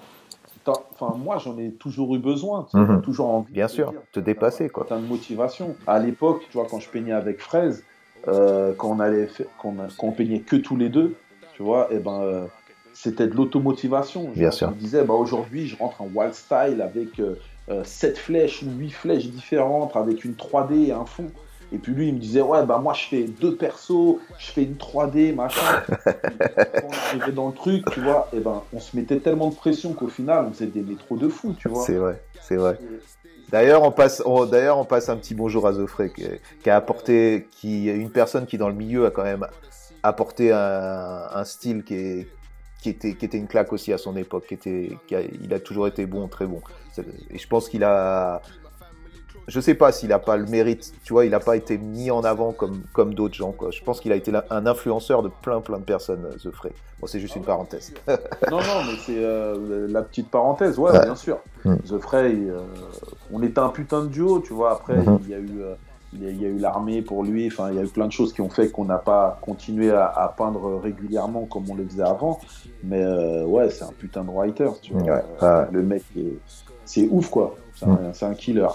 Enfin, 0.68 1.16
moi, 1.16 1.38
j'en 1.38 1.56
ai 1.58 1.72
toujours 1.72 2.14
eu 2.16 2.18
besoin, 2.18 2.66
mhm. 2.74 3.02
toujours 3.02 3.28
envie. 3.28 3.52
Bien 3.52 3.68
sûr, 3.68 3.94
te 4.12 4.20
dépasser, 4.20 4.68
quoi. 4.68 4.86
T'as 4.88 4.98
une 4.98 5.06
motivation. 5.06 5.76
À 5.86 5.98
l'époque, 5.98 6.42
tu 6.50 6.58
vois, 6.58 6.66
quand 6.68 6.80
je 6.80 6.88
peignais 6.88 7.12
avec 7.12 7.40
Fraise, 7.40 7.84
euh, 8.28 8.72
quand 8.76 8.90
on 8.90 9.00
allait, 9.00 9.28
quand 9.58 9.74
on, 10.00 10.12
peignait 10.12 10.40
que 10.40 10.56
tous 10.56 10.76
les 10.76 10.88
deux, 10.88 11.14
tu 11.54 11.62
vois, 11.62 11.88
et 11.92 11.96
eh 11.96 11.98
ben, 12.00 12.20
euh, 12.22 12.46
c'était 12.92 13.28
de 13.28 13.34
l'automotivation. 13.34 14.30
Bien 14.34 14.50
sûr. 14.50 14.70
Je 14.70 14.74
me 14.74 14.80
disais, 14.80 15.04
bah, 15.04 15.14
aujourd'hui, 15.14 15.68
je 15.68 15.76
rentre 15.76 16.02
en 16.02 16.08
wild 16.12 16.34
style 16.34 16.82
avec 16.82 17.20
euh, 17.20 17.84
7 17.84 18.18
flèches 18.18 18.62
ou 18.62 18.70
8 18.78 18.90
flèches 18.90 19.28
différentes, 19.28 19.94
avec 19.94 20.24
une 20.24 20.32
3D 20.32 20.88
et 20.88 20.92
un 20.92 21.04
fond. 21.04 21.30
Et 21.76 21.78
puis 21.78 21.92
lui, 21.92 22.08
il 22.08 22.14
me 22.14 22.18
disait, 22.18 22.40
ouais, 22.40 22.64
bah 22.64 22.78
moi, 22.78 22.94
je 22.94 23.06
fais 23.06 23.24
deux 23.24 23.54
persos, 23.54 24.16
je 24.38 24.50
fais 24.50 24.62
une 24.62 24.76
3D, 24.76 25.34
machin. 25.34 25.82
on 26.06 26.90
arrivait 26.90 27.32
dans 27.32 27.48
le 27.48 27.52
truc, 27.52 27.84
tu 27.92 28.00
vois, 28.00 28.30
et 28.32 28.40
ben, 28.40 28.62
on 28.72 28.80
se 28.80 28.96
mettait 28.96 29.18
tellement 29.18 29.50
de 29.50 29.54
pression 29.54 29.92
qu'au 29.92 30.08
final, 30.08 30.46
on 30.48 30.52
faisait 30.54 30.68
des 30.68 30.80
métros 30.80 31.18
de 31.18 31.28
fou, 31.28 31.54
tu 31.58 31.68
vois. 31.68 31.84
C'est 31.84 31.96
vrai, 31.96 32.22
c'est 32.40 32.56
vrai. 32.56 32.78
D'ailleurs, 33.50 33.82
on 33.82 33.90
passe, 33.90 34.22
d'ailleurs, 34.50 34.78
on 34.78 34.86
passe 34.86 35.10
un 35.10 35.18
petit 35.18 35.34
bonjour 35.34 35.66
à 35.66 35.74
Zofré, 35.74 36.10
qui, 36.62 36.70
a 36.70 36.76
apporté, 36.76 37.46
qui 37.50 37.90
est 37.90 37.96
une 37.96 38.10
personne 38.10 38.46
qui 38.46 38.56
dans 38.56 38.68
le 38.68 38.74
milieu 38.74 39.04
a 39.04 39.10
quand 39.10 39.24
même 39.24 39.46
apporté 40.02 40.52
un, 40.52 41.44
style 41.44 41.84
qui 41.84 41.94
est, 41.94 42.28
qui 42.80 42.88
était, 42.88 43.12
qui 43.16 43.26
était 43.26 43.36
une 43.36 43.48
claque 43.48 43.74
aussi 43.74 43.92
à 43.92 43.98
son 43.98 44.16
époque. 44.16 44.46
Qui 44.48 44.54
était, 44.54 44.98
il 45.10 45.52
a 45.52 45.60
toujours 45.60 45.88
été 45.88 46.06
bon, 46.06 46.26
très 46.26 46.46
bon. 46.46 46.62
Et 47.30 47.36
je 47.36 47.46
pense 47.46 47.68
qu'il 47.68 47.84
a, 47.84 48.40
je 49.48 49.60
sais 49.60 49.74
pas 49.74 49.92
s'il 49.92 50.12
a 50.12 50.18
pas 50.18 50.36
le 50.36 50.46
mérite, 50.46 50.92
tu 51.04 51.12
vois, 51.12 51.24
il 51.24 51.30
n'a 51.30 51.40
pas 51.40 51.56
été 51.56 51.78
mis 51.78 52.10
en 52.10 52.24
avant 52.24 52.52
comme, 52.52 52.82
comme 52.92 53.14
d'autres 53.14 53.34
gens. 53.34 53.52
Quoi. 53.52 53.70
Je 53.70 53.82
pense 53.82 54.00
qu'il 54.00 54.12
a 54.12 54.16
été 54.16 54.32
un 54.50 54.66
influenceur 54.66 55.22
de 55.22 55.30
plein 55.42 55.60
plein 55.60 55.78
de 55.78 55.84
personnes, 55.84 56.24
euh, 56.24 56.36
The 56.36 56.52
Frey. 56.52 56.72
Bon, 57.00 57.06
c'est 57.06 57.20
juste 57.20 57.36
une 57.36 57.44
parenthèse. 57.44 57.92
non, 58.08 58.58
non, 58.58 58.84
mais 58.86 58.96
c'est 59.04 59.18
euh, 59.18 59.86
la 59.88 60.02
petite 60.02 60.30
parenthèse, 60.30 60.78
ouais, 60.78 60.92
bien 60.92 61.14
sûr. 61.14 61.38
Mm. 61.64 61.76
The 61.76 61.98
Frey, 61.98 62.34
euh, 62.34 62.58
on 63.32 63.42
était 63.42 63.60
un 63.60 63.68
putain 63.68 64.02
de 64.02 64.08
duo, 64.08 64.40
tu 64.40 64.52
vois. 64.52 64.72
Après, 64.72 64.96
mm-hmm. 64.96 65.18
il 65.22 65.28
y 65.28 65.34
a 65.34 65.38
eu. 65.38 65.60
il 66.12 66.42
y 66.42 66.44
a, 66.44 66.48
eu 66.48 66.58
l'armée 66.58 67.02
pour 67.02 67.22
lui, 67.22 67.46
enfin 67.46 67.70
il 67.70 67.76
y 67.76 67.78
a 67.78 67.82
eu 67.82 67.88
plein 67.88 68.06
de 68.06 68.12
choses 68.12 68.32
qui 68.32 68.40
ont 68.40 68.48
fait 68.48 68.70
qu'on 68.70 68.86
n'a 68.86 68.98
pas 68.98 69.38
continué 69.42 69.90
à, 69.90 70.34
peindre 70.36 70.80
régulièrement 70.80 71.44
comme 71.44 71.70
on 71.70 71.74
le 71.74 71.86
faisait 71.86 72.02
avant. 72.02 72.40
Mais 72.82 73.04
ouais, 73.44 73.70
c'est 73.70 73.84
un 73.84 73.92
putain 73.96 74.24
de 74.24 74.30
writer, 74.30 74.70
tu 74.82 74.92
vois. 74.94 75.68
Le 75.70 75.82
mec, 75.82 76.02
c'est 76.84 77.06
ouf 77.10 77.30
quoi. 77.30 77.54
C'est 78.12 78.24
un, 78.24 78.34
killer. 78.34 78.66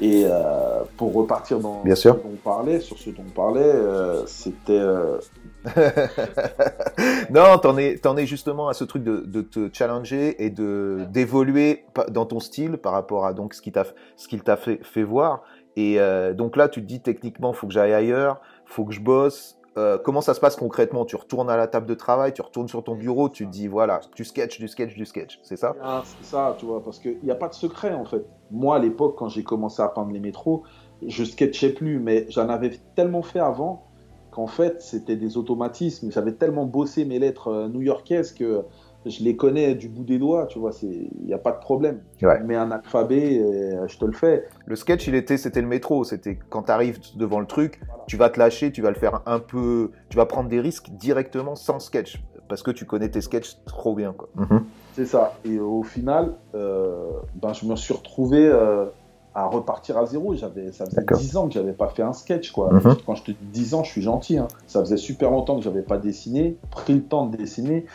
Et 0.00 0.24
euh, 0.26 0.82
pour 0.96 1.14
repartir 1.14 1.60
dans 1.60 1.82
Bien 1.84 1.94
ce 1.94 2.08
dont 2.08 2.20
on 2.24 2.36
parlait, 2.36 2.80
sur 2.80 2.98
ce 2.98 3.10
dont 3.10 3.22
on 3.26 3.30
parlait, 3.30 3.60
euh, 3.62 4.26
c'était. 4.26 4.72
Euh, 4.72 5.18
non, 7.30 7.58
t'en 7.58 7.78
es, 7.78 8.04
en 8.04 8.16
es 8.16 8.26
justement 8.26 8.68
à 8.68 8.74
ce 8.74 8.82
truc 8.82 9.04
de, 9.04 9.18
de 9.20 9.40
te 9.40 9.70
challenger 9.72 10.44
et 10.44 10.50
de 10.50 11.06
d'évoluer 11.10 11.84
dans 12.10 12.26
ton 12.26 12.40
style 12.40 12.76
par 12.76 12.92
rapport 12.92 13.24
à 13.24 13.34
donc 13.34 13.54
ce 13.54 13.62
qui 13.62 13.70
t'a 13.70 13.84
ce 14.16 14.26
qu'il 14.26 14.42
t'a 14.42 14.56
fait, 14.56 14.80
fait 14.82 15.04
voir. 15.04 15.44
Et 15.76 15.98
donc 16.34 16.56
là, 16.56 16.68
tu 16.68 16.80
te 16.82 16.86
dis 16.86 17.00
techniquement, 17.00 17.52
faut 17.52 17.66
que 17.66 17.72
j'aille 17.72 17.94
ailleurs, 17.94 18.40
faut 18.64 18.84
que 18.84 18.92
je 18.92 19.00
bosse. 19.00 19.56
Euh, 19.76 19.98
comment 19.98 20.20
ça 20.20 20.34
se 20.34 20.40
passe 20.40 20.56
concrètement? 20.56 21.04
Tu 21.04 21.16
retournes 21.16 21.50
à 21.50 21.56
la 21.56 21.66
table 21.66 21.86
de 21.86 21.94
travail, 21.94 22.32
tu 22.32 22.42
retournes 22.42 22.68
sur 22.68 22.84
ton 22.84 22.94
bureau, 22.94 23.28
tu 23.28 23.44
te 23.46 23.50
dis 23.50 23.66
voilà, 23.66 24.00
tu 24.14 24.24
sketch, 24.24 24.60
du 24.60 24.68
sketch, 24.68 24.94
du 24.94 25.04
sketch, 25.04 25.40
c'est 25.42 25.56
ça? 25.56 25.74
Ah, 25.82 26.02
C'est 26.04 26.24
ça, 26.24 26.54
tu 26.58 26.66
vois, 26.66 26.82
parce 26.82 26.98
qu'il 27.00 27.18
n'y 27.22 27.30
a 27.30 27.34
pas 27.34 27.48
de 27.48 27.54
secret 27.54 27.92
en 27.92 28.04
fait. 28.04 28.24
Moi, 28.50 28.76
à 28.76 28.78
l'époque, 28.78 29.16
quand 29.18 29.28
j'ai 29.28 29.42
commencé 29.42 29.82
à 29.82 29.88
peindre 29.88 30.12
les 30.12 30.20
métros, 30.20 30.62
je 31.04 31.24
sketchais 31.24 31.70
plus, 31.70 31.98
mais 31.98 32.26
j'en 32.28 32.48
avais 32.48 32.78
tellement 32.94 33.22
fait 33.22 33.40
avant 33.40 33.84
qu'en 34.30 34.46
fait, 34.46 34.80
c'était 34.80 35.16
des 35.16 35.36
automatismes. 35.36 36.10
J'avais 36.10 36.32
tellement 36.32 36.66
bossé 36.66 37.04
mes 37.04 37.18
lettres 37.18 37.48
euh, 37.48 37.68
new-yorkaises 37.68 38.32
que 38.32 38.64
je 39.06 39.22
les 39.22 39.36
connais 39.36 39.74
du 39.74 39.88
bout 39.88 40.04
des 40.04 40.18
doigts, 40.18 40.46
tu 40.46 40.58
vois, 40.58 40.70
il 40.82 41.08
n'y 41.24 41.34
a 41.34 41.38
pas 41.38 41.52
de 41.52 41.58
problème. 41.58 42.00
Tu 42.18 42.26
mets 42.44 42.56
un 42.56 42.70
alphabet, 42.70 43.38
euh, 43.38 43.86
je 43.86 43.98
te 43.98 44.04
le 44.04 44.12
fais. 44.12 44.44
Le 44.66 44.76
sketch, 44.76 45.06
il 45.06 45.14
était, 45.14 45.36
c'était 45.36 45.60
le 45.60 45.66
métro, 45.66 46.04
c'était 46.04 46.38
quand 46.48 46.64
tu 46.64 46.70
arrives 46.70 46.98
devant 47.16 47.40
le 47.40 47.46
truc, 47.46 47.80
tu 48.06 48.16
vas 48.16 48.30
te 48.30 48.38
lâcher, 48.38 48.72
tu 48.72 48.82
vas 48.82 48.90
le 48.90 48.96
faire 48.96 49.20
un 49.26 49.40
peu, 49.40 49.90
tu 50.08 50.16
vas 50.16 50.26
prendre 50.26 50.48
des 50.48 50.60
risques 50.60 50.90
directement 50.90 51.54
sans 51.54 51.80
sketch, 51.80 52.22
parce 52.48 52.62
que 52.62 52.70
tu 52.70 52.86
connais 52.86 53.10
tes 53.10 53.20
sketchs 53.20 53.58
trop 53.66 53.94
bien. 53.94 54.12
Quoi. 54.12 54.28
Mhm. 54.36 54.64
C'est 54.94 55.06
ça, 55.06 55.34
et 55.44 55.58
au 55.58 55.82
final, 55.82 56.34
euh, 56.54 57.10
ben, 57.34 57.52
je 57.52 57.66
me 57.66 57.76
suis 57.76 57.94
retrouvé 57.94 58.46
euh, 58.46 58.86
à 59.34 59.46
repartir 59.46 59.98
à 59.98 60.06
zéro. 60.06 60.34
J'avais, 60.34 60.72
ça 60.72 60.86
faisait 60.86 61.04
10 61.16 61.36
ans 61.36 61.48
que 61.48 61.54
j'avais 61.54 61.72
pas 61.72 61.88
fait 61.88 62.02
un 62.02 62.12
sketch. 62.12 62.52
Quoi. 62.52 62.72
Mhm. 62.72 62.96
Quand 63.04 63.14
je 63.16 63.24
te 63.24 63.30
dis 63.32 63.36
10 63.52 63.74
ans, 63.74 63.82
je 63.82 63.90
suis 63.90 64.02
gentil. 64.02 64.38
Hein. 64.38 64.48
Ça 64.66 64.80
faisait 64.80 64.96
super 64.96 65.30
longtemps 65.30 65.56
que 65.56 65.62
j'avais 65.62 65.82
pas 65.82 65.98
dessiné, 65.98 66.56
pris 66.70 66.94
le 66.94 67.02
temps 67.02 67.26
de 67.26 67.36
dessiner. 67.36 67.86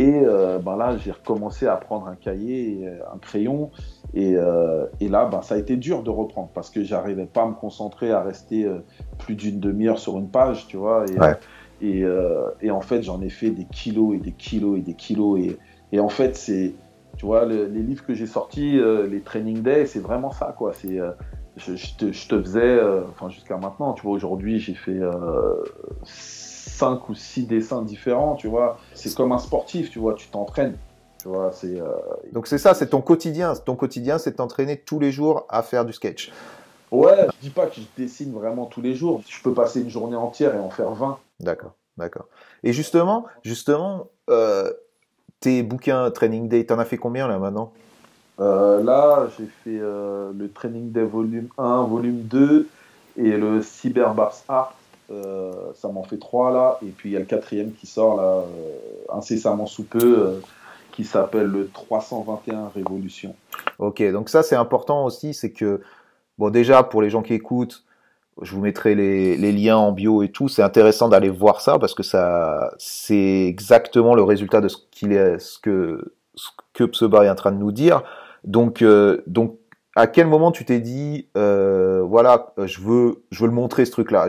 Et 0.00 0.22
euh, 0.24 0.58
ben 0.58 0.76
là, 0.76 0.96
j'ai 0.96 1.10
recommencé 1.10 1.66
à 1.66 1.76
prendre 1.76 2.06
un 2.06 2.14
cahier, 2.14 2.80
euh, 2.84 3.14
un 3.14 3.18
crayon. 3.18 3.70
Et, 4.14 4.34
euh, 4.34 4.86
et 4.98 5.10
là, 5.10 5.26
ben, 5.26 5.42
ça 5.42 5.56
a 5.56 5.58
été 5.58 5.76
dur 5.76 6.02
de 6.02 6.08
reprendre 6.08 6.48
parce 6.54 6.70
que 6.70 6.82
j'arrivais 6.82 7.26
pas 7.26 7.42
à 7.42 7.46
me 7.46 7.52
concentrer, 7.52 8.10
à 8.10 8.22
rester 8.22 8.66
plus 9.18 9.34
d'une 9.34 9.60
demi-heure 9.60 9.98
sur 9.98 10.16
une 10.16 10.30
page, 10.30 10.66
tu 10.68 10.78
vois. 10.78 11.04
Et, 11.82 11.86
et, 11.86 12.06
et 12.62 12.70
en 12.70 12.80
fait, 12.80 13.02
j'en 13.02 13.20
ai 13.20 13.28
fait 13.28 13.50
des 13.50 13.66
kilos 13.66 14.16
et 14.16 14.20
des 14.20 14.32
kilos 14.32 14.78
et 14.78 14.80
des 14.80 14.94
kilos. 14.94 15.38
Et, 15.38 15.58
et 15.92 16.00
en 16.00 16.08
fait, 16.08 16.34
c'est, 16.34 16.72
tu 17.18 17.26
vois, 17.26 17.44
les 17.44 17.68
livres 17.68 18.06
que 18.06 18.14
j'ai 18.14 18.26
sortis, 18.26 18.80
les 19.06 19.20
training 19.20 19.60
days, 19.60 19.86
c'est 19.86 20.00
vraiment 20.00 20.30
ça, 20.30 20.54
quoi. 20.56 20.72
C'est 20.72 20.98
je, 21.58 21.74
te, 21.98 22.10
je, 22.10 22.26
te, 22.26 22.40
faisais, 22.40 22.80
enfin 23.10 23.28
jusqu'à 23.28 23.58
maintenant, 23.58 23.92
tu 23.92 24.02
vois, 24.02 24.12
aujourd'hui 24.12 24.60
j'ai 24.60 24.74
fait 24.74 24.98
cinq 26.80 27.08
ou 27.10 27.14
six 27.14 27.44
dessins 27.46 27.82
différents, 27.82 28.34
tu 28.36 28.48
vois. 28.48 28.78
C'est 28.94 29.14
comme 29.14 29.32
un 29.32 29.38
sportif, 29.38 29.90
tu 29.90 29.98
vois, 29.98 30.14
tu 30.14 30.28
t'entraînes. 30.28 30.76
Tu 31.20 31.28
vois, 31.28 31.52
c'est. 31.52 31.78
Euh, 31.78 31.86
Donc 32.32 32.46
c'est 32.46 32.56
ça, 32.56 32.72
c'est 32.72 32.88
ton 32.88 33.02
quotidien. 33.02 33.52
Ton 33.54 33.76
quotidien, 33.76 34.16
c'est 34.16 34.32
t'entraîner 34.32 34.78
tous 34.78 34.98
les 34.98 35.12
jours 35.12 35.44
à 35.50 35.62
faire 35.62 35.84
du 35.84 35.92
sketch. 35.92 36.32
Ouais, 36.90 37.26
je 37.34 37.40
dis 37.42 37.50
pas 37.50 37.66
que 37.66 37.74
je 37.76 37.82
dessine 38.02 38.32
vraiment 38.32 38.64
tous 38.64 38.80
les 38.80 38.94
jours. 38.94 39.20
Je 39.28 39.42
peux 39.42 39.52
passer 39.52 39.82
une 39.82 39.90
journée 39.90 40.16
entière 40.16 40.54
et 40.54 40.58
en 40.58 40.70
faire 40.70 40.90
20. 40.90 41.18
D'accord, 41.40 41.72
d'accord. 41.98 42.26
Et 42.64 42.72
justement, 42.72 43.26
justement, 43.44 44.06
euh, 44.30 44.72
tes 45.40 45.62
bouquins 45.62 46.10
Training 46.10 46.48
Day, 46.48 46.64
t'en 46.64 46.78
as 46.78 46.86
fait 46.86 46.96
combien 46.98 47.28
là 47.28 47.38
maintenant? 47.38 47.72
Euh, 48.40 48.82
Là, 48.82 49.28
j'ai 49.38 49.46
fait 49.62 49.78
le 49.78 50.50
Training 50.54 50.90
Day 50.90 51.04
volume 51.04 51.48
1, 51.58 51.82
volume 51.82 52.22
2 52.22 52.66
et 53.18 53.36
le 53.36 53.60
Cyber 53.62 54.14
Bars 54.14 54.38
Art 54.48 54.74
ça 55.74 55.88
m'en 55.88 56.02
fait 56.02 56.18
trois 56.18 56.52
là. 56.52 56.78
Et 56.82 56.90
puis 56.90 57.10
il 57.10 57.12
y 57.12 57.16
a 57.16 57.20
le 57.20 57.26
quatrième 57.26 57.72
qui 57.72 57.86
sort 57.86 58.16
là, 58.16 58.22
euh, 58.22 59.16
incessamment 59.16 59.66
sous 59.66 59.84
peu, 59.84 59.98
euh, 59.98 60.40
qui 60.92 61.04
s'appelle 61.04 61.46
le 61.46 61.68
321 61.68 62.70
Révolution. 62.74 63.34
Ok, 63.78 64.02
donc 64.12 64.28
ça 64.28 64.42
c'est 64.42 64.56
important 64.56 65.04
aussi, 65.04 65.34
c'est 65.34 65.50
que, 65.50 65.80
bon 66.38 66.50
déjà 66.50 66.82
pour 66.82 67.02
les 67.02 67.10
gens 67.10 67.22
qui 67.22 67.34
écoutent, 67.34 67.84
je 68.42 68.54
vous 68.54 68.60
mettrai 68.60 68.94
les, 68.94 69.52
liens 69.52 69.76
en 69.76 69.92
bio 69.92 70.22
et 70.22 70.30
tout. 70.30 70.48
C'est 70.48 70.62
intéressant 70.62 71.08
d'aller 71.08 71.28
voir 71.28 71.60
ça 71.60 71.78
parce 71.78 71.94
que 71.94 72.02
ça, 72.02 72.72
c'est 72.78 73.46
exactement 73.46 74.14
le 74.14 74.22
résultat 74.22 74.62
de 74.62 74.68
ce 74.68 74.78
qu'il 74.90 75.12
est, 75.12 75.38
ce 75.38 75.58
que, 75.58 76.14
ce 76.36 76.48
que 76.72 76.84
Pseba 76.84 77.24
est 77.24 77.28
en 77.28 77.34
train 77.34 77.52
de 77.52 77.58
nous 77.58 77.72
dire. 77.72 78.02
Donc, 78.44 78.82
donc, 79.26 79.58
à 79.94 80.06
quel 80.06 80.26
moment 80.26 80.52
tu 80.52 80.64
t'es 80.64 80.80
dit, 80.80 81.28
voilà, 81.34 82.54
je 82.64 82.80
veux, 82.80 83.24
je 83.30 83.42
veux 83.42 83.48
le 83.48 83.54
montrer 83.54 83.84
ce 83.84 83.90
truc-là? 83.90 84.28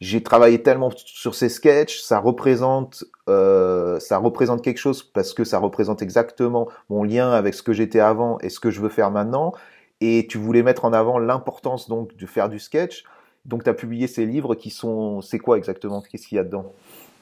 J'ai 0.00 0.22
travaillé 0.22 0.62
tellement 0.62 0.90
sur 0.94 1.34
ces 1.34 1.48
sketchs, 1.48 2.00
ça 2.00 2.18
représente, 2.18 3.04
euh, 3.28 3.98
ça 4.00 4.18
représente 4.18 4.62
quelque 4.62 4.78
chose 4.78 5.02
parce 5.02 5.32
que 5.34 5.44
ça 5.44 5.58
représente 5.58 6.02
exactement 6.02 6.68
mon 6.88 7.04
lien 7.04 7.30
avec 7.30 7.54
ce 7.54 7.62
que 7.62 7.72
j'étais 7.72 8.00
avant 8.00 8.38
et 8.40 8.48
ce 8.48 8.60
que 8.60 8.70
je 8.70 8.80
veux 8.80 8.88
faire 8.88 9.10
maintenant. 9.10 9.52
Et 10.00 10.26
tu 10.28 10.36
voulais 10.36 10.62
mettre 10.62 10.84
en 10.84 10.92
avant 10.92 11.18
l'importance 11.18 11.88
donc 11.88 12.16
de 12.16 12.26
faire 12.26 12.48
du 12.48 12.58
sketch. 12.58 13.04
Donc 13.46 13.64
tu 13.64 13.70
as 13.70 13.74
publié 13.74 14.06
ces 14.06 14.26
livres 14.26 14.54
qui 14.54 14.70
sont, 14.70 15.22
c'est 15.22 15.38
quoi 15.38 15.56
exactement? 15.56 16.02
Qu'est-ce 16.02 16.26
qu'il 16.26 16.36
y 16.36 16.38
a 16.40 16.44
dedans? 16.44 16.72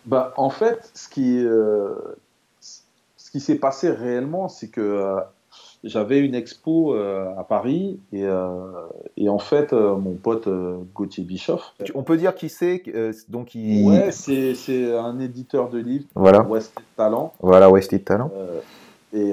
Bah 0.07 0.35
en 0.37 0.51
fait, 0.51 0.91
ce 0.95 1.09
qui, 1.09 1.39
euh, 1.45 1.95
qui 3.35 3.41
s'est 3.41 3.57
passé 3.57 3.91
réellement, 3.91 4.49
c'est 4.49 4.69
que 4.69 4.81
euh, 4.81 5.21
j'avais 5.85 6.19
une 6.19 6.35
expo 6.35 6.95
euh, 6.95 7.27
à 7.39 7.45
Paris 7.45 8.01
et, 8.13 8.25
euh, 8.25 8.49
et 9.17 9.29
en 9.29 9.39
fait 9.39 9.73
euh, 9.73 9.95
mon 9.97 10.15
pote 10.15 10.49
Gauthier 10.95 11.25
Bischoff. 11.25 11.75
On 11.95 12.03
peut 12.03 12.17
dire 12.17 12.35
qui 12.35 12.49
c'est 12.49 12.83
donc 13.29 13.55
il... 13.55 13.87
Ouais, 13.87 14.11
c'est, 14.11 14.97
un 14.97 15.21
éditeur 15.21 15.69
de 15.69 15.79
livres. 15.79 16.07
Voilà. 16.15 16.43
West 16.43 16.75
Talent. 16.97 17.35
Voilà 17.41 17.71
West 17.71 18.05
Talent. 18.05 18.31
et 19.13 19.33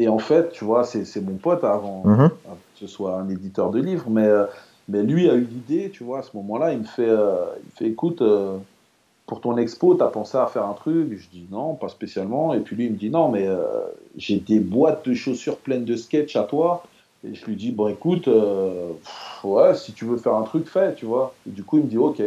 et 0.00 0.06
en 0.06 0.20
fait, 0.20 0.52
tu 0.52 0.64
vois, 0.64 0.84
c'est, 0.84 1.20
mon 1.20 1.38
pote 1.38 1.64
avant, 1.64 2.04
mm-hmm. 2.06 2.28
que 2.28 2.34
ce 2.76 2.86
soit 2.86 3.16
un 3.16 3.28
éditeur 3.28 3.72
de 3.72 3.80
livres, 3.80 4.08
mais 4.08 4.28
mais 4.88 5.02
lui 5.02 5.28
a 5.28 5.34
eu 5.34 5.40
l'idée, 5.40 5.90
tu 5.90 6.04
vois, 6.04 6.20
à 6.20 6.22
ce 6.22 6.36
moment-là, 6.36 6.72
il 6.72 6.78
me 6.78 6.84
fait 6.84 7.10
il 7.10 7.72
fait 7.72 7.86
écoute 7.86 8.22
pour 9.28 9.42
ton 9.42 9.58
expo, 9.58 9.94
tu 9.94 10.02
as 10.02 10.06
pensé 10.06 10.38
à 10.38 10.46
faire 10.46 10.64
un 10.64 10.72
truc? 10.72 11.12
Je 11.12 11.28
dis 11.28 11.46
non, 11.50 11.74
pas 11.74 11.90
spécialement. 11.90 12.54
Et 12.54 12.60
puis 12.60 12.74
lui, 12.74 12.86
il 12.86 12.92
me 12.92 12.96
dit 12.96 13.10
non, 13.10 13.28
mais 13.28 13.46
euh, 13.46 13.58
j'ai 14.16 14.38
des 14.38 14.58
boîtes 14.58 15.06
de 15.06 15.14
chaussures 15.14 15.58
pleines 15.58 15.84
de 15.84 15.96
sketch 15.96 16.34
à 16.34 16.44
toi. 16.44 16.82
Et 17.24 17.34
je 17.34 17.44
lui 17.44 17.54
dis, 17.54 17.70
bon, 17.70 17.88
écoute, 17.88 18.26
euh, 18.26 18.92
ouais, 19.44 19.74
si 19.74 19.92
tu 19.92 20.06
veux 20.06 20.16
faire 20.16 20.34
un 20.34 20.44
truc, 20.44 20.66
fais, 20.66 20.94
tu 20.94 21.04
vois. 21.04 21.34
Et 21.46 21.50
du 21.50 21.62
coup, 21.62 21.76
il 21.76 21.84
me 21.84 21.88
dit, 21.88 21.98
ok. 21.98 22.22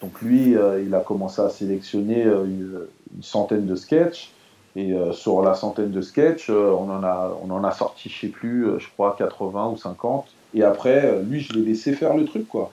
Donc 0.00 0.22
lui, 0.22 0.56
euh, 0.56 0.80
il 0.80 0.94
a 0.94 1.00
commencé 1.00 1.42
à 1.42 1.48
sélectionner 1.48 2.22
une, 2.22 2.86
centaine 3.22 3.66
de 3.66 3.74
sketchs. 3.74 4.30
Et 4.76 4.94
sur 5.12 5.40
la 5.40 5.54
centaine 5.54 5.90
de 5.90 6.02
sketchs, 6.02 6.50
on, 6.50 6.90
en 6.90 7.02
a, 7.02 7.34
on 7.42 7.50
en 7.50 7.64
a 7.64 7.72
sorti, 7.72 8.10
je 8.10 8.20
sais 8.20 8.28
plus, 8.28 8.66
je 8.78 8.86
crois, 8.90 9.16
80 9.18 9.70
ou 9.70 9.76
50. 9.78 10.26
Et 10.52 10.62
après, 10.62 11.22
lui, 11.22 11.40
je 11.40 11.54
l'ai 11.54 11.62
laissé 11.62 11.94
faire 11.94 12.14
le 12.14 12.26
truc, 12.26 12.46
quoi. 12.46 12.70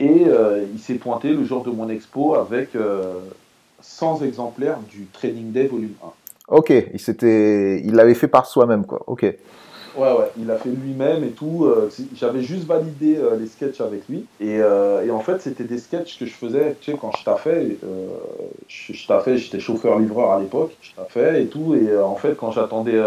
Et 0.00 0.24
euh, 0.26 0.64
il 0.72 0.78
s'est 0.78 0.94
pointé 0.94 1.30
le 1.30 1.44
jour 1.44 1.64
de 1.64 1.70
mon 1.70 1.88
expo 1.88 2.34
avec 2.36 2.70
100 3.80 4.22
euh, 4.22 4.24
exemplaires 4.24 4.78
du 4.88 5.06
Training 5.12 5.50
Day 5.50 5.66
Volume 5.66 5.94
1. 6.02 6.56
Ok, 6.56 6.70
il 6.70 7.00
s'était, 7.00 7.82
il 7.84 7.94
l'avait 7.94 8.14
fait 8.14 8.28
par 8.28 8.46
soi-même, 8.46 8.86
quoi. 8.86 9.02
Ok. 9.06 9.22
Ouais, 9.22 10.12
ouais, 10.12 10.30
il 10.38 10.46
l'a 10.46 10.56
fait 10.56 10.68
lui-même 10.68 11.24
et 11.24 11.30
tout. 11.30 11.64
Euh, 11.64 11.90
j'avais 12.14 12.42
juste 12.42 12.64
validé 12.64 13.18
les 13.38 13.48
sketchs 13.48 13.80
avec 13.80 14.08
lui. 14.08 14.24
Et, 14.40 14.58
et 14.58 15.10
en 15.10 15.20
fait, 15.20 15.42
c'était 15.42 15.64
des 15.64 15.78
sketchs 15.78 16.18
que 16.18 16.26
je 16.26 16.32
faisais, 16.32 16.76
tu 16.80 16.92
sais, 16.92 16.98
quand 16.98 17.10
je 17.18 17.24
taffais. 17.24 17.76
je, 18.68 18.92
je 18.92 19.06
taffais, 19.06 19.36
j'étais 19.36 19.58
chauffeur-livreur 19.58 20.30
à 20.30 20.40
l'époque. 20.40 20.76
Je 20.80 20.92
taffais 20.94 21.42
et 21.42 21.46
tout. 21.46 21.74
Et 21.74 21.98
en 21.98 22.14
fait, 22.14 22.36
quand 22.36 22.52
j'attendais 22.52 23.02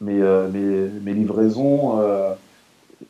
mes, 0.00 0.22
mes, 0.22 0.88
mes, 1.02 1.12
livraisons 1.12 1.98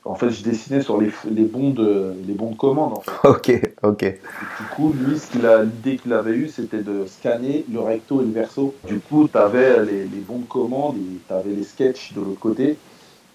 en 0.05 0.15
fait, 0.15 0.31
je 0.31 0.43
dessinais 0.43 0.83
sur 0.83 1.01
les, 1.01 1.11
les, 1.31 1.45
bons, 1.45 1.71
de, 1.71 2.15
les 2.27 2.35
bons 2.35 2.51
de 2.51 2.57
commande. 2.57 2.93
En 2.95 3.01
fait. 3.01 3.29
Ok, 3.29 3.73
ok. 3.83 4.01
du 4.01 4.67
coup, 4.75 4.93
lui, 4.93 5.17
l'idée 5.65 5.97
qu'il 5.97 6.13
avait 6.13 6.33
eue, 6.33 6.49
c'était 6.49 6.83
de 6.83 7.07
scanner 7.07 7.65
le 7.73 7.81
recto 7.81 8.21
et 8.23 8.25
le 8.25 8.33
verso. 8.33 8.75
Du 8.87 9.01
coup, 9.01 9.29
tu 9.29 9.39
avais 9.39 9.85
les, 9.85 10.03
les, 10.05 10.21
bons 10.27 10.39
de 10.39 10.45
commande 10.45 10.97
et 10.97 11.19
tu 11.27 11.33
avais 11.33 11.51
les 11.51 11.65
sketchs 11.65 12.13
de 12.15 12.21
l'autre 12.21 12.41
côté. 12.41 12.77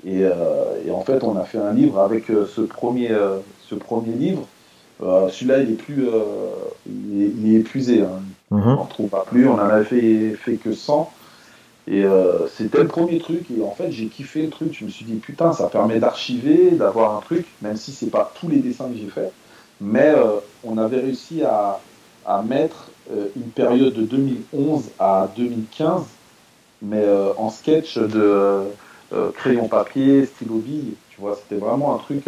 Et, 0.06 0.24
euh, 0.24 0.86
et, 0.86 0.92
en 0.92 1.02
fait, 1.02 1.24
on 1.24 1.38
a 1.38 1.44
fait 1.44 1.58
un 1.58 1.74
livre 1.74 2.00
avec 2.00 2.30
euh, 2.30 2.46
ce, 2.46 2.62
premier, 2.62 3.12
euh, 3.12 3.40
ce 3.62 3.76
premier 3.76 4.14
livre. 4.14 4.48
Celui-là, 5.02 5.60
il 5.60 5.72
est 5.72 5.76
plus, 5.76 6.08
il 6.86 7.22
est, 7.22 7.32
il, 7.38 7.56
est, 7.56 7.60
épuisé. 7.60 8.04
Hein. 8.04 8.22
Mm 8.52 8.60
-hmm. 8.60 8.64
On 8.64 8.76
n'en 8.76 8.86
trouve 8.86 9.10
pas 9.10 9.26
plus. 9.30 9.48
On 9.48 9.56
en 9.56 9.70
a 9.80 9.84
fait, 9.84 10.36
fait 10.36 10.56
que 10.56 10.72
100. 10.72 11.12
Et 11.88 12.06
euh, 12.06 12.48
c'était 12.48 12.82
le 12.82 12.88
premier 12.88 13.20
truc. 13.20 13.46
Et 13.56 13.62
en 13.62 13.72
fait, 13.72 13.92
j'ai 13.92 14.08
kiffé 14.08 14.44
le 14.44 14.50
truc. 14.50 14.76
Je 14.78 14.86
me 14.86 14.90
suis 14.90 15.06
dit, 15.06 15.16
putain, 15.16 15.52
ça 15.54 15.68
permet 15.68 16.00
d'archiver, 16.00 16.72
d'avoir 16.72 17.18
un 17.18 17.22
truc, 17.22 17.46
même 17.62 17.76
si 17.76 17.92
c'est 17.92 18.10
pas 18.10 18.32
tous 18.40 18.48
les 18.48 18.60
dessins 18.60 18.90
que 18.90 18.98
j'ai 18.98 19.10
fait. 19.10 19.32
Mais 19.82 20.14
euh, 20.16 20.40
on 20.64 20.78
avait 20.78 21.00
réussi 21.00 21.44
à, 21.44 21.80
à 22.26 22.42
mettre 22.42 22.90
euh, 23.12 23.28
une 23.36 23.50
période 23.52 23.94
de 23.94 24.04
2011 24.04 24.84
à 24.98 25.28
2015, 25.36 26.04
mais 26.82 27.06
en 27.38 27.50
sketch 27.50 27.98
de 27.98 28.64
crayon 29.36 29.70
papier, 29.70 30.26
stylo 30.26 30.56
bille. 30.56 30.96
Tu 31.10 31.22
vois, 31.22 31.38
c'était 31.42 31.60
vraiment 31.60 31.96
un 31.96 31.98
truc. 31.98 32.26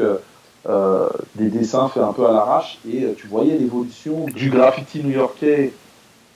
des 1.36 1.49
dessins 1.49 1.90
faits 1.90 2.03
un 2.03 2.14
peu 2.14 2.26
à 2.26 2.32
l'arrache 2.32 2.80
et 2.90 3.06
tu 3.18 3.27
voyais 3.27 3.57
l'évolution 3.57 4.26
du 4.27 4.49
graffiti 4.49 5.03
new-yorkais 5.03 5.73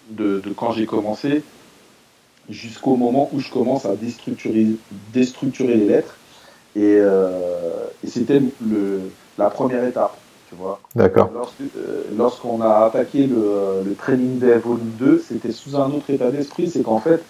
de 0.09 0.41
quand 0.57 0.73
j'ai 0.73 0.85
commencé 0.85 1.43
jusqu'au 2.49 2.95
moment 2.95 3.29
où 3.31 3.39
je 3.39 3.51
commence 3.51 3.85
à 3.85 3.95
déstructurer, 3.95 4.67
déstructurer 5.13 5.75
les 5.75 5.85
lettres. 5.85 6.15
Et, 6.75 6.97
euh, 6.99 7.29
et 8.03 8.07
c'était 8.07 8.41
la 9.37 9.49
première 9.49 9.83
étape, 9.83 10.15
tu 10.49 10.55
vois. 10.55 10.79
D'accord. 10.95 11.31
Euh, 11.61 12.03
lorsqu'on 12.17 12.61
a 12.61 12.85
attaqué 12.85 13.27
le, 13.27 13.83
le, 13.85 13.95
Training 13.95 14.39
Day 14.39 14.57
Volume 14.57 14.91
2, 14.99 15.23
c'était 15.27 15.51
sous 15.51 15.75
un 15.75 15.87
autre 15.87 16.09
état 16.09 16.31
d'esprit, 16.31 16.69
c'est 16.69 16.83
qu'en 16.83 16.99
fait, 16.99 17.23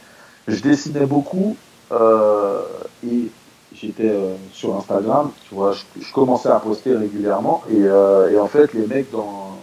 je 0.48 0.62
dessinais 0.62 1.06
beaucoup 1.06 1.56
euh, 1.92 2.62
et 3.06 3.30
j'étais 3.74 4.12
sur 4.52 4.76
Instagram, 4.76 5.32
tu 5.48 5.56
vois, 5.56 5.74
je, 5.74 5.84
je, 6.02 6.12
commençais 6.12 6.50
à 6.50 6.60
poster 6.60 6.96
régulièrement 6.96 7.64
et, 7.72 7.82
et, 7.82 8.40
en 8.40 8.48
fait, 8.48 8.74
les 8.74 8.86
mecs 8.88 9.12
dans, 9.12 9.58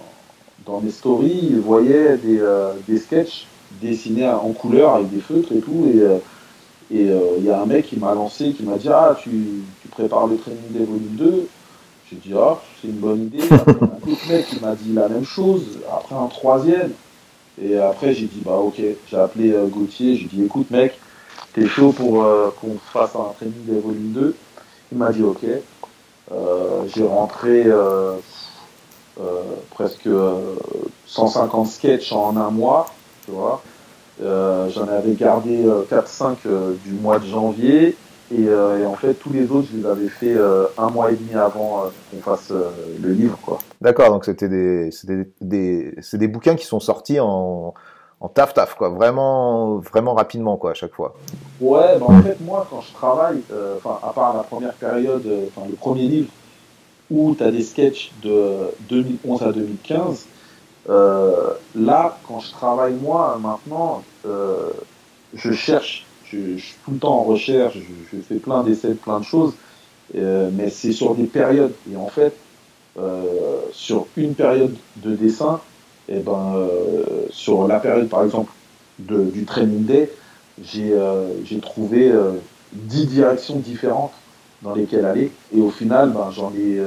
dans 0.65 0.81
mes 0.81 0.91
stories, 0.91 1.49
ils 1.51 1.61
voyaient 1.61 2.17
des, 2.17 2.41
des 2.89 2.99
sketchs 2.99 3.47
dessiné 3.81 4.29
en 4.29 4.53
couleur 4.53 4.95
avec 4.95 5.11
des 5.11 5.21
feutres 5.21 5.53
et 5.53 5.61
tout. 5.61 5.87
Et 5.87 6.01
euh, 6.01 6.19
il 6.91 7.11
euh, 7.11 7.39
y 7.41 7.51
a 7.51 7.61
un 7.61 7.67
mec 7.67 7.87
qui 7.87 7.97
m'a 7.97 8.15
lancé, 8.15 8.53
qui 8.53 8.63
m'a 8.63 8.77
dit 8.77 8.89
Ah, 8.89 9.17
tu, 9.21 9.63
prépares 9.91 10.27
le 10.27 10.37
training 10.37 10.71
des 10.71 10.85
volume 10.85 11.17
2 11.17 11.49
J'ai 12.11 12.17
dit 12.17 12.33
Ah, 12.37 12.59
c'est 12.81 12.89
une 12.89 12.99
bonne 12.99 13.25
idée. 13.25 13.43
Un 13.51 14.11
autre 14.11 14.29
mec 14.29 14.47
qui 14.47 14.61
m'a 14.61 14.75
dit 14.75 14.93
la 14.93 15.09
même 15.09 15.25
chose. 15.25 15.81
Après, 15.93 16.15
un 16.15 16.27
troisième. 16.27 16.93
Et 17.61 17.79
après, 17.79 18.15
j'ai 18.15 18.27
dit 18.27 18.43
Bah, 18.45 18.57
ok. 18.57 18.81
J'ai 19.09 19.17
appelé 19.17 19.53
euh, 19.53 19.67
Gauthier. 19.67 20.17
J'ai 20.17 20.27
dit 20.27 20.45
Écoute, 20.45 20.71
mec, 20.71 20.99
t'es 21.55 21.67
chaud 21.67 21.93
pour 21.93 22.23
euh, 22.23 22.55
qu'on 22.61 22.77
fasse 22.93 23.17
un 23.17 23.33
training 23.37 23.65
des 23.65 23.81
volume 23.81 24.13
2 24.13 24.37
Il 24.93 24.99
m'a 24.99 25.13
dit 25.13 25.23
Ok. 25.23 25.45
j'ai 26.95 27.05
rentré 27.05 27.67
presque 29.71 30.09
150 31.07 31.67
sketchs 31.67 32.13
en 32.13 32.37
un 32.37 32.51
mois 32.51 32.87
tu 33.27 33.33
vois. 33.33 33.63
Euh, 34.23 34.69
J'en 34.71 34.89
avais 34.89 35.13
gardé 35.13 35.65
4-5 35.65 35.65
euh, 35.65 36.35
euh, 36.47 36.75
du 36.85 36.93
mois 36.93 37.19
de 37.19 37.27
janvier. 37.27 37.97
Et, 38.33 38.43
et, 38.43 38.87
en 38.87 38.95
fait, 38.95 39.15
tous 39.15 39.33
les 39.33 39.49
autres, 39.53 39.69
je 39.73 39.79
les 39.79 39.87
avais 39.87 40.09
fait 40.09 40.35
un 40.79 40.91
mois 40.91 41.13
et 41.13 41.15
demi 41.15 41.35
avant 41.37 41.85
qu'on 42.11 42.21
fasse 42.21 42.51
le 43.01 43.13
livre. 43.13 43.39
quoi. 43.41 43.59
D'accord, 43.81 44.11
donc 44.11 44.25
c'était 44.25 44.49
des, 44.49 44.91
des, 45.05 45.29
des, 45.41 45.95
des 46.13 46.27
bouquins 46.29 46.57
qui 46.57 46.67
sont 46.67 46.81
sortis 46.81 47.21
en, 47.21 47.73
en 48.21 48.29
taf 48.29 48.53
taf, 48.53 48.75
quoi. 48.75 48.89
Vraiment, 48.89 49.77
vraiment 49.77 50.15
rapidement, 50.15 50.57
quoi, 50.57 50.73
à 50.73 50.75
chaque 50.75 50.93
fois. 50.93 51.15
Ouais, 51.61 51.97
bah 52.01 52.07
en 52.09 52.21
fait, 52.21 52.41
moi, 52.41 52.67
quand 52.69 52.81
je 52.81 52.93
travaille, 52.95 53.43
enfin, 53.77 54.01
à 54.03 54.13
part 54.13 54.37
la 54.37 54.43
première 54.43 54.75
période, 54.75 55.25
enfin, 55.47 55.69
le 55.71 55.77
premier 55.77 56.09
livre, 56.09 56.31
où 57.13 57.37
tu 57.37 57.45
as 57.45 57.53
des 57.53 57.63
sketchs 57.63 58.11
de 58.25 58.73
2011 58.89 59.43
à 59.43 59.53
2015, 59.53 60.27
euh, 60.89 61.51
là, 61.75 62.19
quand 62.27 62.41
je 62.41 62.51
travaille 62.53 62.95
moi 62.95 63.39
maintenant, 63.43 64.03
euh, 64.27 64.71
je 65.35 65.53
cherche, 65.53 66.07
je, 66.25 66.57
suis 66.57 66.77
tout 66.85 66.93
le 66.93 66.99
temps 66.99 67.19
en 67.19 67.25
recherche, 67.25 67.77
je, 68.13 68.19
fais 68.21 68.37
plein 68.37 68.63
d'essais, 68.63 68.95
plein 68.95 69.21
de 69.21 69.25
choses, 69.25 69.55
euh, 70.17 70.51
mais 70.53 70.71
c'est 70.71 70.93
sur 70.93 71.15
des 71.15 71.25
périodes. 71.25 71.75
Et 71.93 71.97
en 71.97 72.09
fait, 72.09 72.35
sur 73.73 74.07
une 74.17 74.35
période 74.35 74.75
de 74.97 75.15
dessin, 75.15 75.61
et 76.09 76.19
eh 76.19 76.21
ben, 76.21 76.55
sur 77.31 77.67
la 77.67 77.79
période 77.79 78.09
par 78.09 78.23
exemple 78.23 78.51
du 78.99 79.45
training 79.45 79.85
day, 79.85 80.11
j'ai 80.63 81.61
trouvé 81.61 82.11
10 82.73 83.07
directions 83.07 83.57
différentes 83.57 84.13
dans 84.63 84.75
lesquelles 84.75 85.05
aller. 85.05 85.31
Et 85.55 85.61
au 85.61 85.71
final, 85.71 86.11
ben, 86.11 86.31
j'en 86.31 86.53
ai 86.55 86.81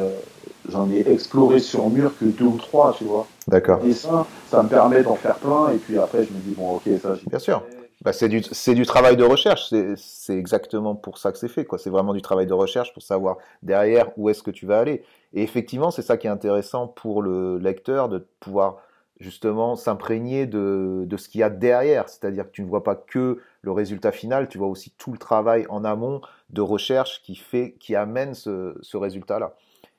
j'en 0.69 0.89
ai 0.91 1.09
exploré 1.11 1.59
sur 1.59 1.89
mur 1.89 2.17
que 2.17 2.25
deux 2.25 2.45
ou 2.45 2.57
trois, 2.57 2.93
tu 2.97 3.03
vois. 3.03 3.27
D'accord. 3.47 3.83
Et 3.85 3.93
ça, 3.93 4.25
ça 4.47 4.63
me 4.63 4.69
permet 4.69 5.03
d'en 5.03 5.15
faire 5.15 5.35
plein. 5.35 5.69
Et 5.69 5.77
puis 5.77 5.97
après, 5.97 6.23
je 6.23 6.31
me 6.31 6.39
dis, 6.39 6.53
bon, 6.55 6.75
ok, 6.75 6.83
ça, 7.01 7.15
j'ai. 7.15 7.25
Bien 7.27 7.39
sûr. 7.39 7.63
Bah, 8.01 8.13
c'est 8.13 8.29
du, 8.29 8.41
c'est 8.43 8.75
du 8.75 8.85
travail 8.85 9.17
de 9.17 9.25
recherche. 9.25 9.73
C'est 9.97 10.37
exactement 10.37 10.95
pour 10.95 11.17
ça 11.17 11.33
que 11.33 11.37
c'est 11.37 11.49
fait, 11.49 11.65
quoi. 11.65 11.77
C'est 11.77 11.89
vraiment 11.89 12.13
du 12.13 12.21
travail 12.21 12.47
de 12.47 12.53
recherche 12.53 12.93
pour 12.93 13.03
savoir 13.03 13.37
derrière 13.61 14.11
où 14.17 14.29
est-ce 14.29 14.41
que 14.41 14.51
tu 14.51 14.65
vas 14.65 14.79
aller. 14.79 15.03
Et 15.33 15.43
effectivement, 15.43 15.91
c'est 15.91 16.01
ça 16.01 16.15
qui 16.15 16.27
est 16.27 16.29
intéressant 16.29 16.87
pour 16.87 17.21
le 17.21 17.57
lecteur 17.57 18.07
de 18.07 18.25
pouvoir 18.39 18.77
justement 19.19 19.75
s'imprégner 19.75 20.45
de, 20.45 21.03
de 21.05 21.17
ce 21.17 21.27
qu'il 21.27 21.41
y 21.41 21.43
a 21.43 21.49
derrière. 21.49 22.07
C'est-à-dire 22.07 22.45
que 22.45 22.51
tu 22.51 22.61
ne 22.61 22.69
vois 22.69 22.85
pas 22.85 22.95
que 22.95 23.39
le 23.61 23.71
résultat 23.73 24.13
final, 24.13 24.47
tu 24.47 24.57
vois 24.57 24.67
aussi 24.67 24.93
tout 24.97 25.11
le 25.11 25.17
travail 25.17 25.65
en 25.67 25.83
amont 25.83 26.21
de 26.51 26.61
recherche 26.61 27.21
qui 27.21 27.35
fait, 27.35 27.75
qui 27.81 27.97
amène 27.97 28.33
ce, 28.33 28.75
ce 28.81 28.95
résultat-là. 28.95 29.55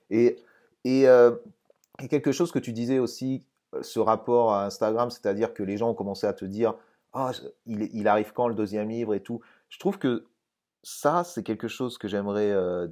Et 0.09 0.39
et, 0.85 1.09
euh, 1.09 1.33
quelque 2.09 2.33
chose 2.33 2.53
que 2.53 2.59
tu 2.59 2.73
disais 2.73 2.99
aussi, 2.99 3.47
euh, 3.75 3.83
ce 3.83 4.01
rapport 4.01 4.53
à 4.53 4.67
Instagram, 4.67 5.11
c'est-à-dire 5.11 5.53
que 5.55 5.63
les 5.63 5.77
gens 5.77 5.91
ont 5.91 5.95
commencé 5.95 6.27
à 6.27 6.33
te 6.33 6.45
dire 6.45 6.75
ah, 7.13 7.33
il, 7.67 8.07
arrive 8.07 8.33
quand 8.33 8.47
le 8.47 8.55
deuxième 8.55 8.89
livre 8.89 9.15
et 9.15 9.21
tout? 9.21 9.41
Je 9.69 9.79
trouve 9.81 9.99
que 9.99 10.27
ça, 10.85 11.25
c'est 11.25 11.43
quelque 11.43 11.67
chose 11.67 11.99
que 11.99 12.07
j'aimerais 12.07 12.53
euh, 12.53 12.87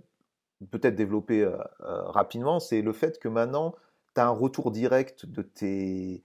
peut-être 0.73 0.97
développer 0.97 1.49
rapidement. 1.79 2.59
C'est 2.59 2.83
le 2.83 2.93
fait 2.93 3.21
que 3.21 3.29
maintenant, 3.29 3.77
tu 4.17 4.21
as 4.21 4.27
un 4.27 4.31
retour 4.31 4.73
direct 4.73 5.25
de 5.25 5.43
tes, 5.43 6.25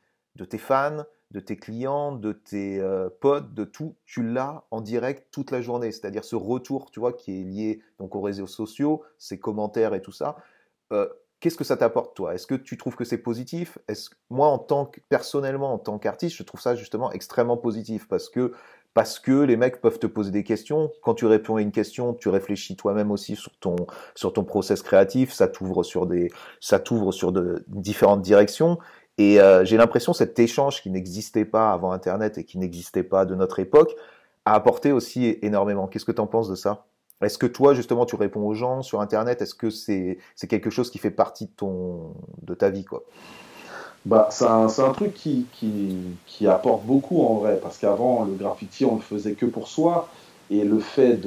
fans, 0.58 1.06
de 1.30 1.40
tes 1.40 1.56
clients, 1.56 2.14
de 2.14 2.32
tes 2.34 2.84
potes, 3.20 3.54
de 3.54 3.64
tout, 3.64 3.96
tu 4.06 4.24
l'as 4.24 4.64
en 4.72 4.82
direct 4.82 5.28
toute 5.32 5.52
la 5.52 5.62
journée. 5.62 5.92
C'est-à-dire 5.92 6.26
ce 6.26 6.36
retour, 6.36 6.90
tu 6.90 7.00
vois, 7.00 7.14
qui 7.14 7.42
est 7.42 7.44
lié 7.44 7.84
donc 8.00 8.16
aux 8.16 8.22
réseaux 8.22 8.48
sociaux, 8.48 9.04
ces 9.20 9.38
commentaires 9.38 9.94
et 9.94 10.02
tout 10.02 10.12
ça. 10.12 10.36
Qu'est-ce 11.44 11.58
que 11.58 11.66
ça 11.66 11.76
t'apporte 11.76 12.16
toi? 12.16 12.34
Est-ce 12.34 12.48
que 12.48 12.56
tu 12.56 12.78
trouves 12.78 12.96
que 12.96 13.04
c'est 13.04 13.18
positif? 13.18 13.78
Moi 14.30 14.48
en 14.48 14.58
tant 14.58 14.86
que 14.86 15.02
personnellement 15.10 15.74
en 15.74 15.78
tant 15.78 16.00
qu'artiste, 16.00 16.38
je 16.38 16.44
trouve 16.44 16.62
ça 16.62 16.74
justement 16.74 17.12
extrêmement 17.12 17.58
positif 17.58 18.08
parce 18.08 18.30
que 18.30 18.54
parce 18.94 19.20
que 19.20 19.42
les 19.42 19.58
mecs 19.58 19.82
peuvent 19.82 20.00
te 20.00 20.08
poser 20.08 20.32
des 20.32 20.46
questions. 20.46 20.90
Quand 21.02 21.16
tu 21.16 21.26
réponds 21.26 21.58
à 21.58 21.62
une 21.62 21.74
question, 21.74 22.14
tu 22.14 22.30
réfléchis 22.30 22.78
toi-même 22.78 23.12
aussi 23.12 23.36
sur 23.36 23.52
ton 23.60 23.76
sur 24.16 24.32
ton 24.32 24.46
process 24.46 24.82
créatif. 24.82 25.34
Ça 25.34 25.50
t'ouvre 25.50 25.84
sur 25.84 26.06
des 26.08 26.32
ça 26.62 26.80
t'ouvre 26.80 27.12
sur 27.12 27.34
de 27.34 27.66
différentes 27.68 28.22
directions. 28.22 28.80
Et 29.18 29.42
euh, 29.42 29.66
j'ai 29.66 29.76
l'impression 29.76 30.14
cet 30.14 30.40
échange 30.40 30.82
qui 30.82 30.92
n'existait 30.92 31.44
pas 31.44 31.74
avant 31.74 31.92
Internet 31.92 32.38
et 32.38 32.46
qui 32.46 32.58
n'existait 32.58 33.04
pas 33.04 33.26
de 33.26 33.36
notre 33.36 33.60
époque 33.60 33.94
a 34.46 34.54
apporté 34.56 34.94
aussi 34.94 35.40
énormément. 35.42 35.88
Qu'est-ce 35.88 36.06
que 36.06 36.14
tu 36.14 36.22
en 36.22 36.28
penses 36.28 36.48
de 36.50 36.56
ça? 36.56 36.86
Est-ce 37.26 37.38
que 37.38 37.46
toi, 37.46 37.74
justement, 37.74 38.06
tu 38.06 38.16
réponds 38.16 38.46
aux 38.46 38.54
gens 38.54 38.82
sur 38.82 39.02
Internet? 39.02 39.42
Est-ce 39.42 39.56
que 39.56 39.70
c'est 39.70 40.18
quelque 40.48 40.70
chose 40.70 40.90
qui 40.90 40.98
fait 40.98 41.12
partie 41.12 41.46
de, 41.46 41.52
ton, 41.56 42.14
de 42.42 42.54
ta 42.54 42.70
vie 42.70 42.86
quoi? 42.86 43.04
Bah, 44.06 44.28
c'est 44.32 44.46
un, 44.46 44.68
un, 44.68 44.92
truc 44.92 45.14
qui, 45.14 45.46
qui, 45.54 45.96
qui, 46.26 46.46
apporte 46.48 46.84
beaucoup 46.84 47.26
en 47.26 47.36
vrai, 47.36 47.58
parce 47.62 47.78
qu'avant, 47.78 48.26
le 48.26 48.34
graffiti, 48.34 48.84
on 48.84 48.96
le 48.96 49.02
faisait 49.02 49.32
que 49.32 49.46
pour 49.46 49.70
soi, 49.70 50.10
et 50.52 50.66
le 50.66 50.80
fait 50.80 51.22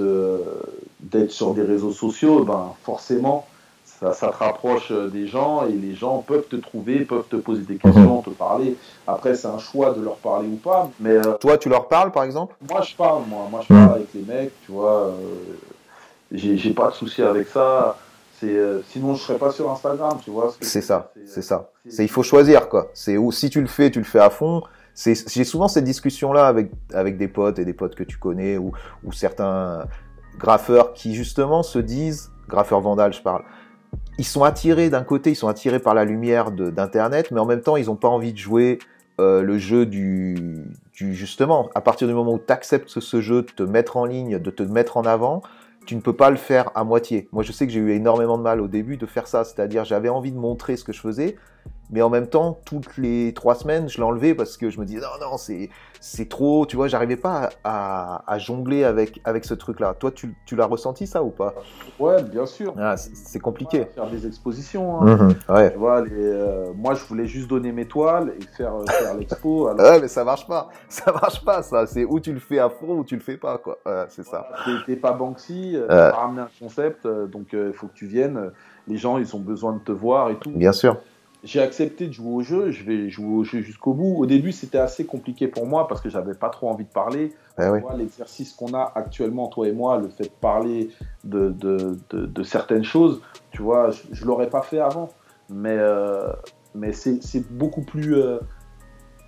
d'être 1.00 1.30
sur 1.30 1.54
des 1.54 1.62
réseaux 1.62 1.92
sociaux, 1.92 2.44
ben, 2.44 2.74
forcément, 2.82 3.46
ça, 3.86 4.12
ça, 4.12 4.28
te 4.28 4.36
rapproche 4.36 4.92
des 4.92 5.26
gens, 5.26 5.64
et 5.64 5.72
les 5.72 5.94
gens 5.94 6.18
peuvent 6.18 6.48
te 6.48 6.56
trouver, 6.56 7.06
peuvent 7.06 7.28
te 7.30 7.36
poser 7.36 7.62
des 7.62 7.76
questions, 7.76 8.20
te 8.20 8.28
parler. 8.28 8.76
Après, 9.06 9.34
c'est 9.34 9.48
un 9.48 9.58
choix 9.58 9.94
de 9.94 10.02
leur 10.02 10.16
parler 10.16 10.48
ou 10.48 10.56
pas. 10.56 10.90
Mais, 11.00 11.12
euh, 11.12 11.32
Toi, 11.40 11.56
tu 11.56 11.70
leur 11.70 11.88
parles, 11.88 12.12
par 12.12 12.24
exemple? 12.24 12.56
Moi, 12.68 12.82
je 12.82 12.94
parle, 12.94 13.22
moi. 13.26 13.48
Moi, 13.50 13.62
je 13.62 13.68
parle 13.68 13.94
avec 13.94 14.12
les 14.12 14.20
mecs, 14.20 14.52
tu 14.66 14.72
vois. 14.72 15.06
Euh, 15.06 15.12
j'ai 16.32 16.72
pas 16.72 16.90
de 16.90 16.94
souci 16.94 17.22
avec 17.22 17.48
ça. 17.48 17.98
C'est 18.38 18.54
euh, 18.54 18.82
sinon 18.88 19.14
je 19.14 19.22
serais 19.22 19.38
pas 19.38 19.50
sur 19.50 19.70
Instagram, 19.70 20.18
tu 20.22 20.30
vois. 20.30 20.54
C'est 20.60 20.82
ça, 20.82 21.10
c'est 21.24 21.42
ça. 21.42 21.70
C'est 21.88 22.04
il 22.04 22.10
faut 22.10 22.22
choisir 22.22 22.68
quoi. 22.68 22.90
C'est 22.92 23.16
où 23.16 23.32
si 23.32 23.48
tu 23.48 23.60
le 23.60 23.66
fais, 23.66 23.90
tu 23.90 23.98
le 23.98 24.04
fais 24.04 24.18
à 24.18 24.30
fond. 24.30 24.62
C'est 24.92 25.14
j'ai 25.30 25.44
souvent 25.44 25.68
cette 25.68 25.84
discussion 25.84 26.32
là 26.32 26.46
avec 26.46 26.70
avec 26.92 27.16
des 27.16 27.28
potes 27.28 27.58
et 27.58 27.64
des 27.64 27.72
potes 27.72 27.94
que 27.94 28.04
tu 28.04 28.18
connais 28.18 28.58
ou 28.58 28.72
ou 29.04 29.12
certains 29.12 29.86
graffeurs 30.38 30.92
qui 30.92 31.14
justement 31.14 31.62
se 31.62 31.78
disent, 31.78 32.30
graffeurs 32.48 32.80
vandales 32.80 33.14
je 33.14 33.22
parle, 33.22 33.42
ils 34.18 34.24
sont 34.24 34.44
attirés 34.44 34.90
d'un 34.90 35.04
côté, 35.04 35.30
ils 35.30 35.36
sont 35.36 35.48
attirés 35.48 35.80
par 35.80 35.94
la 35.94 36.04
lumière 36.04 36.50
d'Internet, 36.50 37.30
mais 37.30 37.40
en 37.40 37.46
même 37.46 37.62
temps 37.62 37.76
ils 37.76 37.86
n'ont 37.86 37.96
pas 37.96 38.08
envie 38.08 38.32
de 38.32 38.38
jouer 38.38 38.78
euh, 39.18 39.42
le 39.42 39.56
jeu 39.56 39.86
du, 39.86 40.64
du, 40.92 41.14
justement, 41.14 41.70
à 41.74 41.80
partir 41.80 42.06
du 42.06 42.12
moment 42.12 42.34
où 42.34 42.40
tu 42.44 42.52
acceptes 42.52 43.00
ce 43.00 43.20
jeu, 43.20 43.42
de 43.42 43.50
te 43.50 43.62
mettre 43.62 43.96
en 43.96 44.04
ligne, 44.04 44.38
de 44.38 44.50
te 44.50 44.62
mettre 44.62 44.98
en 44.98 45.02
avant, 45.02 45.42
tu 45.86 45.94
ne 45.96 46.00
peux 46.00 46.12
pas 46.12 46.30
le 46.30 46.36
faire 46.36 46.70
à 46.74 46.84
moitié. 46.84 47.28
Moi, 47.32 47.42
je 47.42 47.52
sais 47.52 47.66
que 47.66 47.72
j'ai 47.72 47.80
eu 47.80 47.92
énormément 47.92 48.36
de 48.36 48.42
mal 48.42 48.60
au 48.60 48.68
début 48.68 48.96
de 48.96 49.06
faire 49.06 49.26
ça, 49.26 49.44
c'est-à-dire 49.44 49.84
j'avais 49.84 50.08
envie 50.08 50.32
de 50.32 50.38
montrer 50.38 50.76
ce 50.76 50.84
que 50.84 50.92
je 50.92 51.00
faisais, 51.00 51.36
mais 51.90 52.02
en 52.02 52.10
même 52.10 52.26
temps, 52.26 52.58
toutes 52.64 52.96
les 52.96 53.32
trois 53.32 53.54
semaines, 53.54 53.88
je 53.88 54.00
l'enlevais 54.00 54.34
parce 54.34 54.56
que 54.56 54.70
je 54.70 54.80
me 54.80 54.84
disais 54.84 55.00
non, 55.00 55.30
non, 55.30 55.36
c'est, 55.36 55.70
c'est 56.00 56.28
trop, 56.28 56.66
tu 56.66 56.76
vois, 56.76 56.88
j'arrivais 56.88 57.16
pas 57.16 57.50
à, 57.62 58.24
à, 58.26 58.38
jongler 58.38 58.84
avec, 58.84 59.20
avec 59.24 59.44
ce 59.44 59.54
truc-là. 59.54 59.94
Toi, 59.94 60.10
tu, 60.10 60.34
tu 60.46 60.56
l'as 60.56 60.66
ressenti 60.66 61.06
ça 61.06 61.22
ou 61.22 61.30
pas? 61.30 61.54
Ouais, 62.00 62.22
bien 62.24 62.46
sûr. 62.46 62.74
Ah, 62.76 62.96
c'est, 62.96 63.38
compliqué. 63.38 63.86
faire 63.94 64.10
des 64.10 64.26
expositions. 64.26 65.00
Hein. 65.00 65.16
Mhm, 65.16 65.34
ouais. 65.48 65.72
Tu 65.72 65.78
vois, 65.78 66.00
les, 66.02 66.10
euh, 66.12 66.72
moi, 66.74 66.94
je 66.94 67.04
voulais 67.04 67.26
juste 67.26 67.48
donner 67.48 67.70
mes 67.70 67.86
toiles 67.86 68.34
et 68.40 68.44
faire, 68.56 68.74
euh, 68.74 68.84
faire 68.86 69.14
l'expo. 69.14 69.68
Alors... 69.68 69.80
Ouais, 69.80 70.00
mais 70.00 70.08
ça 70.08 70.24
marche 70.24 70.46
pas. 70.46 70.68
Ça 70.88 71.12
marche 71.12 71.44
pas, 71.44 71.62
ça. 71.62 71.86
C'est 71.86 72.04
où 72.04 72.20
tu 72.20 72.32
le 72.32 72.40
fais 72.40 72.58
à 72.58 72.70
fond 72.70 72.98
ou 72.98 73.04
tu 73.04 73.16
le 73.16 73.20
fais 73.20 73.36
pas, 73.36 73.58
quoi. 73.58 73.78
Ouais, 73.84 74.06
c'est 74.08 74.24
ça. 74.24 74.48
T'es, 74.86 74.96
pas 74.96 75.12
Banksy, 75.12 75.72
euh, 75.76 75.86
t'as 75.88 76.12
ramené 76.12 76.42
un 76.42 76.48
concept, 76.58 77.06
donc 77.06 77.48
il 77.52 77.72
faut 77.74 77.86
que 77.86 77.94
tu 77.94 78.06
viennes. 78.06 78.50
Les 78.88 78.96
gens, 78.96 79.18
ils 79.18 79.36
ont 79.36 79.40
besoin 79.40 79.74
de 79.74 79.78
te 79.80 79.92
voir 79.92 80.30
et 80.30 80.36
tout. 80.36 80.50
Bien 80.50 80.72
sûr 80.72 80.96
j'ai 81.46 81.62
accepté 81.62 82.08
de 82.08 82.12
jouer 82.12 82.34
au 82.34 82.42
jeu, 82.42 82.70
je 82.72 82.82
vais 82.82 83.08
jouer 83.08 83.36
au 83.36 83.44
jeu 83.44 83.60
jusqu'au 83.60 83.94
bout. 83.94 84.16
Au 84.18 84.26
début, 84.26 84.50
c'était 84.50 84.78
assez 84.78 85.06
compliqué 85.06 85.46
pour 85.46 85.64
moi 85.64 85.86
parce 85.86 86.00
que 86.00 86.08
j'avais 86.08 86.34
pas 86.34 86.50
trop 86.50 86.68
envie 86.68 86.84
de 86.84 86.90
parler. 86.90 87.32
Eh 87.60 87.68
oui. 87.68 87.80
L'exercice 87.96 88.52
qu'on 88.52 88.74
a 88.74 88.92
actuellement, 88.94 89.46
toi 89.46 89.68
et 89.68 89.72
moi, 89.72 89.98
le 89.98 90.08
fait 90.08 90.24
de 90.24 90.40
parler 90.40 90.90
de, 91.22 91.50
de, 91.50 91.98
de, 92.10 92.42
certaines 92.42 92.82
choses, 92.82 93.22
tu 93.52 93.62
vois, 93.62 93.90
je, 93.90 94.22
ne 94.22 94.26
l'aurais 94.26 94.50
pas 94.50 94.62
fait 94.62 94.80
avant. 94.80 95.08
Mais, 95.48 95.76
euh, 95.78 96.32
mais 96.74 96.92
c'est 96.92 97.48
beaucoup 97.52 97.82
plus, 97.82 98.16
euh, 98.16 98.40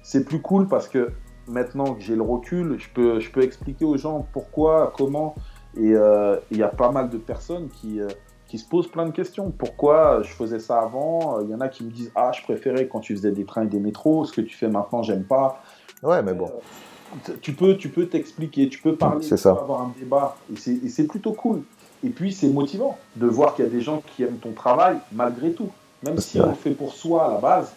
c'est 0.03 0.25
plus 0.25 0.41
cool 0.41 0.67
parce 0.67 0.89
que 0.89 1.13
maintenant 1.47 1.95
que 1.95 2.01
j'ai 2.01 2.17
le 2.17 2.23
recul, 2.23 2.79
je 2.81 2.89
peux, 2.93 3.21
je 3.21 3.31
peux 3.31 3.43
expliquer 3.43 3.85
aux 3.85 3.97
gens 3.97 4.27
pourquoi, 4.33 4.93
comment. 4.97 5.37
Et 5.77 5.93
euh, 5.95 6.37
il 6.51 6.59
y 6.59 6.65
a 6.65 6.69
pas 6.69 6.91
mal 6.91 7.11
de 7.11 7.19
personnes 7.19 7.69
qui 7.69 8.01
qui 8.49 8.59
se 8.59 8.67
posent 8.67 8.89
plein 8.89 9.07
de 9.07 9.13
questions. 9.13 9.53
Pourquoi 9.57 10.23
je 10.23 10.31
faisais 10.31 10.59
ça 10.59 10.81
avant? 10.81 11.41
Il 11.41 11.51
y 11.51 11.55
en 11.55 11.61
a 11.61 11.69
qui 11.69 11.85
me 11.85 11.91
disent 11.91 12.11
Ah, 12.15 12.33
je 12.35 12.43
préférais 12.43 12.89
quand 12.89 13.01
tu 13.01 13.15
faisais 13.15 13.31
des 13.31 13.45
trains 13.45 13.65
et 13.65 13.69
des 13.69 13.79
métros, 13.79 14.25
ce 14.25 14.33
que 14.33 14.41
tu 14.41 14.57
fais 14.57 14.69
maintenant, 14.69 15.03
j'aime 15.03 15.25
pas. 15.25 15.63
Ouais, 16.03 16.23
mais 16.23 16.33
bon. 16.33 16.47
Euh, 16.47 17.33
tu 17.41 17.53
peux 17.53 17.77
tu 17.77 17.89
peux 17.89 18.07
t'expliquer, 18.07 18.69
tu 18.69 18.81
peux 18.81 18.97
parler, 18.97 19.21
tu 19.21 19.37
ça. 19.37 19.55
peux 19.55 19.61
avoir 19.61 19.83
un 19.83 19.93
débat, 19.99 20.37
et 20.53 20.89
c'est 20.89 21.07
plutôt 21.07 21.33
cool. 21.33 21.63
Et 22.05 22.11
puis 22.11 22.33
c'est 22.33 22.49
motivant 22.49 22.99
de 23.17 23.27
voir 23.27 23.55
qu'il 23.55 23.65
y 23.65 23.69
a 23.69 23.71
des 23.71 23.81
gens 23.81 24.03
qui 24.07 24.23
aiment 24.23 24.39
ton 24.39 24.53
travail 24.53 24.99
malgré 25.13 25.53
tout. 25.53 25.71
Même 26.05 26.19
si 26.19 26.41
on 26.41 26.49
le 26.49 26.55
fait 26.55 26.71
pour 26.71 26.93
soi 26.95 27.27
à 27.27 27.33
la 27.33 27.39
base, 27.39 27.73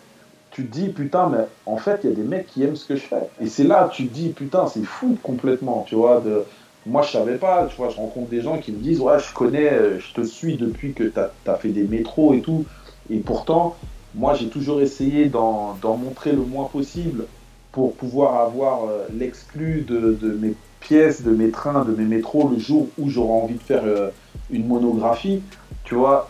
tu 0.51 0.67
te 0.67 0.71
dis 0.71 0.89
putain, 0.89 1.27
mais 1.29 1.45
en 1.65 1.77
fait, 1.77 2.01
il 2.03 2.09
y 2.09 2.13
a 2.13 2.15
des 2.15 2.23
mecs 2.23 2.45
qui 2.47 2.63
aiment 2.63 2.75
ce 2.75 2.85
que 2.85 2.95
je 2.95 3.01
fais. 3.01 3.29
Et 3.39 3.47
c'est 3.47 3.63
là, 3.63 3.89
tu 3.91 4.07
te 4.07 4.13
dis 4.13 4.29
putain, 4.29 4.67
c'est 4.67 4.83
fou 4.83 5.17
complètement, 5.23 5.85
tu 5.87 5.95
vois, 5.95 6.19
de, 6.19 6.43
moi, 6.85 7.01
je 7.03 7.11
savais 7.11 7.37
pas. 7.37 7.67
Tu 7.67 7.75
vois, 7.75 7.89
je 7.89 7.97
rencontre 7.97 8.29
des 8.29 8.41
gens 8.41 8.57
qui 8.57 8.71
me 8.71 8.77
disent 8.77 8.99
Ouais, 8.99 9.19
je 9.19 9.33
connais, 9.33 9.71
euh, 9.71 9.99
je 9.99 10.13
te 10.13 10.25
suis 10.25 10.57
depuis 10.57 10.93
que 10.93 11.03
tu 11.03 11.19
as, 11.19 11.55
fait 11.55 11.69
des 11.69 11.83
métros 11.83 12.33
et 12.33 12.41
tout. 12.41 12.65
Et 13.09 13.19
pourtant, 13.19 13.75
moi, 14.15 14.33
j'ai 14.33 14.47
toujours 14.47 14.81
essayé 14.81 15.25
d'en 15.25 15.77
montrer 15.83 16.31
le 16.31 16.41
moins 16.41 16.65
possible 16.65 17.25
pour 17.71 17.95
pouvoir 17.95 18.41
avoir 18.41 18.85
euh, 18.85 19.05
l'exclu 19.17 19.81
de, 19.81 20.17
de, 20.19 20.33
mes 20.33 20.55
pièces, 20.79 21.23
de 21.23 21.31
mes 21.31 21.51
trains, 21.51 21.85
de 21.85 21.93
mes 21.93 22.03
métros 22.03 22.49
le 22.49 22.59
jour 22.59 22.87
où 22.97 23.09
j'aurai 23.09 23.43
envie 23.43 23.55
de 23.55 23.63
faire 23.63 23.83
euh, 23.85 24.09
une 24.49 24.67
monographie. 24.67 25.41
Tu 25.83 25.95
vois, 25.95 26.27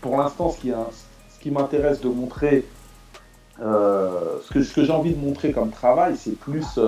pour 0.00 0.18
l'instant, 0.18 0.50
ce 0.50 0.60
qui, 0.60 0.70
qui 1.40 1.50
m'intéresse 1.50 2.00
de 2.00 2.08
montrer, 2.08 2.64
ce 3.58 4.52
que, 4.52 4.62
ce 4.62 4.74
que 4.74 4.84
j'ai 4.84 4.92
envie 4.92 5.12
de 5.12 5.18
montrer 5.18 5.50
comme 5.50 5.70
travail, 5.70 6.14
c'est 6.16 6.38
plus 6.38 6.78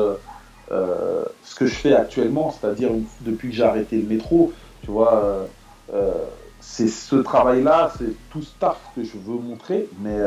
euh, 0.71 1.25
ce 1.45 1.55
que 1.55 1.67
je 1.67 1.75
fais 1.75 1.95
actuellement, 1.95 2.51
c'est-à-dire 2.51 2.91
depuis 3.23 3.49
que 3.49 3.55
j'ai 3.55 3.63
arrêté 3.63 3.97
le 3.97 4.07
métro, 4.07 4.53
tu 4.83 4.91
vois, 4.91 5.25
euh, 5.25 5.47
euh, 5.95 6.13
c'est 6.61 6.89
ce 6.89 7.17
travail-là, 7.17 7.93
c'est 7.97 8.13
tout 8.31 8.43
ce 8.43 8.53
taf 8.59 8.79
que 8.95 9.03
je 9.03 9.17
veux 9.17 9.39
montrer, 9.39 9.89
mais 10.01 10.19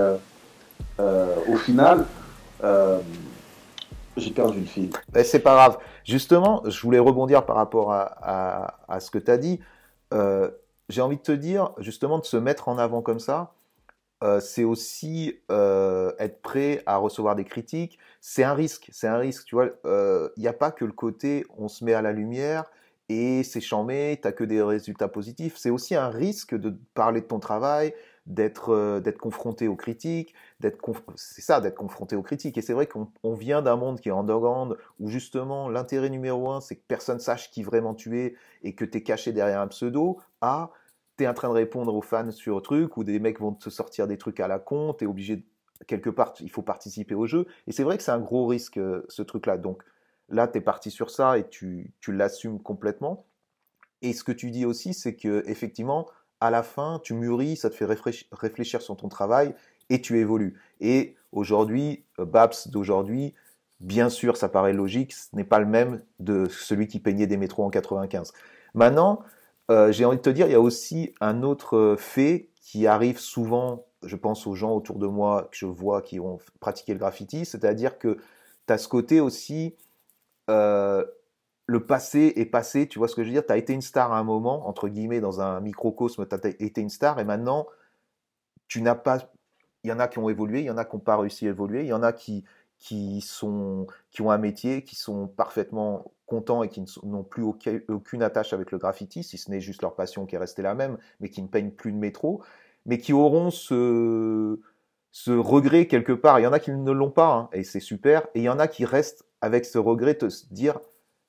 au 1.48 1.56
final, 1.58 2.06
j'ai 4.18 4.32
perdu 4.32 4.62
le 4.62 4.66
fil. 4.66 4.90
c'est 5.24 5.40
pas 5.40 5.54
grave. 5.54 5.78
Justement, 6.06 6.64
je 6.66 6.82
voulais 6.82 7.00
rebondir 7.00 7.46
par 7.46 7.56
rapport 7.56 7.92
à, 7.94 8.98
ce 9.00 9.12
que 9.12 9.20
tu 9.20 9.30
as 9.30 9.38
dit. 9.38 9.60
j'ai 10.90 11.02
envie 11.02 11.18
de 11.18 11.22
te 11.22 11.32
dire, 11.32 11.72
justement, 11.78 12.18
de 12.18 12.26
se 12.26 12.38
mettre 12.38 12.68
en 12.68 12.78
avant 12.78 13.02
comme 13.02 13.20
ça, 13.20 13.54
c'est 14.40 14.64
aussi 14.64 15.40
être 15.50 16.42
prêt 16.42 16.82
à 16.88 16.98
recevoir 16.98 17.36
des 17.36 17.46
critiques. 17.46 18.00
C'est 18.22 18.44
un 18.44 18.54
risque, 18.54 18.90
c'est 18.92 19.08
un 19.08 19.18
risque. 19.18 19.46
Tu 19.46 19.56
vois, 19.56 19.66
il 19.66 19.72
euh, 19.86 20.30
n'y 20.38 20.48
a 20.48 20.54
pas 20.54 20.72
que 20.72 20.86
le 20.86 20.94
côté 20.94 21.46
on 21.58 21.68
se 21.68 21.84
met 21.84 21.94
à 21.94 22.02
la 22.02 22.14
lumière 22.14 22.66
et 23.10 23.44
c'est 23.44 23.62
chambé, 23.62 24.20
t'as 24.22 24.32
que 24.32 24.44
des 24.44 24.62
résultats 24.62 25.08
positifs. 25.10 25.58
C'est 25.58 25.72
aussi 25.72 25.96
un 25.96 26.10
risque 26.10 26.56
de 26.56 26.78
parler 26.94 27.22
de 27.22 27.26
ton 27.26 27.40
travail, 27.40 27.94
d'être 28.28 29.00
d'être 29.00 29.18
confronté 29.18 29.68
aux 29.68 29.76
critiques, 29.76 30.34
d'être 30.60 30.80
c'est 31.16 31.42
ça, 31.42 31.60
d'être 31.60 31.76
confronté 31.76 32.16
aux 32.16 32.22
critiques. 32.22 32.58
Et 32.58 32.62
c'est 32.62 32.74
vrai 32.74 32.88
qu'on 32.88 33.34
vient 33.34 33.62
d'un 33.62 33.76
monde 33.76 34.00
qui 34.00 34.10
est 34.10 34.14
underground 34.14 34.78
où 35.00 35.10
justement 35.10 35.68
l'intérêt 35.68 36.10
numéro 36.10 36.52
un, 36.52 36.62
c'est 36.62 36.76
que 36.76 36.84
personne 36.88 37.20
sache 37.20 37.52
qui 37.52 37.64
vraiment 37.64 37.96
tu 37.96 38.20
es 38.20 38.36
et 38.64 38.76
que 38.76 38.86
tu 38.86 39.00
es 39.00 39.04
caché 39.04 39.34
derrière 39.34 39.62
un 39.62 39.68
pseudo. 39.68 40.20
À 40.42 40.72
en 41.28 41.34
train 41.34 41.50
de 41.50 41.54
répondre 41.54 41.94
aux 41.94 42.02
fans 42.02 42.32
sur 42.32 42.58
un 42.58 42.62
truc, 42.62 42.98
ou 42.98 43.04
des 43.04 43.20
mecs 43.20 43.40
vont 43.40 43.54
te 43.54 43.70
sortir 43.70 44.08
des 44.08 44.18
trucs 44.18 44.40
à 44.40 44.48
la 44.48 44.60
con, 44.60 44.94
t'es 44.94 45.06
obligé, 45.06 45.46
quelque 45.88 46.10
part, 46.10 46.34
il 46.40 46.50
faut 46.50 46.62
participer 46.62 47.16
au 47.16 47.26
jeu. 47.26 47.48
Et 47.68 47.72
c'est 47.72 47.84
vrai 47.84 47.98
que 47.98 48.04
c'est 48.04 48.12
un 48.12 48.20
gros 48.20 48.48
risque, 48.48 48.78
euh, 48.78 49.06
ce 49.10 49.22
truc-là. 49.22 49.58
Donc 49.58 49.84
là, 50.30 50.48
tu 50.48 50.58
es 50.58 50.62
parti 50.62 50.92
sur 50.92 51.10
ça 51.10 51.38
et 51.38 51.48
tu, 51.48 51.94
tu 52.00 52.14
l'assumes 52.14 52.62
complètement. 52.62 53.26
Et 54.02 54.14
ce 54.14 54.24
que 54.24 54.32
tu 54.32 54.52
dis 54.52 54.66
aussi, 54.66 54.94
c'est 54.94 55.16
que 55.16 55.44
effectivement, 55.48 56.08
à 56.40 56.50
la 56.50 56.64
fin, 56.64 57.00
tu 57.04 57.14
mûris, 57.14 57.58
ça 57.58 57.70
te 57.70 57.76
fait 57.76 57.86
réfléchir 57.86 58.82
sur 58.82 58.98
ton 58.98 59.10
travail 59.10 59.54
et 59.90 60.02
tu 60.02 60.18
évolues. 60.18 60.60
Et 60.80 61.16
aujourd'hui, 61.32 62.06
euh, 62.20 62.26
Babs 62.26 62.56
d'aujourd'hui, 62.68 63.34
bien 63.80 64.10
sûr, 64.10 64.38
ça 64.38 64.50
paraît 64.50 64.74
logique, 64.74 65.14
ce 65.14 65.36
n'est 65.36 65.44
pas 65.44 65.60
le 65.60 65.66
même 65.66 66.02
de 66.20 66.48
celui 66.50 66.88
qui 66.88 67.00
peignait 67.00 67.28
des 67.28 67.38
métros 67.38 67.64
en 67.64 67.70
95. 67.70 68.34
Maintenant, 68.74 69.22
euh, 69.70 69.92
j'ai 69.92 70.06
envie 70.06 70.18
de 70.18 70.22
te 70.22 70.30
dire, 70.30 70.48
il 70.48 70.52
y 70.52 70.56
a 70.56 70.62
aussi 70.62 71.14
un 71.20 71.44
autre 71.44 71.96
fait 71.98 72.50
qui 72.56 72.88
arrive 72.88 73.20
souvent, 73.20 73.86
je 74.04 74.16
pense 74.16 74.48
aux 74.48 74.56
gens 74.56 74.74
autour 74.74 75.00
de 75.00 75.08
moi 75.08 75.48
que 75.52 75.58
je 75.58 75.66
vois 75.66 76.02
qui 76.02 76.20
ont 76.20 76.40
pratiqué 76.60 76.94
le 76.94 77.00
graffiti, 77.00 77.46
c'est-à-dire 77.46 77.98
que 77.98 78.18
tu 78.68 78.74
as 78.74 78.78
ce 78.78 78.88
côté 78.88 79.20
aussi, 79.20 79.76
euh, 80.50 81.06
le 81.68 81.86
passé 81.86 82.34
est 82.36 82.46
passé, 82.46 82.88
tu 82.88 83.00
vois 83.00 83.08
ce 83.08 83.16
que 83.16 83.24
je 83.24 83.28
veux 83.30 83.34
dire? 83.34 83.46
Tu 83.46 83.54
as 83.54 83.58
été 83.58 83.74
une 83.74 83.82
star 83.82 84.12
à 84.12 84.20
un 84.20 84.24
moment, 84.24 84.68
entre 84.68 84.88
guillemets, 84.90 85.22
dans 85.22 85.42
un 85.42 85.60
microcosme, 85.62 86.28
tu 86.28 86.36
as 86.36 86.50
été 86.60 86.82
une 86.82 86.90
star, 86.90 87.20
et 87.20 87.26
maintenant, 87.26 87.68
tu 88.68 88.82
n'as 88.82 88.96
pas... 88.96 89.20
Il 89.84 89.90
y 89.90 89.94
en 89.94 90.00
a 90.00 90.08
qui 90.08 90.20
ont 90.20 90.30
évolué, 90.30 90.60
il 90.60 90.66
y 90.66 90.70
en 90.70 90.78
a 90.78 90.86
qui 90.86 90.96
n'ont 90.96 91.02
pas 91.02 91.18
réussi 91.18 91.48
à 91.48 91.50
évoluer, 91.50 91.82
il 91.82 91.88
y 91.88 91.94
en 91.94 92.04
a 92.04 92.14
qui, 92.14 92.44
qui, 92.78 93.22
sont, 93.22 93.88
qui 94.12 94.22
ont 94.22 94.32
un 94.32 94.38
métier, 94.38 94.84
qui 94.84 94.96
sont 94.96 95.28
parfaitement 95.28 96.12
contents 96.26 96.64
et 96.64 96.70
qui 96.70 96.84
n'ont 97.04 97.24
plus 97.24 97.44
aucune 97.44 98.24
attache 98.24 98.54
avec 98.54 98.72
le 98.72 98.78
graffiti, 98.78 99.24
si 99.24 99.38
ce 99.38 99.50
n'est 99.50 99.60
juste 99.60 99.82
leur 99.82 99.96
passion 99.96 100.26
qui 100.26 100.36
est 100.36 100.40
restée 100.40 100.62
la 100.62 100.76
même, 100.76 100.98
mais 101.20 101.30
qui 101.30 101.42
ne 101.42 101.48
peignent 101.48 101.72
plus 101.72 101.92
de 101.92 101.98
métro, 101.98 102.44
mais 102.86 102.98
qui 102.98 103.14
auront 103.14 103.52
ce, 103.52 104.60
ce 105.12 105.32
regret 105.32 105.88
quelque 105.88 106.14
part. 106.14 106.40
Il 106.40 106.44
y 106.44 106.48
en 106.48 106.54
a 106.54 106.60
qui 106.60 106.72
ne 106.72 106.92
l'ont 106.92 107.12
pas, 107.12 107.34
hein, 107.34 107.50
et 107.54 107.64
c'est 107.64 107.80
super, 107.80 108.28
et 108.34 108.40
il 108.40 108.44
y 108.44 108.50
en 108.50 108.60
a 108.60 108.68
qui 108.68 108.86
restent 108.86 109.26
avec 109.42 109.66
ce 109.66 109.78
regret 109.78 110.16
de 110.16 110.30
se 110.30 110.46
dire 110.54 110.80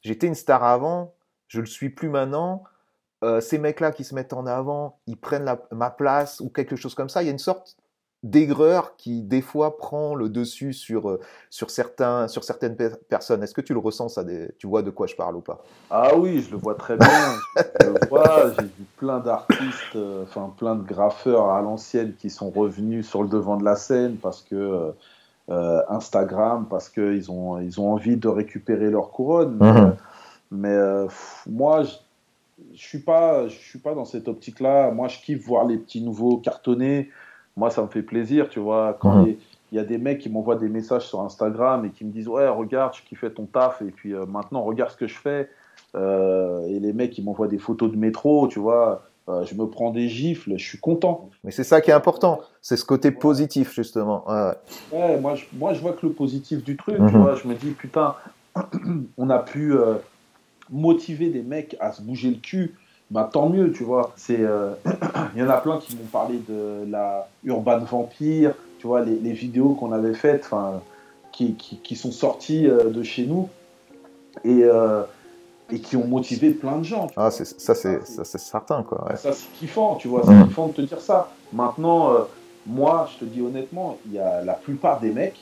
j'étais 0.01 0.27
une 0.27 0.35
star 0.35 0.62
avant, 0.65 1.15
je 1.49 1.61
le 1.61 1.66
suis 1.66 1.91
plus 1.91 2.09
maintenant. 2.09 2.65
Euh, 3.24 3.41
ces 3.41 3.59
mecs-là 3.59 3.93
qui 3.93 4.03
se 4.03 4.15
mettent 4.15 4.33
en 4.33 4.47
avant, 4.47 4.99
ils 5.07 5.16
prennent 5.16 5.57
ma 5.70 5.91
place 5.91 6.41
ou 6.41 6.49
quelque 6.49 6.74
chose 6.74 6.95
comme 6.95 7.09
ça. 7.09 7.23
Il 7.23 7.27
y 7.27 7.29
a 7.29 7.33
une 7.33 7.39
sorte 7.39 7.77
d'aigreur 8.23 8.97
qui 8.97 9.23
des 9.23 9.40
fois 9.40 9.77
prend 9.77 10.15
le 10.15 10.28
dessus 10.28 10.73
sur, 10.73 11.09
euh, 11.09 11.20
sur, 11.51 11.70
certains, 11.70 12.28
sur 12.28 12.44
certaines 12.44 12.77
personnes. 13.09 13.43
Est-ce 13.43 13.55
que 13.55 13.61
tu 13.61 13.73
le 13.73 13.81
ressens 13.81 14.11
ça 14.11 14.24
Tu 14.59 14.66
vois 14.66 14.82
de 14.82 14.90
quoi 14.90 15.09
je 15.09 15.16
parle 15.16 15.36
ou 15.36 15.40
pas? 15.40 15.65
Ah 15.90 16.16
oui, 16.16 16.40
je 16.40 16.53
le 16.53 16.57
vois 16.57 16.77
très 16.77 16.97
bien. 16.97 17.09
je 17.81 17.86
le 17.86 18.09
vois, 18.09 18.53
j'ai 18.59 18.65
vu 18.65 18.85
plein 18.97 19.19
d'artistes, 19.19 19.97
euh, 19.97 20.23
enfin 20.23 20.53
plein 20.57 20.77
de 20.77 20.85
graffeurs 20.85 21.51
à 21.51 21.61
l'ancienne 21.62 22.15
qui 22.16 22.31
sont 22.31 22.51
revenus 22.51 23.09
sur 23.09 23.23
le 23.23 23.28
devant 23.28 23.57
de 23.57 23.65
la 23.65 23.74
scène 23.74 24.16
parce 24.16 24.43
que 24.43 24.93
euh, 25.49 25.82
Instagram, 25.89 26.66
parce 26.70 26.89
qu'ils 26.89 27.28
ont, 27.32 27.59
ils 27.59 27.81
ont 27.81 27.93
envie 27.93 28.16
de 28.16 28.28
récupérer 28.28 28.89
leur 28.89 29.11
couronne. 29.11 29.59
Mais, 30.53 30.77
mhm. 30.77 31.09
moi, 31.49 31.82
je, 31.82 31.94
je 32.73 32.86
suis 32.86 33.01
pas, 33.01 33.49
je 33.49 33.57
suis 33.57 33.81
pas 33.81 33.94
dans 33.94 34.05
cette 34.05 34.28
optique-là. 34.28 34.93
Moi, 34.93 35.09
je 35.09 35.19
kiffe 35.19 35.44
voir 35.44 35.66
les 35.66 35.78
petits 35.78 36.03
nouveaux 36.03 36.36
cartonnés 36.36 37.11
moi, 37.57 37.70
ça 37.70 37.83
me 37.83 37.89
fait 37.89 38.03
plaisir, 38.03 38.49
tu 38.49 38.61
vois. 38.61 38.97
Quand 39.01 39.23
mhm. 39.23 39.37
il 39.70 39.77
y, 39.77 39.79
a 39.79 39.85
des 39.85 39.99
mecs 39.99 40.20
qui 40.20 40.31
m'envoient 40.31 40.57
des 40.57 40.69
messages 40.69 41.07
sur 41.07 41.20
Instagram 41.20 41.85
et 41.85 41.91
qui 41.91 42.05
me 42.05 42.11
disent 42.11 42.29
Ouais, 42.29 42.49
regarde, 42.49 42.95
je 42.95 43.03
kiffais 43.03 43.31
ton 43.31 43.47
taf, 43.47 43.83
et 43.83 43.91
puis 43.91 44.15
euh, 44.15 44.27
maintenant, 44.27 44.62
regarde 44.62 44.91
ce 44.91 44.97
que 44.97 45.07
je 45.07 45.19
fais. 45.19 45.51
et 45.95 46.81
les 46.81 46.93
mecs, 46.93 47.16
ils 47.19 47.24
m'envoient 47.24 47.49
des 47.49 47.59
photos 47.59 47.91
de 47.91 47.97
métro, 47.97 48.49
tu 48.49 48.59
vois. 48.59 49.03
je 49.29 49.55
me 49.55 49.66
prends 49.66 49.91
des 49.91 50.09
gifles, 50.09 50.55
je 50.57 50.65
suis 50.65 50.79
content. 50.79 51.29
Mais 51.45 51.51
c'est 51.51 51.65
ça 51.65 51.81
qui 51.81 51.91
est 51.91 51.95
important, 51.95 52.41
c'est 52.61 52.77
ce 52.77 52.85
côté 52.85 53.11
positif 53.11 53.74
justement. 53.74 54.24
Ouais, 54.91 55.19
moi, 55.20 55.35
je, 55.35 55.45
moi 55.53 55.74
je 55.74 55.81
vois 55.81 55.93
que 55.93 56.07
le 56.07 56.12
positif 56.12 56.65
du 56.65 56.77
truc, 56.77 56.97
tu 56.97 57.03
mhm. 57.03 57.23
vois. 57.23 57.35
Je 57.35 57.47
me 57.47 57.55
dis 57.55 57.70
putain, 57.70 58.15
on 59.19 59.29
a 59.31 59.39
pu 59.39 59.74
motiver 60.73 61.29
des 61.29 61.43
mecs 61.43 61.77
à 61.79 61.93
se 61.93 62.03
bouger 62.03 62.31
le 62.31 62.37
cul, 62.37 62.74
bah, 63.13 63.29
tant 63.31 63.49
mieux, 63.49 63.73
tu 63.73 63.85
vois. 63.85 64.13
C'est, 64.17 64.41
euh, 64.41 64.73
il 65.35 65.41
y 65.41 65.45
en 65.45 65.51
a 65.51 65.59
plein 65.59 65.79
qui 65.79 65.95
m'ont 65.95 66.07
parlé 66.11 66.41
de 66.49 66.91
la 66.91 67.29
Urban 67.45 67.81
Vampire, 67.81 68.55
tu 68.79 68.87
vois, 68.87 69.03
les, 69.03 69.33
vidéos 69.33 69.75
qu'on 69.75 69.93
avait 69.93 70.15
faites, 70.15 70.45
enfin, 70.47 70.81
qui, 71.31 71.55
qui, 71.55 71.95
sont 71.95 72.11
sorties 72.11 72.67
euh, 72.67 72.89
de 72.89 73.03
chez 73.03 73.27
nous 73.27 73.51
et, 74.45 74.65
euh, 74.65 75.03
et 75.71 75.81
qui 75.81 75.97
ont 75.97 76.07
motivé 76.07 76.53
plein 76.53 76.79
de 76.79 76.85
gens. 76.85 77.09
Ah, 77.17 77.31
c'est, 77.31 77.45
ça, 77.45 77.75
c'est, 77.75 78.05
ça, 78.07 78.25
c'est 78.25 78.39
certain, 78.39 78.83
quoi. 78.83 79.15
Ça, 79.17 79.33
c'est 79.33 79.53
kiffant, 79.59 79.97
tu 79.97 80.09
vois, 80.09 80.23
c'est 80.25 80.33
mmh. 80.33 80.49
kiffant 80.49 80.69
de 80.69 80.73
te 80.73 80.81
dire 80.81 81.01
ça. 81.01 81.31
Maintenant, 81.53 82.17
moi, 82.67 83.11
je 83.13 83.27
te 83.27 83.31
dis 83.31 83.43
honnêtement, 83.43 83.99
il 84.07 84.15
y 84.15 84.19
a 84.19 84.43
la 84.43 84.55
plupart 84.55 85.01
des 85.01 85.11
mecs, 85.11 85.39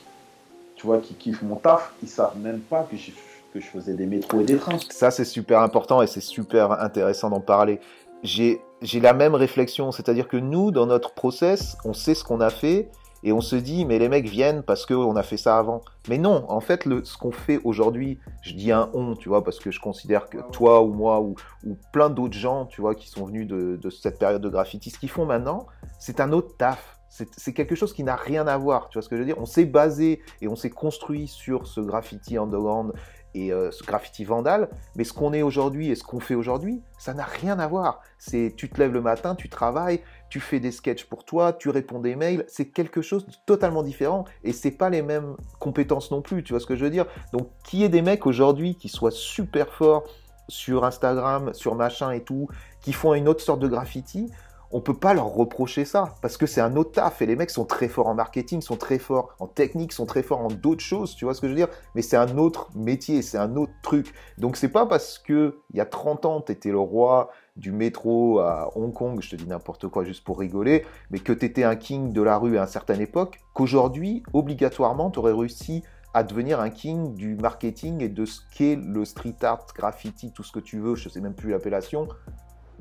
tu 0.75 0.87
vois, 0.87 0.97
qui 0.97 1.13
kiffent 1.13 1.43
mon 1.43 1.55
taf, 1.55 1.93
ils 2.03 2.09
savent 2.09 2.37
même 2.37 2.59
pas 2.59 2.83
que 2.83 2.97
j'ai 2.97 3.13
que 3.51 3.59
je 3.59 3.67
faisais 3.67 3.93
des 3.93 4.05
métros 4.05 4.41
et 4.41 4.45
des 4.45 4.57
trains. 4.57 4.77
Ça, 4.89 5.11
c'est 5.11 5.25
super 5.25 5.59
important 5.61 6.01
et 6.01 6.07
c'est 6.07 6.21
super 6.21 6.71
intéressant 6.81 7.29
d'en 7.29 7.41
parler. 7.41 7.79
J'ai 8.23 8.61
la 9.01 9.13
même 9.13 9.35
réflexion, 9.35 9.91
c'est-à-dire 9.91 10.27
que 10.27 10.37
nous, 10.37 10.71
dans 10.71 10.85
notre 10.85 11.13
process, 11.13 11.77
on 11.85 11.93
sait 11.93 12.13
ce 12.13 12.23
qu'on 12.23 12.39
a 12.39 12.49
fait 12.49 12.89
et 13.23 13.31
on 13.33 13.41
se 13.41 13.55
dit, 13.55 13.85
mais 13.85 13.99
les 13.99 14.09
mecs 14.09 14.27
viennent 14.27 14.63
parce 14.63 14.85
qu'on 14.85 15.15
a 15.15 15.23
fait 15.23 15.37
ça 15.37 15.57
avant. 15.57 15.81
Mais 16.09 16.17
non, 16.17 16.45
en 16.49 16.59
fait, 16.59 16.85
le, 16.85 17.03
ce 17.03 17.17
qu'on 17.17 17.31
fait 17.31 17.59
aujourd'hui, 17.63 18.19
je 18.41 18.53
dis 18.53 18.71
un 18.71 18.89
on, 18.93 19.15
tu 19.15 19.29
vois, 19.29 19.43
parce 19.43 19.59
que 19.59 19.69
je 19.69 19.79
considère 19.79 20.27
que 20.27 20.37
toi 20.51 20.81
ou 20.81 20.93
moi 20.93 21.19
ou, 21.21 21.35
ou 21.63 21.77
plein 21.93 22.09
d'autres 22.09 22.37
gens, 22.37 22.65
tu 22.65 22.81
vois, 22.81 22.95
qui 22.95 23.09
sont 23.09 23.25
venus 23.25 23.47
de, 23.47 23.75
de 23.75 23.89
cette 23.89 24.17
période 24.17 24.41
de 24.41 24.49
graffiti, 24.49 24.89
ce 24.89 24.97
qu'ils 24.97 25.09
font 25.09 25.25
maintenant, 25.25 25.67
c'est 25.99 26.19
un 26.19 26.31
autre 26.31 26.57
taf. 26.57 26.97
C'est 27.09 27.53
quelque 27.53 27.75
chose 27.75 27.91
qui 27.93 28.05
n'a 28.05 28.15
rien 28.15 28.47
à 28.47 28.57
voir, 28.57 28.87
tu 28.87 28.97
vois 28.97 29.01
ce 29.03 29.09
que 29.09 29.17
je 29.17 29.19
veux 29.19 29.25
dire? 29.25 29.37
On 29.37 29.45
s'est 29.45 29.65
basé 29.65 30.21
et 30.39 30.47
on 30.47 30.55
s'est 30.55 30.69
construit 30.69 31.27
sur 31.27 31.67
ce 31.67 31.81
graffiti 31.81 32.37
underground 32.37 32.93
et 33.33 33.51
euh, 33.51 33.71
ce 33.71 33.83
graffiti 33.83 34.23
vandal, 34.25 34.69
mais 34.95 35.03
ce 35.03 35.13
qu'on 35.13 35.33
est 35.33 35.41
aujourd'hui 35.41 35.89
et 35.89 35.95
ce 35.95 36.03
qu'on 36.03 36.19
fait 36.19 36.35
aujourd'hui, 36.35 36.81
ça 36.97 37.13
n'a 37.13 37.23
rien 37.23 37.59
à 37.59 37.67
voir. 37.67 38.01
C'est 38.17 38.53
tu 38.55 38.69
te 38.69 38.79
lèves 38.79 38.93
le 38.93 39.01
matin, 39.01 39.35
tu 39.35 39.49
travailles, 39.49 40.01
tu 40.29 40.39
fais 40.39 40.59
des 40.59 40.71
sketchs 40.71 41.05
pour 41.05 41.23
toi, 41.25 41.53
tu 41.53 41.69
réponds 41.69 41.99
des 41.99 42.15
mails, 42.15 42.45
c'est 42.47 42.69
quelque 42.69 43.01
chose 43.01 43.25
de 43.25 43.33
totalement 43.45 43.83
différent 43.83 44.25
et 44.43 44.53
c'est 44.53 44.71
pas 44.71 44.89
les 44.89 45.01
mêmes 45.01 45.35
compétences 45.59 46.11
non 46.11 46.21
plus, 46.21 46.43
tu 46.43 46.53
vois 46.53 46.59
ce 46.59 46.65
que 46.65 46.75
je 46.75 46.83
veux 46.83 46.91
dire? 46.91 47.05
Donc 47.33 47.49
qui 47.63 47.83
est 47.83 47.89
des 47.89 48.01
mecs 48.01 48.25
aujourd'hui 48.25 48.75
qui 48.75 48.89
soient 48.89 49.11
super 49.11 49.73
forts 49.73 50.03
sur 50.47 50.83
Instagram, 50.83 51.53
sur 51.53 51.75
machin 51.75 52.11
et 52.11 52.23
tout, 52.23 52.49
qui 52.81 52.93
font 52.93 53.13
une 53.13 53.27
autre 53.27 53.41
sorte 53.41 53.59
de 53.59 53.67
graffiti, 53.67 54.29
on 54.73 54.81
peut 54.81 54.97
pas 54.97 55.13
leur 55.13 55.27
reprocher 55.27 55.85
ça 55.85 56.15
parce 56.21 56.37
que 56.37 56.45
c'est 56.45 56.61
un 56.61 56.75
autre 56.75 56.91
taf 56.91 57.21
et 57.21 57.25
les 57.25 57.35
mecs 57.35 57.49
sont 57.49 57.65
très 57.65 57.87
forts 57.87 58.07
en 58.07 58.13
marketing, 58.13 58.61
sont 58.61 58.77
très 58.77 58.99
forts 58.99 59.35
en 59.39 59.47
technique, 59.47 59.93
sont 59.93 60.05
très 60.05 60.23
forts 60.23 60.39
en 60.39 60.47
d'autres 60.47 60.83
choses, 60.83 61.15
tu 61.15 61.25
vois 61.25 61.33
ce 61.33 61.41
que 61.41 61.47
je 61.47 61.51
veux 61.51 61.57
dire? 61.57 61.69
Mais 61.95 62.01
c'est 62.01 62.17
un 62.17 62.37
autre 62.37 62.69
métier, 62.75 63.21
c'est 63.21 63.37
un 63.37 63.55
autre 63.55 63.73
truc. 63.83 64.13
Donc 64.37 64.57
c'est 64.57 64.69
pas 64.69 64.85
parce 64.85 65.19
que 65.19 65.59
il 65.71 65.77
y 65.77 65.81
a 65.81 65.85
30 65.85 66.25
ans 66.25 66.41
tu 66.41 66.51
étais 66.51 66.71
le 66.71 66.79
roi 66.79 67.29
du 67.57 67.71
métro 67.71 68.39
à 68.39 68.71
Hong 68.75 68.93
Kong, 68.93 69.19
je 69.21 69.31
te 69.31 69.35
dis 69.35 69.47
n'importe 69.47 69.87
quoi 69.87 70.03
juste 70.03 70.23
pour 70.23 70.39
rigoler, 70.39 70.85
mais 71.09 71.19
que 71.19 71.33
tu 71.33 71.45
étais 71.45 71.63
un 71.63 71.75
king 71.75 72.13
de 72.13 72.21
la 72.21 72.37
rue 72.37 72.57
à 72.57 72.61
une 72.61 72.67
certaine 72.67 73.01
époque, 73.01 73.39
qu'aujourd'hui 73.53 74.23
obligatoirement 74.33 75.11
tu 75.11 75.19
aurais 75.19 75.33
réussi 75.33 75.83
à 76.13 76.23
devenir 76.23 76.59
un 76.59 76.69
king 76.69 77.13
du 77.13 77.35
marketing 77.35 78.01
et 78.01 78.09
de 78.09 78.25
ce 78.25 78.41
qu'est 78.53 78.75
le 78.75 79.05
street 79.05 79.37
art, 79.43 79.65
graffiti, 79.75 80.31
tout 80.33 80.43
ce 80.43 80.51
que 80.51 80.59
tu 80.59 80.79
veux, 80.79 80.95
je 80.95 81.07
sais 81.07 81.21
même 81.21 81.33
plus 81.33 81.51
l'appellation, 81.51 82.07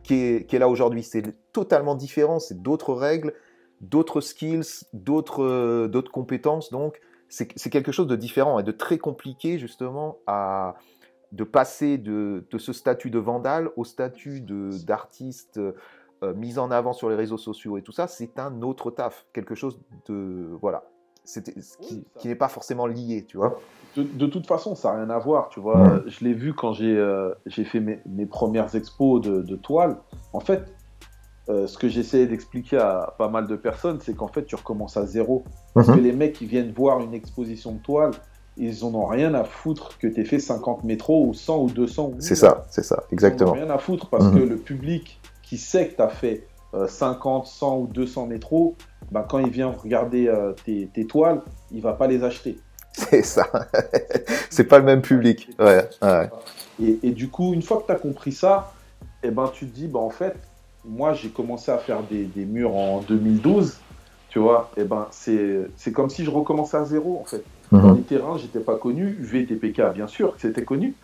qui 0.02 0.14
est, 0.14 0.52
là 0.58 0.68
aujourd'hui. 0.68 1.02
C'est 1.02 1.22
totalement 1.52 1.94
différent, 1.94 2.38
c'est 2.38 2.62
d'autres 2.62 2.94
règles, 2.94 3.34
d'autres 3.80 4.20
skills, 4.20 4.84
d'autres 4.92 5.42
euh, 5.42 6.02
compétences. 6.12 6.70
Donc, 6.70 7.00
c'est 7.28 7.70
quelque 7.70 7.92
chose 7.92 8.08
de 8.08 8.16
différent 8.16 8.58
et 8.58 8.64
de 8.64 8.72
très 8.72 8.98
compliqué 8.98 9.58
justement 9.58 10.18
à 10.26 10.74
de 11.30 11.44
passer 11.44 11.96
de, 11.96 12.44
de 12.50 12.58
ce 12.58 12.72
statut 12.72 13.08
de 13.08 13.20
vandale 13.20 13.70
au 13.76 13.84
statut 13.84 14.40
d'artiste 14.40 15.60
euh, 16.22 16.34
mis 16.34 16.58
en 16.58 16.70
avant 16.70 16.92
sur 16.92 17.08
les 17.08 17.16
réseaux 17.16 17.38
sociaux 17.38 17.78
et 17.78 17.82
tout 17.82 17.92
ça. 17.92 18.06
C'est 18.06 18.38
un 18.38 18.60
autre 18.60 18.90
taf, 18.90 19.26
quelque 19.32 19.54
chose 19.54 19.80
de 20.06 20.50
voilà, 20.60 20.89
qui, 21.24 22.04
qui 22.18 22.28
n'est 22.28 22.34
pas 22.34 22.48
forcément 22.48 22.86
lié, 22.86 23.24
tu 23.26 23.36
vois 23.36 23.58
de, 23.96 24.26
toute 24.26 24.46
façon, 24.46 24.74
ça 24.74 24.92
n'a 24.92 24.98
rien 24.98 25.10
à 25.10 25.18
voir, 25.18 25.48
tu 25.48 25.60
vois. 25.60 26.02
Je 26.06 26.24
l'ai 26.24 26.32
vu 26.32 26.54
quand 26.54 26.72
j'ai 26.72 26.96
euh, 26.96 27.34
fait 27.48 27.80
mes, 27.80 28.26
premières 28.26 28.74
expos 28.74 29.20
de, 29.20 29.56
toile. 29.56 29.96
En 30.32 30.40
fait, 30.40 30.64
euh, 31.48 31.66
ce 31.66 31.76
que 31.76 31.88
j'essayais 31.88 32.26
d'expliquer 32.26 32.78
à 32.78 33.14
pas 33.18 33.28
mal 33.28 33.46
de 33.46 33.56
personnes, 33.56 33.98
c'est 34.00 34.14
qu'en 34.14 34.28
fait, 34.28 34.44
tu 34.44 34.54
recommences 34.54 34.96
à 34.96 35.06
zéro. 35.06 35.44
Parce 35.74 35.88
mhm. 35.88 35.96
que 35.96 36.00
les 36.00 36.12
mecs 36.12 36.34
qui 36.34 36.46
viennent 36.46 36.72
voir 36.72 37.00
une 37.00 37.14
exposition 37.14 37.72
de 37.72 37.78
toile, 37.78 38.12
ils 38.56 38.84
en 38.84 38.94
ont 38.94 39.06
rien 39.06 39.34
à 39.34 39.44
foutre 39.44 39.98
que 39.98 40.06
tu 40.06 40.20
aies 40.20 40.24
fait 40.24 40.38
50 40.38 40.84
métros 40.84 41.26
ou 41.26 41.34
100 41.34 41.62
ou 41.62 41.70
200. 41.70 42.12
C'est 42.18 42.34
ça, 42.34 42.66
c'est 42.70 42.84
ça, 42.84 43.04
exactement. 43.10 43.54
Ils 43.54 43.60
n'ont 43.60 43.66
rien 43.66 43.74
à 43.74 43.78
foutre 43.78 44.08
parce 44.08 44.26
mhm. 44.26 44.34
que 44.34 44.44
le 44.44 44.56
public 44.56 45.20
qui 45.42 45.58
sait 45.58 45.88
que 45.88 45.96
tu 45.96 46.02
as 46.02 46.08
fait 46.08 46.46
50, 46.86 47.44
euh, 47.44 47.48
100 47.48 47.78
ou 47.78 47.86
200 47.88 48.26
métros, 48.26 48.76
ben, 49.10 49.24
quand 49.28 49.38
il 49.38 49.50
vient 49.50 49.68
regarder 49.70 50.32
tes, 50.64 50.88
tes, 50.92 51.06
toiles, 51.06 51.40
il 51.72 51.82
va 51.82 51.92
pas 51.92 52.06
les 52.06 52.22
acheter. 52.22 52.58
C'est 52.92 53.22
ça. 53.22 53.46
c'est 54.50 54.64
pas 54.64 54.78
le 54.78 54.84
même 54.84 55.02
public. 55.02 55.48
Ouais, 55.58 55.88
Et, 56.80 57.10
du 57.10 57.28
coup, 57.28 57.54
une 57.54 57.62
fois 57.62 57.80
que 57.80 57.86
tu 57.86 57.92
as 57.92 57.96
compris 57.96 58.32
ça, 58.32 58.72
eh 59.22 59.30
ben, 59.30 59.50
tu 59.52 59.66
te 59.66 59.74
dis, 59.74 59.86
bah, 59.86 60.00
en 60.00 60.10
fait, 60.10 60.36
moi, 60.84 61.14
j'ai 61.14 61.28
commencé 61.28 61.70
à 61.70 61.78
faire 61.78 62.02
des, 62.02 62.28
murs 62.44 62.74
en 62.74 63.00
2012. 63.00 63.78
Tu 64.28 64.38
vois, 64.38 64.70
et 64.76 64.82
eh 64.82 64.84
ben, 64.84 65.08
c'est 65.10 65.92
comme 65.92 66.08
si 66.08 66.24
je 66.24 66.30
recommençais 66.30 66.76
à 66.76 66.84
zéro, 66.84 67.18
en 67.20 67.24
fait. 67.24 67.42
Mhm. 67.72 67.82
Dans 67.82 67.94
les 67.94 68.02
terrains, 68.02 68.38
j'étais 68.38 68.60
pas 68.60 68.76
connu. 68.76 69.16
VTPK, 69.18 69.92
bien 69.94 70.06
sûr, 70.06 70.34
c'était 70.38 70.62
connu. 70.62 70.94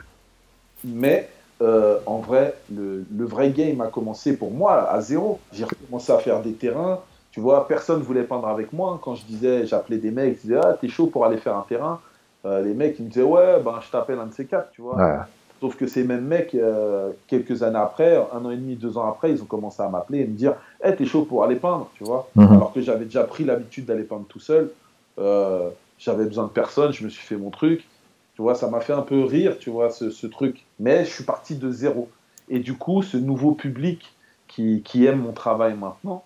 Mais 0.85 1.29
euh, 1.61 1.99
en 2.07 2.19
vrai, 2.19 2.55
le, 2.73 3.05
le, 3.17 3.25
vrai 3.25 3.51
game 3.51 3.81
a 3.81 3.89
commencé 3.89 4.37
pour 4.37 4.53
moi 4.53 4.91
à 4.91 5.01
zéro. 5.01 5.41
J'ai 5.53 5.65
recommencé 5.65 6.13
à 6.13 6.19
faire 6.19 6.41
des 6.41 6.53
terrains. 6.53 7.01
Tu 7.37 7.43
vois, 7.43 7.69
personne 7.69 8.01
voulait 8.01 8.23
peindre 8.23 8.49
avec 8.49 8.73
moi. 8.73 8.99
Quand 9.03 9.15
je 9.15 9.23
disais, 9.27 9.67
j'appelais 9.67 9.99
des 9.99 10.11
mecs, 10.11 10.39
ils 10.39 10.49
disaient, 10.49 10.61
ah, 10.65 10.73
t'es 10.73 10.89
chaud 10.89 11.09
pour 11.09 11.27
aller 11.27 11.37
faire 11.37 11.55
un 11.55 11.67
terrain. 11.69 12.01
Euh, 12.47 12.63
les 12.63 12.73
mecs, 12.73 12.99
ils 12.99 13.05
me 13.05 13.11
disaient, 13.11 13.25
ouais, 13.25 13.61
ben, 13.63 13.79
je 13.85 13.91
t'appelle 13.91 14.19
un 14.19 14.25
de 14.25 14.33
ces 14.33 14.47
quatre, 14.47 14.71
tu 14.71 14.81
vois. 14.81 15.27
Sauf 15.61 15.77
que 15.77 15.87
ces 15.87 16.03
mêmes 16.03 16.25
mecs, 16.25 16.55
euh, 16.55 17.11
quelques 17.27 17.63
années 17.63 17.77
après, 17.77 18.17
un 18.33 18.43
an 18.43 18.51
et 18.51 18.57
demi, 18.57 18.75
deux 18.75 18.97
ans 18.97 19.07
après, 19.07 19.33
ils 19.33 19.43
ont 19.43 19.47
commencé 19.47 19.83
à 19.83 19.89
m'appeler 19.91 20.21
et 20.21 20.27
me 20.27 20.35
dire, 20.35 20.53
hey, 20.83 20.93
eh, 20.95 20.97
t'es 20.97 21.05
chaud 21.05 21.27
pour 21.27 21.45
aller 21.45 21.57
peindre, 21.57 21.91
tu 21.97 22.05
vois. 22.05 22.27
Mhm. 22.37 22.55
Alors 22.55 22.73
que 22.73 22.81
j'avais 22.81 23.05
déjà 23.05 23.25
pris 23.25 23.45
l'habitude 23.45 23.85
d'aller 23.85 24.05
peindre 24.05 24.25
tout 24.27 24.41
seul. 24.41 24.71
Euh, 25.19 25.69
j'avais 25.99 26.25
besoin 26.25 26.45
de 26.45 26.49
personne, 26.49 26.95
je 26.95 27.05
me 27.05 27.11
suis 27.11 27.27
fait 27.27 27.37
mon 27.37 27.51
truc. 27.51 27.87
Tu 28.35 28.41
vois, 28.41 28.55
ça 28.55 28.71
m'a 28.71 28.81
fait 28.81 28.95
un 28.95 29.03
peu 29.03 29.25
rire, 29.25 29.59
tu 29.59 29.69
vois, 29.69 29.91
ce, 29.91 30.09
ce, 30.09 30.27
truc. 30.27 30.65
Mais 30.81 31.05
je 31.05 31.11
suis 31.11 31.25
parti 31.25 31.55
de 31.55 31.71
zéro. 31.71 32.09
Et 32.49 32.61
du 32.61 32.79
coup, 32.79 33.03
ce 33.03 33.19
nouveau 33.19 33.53
public 33.53 34.15
qui, 34.49 34.81
qui 34.83 35.05
aime 35.05 35.21
mon 35.21 35.33
travail 35.33 35.75
maintenant, 35.75 36.25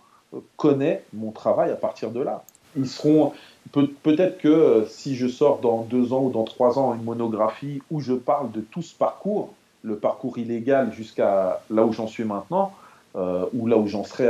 connaît 0.57 1.02
mon 1.12 1.31
travail 1.31 1.70
à 1.70 1.77
partir 1.77 2.11
de 2.11 2.20
là. 2.20 2.44
Ils 2.77 2.89
seront 2.89 3.32
peut-être 3.73 4.39
que 4.39 4.48
euh, 4.48 4.86
si 4.86 5.16
je 5.16 5.27
sors 5.27 5.59
dans 5.59 5.82
deux 5.82 6.12
ans 6.12 6.23
ou 6.24 6.31
dans 6.31 6.44
trois 6.44 6.78
ans 6.78 6.94
une 6.94 7.02
monographie 7.02 7.82
où 7.90 8.01
je 8.01 8.12
parle 8.12 8.51
de 8.52 8.61
tout 8.61 8.82
ce 8.82 8.94
parcours, 8.94 9.52
le 9.82 9.97
parcours 9.97 10.39
illégal 10.39 10.93
jusqu'à 10.93 11.61
là 11.70 11.85
où 11.85 11.93
j'en 11.93 12.07
suis 12.07 12.24
maintenant, 12.24 12.73
euh, 13.16 13.47
ou 13.55 13.66
là 13.66 13.77
où 13.77 13.86
j'en 13.89 14.05
serai 14.05 14.28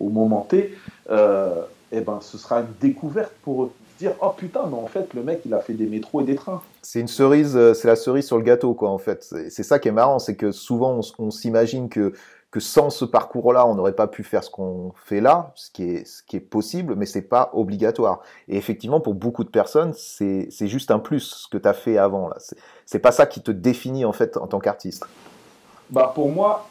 au 0.00 0.08
moment 0.08 0.46
T, 0.48 0.74
euh, 1.10 1.62
eh 1.92 2.00
ben, 2.00 2.18
ce 2.20 2.38
sera 2.38 2.60
une 2.60 2.74
découverte 2.80 3.32
pour. 3.42 3.70
Dire, 3.98 4.14
oh 4.20 4.30
putain, 4.36 4.62
mais 4.68 4.76
en 4.76 4.88
fait, 4.88 5.14
le 5.14 5.22
mec, 5.22 5.42
il 5.44 5.54
a 5.54 5.60
fait 5.60 5.74
des 5.74 5.86
métros 5.86 6.22
et 6.22 6.24
des 6.24 6.34
trains. 6.34 6.60
C'est 6.80 6.98
une 6.98 7.06
cerise, 7.06 7.56
c'est 7.74 7.86
la 7.86 7.94
cerise 7.94 8.26
sur 8.26 8.36
le 8.36 8.42
gâteau, 8.42 8.74
quoi, 8.74 8.90
en 8.90 8.98
fait. 8.98 9.22
C'est 9.22 9.62
ça 9.62 9.78
qui 9.78 9.86
est 9.86 9.92
marrant, 9.92 10.18
c'est 10.18 10.34
que 10.34 10.50
souvent, 10.50 10.98
on 11.18 11.30
s'imagine 11.30 11.88
que 11.88 12.12
que 12.52 12.60
sans 12.60 12.90
ce 12.90 13.06
parcours-là, 13.06 13.66
on 13.66 13.74
n'aurait 13.74 13.94
pas 13.94 14.06
pu 14.06 14.22
faire 14.22 14.44
ce 14.44 14.50
qu'on 14.50 14.92
fait 15.06 15.22
là, 15.22 15.52
ce 15.56 15.70
qui 15.70 15.84
est, 15.84 16.06
ce 16.06 16.22
qui 16.22 16.36
est 16.36 16.40
possible, 16.40 16.94
mais 16.96 17.06
c'est 17.06 17.22
pas 17.22 17.50
obligatoire. 17.54 18.20
Et 18.46 18.58
effectivement, 18.58 19.00
pour 19.00 19.14
beaucoup 19.14 19.42
de 19.42 19.48
personnes, 19.48 19.94
c'est, 19.94 20.50
juste 20.60 20.90
un 20.90 20.98
plus 20.98 21.20
ce 21.20 21.48
que 21.48 21.56
tu 21.56 21.66
as 21.66 21.72
fait 21.72 21.96
avant. 21.96 22.28
là. 22.28 22.36
C'est, 22.84 22.98
pas 22.98 23.10
ça 23.10 23.24
qui 23.24 23.40
te 23.40 23.50
définit 23.50 24.04
en 24.04 24.12
fait 24.12 24.36
en 24.36 24.46
tant 24.46 24.60
qu'artiste. 24.60 25.06
Bah 25.88 26.12
pour 26.14 26.30
moi, 26.30 26.68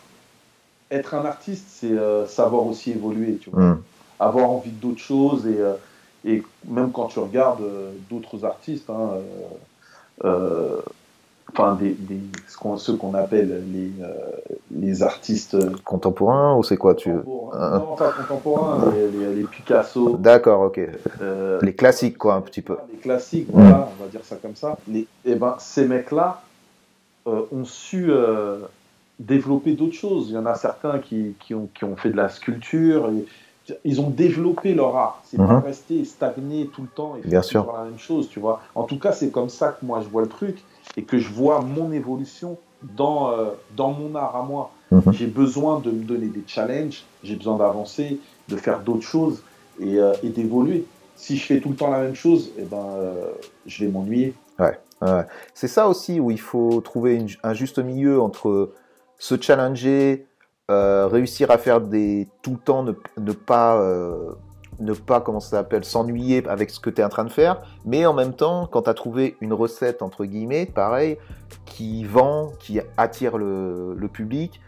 être 0.92 1.16
un 1.16 1.26
artiste, 1.26 1.66
c'est 1.68 1.92
euh, 1.92 2.28
savoir 2.28 2.68
aussi 2.68 2.92
évoluer, 2.92 3.38
tu 3.38 3.50
vois. 3.50 3.64
Hmm. 3.64 3.82
avoir 4.20 4.52
envie 4.52 4.70
d'autres 4.70 5.02
choses 5.02 5.48
et, 5.48 5.60
euh, 5.60 5.74
et 6.26 6.44
même 6.68 6.92
quand 6.92 7.08
tu 7.08 7.18
regardes 7.18 7.62
euh, 7.62 7.92
d'autres 8.08 8.46
artistes. 8.46 8.90
Hein, 8.92 9.18
enfin 11.54 11.76
des, 11.76 11.92
des 11.92 12.22
ce 12.48 12.58
qu'on, 12.58 12.78
ceux 12.78 12.96
qu'on 12.96 13.14
appelle 13.14 13.64
les, 13.72 13.92
euh, 14.04 14.14
les 14.72 15.04
artistes 15.04 15.58
contemporains 15.84 16.56
ou 16.56 16.64
c'est 16.64 16.78
quoi 16.78 16.96
tu 16.96 17.12
contemporains. 17.12 17.80
non 17.80 17.96
pas 17.96 18.12
contemporains 18.12 18.94
les, 18.94 19.36
les, 19.36 19.44
Picasso 19.44 20.18
d'accord 20.18 20.62
ok 20.62 20.80
euh, 21.22 21.60
les 21.62 21.76
classiques 21.76 22.18
quoi 22.18 22.36
un 22.36 22.42
petit 22.42 22.62
peu 22.62 22.78
les 22.92 23.00
classiques 23.00 23.48
voilà 23.50 23.90
on 24.00 24.04
va 24.04 24.10
dire 24.10 24.22
ça 24.24 24.38
comme 24.38 24.56
ça 24.56 24.78
les, 24.88 25.02
et 25.02 25.08
eh 25.26 25.36
ben 25.36 25.56
ces 25.60 25.86
mecs 25.86 26.12
là 26.12 26.42
ont 27.26 27.66
su 27.66 28.12
développer 29.22 29.74
d'autres 29.74 29.94
choses. 29.94 30.30
Il 30.30 30.34
y 30.34 30.38
en 30.38 30.46
a 30.46 30.56
certains 30.56 31.00
qui, 31.00 31.36
qui, 31.40 31.54
ont, 31.54 31.70
qui 31.74 31.84
ont 31.84 31.96
fait 31.96 32.10
de 32.10 32.18
la 32.18 32.30
sculpture. 32.30 33.10
Et, 33.10 33.26
ils 33.86 34.02
ont 34.02 34.10
développé 34.10 34.74
leur 34.74 34.98
art. 34.98 35.22
C'est 35.24 35.38
pas 35.38 35.44
mhm. 35.44 35.64
resté 35.64 36.04
stagné 36.04 36.68
tout 36.74 36.82
le 36.82 36.88
temps 36.88 37.16
et 37.16 37.30
faire 37.30 37.44
sûr. 37.44 37.72
la 37.72 37.86
même 37.86 38.00
chose, 38.00 38.28
tu 38.28 38.40
vois. 38.40 38.62
En 38.76 38.84
tout 38.84 38.98
cas, 39.00 39.12
c'est 39.12 39.30
comme 39.30 39.50
ça 39.50 39.70
que 39.70 39.86
moi 39.86 40.02
je 40.02 40.10
vois 40.10 40.24
le 40.24 40.28
truc 40.28 40.58
et 40.98 41.04
que 41.04 41.18
je 41.18 41.30
vois 41.30 41.62
mon 41.62 41.92
évolution 41.92 42.58
dans, 42.84 43.32
euh, 43.32 43.50
dans 43.76 43.92
mon 43.92 44.16
art 44.16 44.36
à 44.36 44.44
moi. 44.44 44.72
Mhm. 44.92 45.14
J'ai 45.14 45.28
besoin 45.28 45.80
de 45.80 45.92
me 45.92 46.04
donner 46.04 46.28
des 46.28 46.44
challenges, 46.46 47.04
j'ai 47.24 47.36
besoin 47.36 47.58
d'avancer, 47.58 48.20
de 48.50 48.56
faire 48.56 48.80
d'autres 48.80 49.06
choses 49.06 49.42
et, 49.80 49.98
euh, 49.98 50.14
et 50.24 50.30
d'évoluer. 50.30 50.86
Si 51.16 51.38
je 51.38 51.46
fais 51.46 51.60
tout 51.60 51.70
le 51.70 51.76
temps 51.76 51.90
la 51.90 52.02
même 52.02 52.16
chose, 52.16 52.52
eh 52.58 52.64
ben, 52.64 52.84
euh, 52.96 53.32
je 53.66 53.86
vais 53.86 53.92
m'ennuyer. 53.92 54.34
Ouais, 54.60 54.80
ouais. 55.02 55.26
C'est 55.54 55.68
ça 55.68 55.88
aussi 55.88 56.20
où 56.20 56.32
il 56.32 56.40
faut 56.40 56.82
trouver 56.82 57.24
un 57.44 57.54
juste 57.54 57.80
milieu 57.80 58.22
entre 58.22 58.72
se 59.18 59.40
challenger, 59.40 60.26
réussir 60.68 61.52
à 61.52 61.58
faire 61.58 61.82
des 61.82 62.30
tout 62.42 62.52
le 62.52 62.58
temps 62.58 62.84
ne, 62.84 63.32
pas 63.34 63.78
ne 64.82 64.94
pas 64.94 65.22
comment 65.22 65.40
ça 65.40 65.58
s'appelle 65.58 65.84
s'ennuyer 65.84 66.48
avec 66.48 66.70
ce 66.70 66.80
que 66.80 66.90
tu 66.90 67.02
es 67.02 67.04
en 67.04 67.10
train 67.10 67.24
de 67.24 67.32
faire 67.32 67.62
mais 67.86 68.06
en 68.06 68.14
même 68.14 68.34
temps 68.34 68.68
quand 68.72 68.84
tu 68.84 68.90
as 68.90 68.94
trouvé 68.94 69.38
une 69.42 69.54
recette 69.54 70.02
entre 70.02 70.26
guillemets 70.26 70.66
pareil 70.66 71.18
qui 71.66 72.04
vend 72.04 72.52
qui 72.60 72.80
attire 72.98 73.38
le, 73.38 73.96
public 74.12 74.60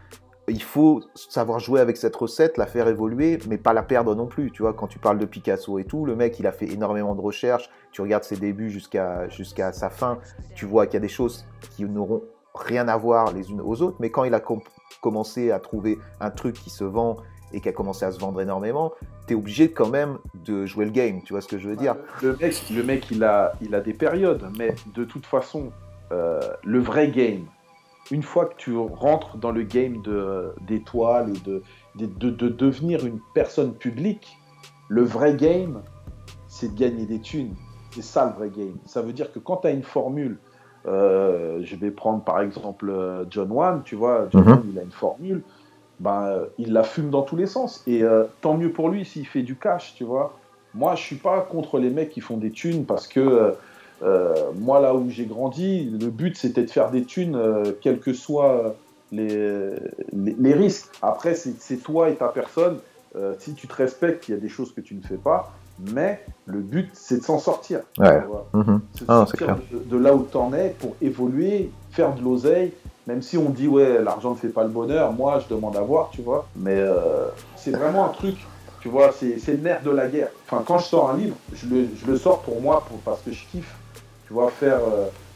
il 0.47 0.61
faut 0.61 1.01
savoir 1.15 1.59
jouer 1.59 1.79
avec 1.79 1.95
cette 1.95 2.15
recette, 2.17 2.57
la 2.57 2.65
faire 2.65 2.89
évoluer, 2.89 3.39
mais 3.47 3.57
pas 3.57 3.71
la 3.71 3.81
perdre 3.81 4.13
non 4.13 4.27
plus. 4.27 4.51
Tu 4.51 4.61
vois, 4.61 4.73
quand 4.73 4.87
tu 4.87 4.99
parles 4.99 5.17
de 5.17 5.25
Picasso 5.25 5.79
et 5.79 5.85
tout, 5.85 6.05
le 6.05 6.17
mec, 6.17 6.37
il 6.37 6.47
a 6.47 6.51
fait 6.51 6.65
énormément 6.65 7.15
de 7.15 7.21
recherches. 7.21 7.69
Tu 7.93 8.01
regardes 8.01 8.25
ses 8.25 8.35
débuts 8.35 8.69
jusqu'à 8.69 9.29
jusqu'à 9.29 9.71
sa 9.71 9.89
fin, 9.89 10.19
tu 10.53 10.65
vois 10.65 10.85
qu'il 10.85 10.95
y 10.95 10.97
a 10.97 10.99
des 10.99 11.07
choses 11.07 11.45
qui 11.71 11.85
n'auront 11.85 12.23
rien 12.53 12.87
à 12.87 12.97
voir 12.97 13.31
les 13.33 13.49
unes 13.51 13.61
aux 13.61 13.81
autres, 13.81 13.97
mais 13.99 14.11
quand 14.11 14.25
il 14.25 14.33
a 14.33 14.41
commencé 15.01 15.51
à 15.51 15.59
trouver 15.59 15.97
un 16.19 16.29
truc 16.29 16.55
qui 16.55 16.69
se 16.69 16.83
vend 16.83 17.17
et 17.53 17.61
qui 17.61 17.69
a 17.69 17.71
commencé 17.71 18.05
à 18.05 18.11
se 18.11 18.19
vendre 18.19 18.41
énormément, 18.41 18.93
tu 19.27 19.33
es 19.33 19.35
obligé 19.35 19.71
quand 19.71 19.89
même 19.89 20.17
de 20.45 20.65
jouer 20.65 20.85
le 20.85 20.91
game, 20.91 21.21
tu 21.23 21.33
vois 21.33 21.41
ce 21.41 21.47
que 21.47 21.57
je 21.57 21.69
veux 21.69 21.75
dire? 21.75 21.95
Le 22.21 22.35
mec, 22.37 22.63
le 22.69 22.83
mec 22.83 23.11
il, 23.11 23.23
a, 23.23 23.53
il 23.61 23.75
a 23.75 23.81
des 23.81 23.93
périodes, 23.93 24.43
mais 24.57 24.75
de 24.93 25.03
toute 25.03 25.25
façon, 25.25 25.71
euh, 26.11 26.41
le 26.63 26.79
vrai 26.79 27.09
game, 27.09 27.45
une 28.11 28.23
fois 28.23 28.45
que 28.45 28.55
tu 28.57 28.75
rentres 28.75 29.37
dans 29.37 29.51
le 29.51 29.63
game 29.63 30.01
d'étoiles 30.61 31.29
et 31.29 31.39
de, 31.39 31.63
de, 31.95 32.29
de, 32.29 32.49
devenir 32.49 33.05
une 33.05 33.19
personne 33.33 33.73
publique, 33.73 34.37
le 34.89 35.03
vrai 35.03 35.35
game, 35.35 35.81
c'est 36.47 36.73
de 36.73 36.79
gagner 36.79 37.05
des 37.05 37.21
thunes. 37.21 37.55
C'est 37.91 38.03
ça 38.03 38.25
le 38.25 38.33
vrai 38.33 38.49
game. 38.49 38.75
Ça 38.85 39.01
veut 39.01 39.13
dire 39.13 39.31
que 39.31 39.39
quand 39.39 39.57
tu 39.57 39.67
as 39.67 39.71
une 39.71 39.83
formule 39.83 40.37
euh, 40.85 41.59
je 41.63 41.75
vais 41.75 41.91
prendre 41.91 42.23
par 42.23 42.41
exemple 42.41 42.89
euh, 42.89 43.23
John 43.29 43.51
Wan, 43.51 43.81
tu 43.83 43.95
vois, 43.95 44.27
John 44.31 44.43
mhm. 44.43 44.63
il 44.71 44.79
a 44.79 44.83
une 44.83 44.91
formule, 44.91 45.43
ben, 46.03 46.25
euh, 46.25 46.45
il 46.57 46.73
la 46.73 46.83
fume 46.83 47.09
dans 47.09 47.23
tous 47.23 47.35
les 47.35 47.47
sens. 47.47 47.83
Et 47.87 48.03
tant 48.41 48.55
mieux 48.55 48.71
pour 48.71 48.89
lui 48.89 49.05
s'il 49.05 49.25
fait 49.25 49.41
du 49.41 49.55
cash, 49.55 49.93
tu 49.95 50.03
vois. 50.03 50.37
Moi, 50.75 50.95
je 50.95 51.03
suis 51.03 51.15
pas 51.15 51.41
contre 51.41 51.79
les 51.79 51.89
mecs 51.89 52.09
qui 52.09 52.21
font 52.21 52.37
des 52.37 52.51
thunes 52.51 52.85
parce 52.85 53.07
que 53.07 53.53
moi, 54.55 54.79
là 54.81 54.93
où 54.93 55.09
j'ai 55.09 55.25
grandi, 55.25 55.85
le 55.85 56.09
but 56.09 56.37
c'était 56.37 56.63
de 56.63 56.69
faire 56.69 56.91
des 56.91 57.03
thunes, 57.03 57.39
quels 57.81 57.99
que 57.99 58.13
soient 58.13 58.75
les, 59.11 59.69
les, 60.13 60.53
risques. 60.53 60.89
Après, 61.01 61.35
c'est 61.35 61.77
toi 61.77 62.09
et 62.09 62.15
ta 62.15 62.27
personne. 62.27 62.79
si 63.39 63.53
tu 63.53 63.67
te 63.67 63.75
respectes, 63.75 64.27
il 64.27 64.31
y 64.31 64.37
a 64.37 64.39
des 64.39 64.49
choses 64.49 64.73
que 64.73 64.81
tu 64.81 64.95
ne 64.95 65.01
fais 65.01 65.17
pas. 65.17 65.53
Mais 65.79 66.23
le 66.45 66.59
but, 66.59 66.89
c'est 66.93 67.19
de 67.19 67.23
s'en 67.23 67.39
sortir. 67.39 67.81
Ouais. 67.97 68.21
Mhm. 68.53 68.81
Ah, 69.07 69.25
sortir 69.27 69.57
de, 69.71 69.97
là 69.97 70.13
où 70.13 70.25
tu 70.29 70.37
en 70.37 70.53
es 70.53 70.75
pour 70.79 70.95
évoluer, 71.01 71.71
faire 71.91 72.13
de 72.13 72.21
l'oseille. 72.21 72.73
Même 73.07 73.21
si 73.21 73.37
on 73.37 73.49
dit, 73.49 73.67
ouais, 73.67 74.01
l'argent 74.01 74.31
ne 74.31 74.35
fait 74.35 74.49
pas 74.49 74.63
le 74.63 74.69
bonheur, 74.69 75.11
moi, 75.11 75.39
je 75.39 75.53
demande 75.53 75.75
à 75.75 75.81
voir, 75.81 76.09
tu 76.11 76.21
vois. 76.21 76.47
Mais 76.55 76.77
euh, 76.77 77.27
c'est 77.57 77.71
vraiment 77.71 78.05
un 78.05 78.09
truc, 78.09 78.35
tu 78.79 78.89
vois, 78.89 79.11
c'est 79.11 79.45
le 79.47 79.57
nerf 79.57 79.81
de 79.83 79.91
la 79.91 80.07
guerre. 80.07 80.29
Enfin, 80.45 80.63
quand 80.65 80.79
je 80.79 80.85
sors 80.85 81.09
un 81.09 81.17
livre, 81.17 81.35
je 81.53 81.67
le, 82.07 82.17
sors 82.17 82.41
pour 82.41 82.61
moi, 82.61 82.85
parce 83.03 83.21
que 83.21 83.31
je 83.31 83.43
kiffe, 83.51 83.75
tu 84.27 84.33
vois, 84.33 84.49
faire, 84.49 84.79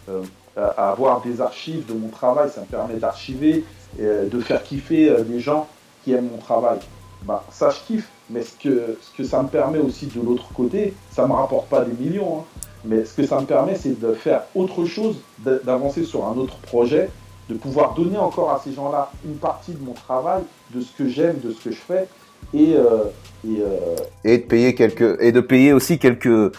euh, 0.09 0.21
euh, 0.57 0.71
avoir 0.77 1.21
des 1.21 1.41
archives 1.41 1.85
de 1.85 1.93
mon 1.93 2.07
travail, 2.07 2.49
ça 2.49 2.61
me 2.61 2.65
permet 2.65 2.95
d'archiver, 2.95 3.65
de 3.99 4.39
faire 4.39 4.63
kiffer 4.63 5.15
les 5.29 5.39
gens 5.39 5.67
qui 6.03 6.13
aiment 6.13 6.29
mon 6.31 6.37
travail. 6.37 6.79
Bah, 7.23 7.43
ça, 7.51 7.69
je 7.69 7.79
kiffe. 7.85 8.09
Mais 8.29 8.41
ce 8.43 8.51
que, 8.61 8.97
ce 9.01 9.17
que 9.17 9.23
ça 9.23 9.41
me 9.41 9.47
permet 9.47 9.79
aussi 9.79 10.07
de 10.07 10.21
l'autre 10.21 10.49
côté, 10.53 10.93
ça 11.11 11.23
ne 11.23 11.29
me 11.29 11.33
rapporte 11.33 11.67
pas 11.67 11.85
des 11.85 11.93
millions, 11.93 12.39
hein. 12.39 12.61
mais 12.83 13.05
ce 13.05 13.13
que 13.13 13.25
ça 13.25 13.39
me 13.39 13.45
permet, 13.45 13.75
c'est 13.75 13.97
de 13.99 14.13
faire 14.13 14.43
autre 14.53 14.85
chose, 14.85 15.15
d'avancer 15.39 16.03
sur 16.03 16.25
un 16.25 16.35
autre 16.35 16.57
projet, 16.57 17.09
de 17.49 17.55
pouvoir 17.55 17.93
donner 17.93 18.17
encore 18.17 18.51
à 18.51 18.61
ces 18.63 18.73
gens-là 18.73 19.11
une 19.25 19.37
partie 19.37 19.71
de 19.71 19.83
mon 19.83 19.93
travail, 19.93 20.43
de 20.73 20.81
ce 20.81 20.91
que 20.97 21.07
j'aime, 21.07 21.39
de 21.43 21.51
ce 21.51 21.63
que 21.63 21.71
je 21.71 21.77
fais, 21.77 22.07
et, 22.53 22.75
euh, 22.75 23.05
et, 23.45 23.61
euh, 23.61 23.95
et, 24.23 24.37
de 24.39 24.43
payer 24.43 24.75
quelques, 24.75 25.21
et 25.21 25.31
de 25.31 25.41
payer 25.41 25.73
aussi 25.73 25.99
quelques, 25.99 26.53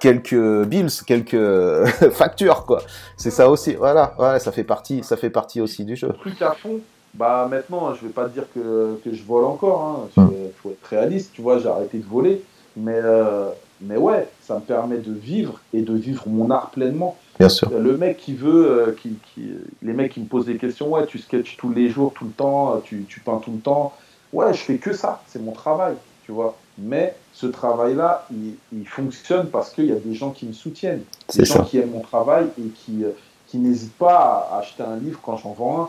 quelques 0.00 0.64
bills, 0.64 0.88
quelques 1.06 1.86
factures, 2.12 2.64
quoi. 2.66 2.82
C'est 3.16 3.30
ça 3.30 3.48
aussi, 3.48 3.74
voilà, 3.74 4.14
ouais, 4.18 4.38
ça 4.38 4.52
fait 4.52 4.64
partie, 4.64 5.02
ça 5.02 5.16
fait 5.16 5.30
partie 5.30 5.60
aussi 5.60 5.84
du 5.84 5.96
jeu. 5.96 6.08
Truc 6.20 6.40
à 6.42 6.52
fond, 6.52 6.80
bah 7.14 7.46
maintenant, 7.50 7.94
je 7.94 8.06
vais 8.06 8.12
pas 8.12 8.28
dire 8.28 8.44
que, 8.54 8.98
que 9.04 9.14
je 9.14 9.22
vole 9.22 9.44
encore, 9.44 10.08
hein. 10.16 10.22
hmm. 10.22 10.30
faut 10.62 10.70
être 10.70 10.86
réaliste, 10.90 11.30
tu 11.32 11.42
vois, 11.42 11.58
j'ai 11.58 11.68
arrêté 11.68 11.98
de 11.98 12.06
voler, 12.06 12.42
mais, 12.76 13.00
euh, 13.02 13.50
mais 13.80 13.96
ouais, 13.96 14.28
ça 14.42 14.56
me 14.56 14.60
permet 14.60 14.98
de 14.98 15.12
vivre 15.12 15.60
et 15.72 15.82
de 15.82 15.94
vivre 15.94 16.24
mon 16.26 16.50
art 16.50 16.70
pleinement. 16.70 17.16
Bien 17.38 17.48
sûr. 17.48 17.70
Le 17.70 17.96
mec 17.96 18.18
qui 18.18 18.34
veut, 18.34 18.70
euh, 18.70 18.96
qui, 19.00 19.18
qui, 19.34 19.50
les 19.82 19.92
mecs 19.92 20.12
qui 20.12 20.20
me 20.20 20.26
posent 20.26 20.46
des 20.46 20.56
questions, 20.56 20.88
ouais, 20.90 21.06
tu 21.06 21.18
sketches 21.18 21.56
tous 21.56 21.72
les 21.72 21.88
jours, 21.88 22.12
tout 22.14 22.24
le 22.24 22.30
temps, 22.30 22.80
tu, 22.84 23.04
tu 23.08 23.20
peins 23.20 23.38
tout 23.38 23.52
le 23.52 23.58
temps, 23.58 23.92
ouais, 24.32 24.52
je 24.54 24.60
fais 24.60 24.76
que 24.76 24.92
ça, 24.92 25.22
c'est 25.26 25.42
mon 25.42 25.52
travail, 25.52 25.94
tu 26.24 26.32
vois. 26.32 26.56
Mais 26.78 27.14
ce 27.32 27.46
travail-là, 27.46 28.26
il, 28.30 28.54
il, 28.72 28.86
fonctionne 28.86 29.48
parce 29.48 29.70
qu'il 29.70 29.86
y 29.86 29.92
a 29.92 29.96
des 29.96 30.14
gens 30.14 30.30
qui 30.30 30.46
me 30.46 30.52
soutiennent, 30.52 31.02
des 31.34 31.44
gens 31.44 31.64
qui 31.64 31.78
aiment 31.78 31.92
mon 31.92 32.00
travail 32.00 32.46
et 32.58 32.68
qui, 32.68 33.04
euh, 33.04 33.10
qui 33.46 33.58
n'hésitent 33.58 33.96
pas 33.96 34.48
à 34.50 34.58
acheter 34.58 34.82
un 34.82 34.96
livre 34.96 35.20
quand 35.22 35.36
j'en 35.36 35.52
vends 35.52 35.82
un. 35.82 35.88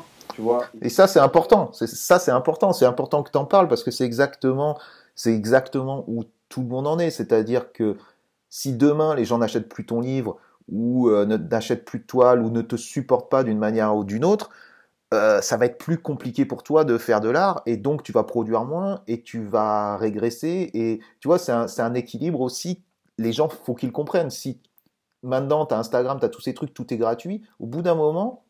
Et 0.82 0.90
ça, 0.90 1.08
c'est 1.08 1.20
important. 1.20 1.72
Ça, 1.74 2.20
c'est 2.20 2.32
important. 2.32 2.74
C'est 2.74 2.86
important 2.86 3.24
que 3.24 3.32
tu 3.32 3.38
en 3.38 3.46
parles 3.46 3.68
parce 3.68 3.84
que 3.84 3.92
c'est 3.92 4.06
exactement, 4.06 4.78
c'est 5.16 5.34
exactement 5.34 6.04
où 6.08 6.24
tout 6.50 6.62
le 6.62 6.68
monde 6.68 6.88
en 6.88 7.00
est. 7.00 7.10
C'est-à-dire 7.10 7.72
que 7.72 7.98
si 8.50 8.74
demain 8.74 9.16
les 9.16 9.26
gens 9.26 9.38
n'achètent 9.38 9.70
plus 9.70 9.86
ton 9.86 10.02
livre 10.02 10.38
ou 10.70 11.10
euh, 11.10 11.26
n'achètent 11.26 11.86
plus 11.86 12.00
de 12.00 12.06
toile 12.06 12.42
ou 12.42 12.50
ne 12.50 12.62
te 12.62 12.76
supportent 12.76 13.30
pas 13.30 13.44
d'une 13.44 13.58
manière 13.58 13.96
ou 13.96 14.04
d'une 14.04 14.26
autre, 14.26 14.50
euh, 15.14 15.42
ça 15.42 15.58
va 15.58 15.68
être 15.68 15.78
plus 15.78 16.00
compliqué 16.00 16.46
pour 16.46 16.64
toi 16.64 16.84
de 16.84 16.98
faire 16.98 17.22
de 17.22 17.30
l'art 17.30 17.62
et 17.66 17.78
donc 17.78 18.04
tu 18.04 18.12
vas 18.12 18.24
produire 18.24 18.66
moins 18.66 19.02
et 19.08 19.22
tu 19.22 19.46
vas 19.46 19.98
régresser. 19.98 20.72
Et 20.74 21.00
tu 21.20 21.28
vois, 21.28 21.38
c'est 21.38 21.52
un, 21.52 21.68
un, 21.78 21.94
équilibre 21.94 22.42
aussi. 22.42 22.84
Les 23.18 23.32
gens, 23.32 23.48
faut 23.48 23.76
qu'ils 23.76 23.92
comprennent. 23.92 24.32
Si 24.32 24.60
maintenant 25.24 25.66
tu 25.66 25.74
as 25.74 25.80
Instagram, 25.80 26.20
tu 26.20 26.26
as 26.26 26.30
tous 26.30 26.42
ces 26.42 26.54
trucs, 26.54 26.74
tout 26.74 26.94
est 26.94 26.98
gratuit, 26.98 27.44
au 27.60 27.68
bout 27.68 27.82
d'un 27.82 27.96
moment, 27.96 28.46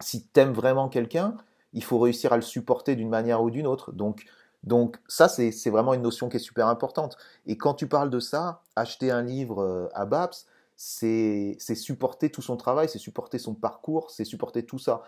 si 0.00 0.26
tu 0.26 0.40
aimes 0.40 0.52
vraiment 0.52 0.88
quelqu'un, 0.88 1.36
il 1.72 1.84
faut 1.84 1.98
réussir 1.98 2.32
à 2.32 2.36
le 2.36 2.42
supporter 2.42 2.96
d'une 2.96 3.08
manière 3.08 3.42
ou 3.42 3.50
d'une 3.50 3.66
autre. 3.66 3.92
Donc, 3.92 4.24
donc 4.62 4.98
ça, 5.08 5.28
c'est 5.28 5.70
vraiment 5.70 5.94
une 5.94 6.02
notion 6.02 6.28
qui 6.28 6.36
est 6.36 6.40
super 6.40 6.68
importante. 6.68 7.16
Et 7.46 7.56
quand 7.56 7.74
tu 7.74 7.86
parles 7.86 8.10
de 8.10 8.20
ça, 8.20 8.62
acheter 8.76 9.10
un 9.10 9.22
livre 9.22 9.62
euh, 9.62 9.88
à 9.94 10.06
BAPS, 10.06 10.46
c'est 10.76 11.56
supporter 11.58 12.30
tout 12.30 12.42
son 12.42 12.56
travail, 12.56 12.88
c'est 12.88 12.98
supporter 12.98 13.38
son 13.38 13.54
parcours, 13.54 14.10
c'est 14.10 14.24
supporter 14.24 14.64
tout 14.64 14.78
ça. 14.78 15.02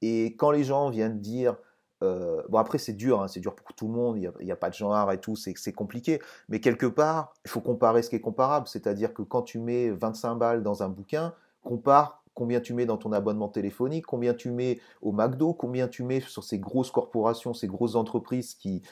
Et 0.00 0.36
quand 0.36 0.50
les 0.50 0.64
gens 0.64 0.90
viennent 0.90 1.20
dire, 1.20 1.56
euh, 2.02 2.42
bon 2.48 2.58
après 2.58 2.78
c'est 2.78 2.92
dur, 2.92 3.22
hein, 3.22 3.28
c'est 3.28 3.40
dur 3.40 3.54
pour 3.54 3.72
tout 3.74 3.86
le 3.86 3.94
monde, 3.94 4.16
il 4.16 4.32
n'y 4.44 4.50
a, 4.50 4.54
a, 4.54 4.56
pas 4.56 4.70
de 4.70 4.74
genre 4.74 5.12
et 5.12 5.20
tout, 5.20 5.36
c'est 5.36 5.72
compliqué, 5.72 6.20
mais 6.48 6.60
quelque 6.60 6.86
part, 6.86 7.34
il 7.44 7.50
faut 7.50 7.60
comparer 7.60 8.02
ce 8.02 8.10
qui 8.10 8.16
est 8.16 8.20
comparable, 8.20 8.66
c'est-à-dire 8.66 9.14
que 9.14 9.22
quand 9.22 9.42
tu 9.42 9.58
mets 9.58 9.90
25 9.90 10.34
balles 10.34 10.62
dans 10.62 10.82
un 10.82 10.88
bouquin, 10.88 11.34
compare 11.62 12.21
combien 12.34 12.60
tu 12.60 12.74
mets 12.74 12.86
dans 12.86 12.96
ton 12.96 13.12
abonnement 13.12 13.48
téléphonique, 13.48 14.06
combien 14.06 14.34
tu 14.34 14.50
mets 14.50 14.78
au 15.02 15.12
McDo, 15.12 15.52
combien 15.52 15.88
tu 15.88 16.02
mets 16.02 16.20
sur 16.20 16.44
ces 16.44 16.58
grosses 16.58 16.90
corporations, 16.90 17.54
ces 17.54 17.66
grosses 17.66 17.94
entreprises 17.94 18.54
qui, 18.54 18.82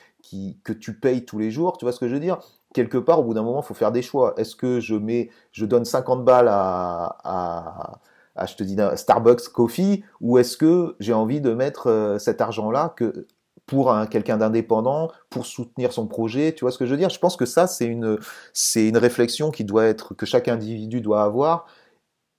que 0.63 0.73
tu 0.73 0.99
payes 0.99 1.25
tous 1.25 1.39
les 1.39 1.51
jours. 1.51 1.79
Tu 1.79 1.85
vois 1.85 1.93
ce 1.93 2.01
que 2.01 2.09
je 2.09 2.15
veux 2.15 2.21
dire? 2.21 2.39
Quelque 2.75 2.99
part, 2.99 3.21
au 3.21 3.25
bout 3.25 3.35
d'un 3.35 3.43
moment, 3.43 3.61
il 3.61 3.67
faut 3.67 3.75
faire 3.75 3.93
des 3.93 4.03
choix. 4.03 4.35
Est-ce 4.37 4.55
que 4.55 4.81
je 4.81 4.95
mets, 4.95 5.31
je 5.53 5.65
donne 5.65 5.85
50 5.85 6.25
balles 6.25 6.49
à, 6.51 8.01
je 8.47 8.55
te 8.55 8.63
dis, 8.63 8.77
Starbucks 8.97 9.49
Coffee, 9.49 10.05
ou 10.21 10.39
est-ce 10.39 10.57
que 10.57 10.97
j'ai 11.01 11.13
envie 11.13 11.41
de 11.41 11.53
mettre 11.53 11.89
euh, 11.89 12.19
cet 12.19 12.41
argent-là 12.41 12.95
que 12.97 13.27
pour 13.71 13.95
quelqu'un 14.11 14.37
d'indépendant, 14.37 15.13
pour 15.29 15.47
soutenir 15.47 15.93
son 15.93 16.09
projet, 16.09 16.53
tu 16.53 16.65
vois 16.65 16.73
ce 16.73 16.79
que 16.79 16.87
je 16.87 16.91
veux 16.91 16.97
dire? 16.97 17.09
Je 17.09 17.21
pense 17.21 17.37
que 17.37 17.47
ça, 17.47 17.69
c'est 17.69 17.87
une, 17.87 18.19
c'est 18.53 18.89
une 18.89 18.97
réflexion 18.97 19.53
qui 19.53 19.63
doit 19.63 19.85
être, 19.85 20.13
que 20.15 20.27
chaque 20.27 20.49
individu 20.49 21.01
doit 21.01 21.23
avoir, 21.23 21.67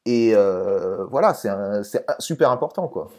et 0.05 0.33
euh, 0.35 1.05
voilà, 1.09 1.33
c'est 1.33 1.49
super 2.19 2.51
important, 2.51 2.87
quoi. 2.87 3.11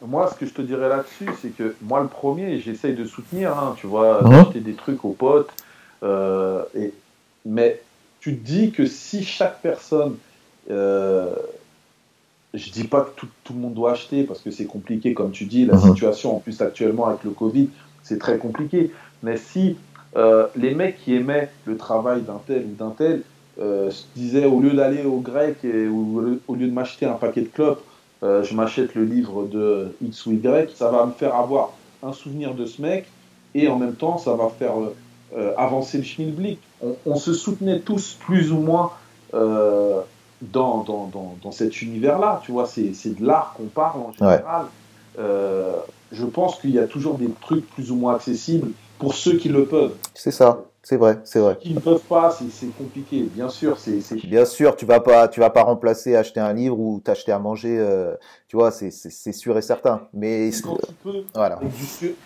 Moi, 0.00 0.30
ce 0.32 0.38
que 0.38 0.46
je 0.46 0.54
te 0.54 0.62
dirais 0.62 0.88
là-dessus, 0.88 1.28
c'est 1.42 1.48
que 1.48 1.74
moi, 1.82 2.00
le 2.00 2.08
premier, 2.08 2.60
j'essaye 2.60 2.94
de 2.94 3.04
soutenir, 3.04 3.58
hein, 3.58 3.74
tu 3.76 3.88
vois, 3.88 4.22
mhm. 4.22 4.30
d'acheter 4.30 4.60
des 4.60 4.74
trucs 4.74 5.04
aux 5.04 5.12
potes. 5.12 5.50
Euh, 6.04 6.62
et, 6.76 6.94
mais 7.44 7.80
tu 8.20 8.36
te 8.36 8.44
dis 8.44 8.70
que 8.70 8.86
si 8.86 9.24
chaque 9.24 9.60
personne 9.60 10.16
euh, 10.70 11.34
je 12.54 12.70
dis 12.70 12.84
pas 12.84 13.02
que 13.02 13.26
tout, 13.44 13.52
le 13.52 13.60
monde 13.60 13.74
doit 13.74 13.92
acheter 13.92 14.24
parce 14.24 14.40
que 14.40 14.50
c'est 14.50 14.64
compliqué, 14.64 15.14
comme 15.14 15.30
tu 15.30 15.44
dis, 15.44 15.66
la 15.66 15.74
mhm. 15.74 15.90
situation 15.90 16.36
en 16.36 16.40
plus 16.40 16.60
actuellement 16.62 17.06
avec 17.06 17.24
le 17.24 17.30
Covid, 17.30 17.68
c'est 18.02 18.18
très 18.18 18.38
compliqué. 18.38 18.92
Mais 19.22 19.36
si 19.36 19.76
euh, 20.16 20.46
les 20.56 20.74
mecs 20.74 20.98
qui 20.98 21.14
aimaient 21.14 21.50
le 21.66 21.76
travail 21.76 22.22
d'un 22.22 22.40
tel 22.46 22.64
ou 22.64 22.74
d'un 22.74 22.90
tel 22.90 23.22
euh, 23.60 23.90
se 23.90 24.04
disaient 24.14 24.46
au 24.46 24.60
lieu 24.60 24.70
d'aller 24.70 25.04
au 25.04 25.18
grec 25.18 25.58
et 25.64 25.86
ou, 25.86 26.40
au 26.46 26.54
lieu 26.54 26.66
de 26.66 26.72
m'acheter 26.72 27.06
un 27.06 27.14
paquet 27.14 27.42
de 27.42 27.48
clopes, 27.48 27.82
euh, 28.22 28.42
je 28.42 28.54
m'achète 28.54 28.94
le 28.94 29.04
livre 29.04 29.46
de 29.46 29.94
X 30.02 30.26
ou 30.26 30.32
Y, 30.32 30.70
ça 30.74 30.90
va 30.90 31.06
me 31.06 31.12
faire 31.12 31.34
avoir 31.34 31.72
un 32.02 32.12
souvenir 32.12 32.54
de 32.54 32.66
ce 32.66 32.82
mec 32.82 33.06
et 33.54 33.68
en 33.68 33.78
même 33.78 33.94
temps 33.94 34.18
ça 34.18 34.34
va 34.34 34.48
faire 34.48 34.72
avancer 35.56 35.98
le 35.98 36.04
schmilblick. 36.04 36.58
On, 36.82 36.96
on, 37.06 37.16
se 37.16 37.32
soutenait 37.32 37.80
tous 37.80 38.16
plus 38.20 38.52
ou 38.52 38.58
moins 38.58 38.92
dans, 39.32 40.84
dans, 40.84 41.10
dans, 41.42 41.52
cet 41.52 41.82
univers-là. 41.82 42.40
Tu 42.44 42.52
vois, 42.52 42.66
c'est 42.66 43.18
de 43.18 43.26
l'art 43.26 43.54
qu'on 43.56 43.66
parle 43.66 44.00
en 44.00 44.12
général. 44.12 44.66
Euh, 45.18 45.72
je 46.12 46.24
pense 46.24 46.60
qu'il 46.60 46.70
y 46.70 46.78
a 46.78 46.86
toujours 46.86 47.18
des 47.18 47.28
trucs 47.40 47.68
plus 47.70 47.90
ou 47.90 47.96
moins 47.96 48.14
accessibles 48.14 48.70
pour 48.98 49.14
ceux 49.14 49.36
qui 49.36 49.48
le 49.48 49.64
peuvent. 49.64 49.94
C'est 50.14 50.30
ça, 50.30 50.60
c'est 50.88 50.96
vrai, 50.96 51.18
c'est 51.24 51.40
vrai. 51.40 51.58
Qui 51.60 51.74
ne 51.74 51.80
peuvent 51.80 52.00
pas, 52.08 52.30
c'est 52.30 52.74
compliqué. 52.78 53.28
Bien 53.34 53.50
sûr, 53.50 53.78
c'est. 53.78 54.00
Bien 54.26 54.46
sûr, 54.46 54.74
tu 54.74 54.86
vas 54.86 55.00
pas, 55.00 55.28
tu 55.28 55.38
vas 55.38 55.50
pas 55.50 55.62
remplacer 55.62 56.16
acheter 56.16 56.40
un 56.40 56.54
livre 56.54 56.80
ou 56.80 56.98
t'acheter 57.04 57.30
à 57.30 57.38
manger. 57.38 57.76
Euh, 57.78 58.14
tu 58.46 58.56
vois, 58.56 58.70
c'est 58.70 59.32
sûr 59.32 59.58
et 59.58 59.62
certain. 59.62 60.08
Mais 60.14 60.50
quand 60.62 60.76
tu 60.76 60.92
peux, 61.02 61.24
voilà. 61.34 61.60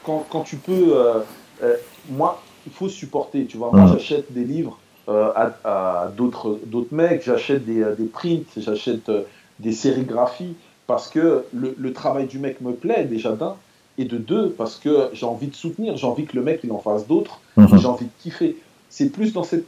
quand, 0.04 0.24
quand 0.30 0.42
tu 0.42 0.56
peux, 0.56 0.94
euh, 0.94 1.74
moi, 2.10 2.40
il 2.64 2.72
faut 2.72 2.88
supporter. 2.88 3.46
Tu 3.46 3.56
vois, 3.56 3.72
moi, 3.72 3.82
mmh. 3.82 3.94
j'achète 3.94 4.32
des 4.32 4.44
livres 4.44 4.78
euh, 5.08 5.32
à, 5.64 6.12
d'autres 6.16 6.60
mecs, 6.92 7.24
j'achète 7.24 7.64
des, 7.64 7.84
des, 7.98 8.04
prints, 8.04 8.46
j'achète 8.56 9.08
euh, 9.08 9.22
des 9.58 9.72
sérigraphies 9.72 10.54
parce 10.86 11.08
que 11.08 11.44
le, 11.52 11.92
travail 11.92 12.26
du 12.26 12.38
mec 12.38 12.60
me 12.60 12.72
plaît 12.72 13.04
déjà 13.04 13.32
d'un, 13.32 13.56
et 13.98 14.04
de 14.04 14.18
deux, 14.18 14.50
parce 14.50 14.76
que 14.76 15.10
j'ai 15.12 15.26
envie 15.26 15.48
de 15.48 15.54
soutenir, 15.56 15.96
j'ai 15.96 16.06
envie 16.06 16.26
que 16.26 16.36
le 16.36 16.42
mec 16.42 16.60
il 16.62 16.70
en 16.70 16.78
fasse 16.78 17.08
d'autres, 17.08 17.40
mhm. 17.56 17.78
j'ai 17.78 17.86
envie 17.86 18.06
de 18.06 18.10
kiffer. 18.20 18.56
C'est 18.88 19.08
plus 19.08 19.32
dans 19.32 19.44
cet 19.44 19.64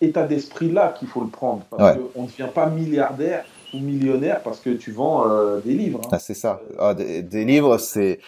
état 0.00 0.26
d'esprit-là 0.26 0.94
qu'il 0.98 1.06
faut 1.06 1.20
le 1.20 1.28
prendre, 1.28 1.62
parce 1.70 1.96
qu'on 1.96 2.22
ne 2.22 2.26
devient 2.26 2.48
pas 2.52 2.66
milliardaire 2.66 3.44
ou 3.72 3.78
millionnaire 3.78 4.42
parce 4.42 4.58
que 4.58 4.70
tu 4.70 4.90
vends 4.90 5.28
euh, 5.28 5.60
des 5.60 5.74
livres. 5.74 6.00
Hein. 6.04 6.08
Ah, 6.12 6.18
c'est 6.18 6.34
ça. 6.34 6.60
Ah, 6.78 6.94
des, 6.94 7.22
des, 7.22 7.44
livres, 7.44 7.78
c'est 7.78 8.20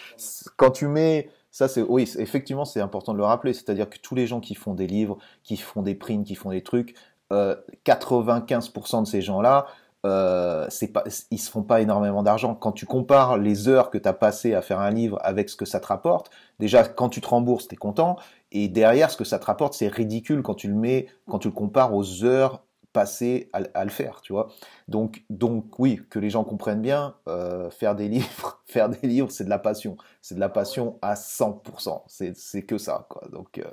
quand 0.55 0.71
tu 0.71 0.87
mets 0.87 1.29
ça, 1.57 1.67
c'est 1.67 1.81
oui, 1.81 2.07
effectivement, 2.19 2.65
c'est 2.65 2.81
important 2.81 3.13
de 3.13 3.17
le 3.17 3.23
rappeler. 3.23 3.51
C'est-à-dire 3.51 3.89
que 3.89 3.97
tous 3.97 4.13
les 4.13 4.27
gens 4.27 4.39
qui 4.39 4.53
font 4.53 4.75
des 4.75 4.85
livres, 4.85 5.17
qui 5.43 5.57
font 5.57 5.81
des 5.81 5.95
prints, 5.95 6.23
qui 6.23 6.35
font 6.35 6.51
des 6.51 6.61
trucs, 6.61 6.93
95% 7.31 8.97
euh, 8.97 9.01
de 9.01 9.07
ces 9.07 9.21
gens-là, 9.21 9.65
euh, 10.07 10.65
c'est 10.69 10.87
pas, 10.87 11.03
ils 11.31 11.39
se 11.39 11.49
font 11.49 11.63
pas 11.63 11.81
énormément 11.81 12.23
d'argent. 12.23 12.55
Quand 12.55 12.71
tu 12.71 12.85
compares 12.85 13.37
les 13.37 13.67
heures 13.67 13.89
que 13.89 13.97
tu 13.97 14.07
as 14.07 14.13
passées 14.13 14.53
à 14.53 14.61
faire 14.61 14.79
un 14.79 14.91
livre 14.91 15.19
avec 15.21 15.49
ce 15.49 15.55
que 15.55 15.65
ça 15.65 15.79
te 15.79 15.87
rapporte, 15.87 16.29
déjà 16.59 16.83
quand 16.83 17.09
tu 17.09 17.21
te 17.21 17.27
rembourses, 17.27 17.67
tu 17.67 17.75
es 17.75 17.77
content, 17.77 18.17
et 18.51 18.67
derrière 18.67 19.11
ce 19.11 19.17
que 19.17 19.23
ça 19.23 19.39
te 19.39 19.45
rapporte, 19.45 19.73
c'est 19.73 19.87
ridicule 19.87 20.41
quand 20.41 20.55
tu 20.55 20.67
le 20.67 20.75
mets, 20.75 21.07
quand 21.29 21.39
tu 21.39 21.49
le 21.49 21.53
compares 21.53 21.93
aux 21.93 22.23
heures 22.23 22.63
passer 22.97 23.51
à, 23.53 23.83
le 23.83 23.91
faire, 23.91 24.21
tu 24.21 24.33
vois. 24.33 24.47
Donc, 24.87 25.23
donc 25.29 25.77
oui, 25.77 26.01
que 26.09 26.17
les 26.17 26.31
gens 26.31 26.43
comprennent 26.43 26.81
bien, 26.81 27.13
euh, 27.27 27.69
faire 27.69 27.93
des 27.93 28.07
livres, 28.07 28.59
faire 28.65 28.89
des 28.89 29.07
livres, 29.07 29.29
c'est 29.29 29.43
de 29.43 29.51
la 29.51 29.59
passion, 29.59 29.97
c'est 30.23 30.33
de 30.33 30.39
la 30.39 30.49
passion 30.49 30.97
à 31.03 31.13
100%. 31.13 32.01
C'est 32.07 32.63
que 32.63 32.79
ça, 32.79 33.05
quoi. 33.07 33.27
Donc, 33.31 33.59
euh, 33.59 33.65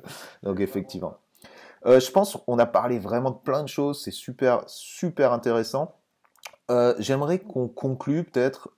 donc 0.42 0.60
effectivement. 0.60 1.14
Euh, 1.86 2.00
je 2.00 2.10
pense 2.10 2.36
qu'on 2.36 2.58
a 2.58 2.66
parlé 2.66 2.98
vraiment 2.98 3.30
de 3.30 3.38
plein 3.38 3.62
de 3.62 3.68
choses, 3.68 4.02
c'est 4.02 4.10
super, 4.10 4.62
super 4.66 5.32
intéressant. 5.32 5.96
J'aimerais 6.98 7.38
qu'on 7.38 7.68
conclue 7.68 8.24
peut-être, 8.24 8.70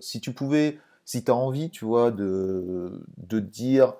si 0.00 0.20
tu 0.20 0.32
pouvais, 0.32 0.78
si 1.04 1.22
tu 1.24 1.30
as 1.30 1.34
envie, 1.34 1.70
tu 1.70 1.84
vois, 1.84 2.10
de, 2.10 3.04
de 3.16 3.38
dire 3.40 3.94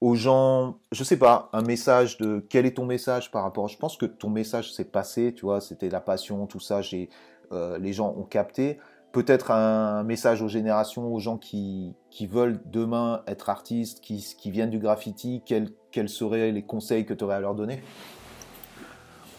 aux 0.00 0.14
gens, 0.14 0.78
je 0.92 1.02
sais 1.02 1.16
pas, 1.16 1.48
un 1.52 1.62
message 1.62 2.18
de 2.18 2.44
quel 2.48 2.66
est 2.66 2.76
ton 2.76 2.86
message 2.86 3.32
par 3.32 3.42
rapport. 3.42 3.68
Je 3.68 3.76
pense 3.78 3.96
que 3.96 4.06
ton 4.06 4.30
message 4.30 4.72
s'est 4.72 4.84
passé, 4.84 5.34
tu 5.34 5.44
vois, 5.44 5.60
c'était 5.60 5.88
la 5.88 6.00
passion, 6.00 6.46
tout 6.46 6.60
ça. 6.60 6.82
J'ai, 6.82 7.08
euh, 7.52 7.78
les 7.78 7.92
gens 7.92 8.14
ont 8.16 8.22
capté. 8.22 8.78
Peut-être 9.10 9.50
un 9.50 10.04
message 10.04 10.42
aux 10.42 10.48
générations, 10.48 11.12
aux 11.12 11.18
gens 11.18 11.36
qui, 11.38 11.96
qui 12.10 12.26
veulent 12.26 12.60
demain 12.66 13.22
être 13.26 13.48
artistes, 13.48 14.00
qui, 14.00 14.24
qui 14.38 14.50
viennent 14.50 14.70
du 14.70 14.78
graffiti. 14.78 15.42
Quels, 15.44 15.70
quels 15.90 16.10
seraient 16.10 16.52
les 16.52 16.62
conseils 16.62 17.04
que 17.04 17.14
tu 17.14 17.24
aurais 17.24 17.36
à 17.36 17.40
leur 17.40 17.54
donner? 17.54 17.82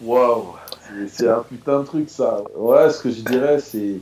Waouh, 0.02 0.54
c'est 1.08 1.28
un 1.28 1.42
putain 1.48 1.80
de 1.80 1.84
truc 1.84 2.10
ça. 2.10 2.42
Ouais, 2.56 2.90
ce 2.90 3.02
que 3.02 3.10
je 3.10 3.22
dirais, 3.22 3.58
c'est 3.58 4.00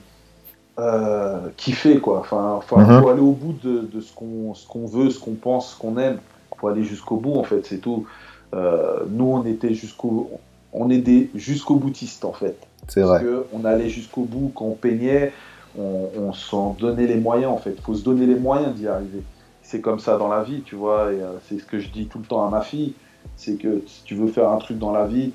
euh, 0.78 1.48
kiffer 1.56 1.98
quoi. 1.98 2.20
Enfin, 2.20 2.54
enfin, 2.58 2.76
mm-hmm. 2.76 3.02
faut 3.02 3.08
aller 3.08 3.20
au 3.20 3.32
bout 3.32 3.54
de, 3.62 3.88
de 3.92 4.00
ce 4.00 4.12
qu'on 4.12 4.54
ce 4.54 4.66
qu'on 4.66 4.86
veut, 4.86 5.10
ce 5.10 5.18
qu'on 5.18 5.34
pense, 5.34 5.72
ce 5.72 5.78
qu'on 5.78 5.98
aime 5.98 6.18
faut 6.58 6.68
aller 6.68 6.84
jusqu'au 6.84 7.16
bout 7.16 7.34
en 7.34 7.44
fait, 7.44 7.64
c'est 7.66 7.78
tout. 7.78 8.06
Euh, 8.54 9.04
nous, 9.08 9.26
on 9.26 9.44
était 9.44 9.74
jusqu'au, 9.74 10.30
on 10.72 10.90
est 10.90 10.98
des 10.98 11.30
jusqu'au 11.34 11.76
boutistes 11.76 12.24
en 12.24 12.32
fait. 12.32 12.56
C'est 12.88 13.02
vrai. 13.02 13.22
on 13.52 13.64
allait 13.64 13.90
jusqu'au 13.90 14.22
bout 14.22 14.52
quand 14.54 14.64
on 14.64 14.74
peignait, 14.74 15.32
on, 15.78 16.32
s'en 16.32 16.74
donnait 16.78 17.06
les 17.06 17.16
moyens 17.16 17.52
en 17.52 17.58
fait. 17.58 17.74
Il 17.76 17.82
faut 17.82 17.94
se 17.94 18.02
donner 18.02 18.26
les 18.26 18.38
moyens 18.38 18.74
d'y 18.74 18.88
arriver. 18.88 19.22
C'est 19.62 19.80
comme 19.80 19.98
ça 19.98 20.16
dans 20.16 20.28
la 20.28 20.42
vie, 20.42 20.62
tu 20.62 20.74
vois. 20.74 21.12
Et, 21.12 21.20
euh, 21.20 21.32
c'est 21.48 21.58
ce 21.58 21.64
que 21.64 21.78
je 21.78 21.90
dis 21.90 22.06
tout 22.06 22.18
le 22.18 22.24
temps 22.24 22.46
à 22.46 22.50
ma 22.50 22.62
fille, 22.62 22.94
c'est 23.36 23.56
que 23.56 23.82
si 23.86 24.02
tu 24.04 24.14
veux 24.14 24.28
faire 24.28 24.48
un 24.48 24.56
truc 24.56 24.78
dans 24.78 24.92
la 24.92 25.06
vie, 25.06 25.32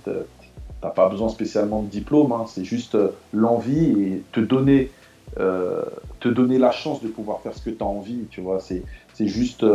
t'as 0.84 0.90
pas 0.90 1.10
besoin 1.10 1.30
spécialement 1.30 1.82
de 1.82 1.88
diplôme. 1.88 2.32
Hein. 2.34 2.46
c'est 2.48 2.66
juste 2.66 2.96
euh, 2.96 3.16
l'envie 3.32 3.90
et 4.02 4.24
te 4.32 4.40
donner, 4.40 4.92
te 5.36 6.28
donner 6.28 6.60
la 6.60 6.70
chance 6.70 7.02
de 7.02 7.08
pouvoir 7.08 7.40
faire 7.40 7.56
ce 7.56 7.62
que 7.64 7.72
tu 7.72 7.82
as 7.82 7.88
envie, 7.88 8.26
tu 8.30 8.42
vois. 8.42 8.60
C'est, 8.60 8.84
c'est 9.16 9.28
juste 9.28 9.66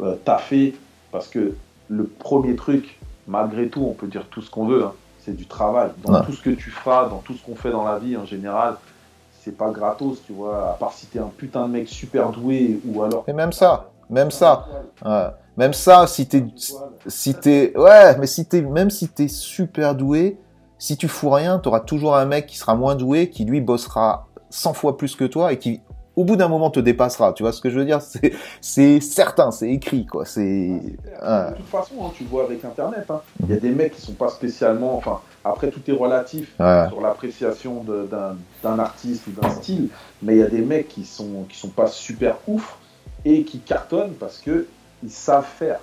euh, 0.00 0.16
taffer, 0.24 0.74
parce 1.12 1.28
que 1.28 1.54
le 1.88 2.04
premier 2.04 2.56
truc, 2.56 2.98
malgré 3.28 3.68
tout, 3.68 3.82
on 3.82 3.92
peut 3.92 4.08
dire 4.08 4.26
tout 4.26 4.42
ce 4.42 4.50
qu'on 4.50 4.66
veut, 4.66 4.84
hein, 4.84 4.92
c'est 5.24 5.36
du 5.36 5.46
travail. 5.46 5.90
Dans 6.02 6.20
tout 6.22 6.32
ce 6.32 6.42
que 6.42 6.50
tu 6.50 6.70
feras, 6.70 7.08
dans 7.08 7.18
tout 7.18 7.34
ce 7.34 7.42
qu'on 7.44 7.54
fait 7.54 7.70
dans 7.70 7.84
la 7.84 7.98
vie 7.98 8.16
en 8.16 8.26
général, 8.26 8.74
c'est 9.40 9.56
pas 9.56 9.70
gratos, 9.70 10.20
tu 10.26 10.32
vois, 10.32 10.70
à 10.70 10.72
part 10.72 10.92
si 10.92 11.06
t'es 11.06 11.20
un 11.20 11.30
putain 11.36 11.68
de 11.68 11.72
mec 11.72 11.88
super 11.88 12.30
doué 12.30 12.80
ou 12.86 13.02
alors. 13.04 13.24
Et 13.28 13.32
même 13.32 13.52
ça, 13.52 13.90
même 14.10 14.30
ça, 14.32 14.66
même 15.56 15.72
ça, 15.72 16.06
si 16.06 16.26
t'es, 16.26 16.44
si 17.06 17.34
t'es, 17.34 17.72
ouais, 17.76 18.16
mais 18.18 18.26
si 18.26 18.46
t'es, 18.46 18.62
même 18.62 18.90
si 18.90 19.08
t'es 19.08 19.28
super 19.28 19.94
doué, 19.94 20.38
si 20.78 20.96
tu 20.96 21.08
fous 21.08 21.30
rien, 21.30 21.58
t'auras 21.58 21.80
toujours 21.80 22.16
un 22.16 22.24
mec 22.24 22.46
qui 22.46 22.58
sera 22.58 22.74
moins 22.74 22.96
doué, 22.96 23.30
qui 23.30 23.44
lui 23.44 23.60
bossera 23.60 24.26
100 24.50 24.74
fois 24.74 24.96
plus 24.96 25.16
que 25.16 25.24
toi 25.24 25.52
et 25.52 25.58
qui 25.58 25.80
au 26.16 26.24
bout 26.24 26.36
d'un 26.36 26.48
moment 26.48 26.70
te 26.70 26.80
dépassera. 26.80 27.32
Tu 27.32 27.42
vois 27.42 27.52
ce 27.52 27.60
que 27.60 27.70
je 27.70 27.78
veux 27.78 27.84
dire? 27.84 28.00
C'est 28.60 29.00
certain, 29.00 29.50
c'est 29.50 29.70
écrit 29.70 30.06
quoi. 30.06 30.24
C'est 30.24 30.68
de 30.68 31.56
toute 31.56 31.66
façon, 31.66 31.94
hein, 32.04 32.10
tu 32.14 32.24
vois 32.24 32.44
avec 32.44 32.64
Internet, 32.64 33.10
hein. 33.10 33.20
il 33.40 33.50
y 33.50 33.52
a 33.52 33.60
des 33.60 33.70
mecs 33.70 33.94
qui 33.94 34.00
sont 34.00 34.12
pas 34.12 34.28
spécialement. 34.28 34.96
Enfin, 34.96 35.20
après 35.44 35.70
tout 35.70 35.80
est 35.88 35.96
relatif 35.96 36.54
sur 36.56 37.00
l'appréciation 37.00 37.84
d'un 38.62 38.78
artiste 38.78 39.26
ou 39.26 39.40
d'un 39.40 39.50
style, 39.50 39.88
mais 40.22 40.36
il 40.36 40.38
y 40.38 40.42
a 40.42 40.48
des 40.48 40.62
mecs 40.62 40.88
qui 40.88 41.04
sont 41.04 41.44
qui 41.48 41.58
sont 41.58 41.68
pas 41.68 41.86
super 41.86 42.36
ouf 42.46 42.78
et 43.24 43.44
qui 43.44 43.58
cartonnent 43.58 44.14
parce 44.14 44.38
que 44.38 44.66
ils 45.02 45.10
savent 45.10 45.44
faire. 45.44 45.80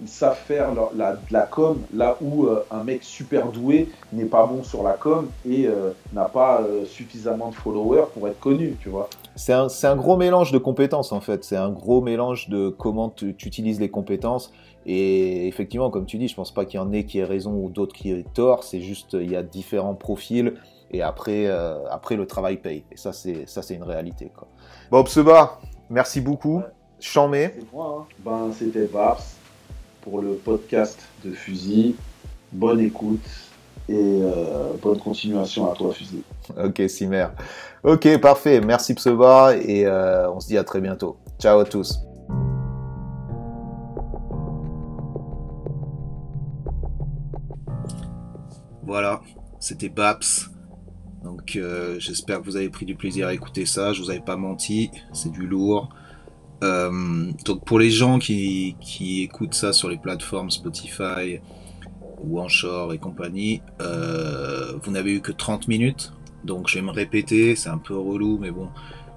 Ils 0.00 0.08
savent 0.08 0.38
faire 0.38 0.70
la, 0.96 1.16
la, 1.30 1.42
com 1.42 1.82
là 1.94 2.16
où 2.20 2.46
euh, 2.46 2.64
un 2.70 2.82
mec 2.82 3.02
super 3.02 3.52
doué 3.52 3.88
n'est 4.12 4.24
pas 4.24 4.46
bon 4.46 4.62
sur 4.62 4.82
la 4.82 4.94
com 4.94 5.30
et 5.46 5.66
euh, 5.66 5.90
n'a 6.12 6.24
pas 6.24 6.62
euh, 6.62 6.84
suffisamment 6.86 7.50
de 7.50 7.54
followers 7.54 8.06
pour 8.14 8.26
être 8.28 8.40
connu, 8.40 8.76
tu 8.80 8.88
vois. 8.88 9.08
C'est 9.36 9.52
un, 9.52 9.68
un, 9.84 9.96
gros 9.96 10.16
mélange 10.16 10.52
de 10.52 10.58
compétences 10.58 11.12
en 11.12 11.20
fait. 11.20 11.44
C'est 11.44 11.56
un 11.56 11.70
gros 11.70 12.00
mélange 12.00 12.48
de 12.48 12.68
comment 12.68 13.10
tu, 13.10 13.28
utilises 13.28 13.80
les 13.80 13.90
compétences. 13.90 14.52
Et 14.86 15.46
effectivement, 15.46 15.90
comme 15.90 16.06
tu 16.06 16.16
dis, 16.16 16.26
je 16.26 16.34
pense 16.34 16.52
pas 16.52 16.64
qu'il 16.64 16.80
y 16.80 16.82
en 16.82 16.90
ait 16.92 17.04
qui 17.04 17.18
ait 17.18 17.24
raison 17.24 17.52
ou 17.52 17.68
d'autres 17.68 17.94
qui 17.94 18.10
aient 18.10 18.24
tort. 18.34 18.64
C'est 18.64 18.80
juste, 18.80 19.12
il 19.12 19.30
y 19.30 19.36
a 19.36 19.42
différents 19.42 19.94
profils. 19.94 20.54
Et 20.90 21.02
après, 21.02 21.46
après 21.90 22.16
le 22.16 22.26
travail 22.26 22.56
paye. 22.56 22.82
Et 22.90 22.96
ça, 22.96 23.12
c'est 23.12 23.46
ça, 23.46 23.62
c'est 23.62 23.74
une 23.74 23.84
réalité. 23.84 24.32
Quoi. 24.34 24.48
Bob 24.90 25.06
Seba, 25.06 25.60
merci 25.88 26.20
beaucoup. 26.20 26.62
Chamé. 27.00 27.52
C'est 27.56 27.72
moi. 27.72 28.06
Hein. 28.08 28.14
Ben, 28.24 28.52
c'était 28.56 28.86
Babs 28.86 29.18
pour 30.02 30.20
le 30.20 30.34
podcast 30.34 31.00
de 31.24 31.32
Fusil. 31.32 31.96
Bonne 32.52 32.80
écoute 32.80 33.26
et 33.88 33.94
euh, 34.22 34.72
bonne 34.80 34.98
continuation 34.98 35.70
à 35.70 35.74
toi, 35.74 35.92
Fusil. 35.92 36.22
Ok, 36.62 36.82
Simer. 36.88 37.26
Ok, 37.82 38.18
parfait. 38.20 38.60
Merci 38.60 38.94
Pseba 38.94 39.56
et 39.56 39.86
euh, 39.86 40.30
on 40.30 40.40
se 40.40 40.48
dit 40.48 40.58
à 40.58 40.64
très 40.64 40.80
bientôt. 40.80 41.16
Ciao 41.38 41.58
à 41.60 41.64
tous. 41.64 41.98
Voilà, 48.82 49.20
c'était 49.60 49.88
Baps. 49.88 50.50
Donc 51.22 51.54
euh, 51.56 51.96
j'espère 51.98 52.40
que 52.40 52.44
vous 52.44 52.56
avez 52.56 52.70
pris 52.70 52.86
du 52.86 52.96
plaisir 52.96 53.28
à 53.28 53.34
écouter 53.34 53.66
ça. 53.66 53.92
Je 53.92 54.02
vous 54.02 54.10
avais 54.10 54.20
pas 54.20 54.36
menti, 54.36 54.90
c'est 55.12 55.30
du 55.30 55.46
lourd. 55.46 55.90
Euh, 56.62 57.32
donc 57.44 57.64
pour 57.64 57.78
les 57.78 57.90
gens 57.90 58.18
qui, 58.18 58.76
écoutent 59.22 59.54
ça 59.54 59.72
sur 59.72 59.88
les 59.88 59.96
plateformes 59.96 60.50
Spotify 60.50 61.40
ou 62.22 62.40
Anchor 62.40 62.92
et 62.92 62.98
compagnie, 62.98 63.62
euh, 63.80 64.74
vous 64.82 64.90
n'avez 64.90 65.12
eu 65.14 65.20
que 65.20 65.32
30 65.32 65.68
minutes. 65.68 66.12
Donc 66.44 66.68
je 66.68 66.76
vais 66.76 66.82
me 66.82 66.90
répéter, 66.90 67.56
c'est 67.56 67.70
un 67.70 67.78
peu 67.78 67.96
relou, 67.96 68.38
mais 68.38 68.50
bon, 68.50 68.68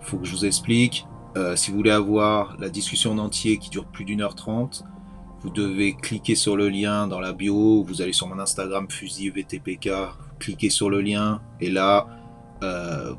faut 0.02 0.18
que 0.18 0.26
je 0.26 0.32
vous 0.32 0.46
explique. 0.46 1.06
Euh, 1.36 1.56
si 1.56 1.72
vous 1.72 1.78
voulez 1.78 1.92
avoir 1.92 2.56
la 2.60 2.70
discussion 2.70 3.12
en 3.12 3.18
entier 3.18 3.58
qui 3.58 3.70
dure 3.70 3.86
plus 3.86 4.06
d'une 4.06 4.22
heure 4.22 4.36
trente, 4.36 4.84
vous 5.42 5.50
devez 5.50 5.94
cliquer 5.96 6.36
sur 6.36 6.56
le 6.56 6.70
lien 6.70 7.08
dans 7.08 7.20
la 7.20 7.34
bio, 7.34 7.84
vous 7.84 8.02
allez 8.02 8.14
sur 8.14 8.28
mon 8.28 8.40
Instagram 8.40 8.88
Fusil 8.90 9.30
VTPK, 9.32 9.90
cliquez 10.40 10.70
sur 10.70 10.90
le 10.90 11.02
lien, 11.02 11.42
et 11.60 11.70
là, 11.70 12.08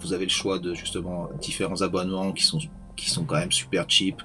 vous 0.01 0.15
avez 0.15 0.25
le 0.25 0.31
choix 0.31 0.59
de 0.59 0.73
justement 0.73 1.29
différents 1.39 1.83
abonnements 1.83 2.33
qui 2.33 2.45
sont, 2.45 2.59
qui 2.97 3.11
sont 3.11 3.25
quand 3.25 3.37
même 3.37 3.53
super 3.53 3.89
cheap. 3.89 4.23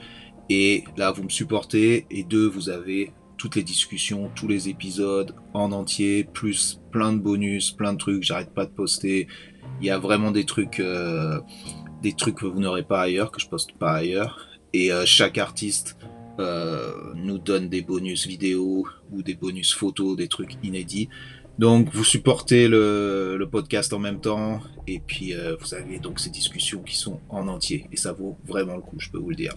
Et 0.49 0.83
là, 0.97 1.11
vous 1.11 1.23
me 1.23 1.29
supportez, 1.29 2.05
et 2.09 2.23
deux, 2.23 2.47
vous 2.47 2.69
avez 2.69 3.13
toutes 3.37 3.55
les 3.55 3.63
discussions, 3.63 4.29
tous 4.35 4.47
les 4.47 4.67
épisodes 4.67 5.33
en 5.53 5.71
entier, 5.71 6.25
plus 6.25 6.81
plein 6.91 7.13
de 7.13 7.19
bonus, 7.19 7.71
plein 7.71 7.93
de 7.93 7.97
trucs, 7.97 8.23
j'arrête 8.23 8.53
pas 8.53 8.65
de 8.65 8.71
poster. 8.71 9.27
Il 9.79 9.87
y 9.87 9.89
a 9.89 9.97
vraiment 9.97 10.31
des 10.31 10.43
trucs, 10.43 10.79
euh, 10.79 11.39
des 12.01 12.13
trucs 12.13 12.35
que 12.35 12.45
vous 12.45 12.59
n'aurez 12.59 12.83
pas 12.83 13.01
ailleurs, 13.01 13.31
que 13.31 13.39
je 13.39 13.47
poste 13.47 13.73
pas 13.73 13.93
ailleurs. 13.93 14.45
Et 14.73 14.91
euh, 14.91 15.05
chaque 15.05 15.37
artiste 15.37 15.97
euh, 16.39 17.13
nous 17.15 17.37
donne 17.37 17.69
des 17.69 17.81
bonus 17.81 18.27
vidéo 18.27 18.85
ou 19.11 19.23
des 19.23 19.35
bonus 19.35 19.73
photos, 19.73 20.17
des 20.17 20.27
trucs 20.27 20.57
inédits. 20.63 21.09
Donc 21.59 21.93
vous 21.93 22.03
supportez 22.03 22.67
le, 22.67 23.47
podcast 23.51 23.93
en 23.93 23.99
même 23.99 24.19
temps 24.19 24.61
et 24.87 24.99
puis 25.05 25.33
vous 25.59 25.73
avez 25.75 25.99
donc 25.99 26.19
ces 26.19 26.29
discussions 26.29 26.81
qui 26.81 26.95
sont 26.95 27.19
en 27.29 27.47
entier 27.47 27.85
et 27.91 27.97
ça 27.97 28.13
vaut 28.13 28.37
vraiment 28.47 28.75
le 28.75 28.81
coup, 28.81 28.95
je 28.97 29.09
peux 29.11 29.19
vous 29.19 29.29
le 29.29 29.35
dire. 29.35 29.53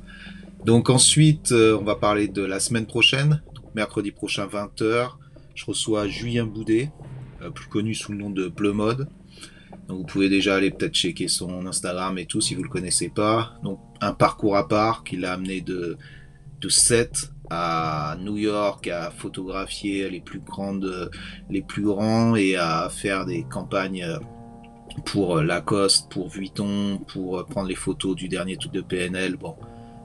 Donc 0.66 0.90
ensuite, 0.90 1.52
on 1.52 1.84
va 1.84 1.94
parler 1.94 2.28
de 2.28 2.42
la 2.42 2.58
semaine 2.58 2.86
prochaine 2.86 3.40
mercredi 3.74 4.10
prochain 4.10 4.46
20h, 4.46 5.10
je 5.54 5.64
reçois 5.64 6.06
Julien 6.06 6.44
Boudet, 6.44 6.90
euh, 7.42 7.50
plus 7.50 7.68
connu 7.68 7.94
sous 7.94 8.12
le 8.12 8.18
nom 8.18 8.30
de 8.30 8.48
Bleu 8.48 8.72
Mode. 8.72 9.08
Donc 9.88 9.98
vous 9.98 10.04
pouvez 10.04 10.28
déjà 10.28 10.56
aller 10.56 10.70
peut-être 10.70 10.94
checker 10.94 11.28
son 11.28 11.66
Instagram 11.66 12.18
et 12.18 12.26
tout 12.26 12.40
si 12.40 12.54
vous 12.54 12.62
le 12.62 12.68
connaissez 12.68 13.08
pas. 13.08 13.58
Donc 13.64 13.80
un 14.00 14.12
parcours 14.12 14.56
à 14.56 14.68
part 14.68 15.04
qui 15.04 15.16
l'a 15.16 15.32
amené 15.32 15.60
de, 15.60 15.96
de 16.60 16.68
7 16.68 17.32
New 18.20 18.36
York 18.36 18.88
à 18.88 19.10
photographier 19.10 20.08
les 20.10 20.20
plus 20.20 20.40
grandes, 20.40 21.10
les 21.50 21.62
plus 21.62 21.82
grands 21.82 22.34
et 22.36 22.56
à 22.56 22.88
faire 22.90 23.26
des 23.26 23.44
campagnes 23.44 24.06
pour 25.04 25.40
Lacoste, 25.40 26.10
pour 26.10 26.28
Vuitton, 26.28 26.98
pour 27.08 27.44
prendre 27.46 27.68
les 27.68 27.74
photos 27.74 28.14
du 28.14 28.28
dernier 28.28 28.56
truc 28.56 28.72
de 28.72 28.80
PNL. 28.80 29.36
Bon, 29.36 29.56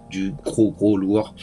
du 0.10 0.32
gros 0.32 0.72
gros 0.72 0.98
lourd 0.98 1.36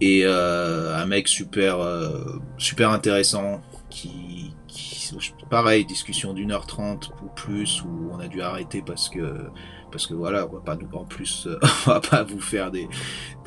et 0.00 0.22
euh, 0.24 0.96
un 0.96 1.06
mec 1.06 1.28
super 1.28 1.80
euh, 1.80 2.40
super 2.58 2.90
intéressant 2.90 3.60
qui, 3.90 4.54
qui, 4.66 5.12
pareil 5.50 5.84
discussion 5.84 6.32
d'une 6.32 6.52
heure 6.52 6.66
trente 6.66 7.10
ou 7.22 7.28
plus 7.34 7.82
où 7.82 8.10
on 8.12 8.20
a 8.20 8.28
dû 8.28 8.40
arrêter 8.40 8.82
parce 8.82 9.08
que 9.08 9.50
parce 9.90 10.06
que 10.06 10.14
voilà 10.14 10.46
on 10.46 10.52
va 10.54 10.60
pas 10.60 10.78
en 10.92 11.04
plus 11.04 11.48
on 11.86 11.90
va 11.90 12.00
pas 12.00 12.22
vous 12.22 12.40
faire 12.40 12.70
des, 12.70 12.88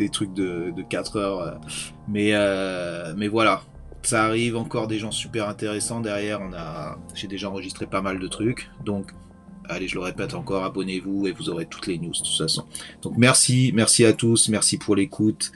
trucs 0.10 0.34
de, 0.34 0.72
de 0.76 0.82
4 0.82 1.18
heures 1.18 1.60
mais 2.08 2.32
euh, 2.34 3.14
mais 3.16 3.28
voilà. 3.28 3.62
Ça 4.06 4.26
arrive 4.26 4.58
encore 4.58 4.88
des 4.88 5.00
gens 5.00 5.12
super 5.12 5.48
intéressants 5.48 6.02
derrière. 6.02 6.42
On 6.42 6.54
a 6.54 6.98
j'ai 7.16 7.28
déjà 7.28 7.50
enregistré 7.50 7.86
pas 7.86 8.02
mal 8.02 8.20
de 8.20 8.28
trucs. 8.28 8.70
Donc 8.84 9.12
allez 9.70 9.88
je 9.88 9.96
le 9.96 10.02
répète 10.02 10.34
encore 10.34 10.66
abonnez-vous 10.66 11.28
et 11.28 11.32
vous 11.32 11.50
aurez 11.50 11.66
toutes 11.66 11.88
les 11.88 11.98
news 11.98 12.12
de 12.12 12.18
toute 12.18 12.38
façon. 12.38 12.66
Donc 13.02 13.14
merci 13.18 13.72
merci 13.74 14.04
à 14.04 14.14
tous. 14.14 14.50
Merci 14.50 14.78
pour 14.78 14.96
l'écoute 14.96 15.54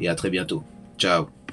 et 0.00 0.08
à 0.08 0.14
très 0.16 0.30
bientôt. 0.30 0.64
Ciao 0.98 1.43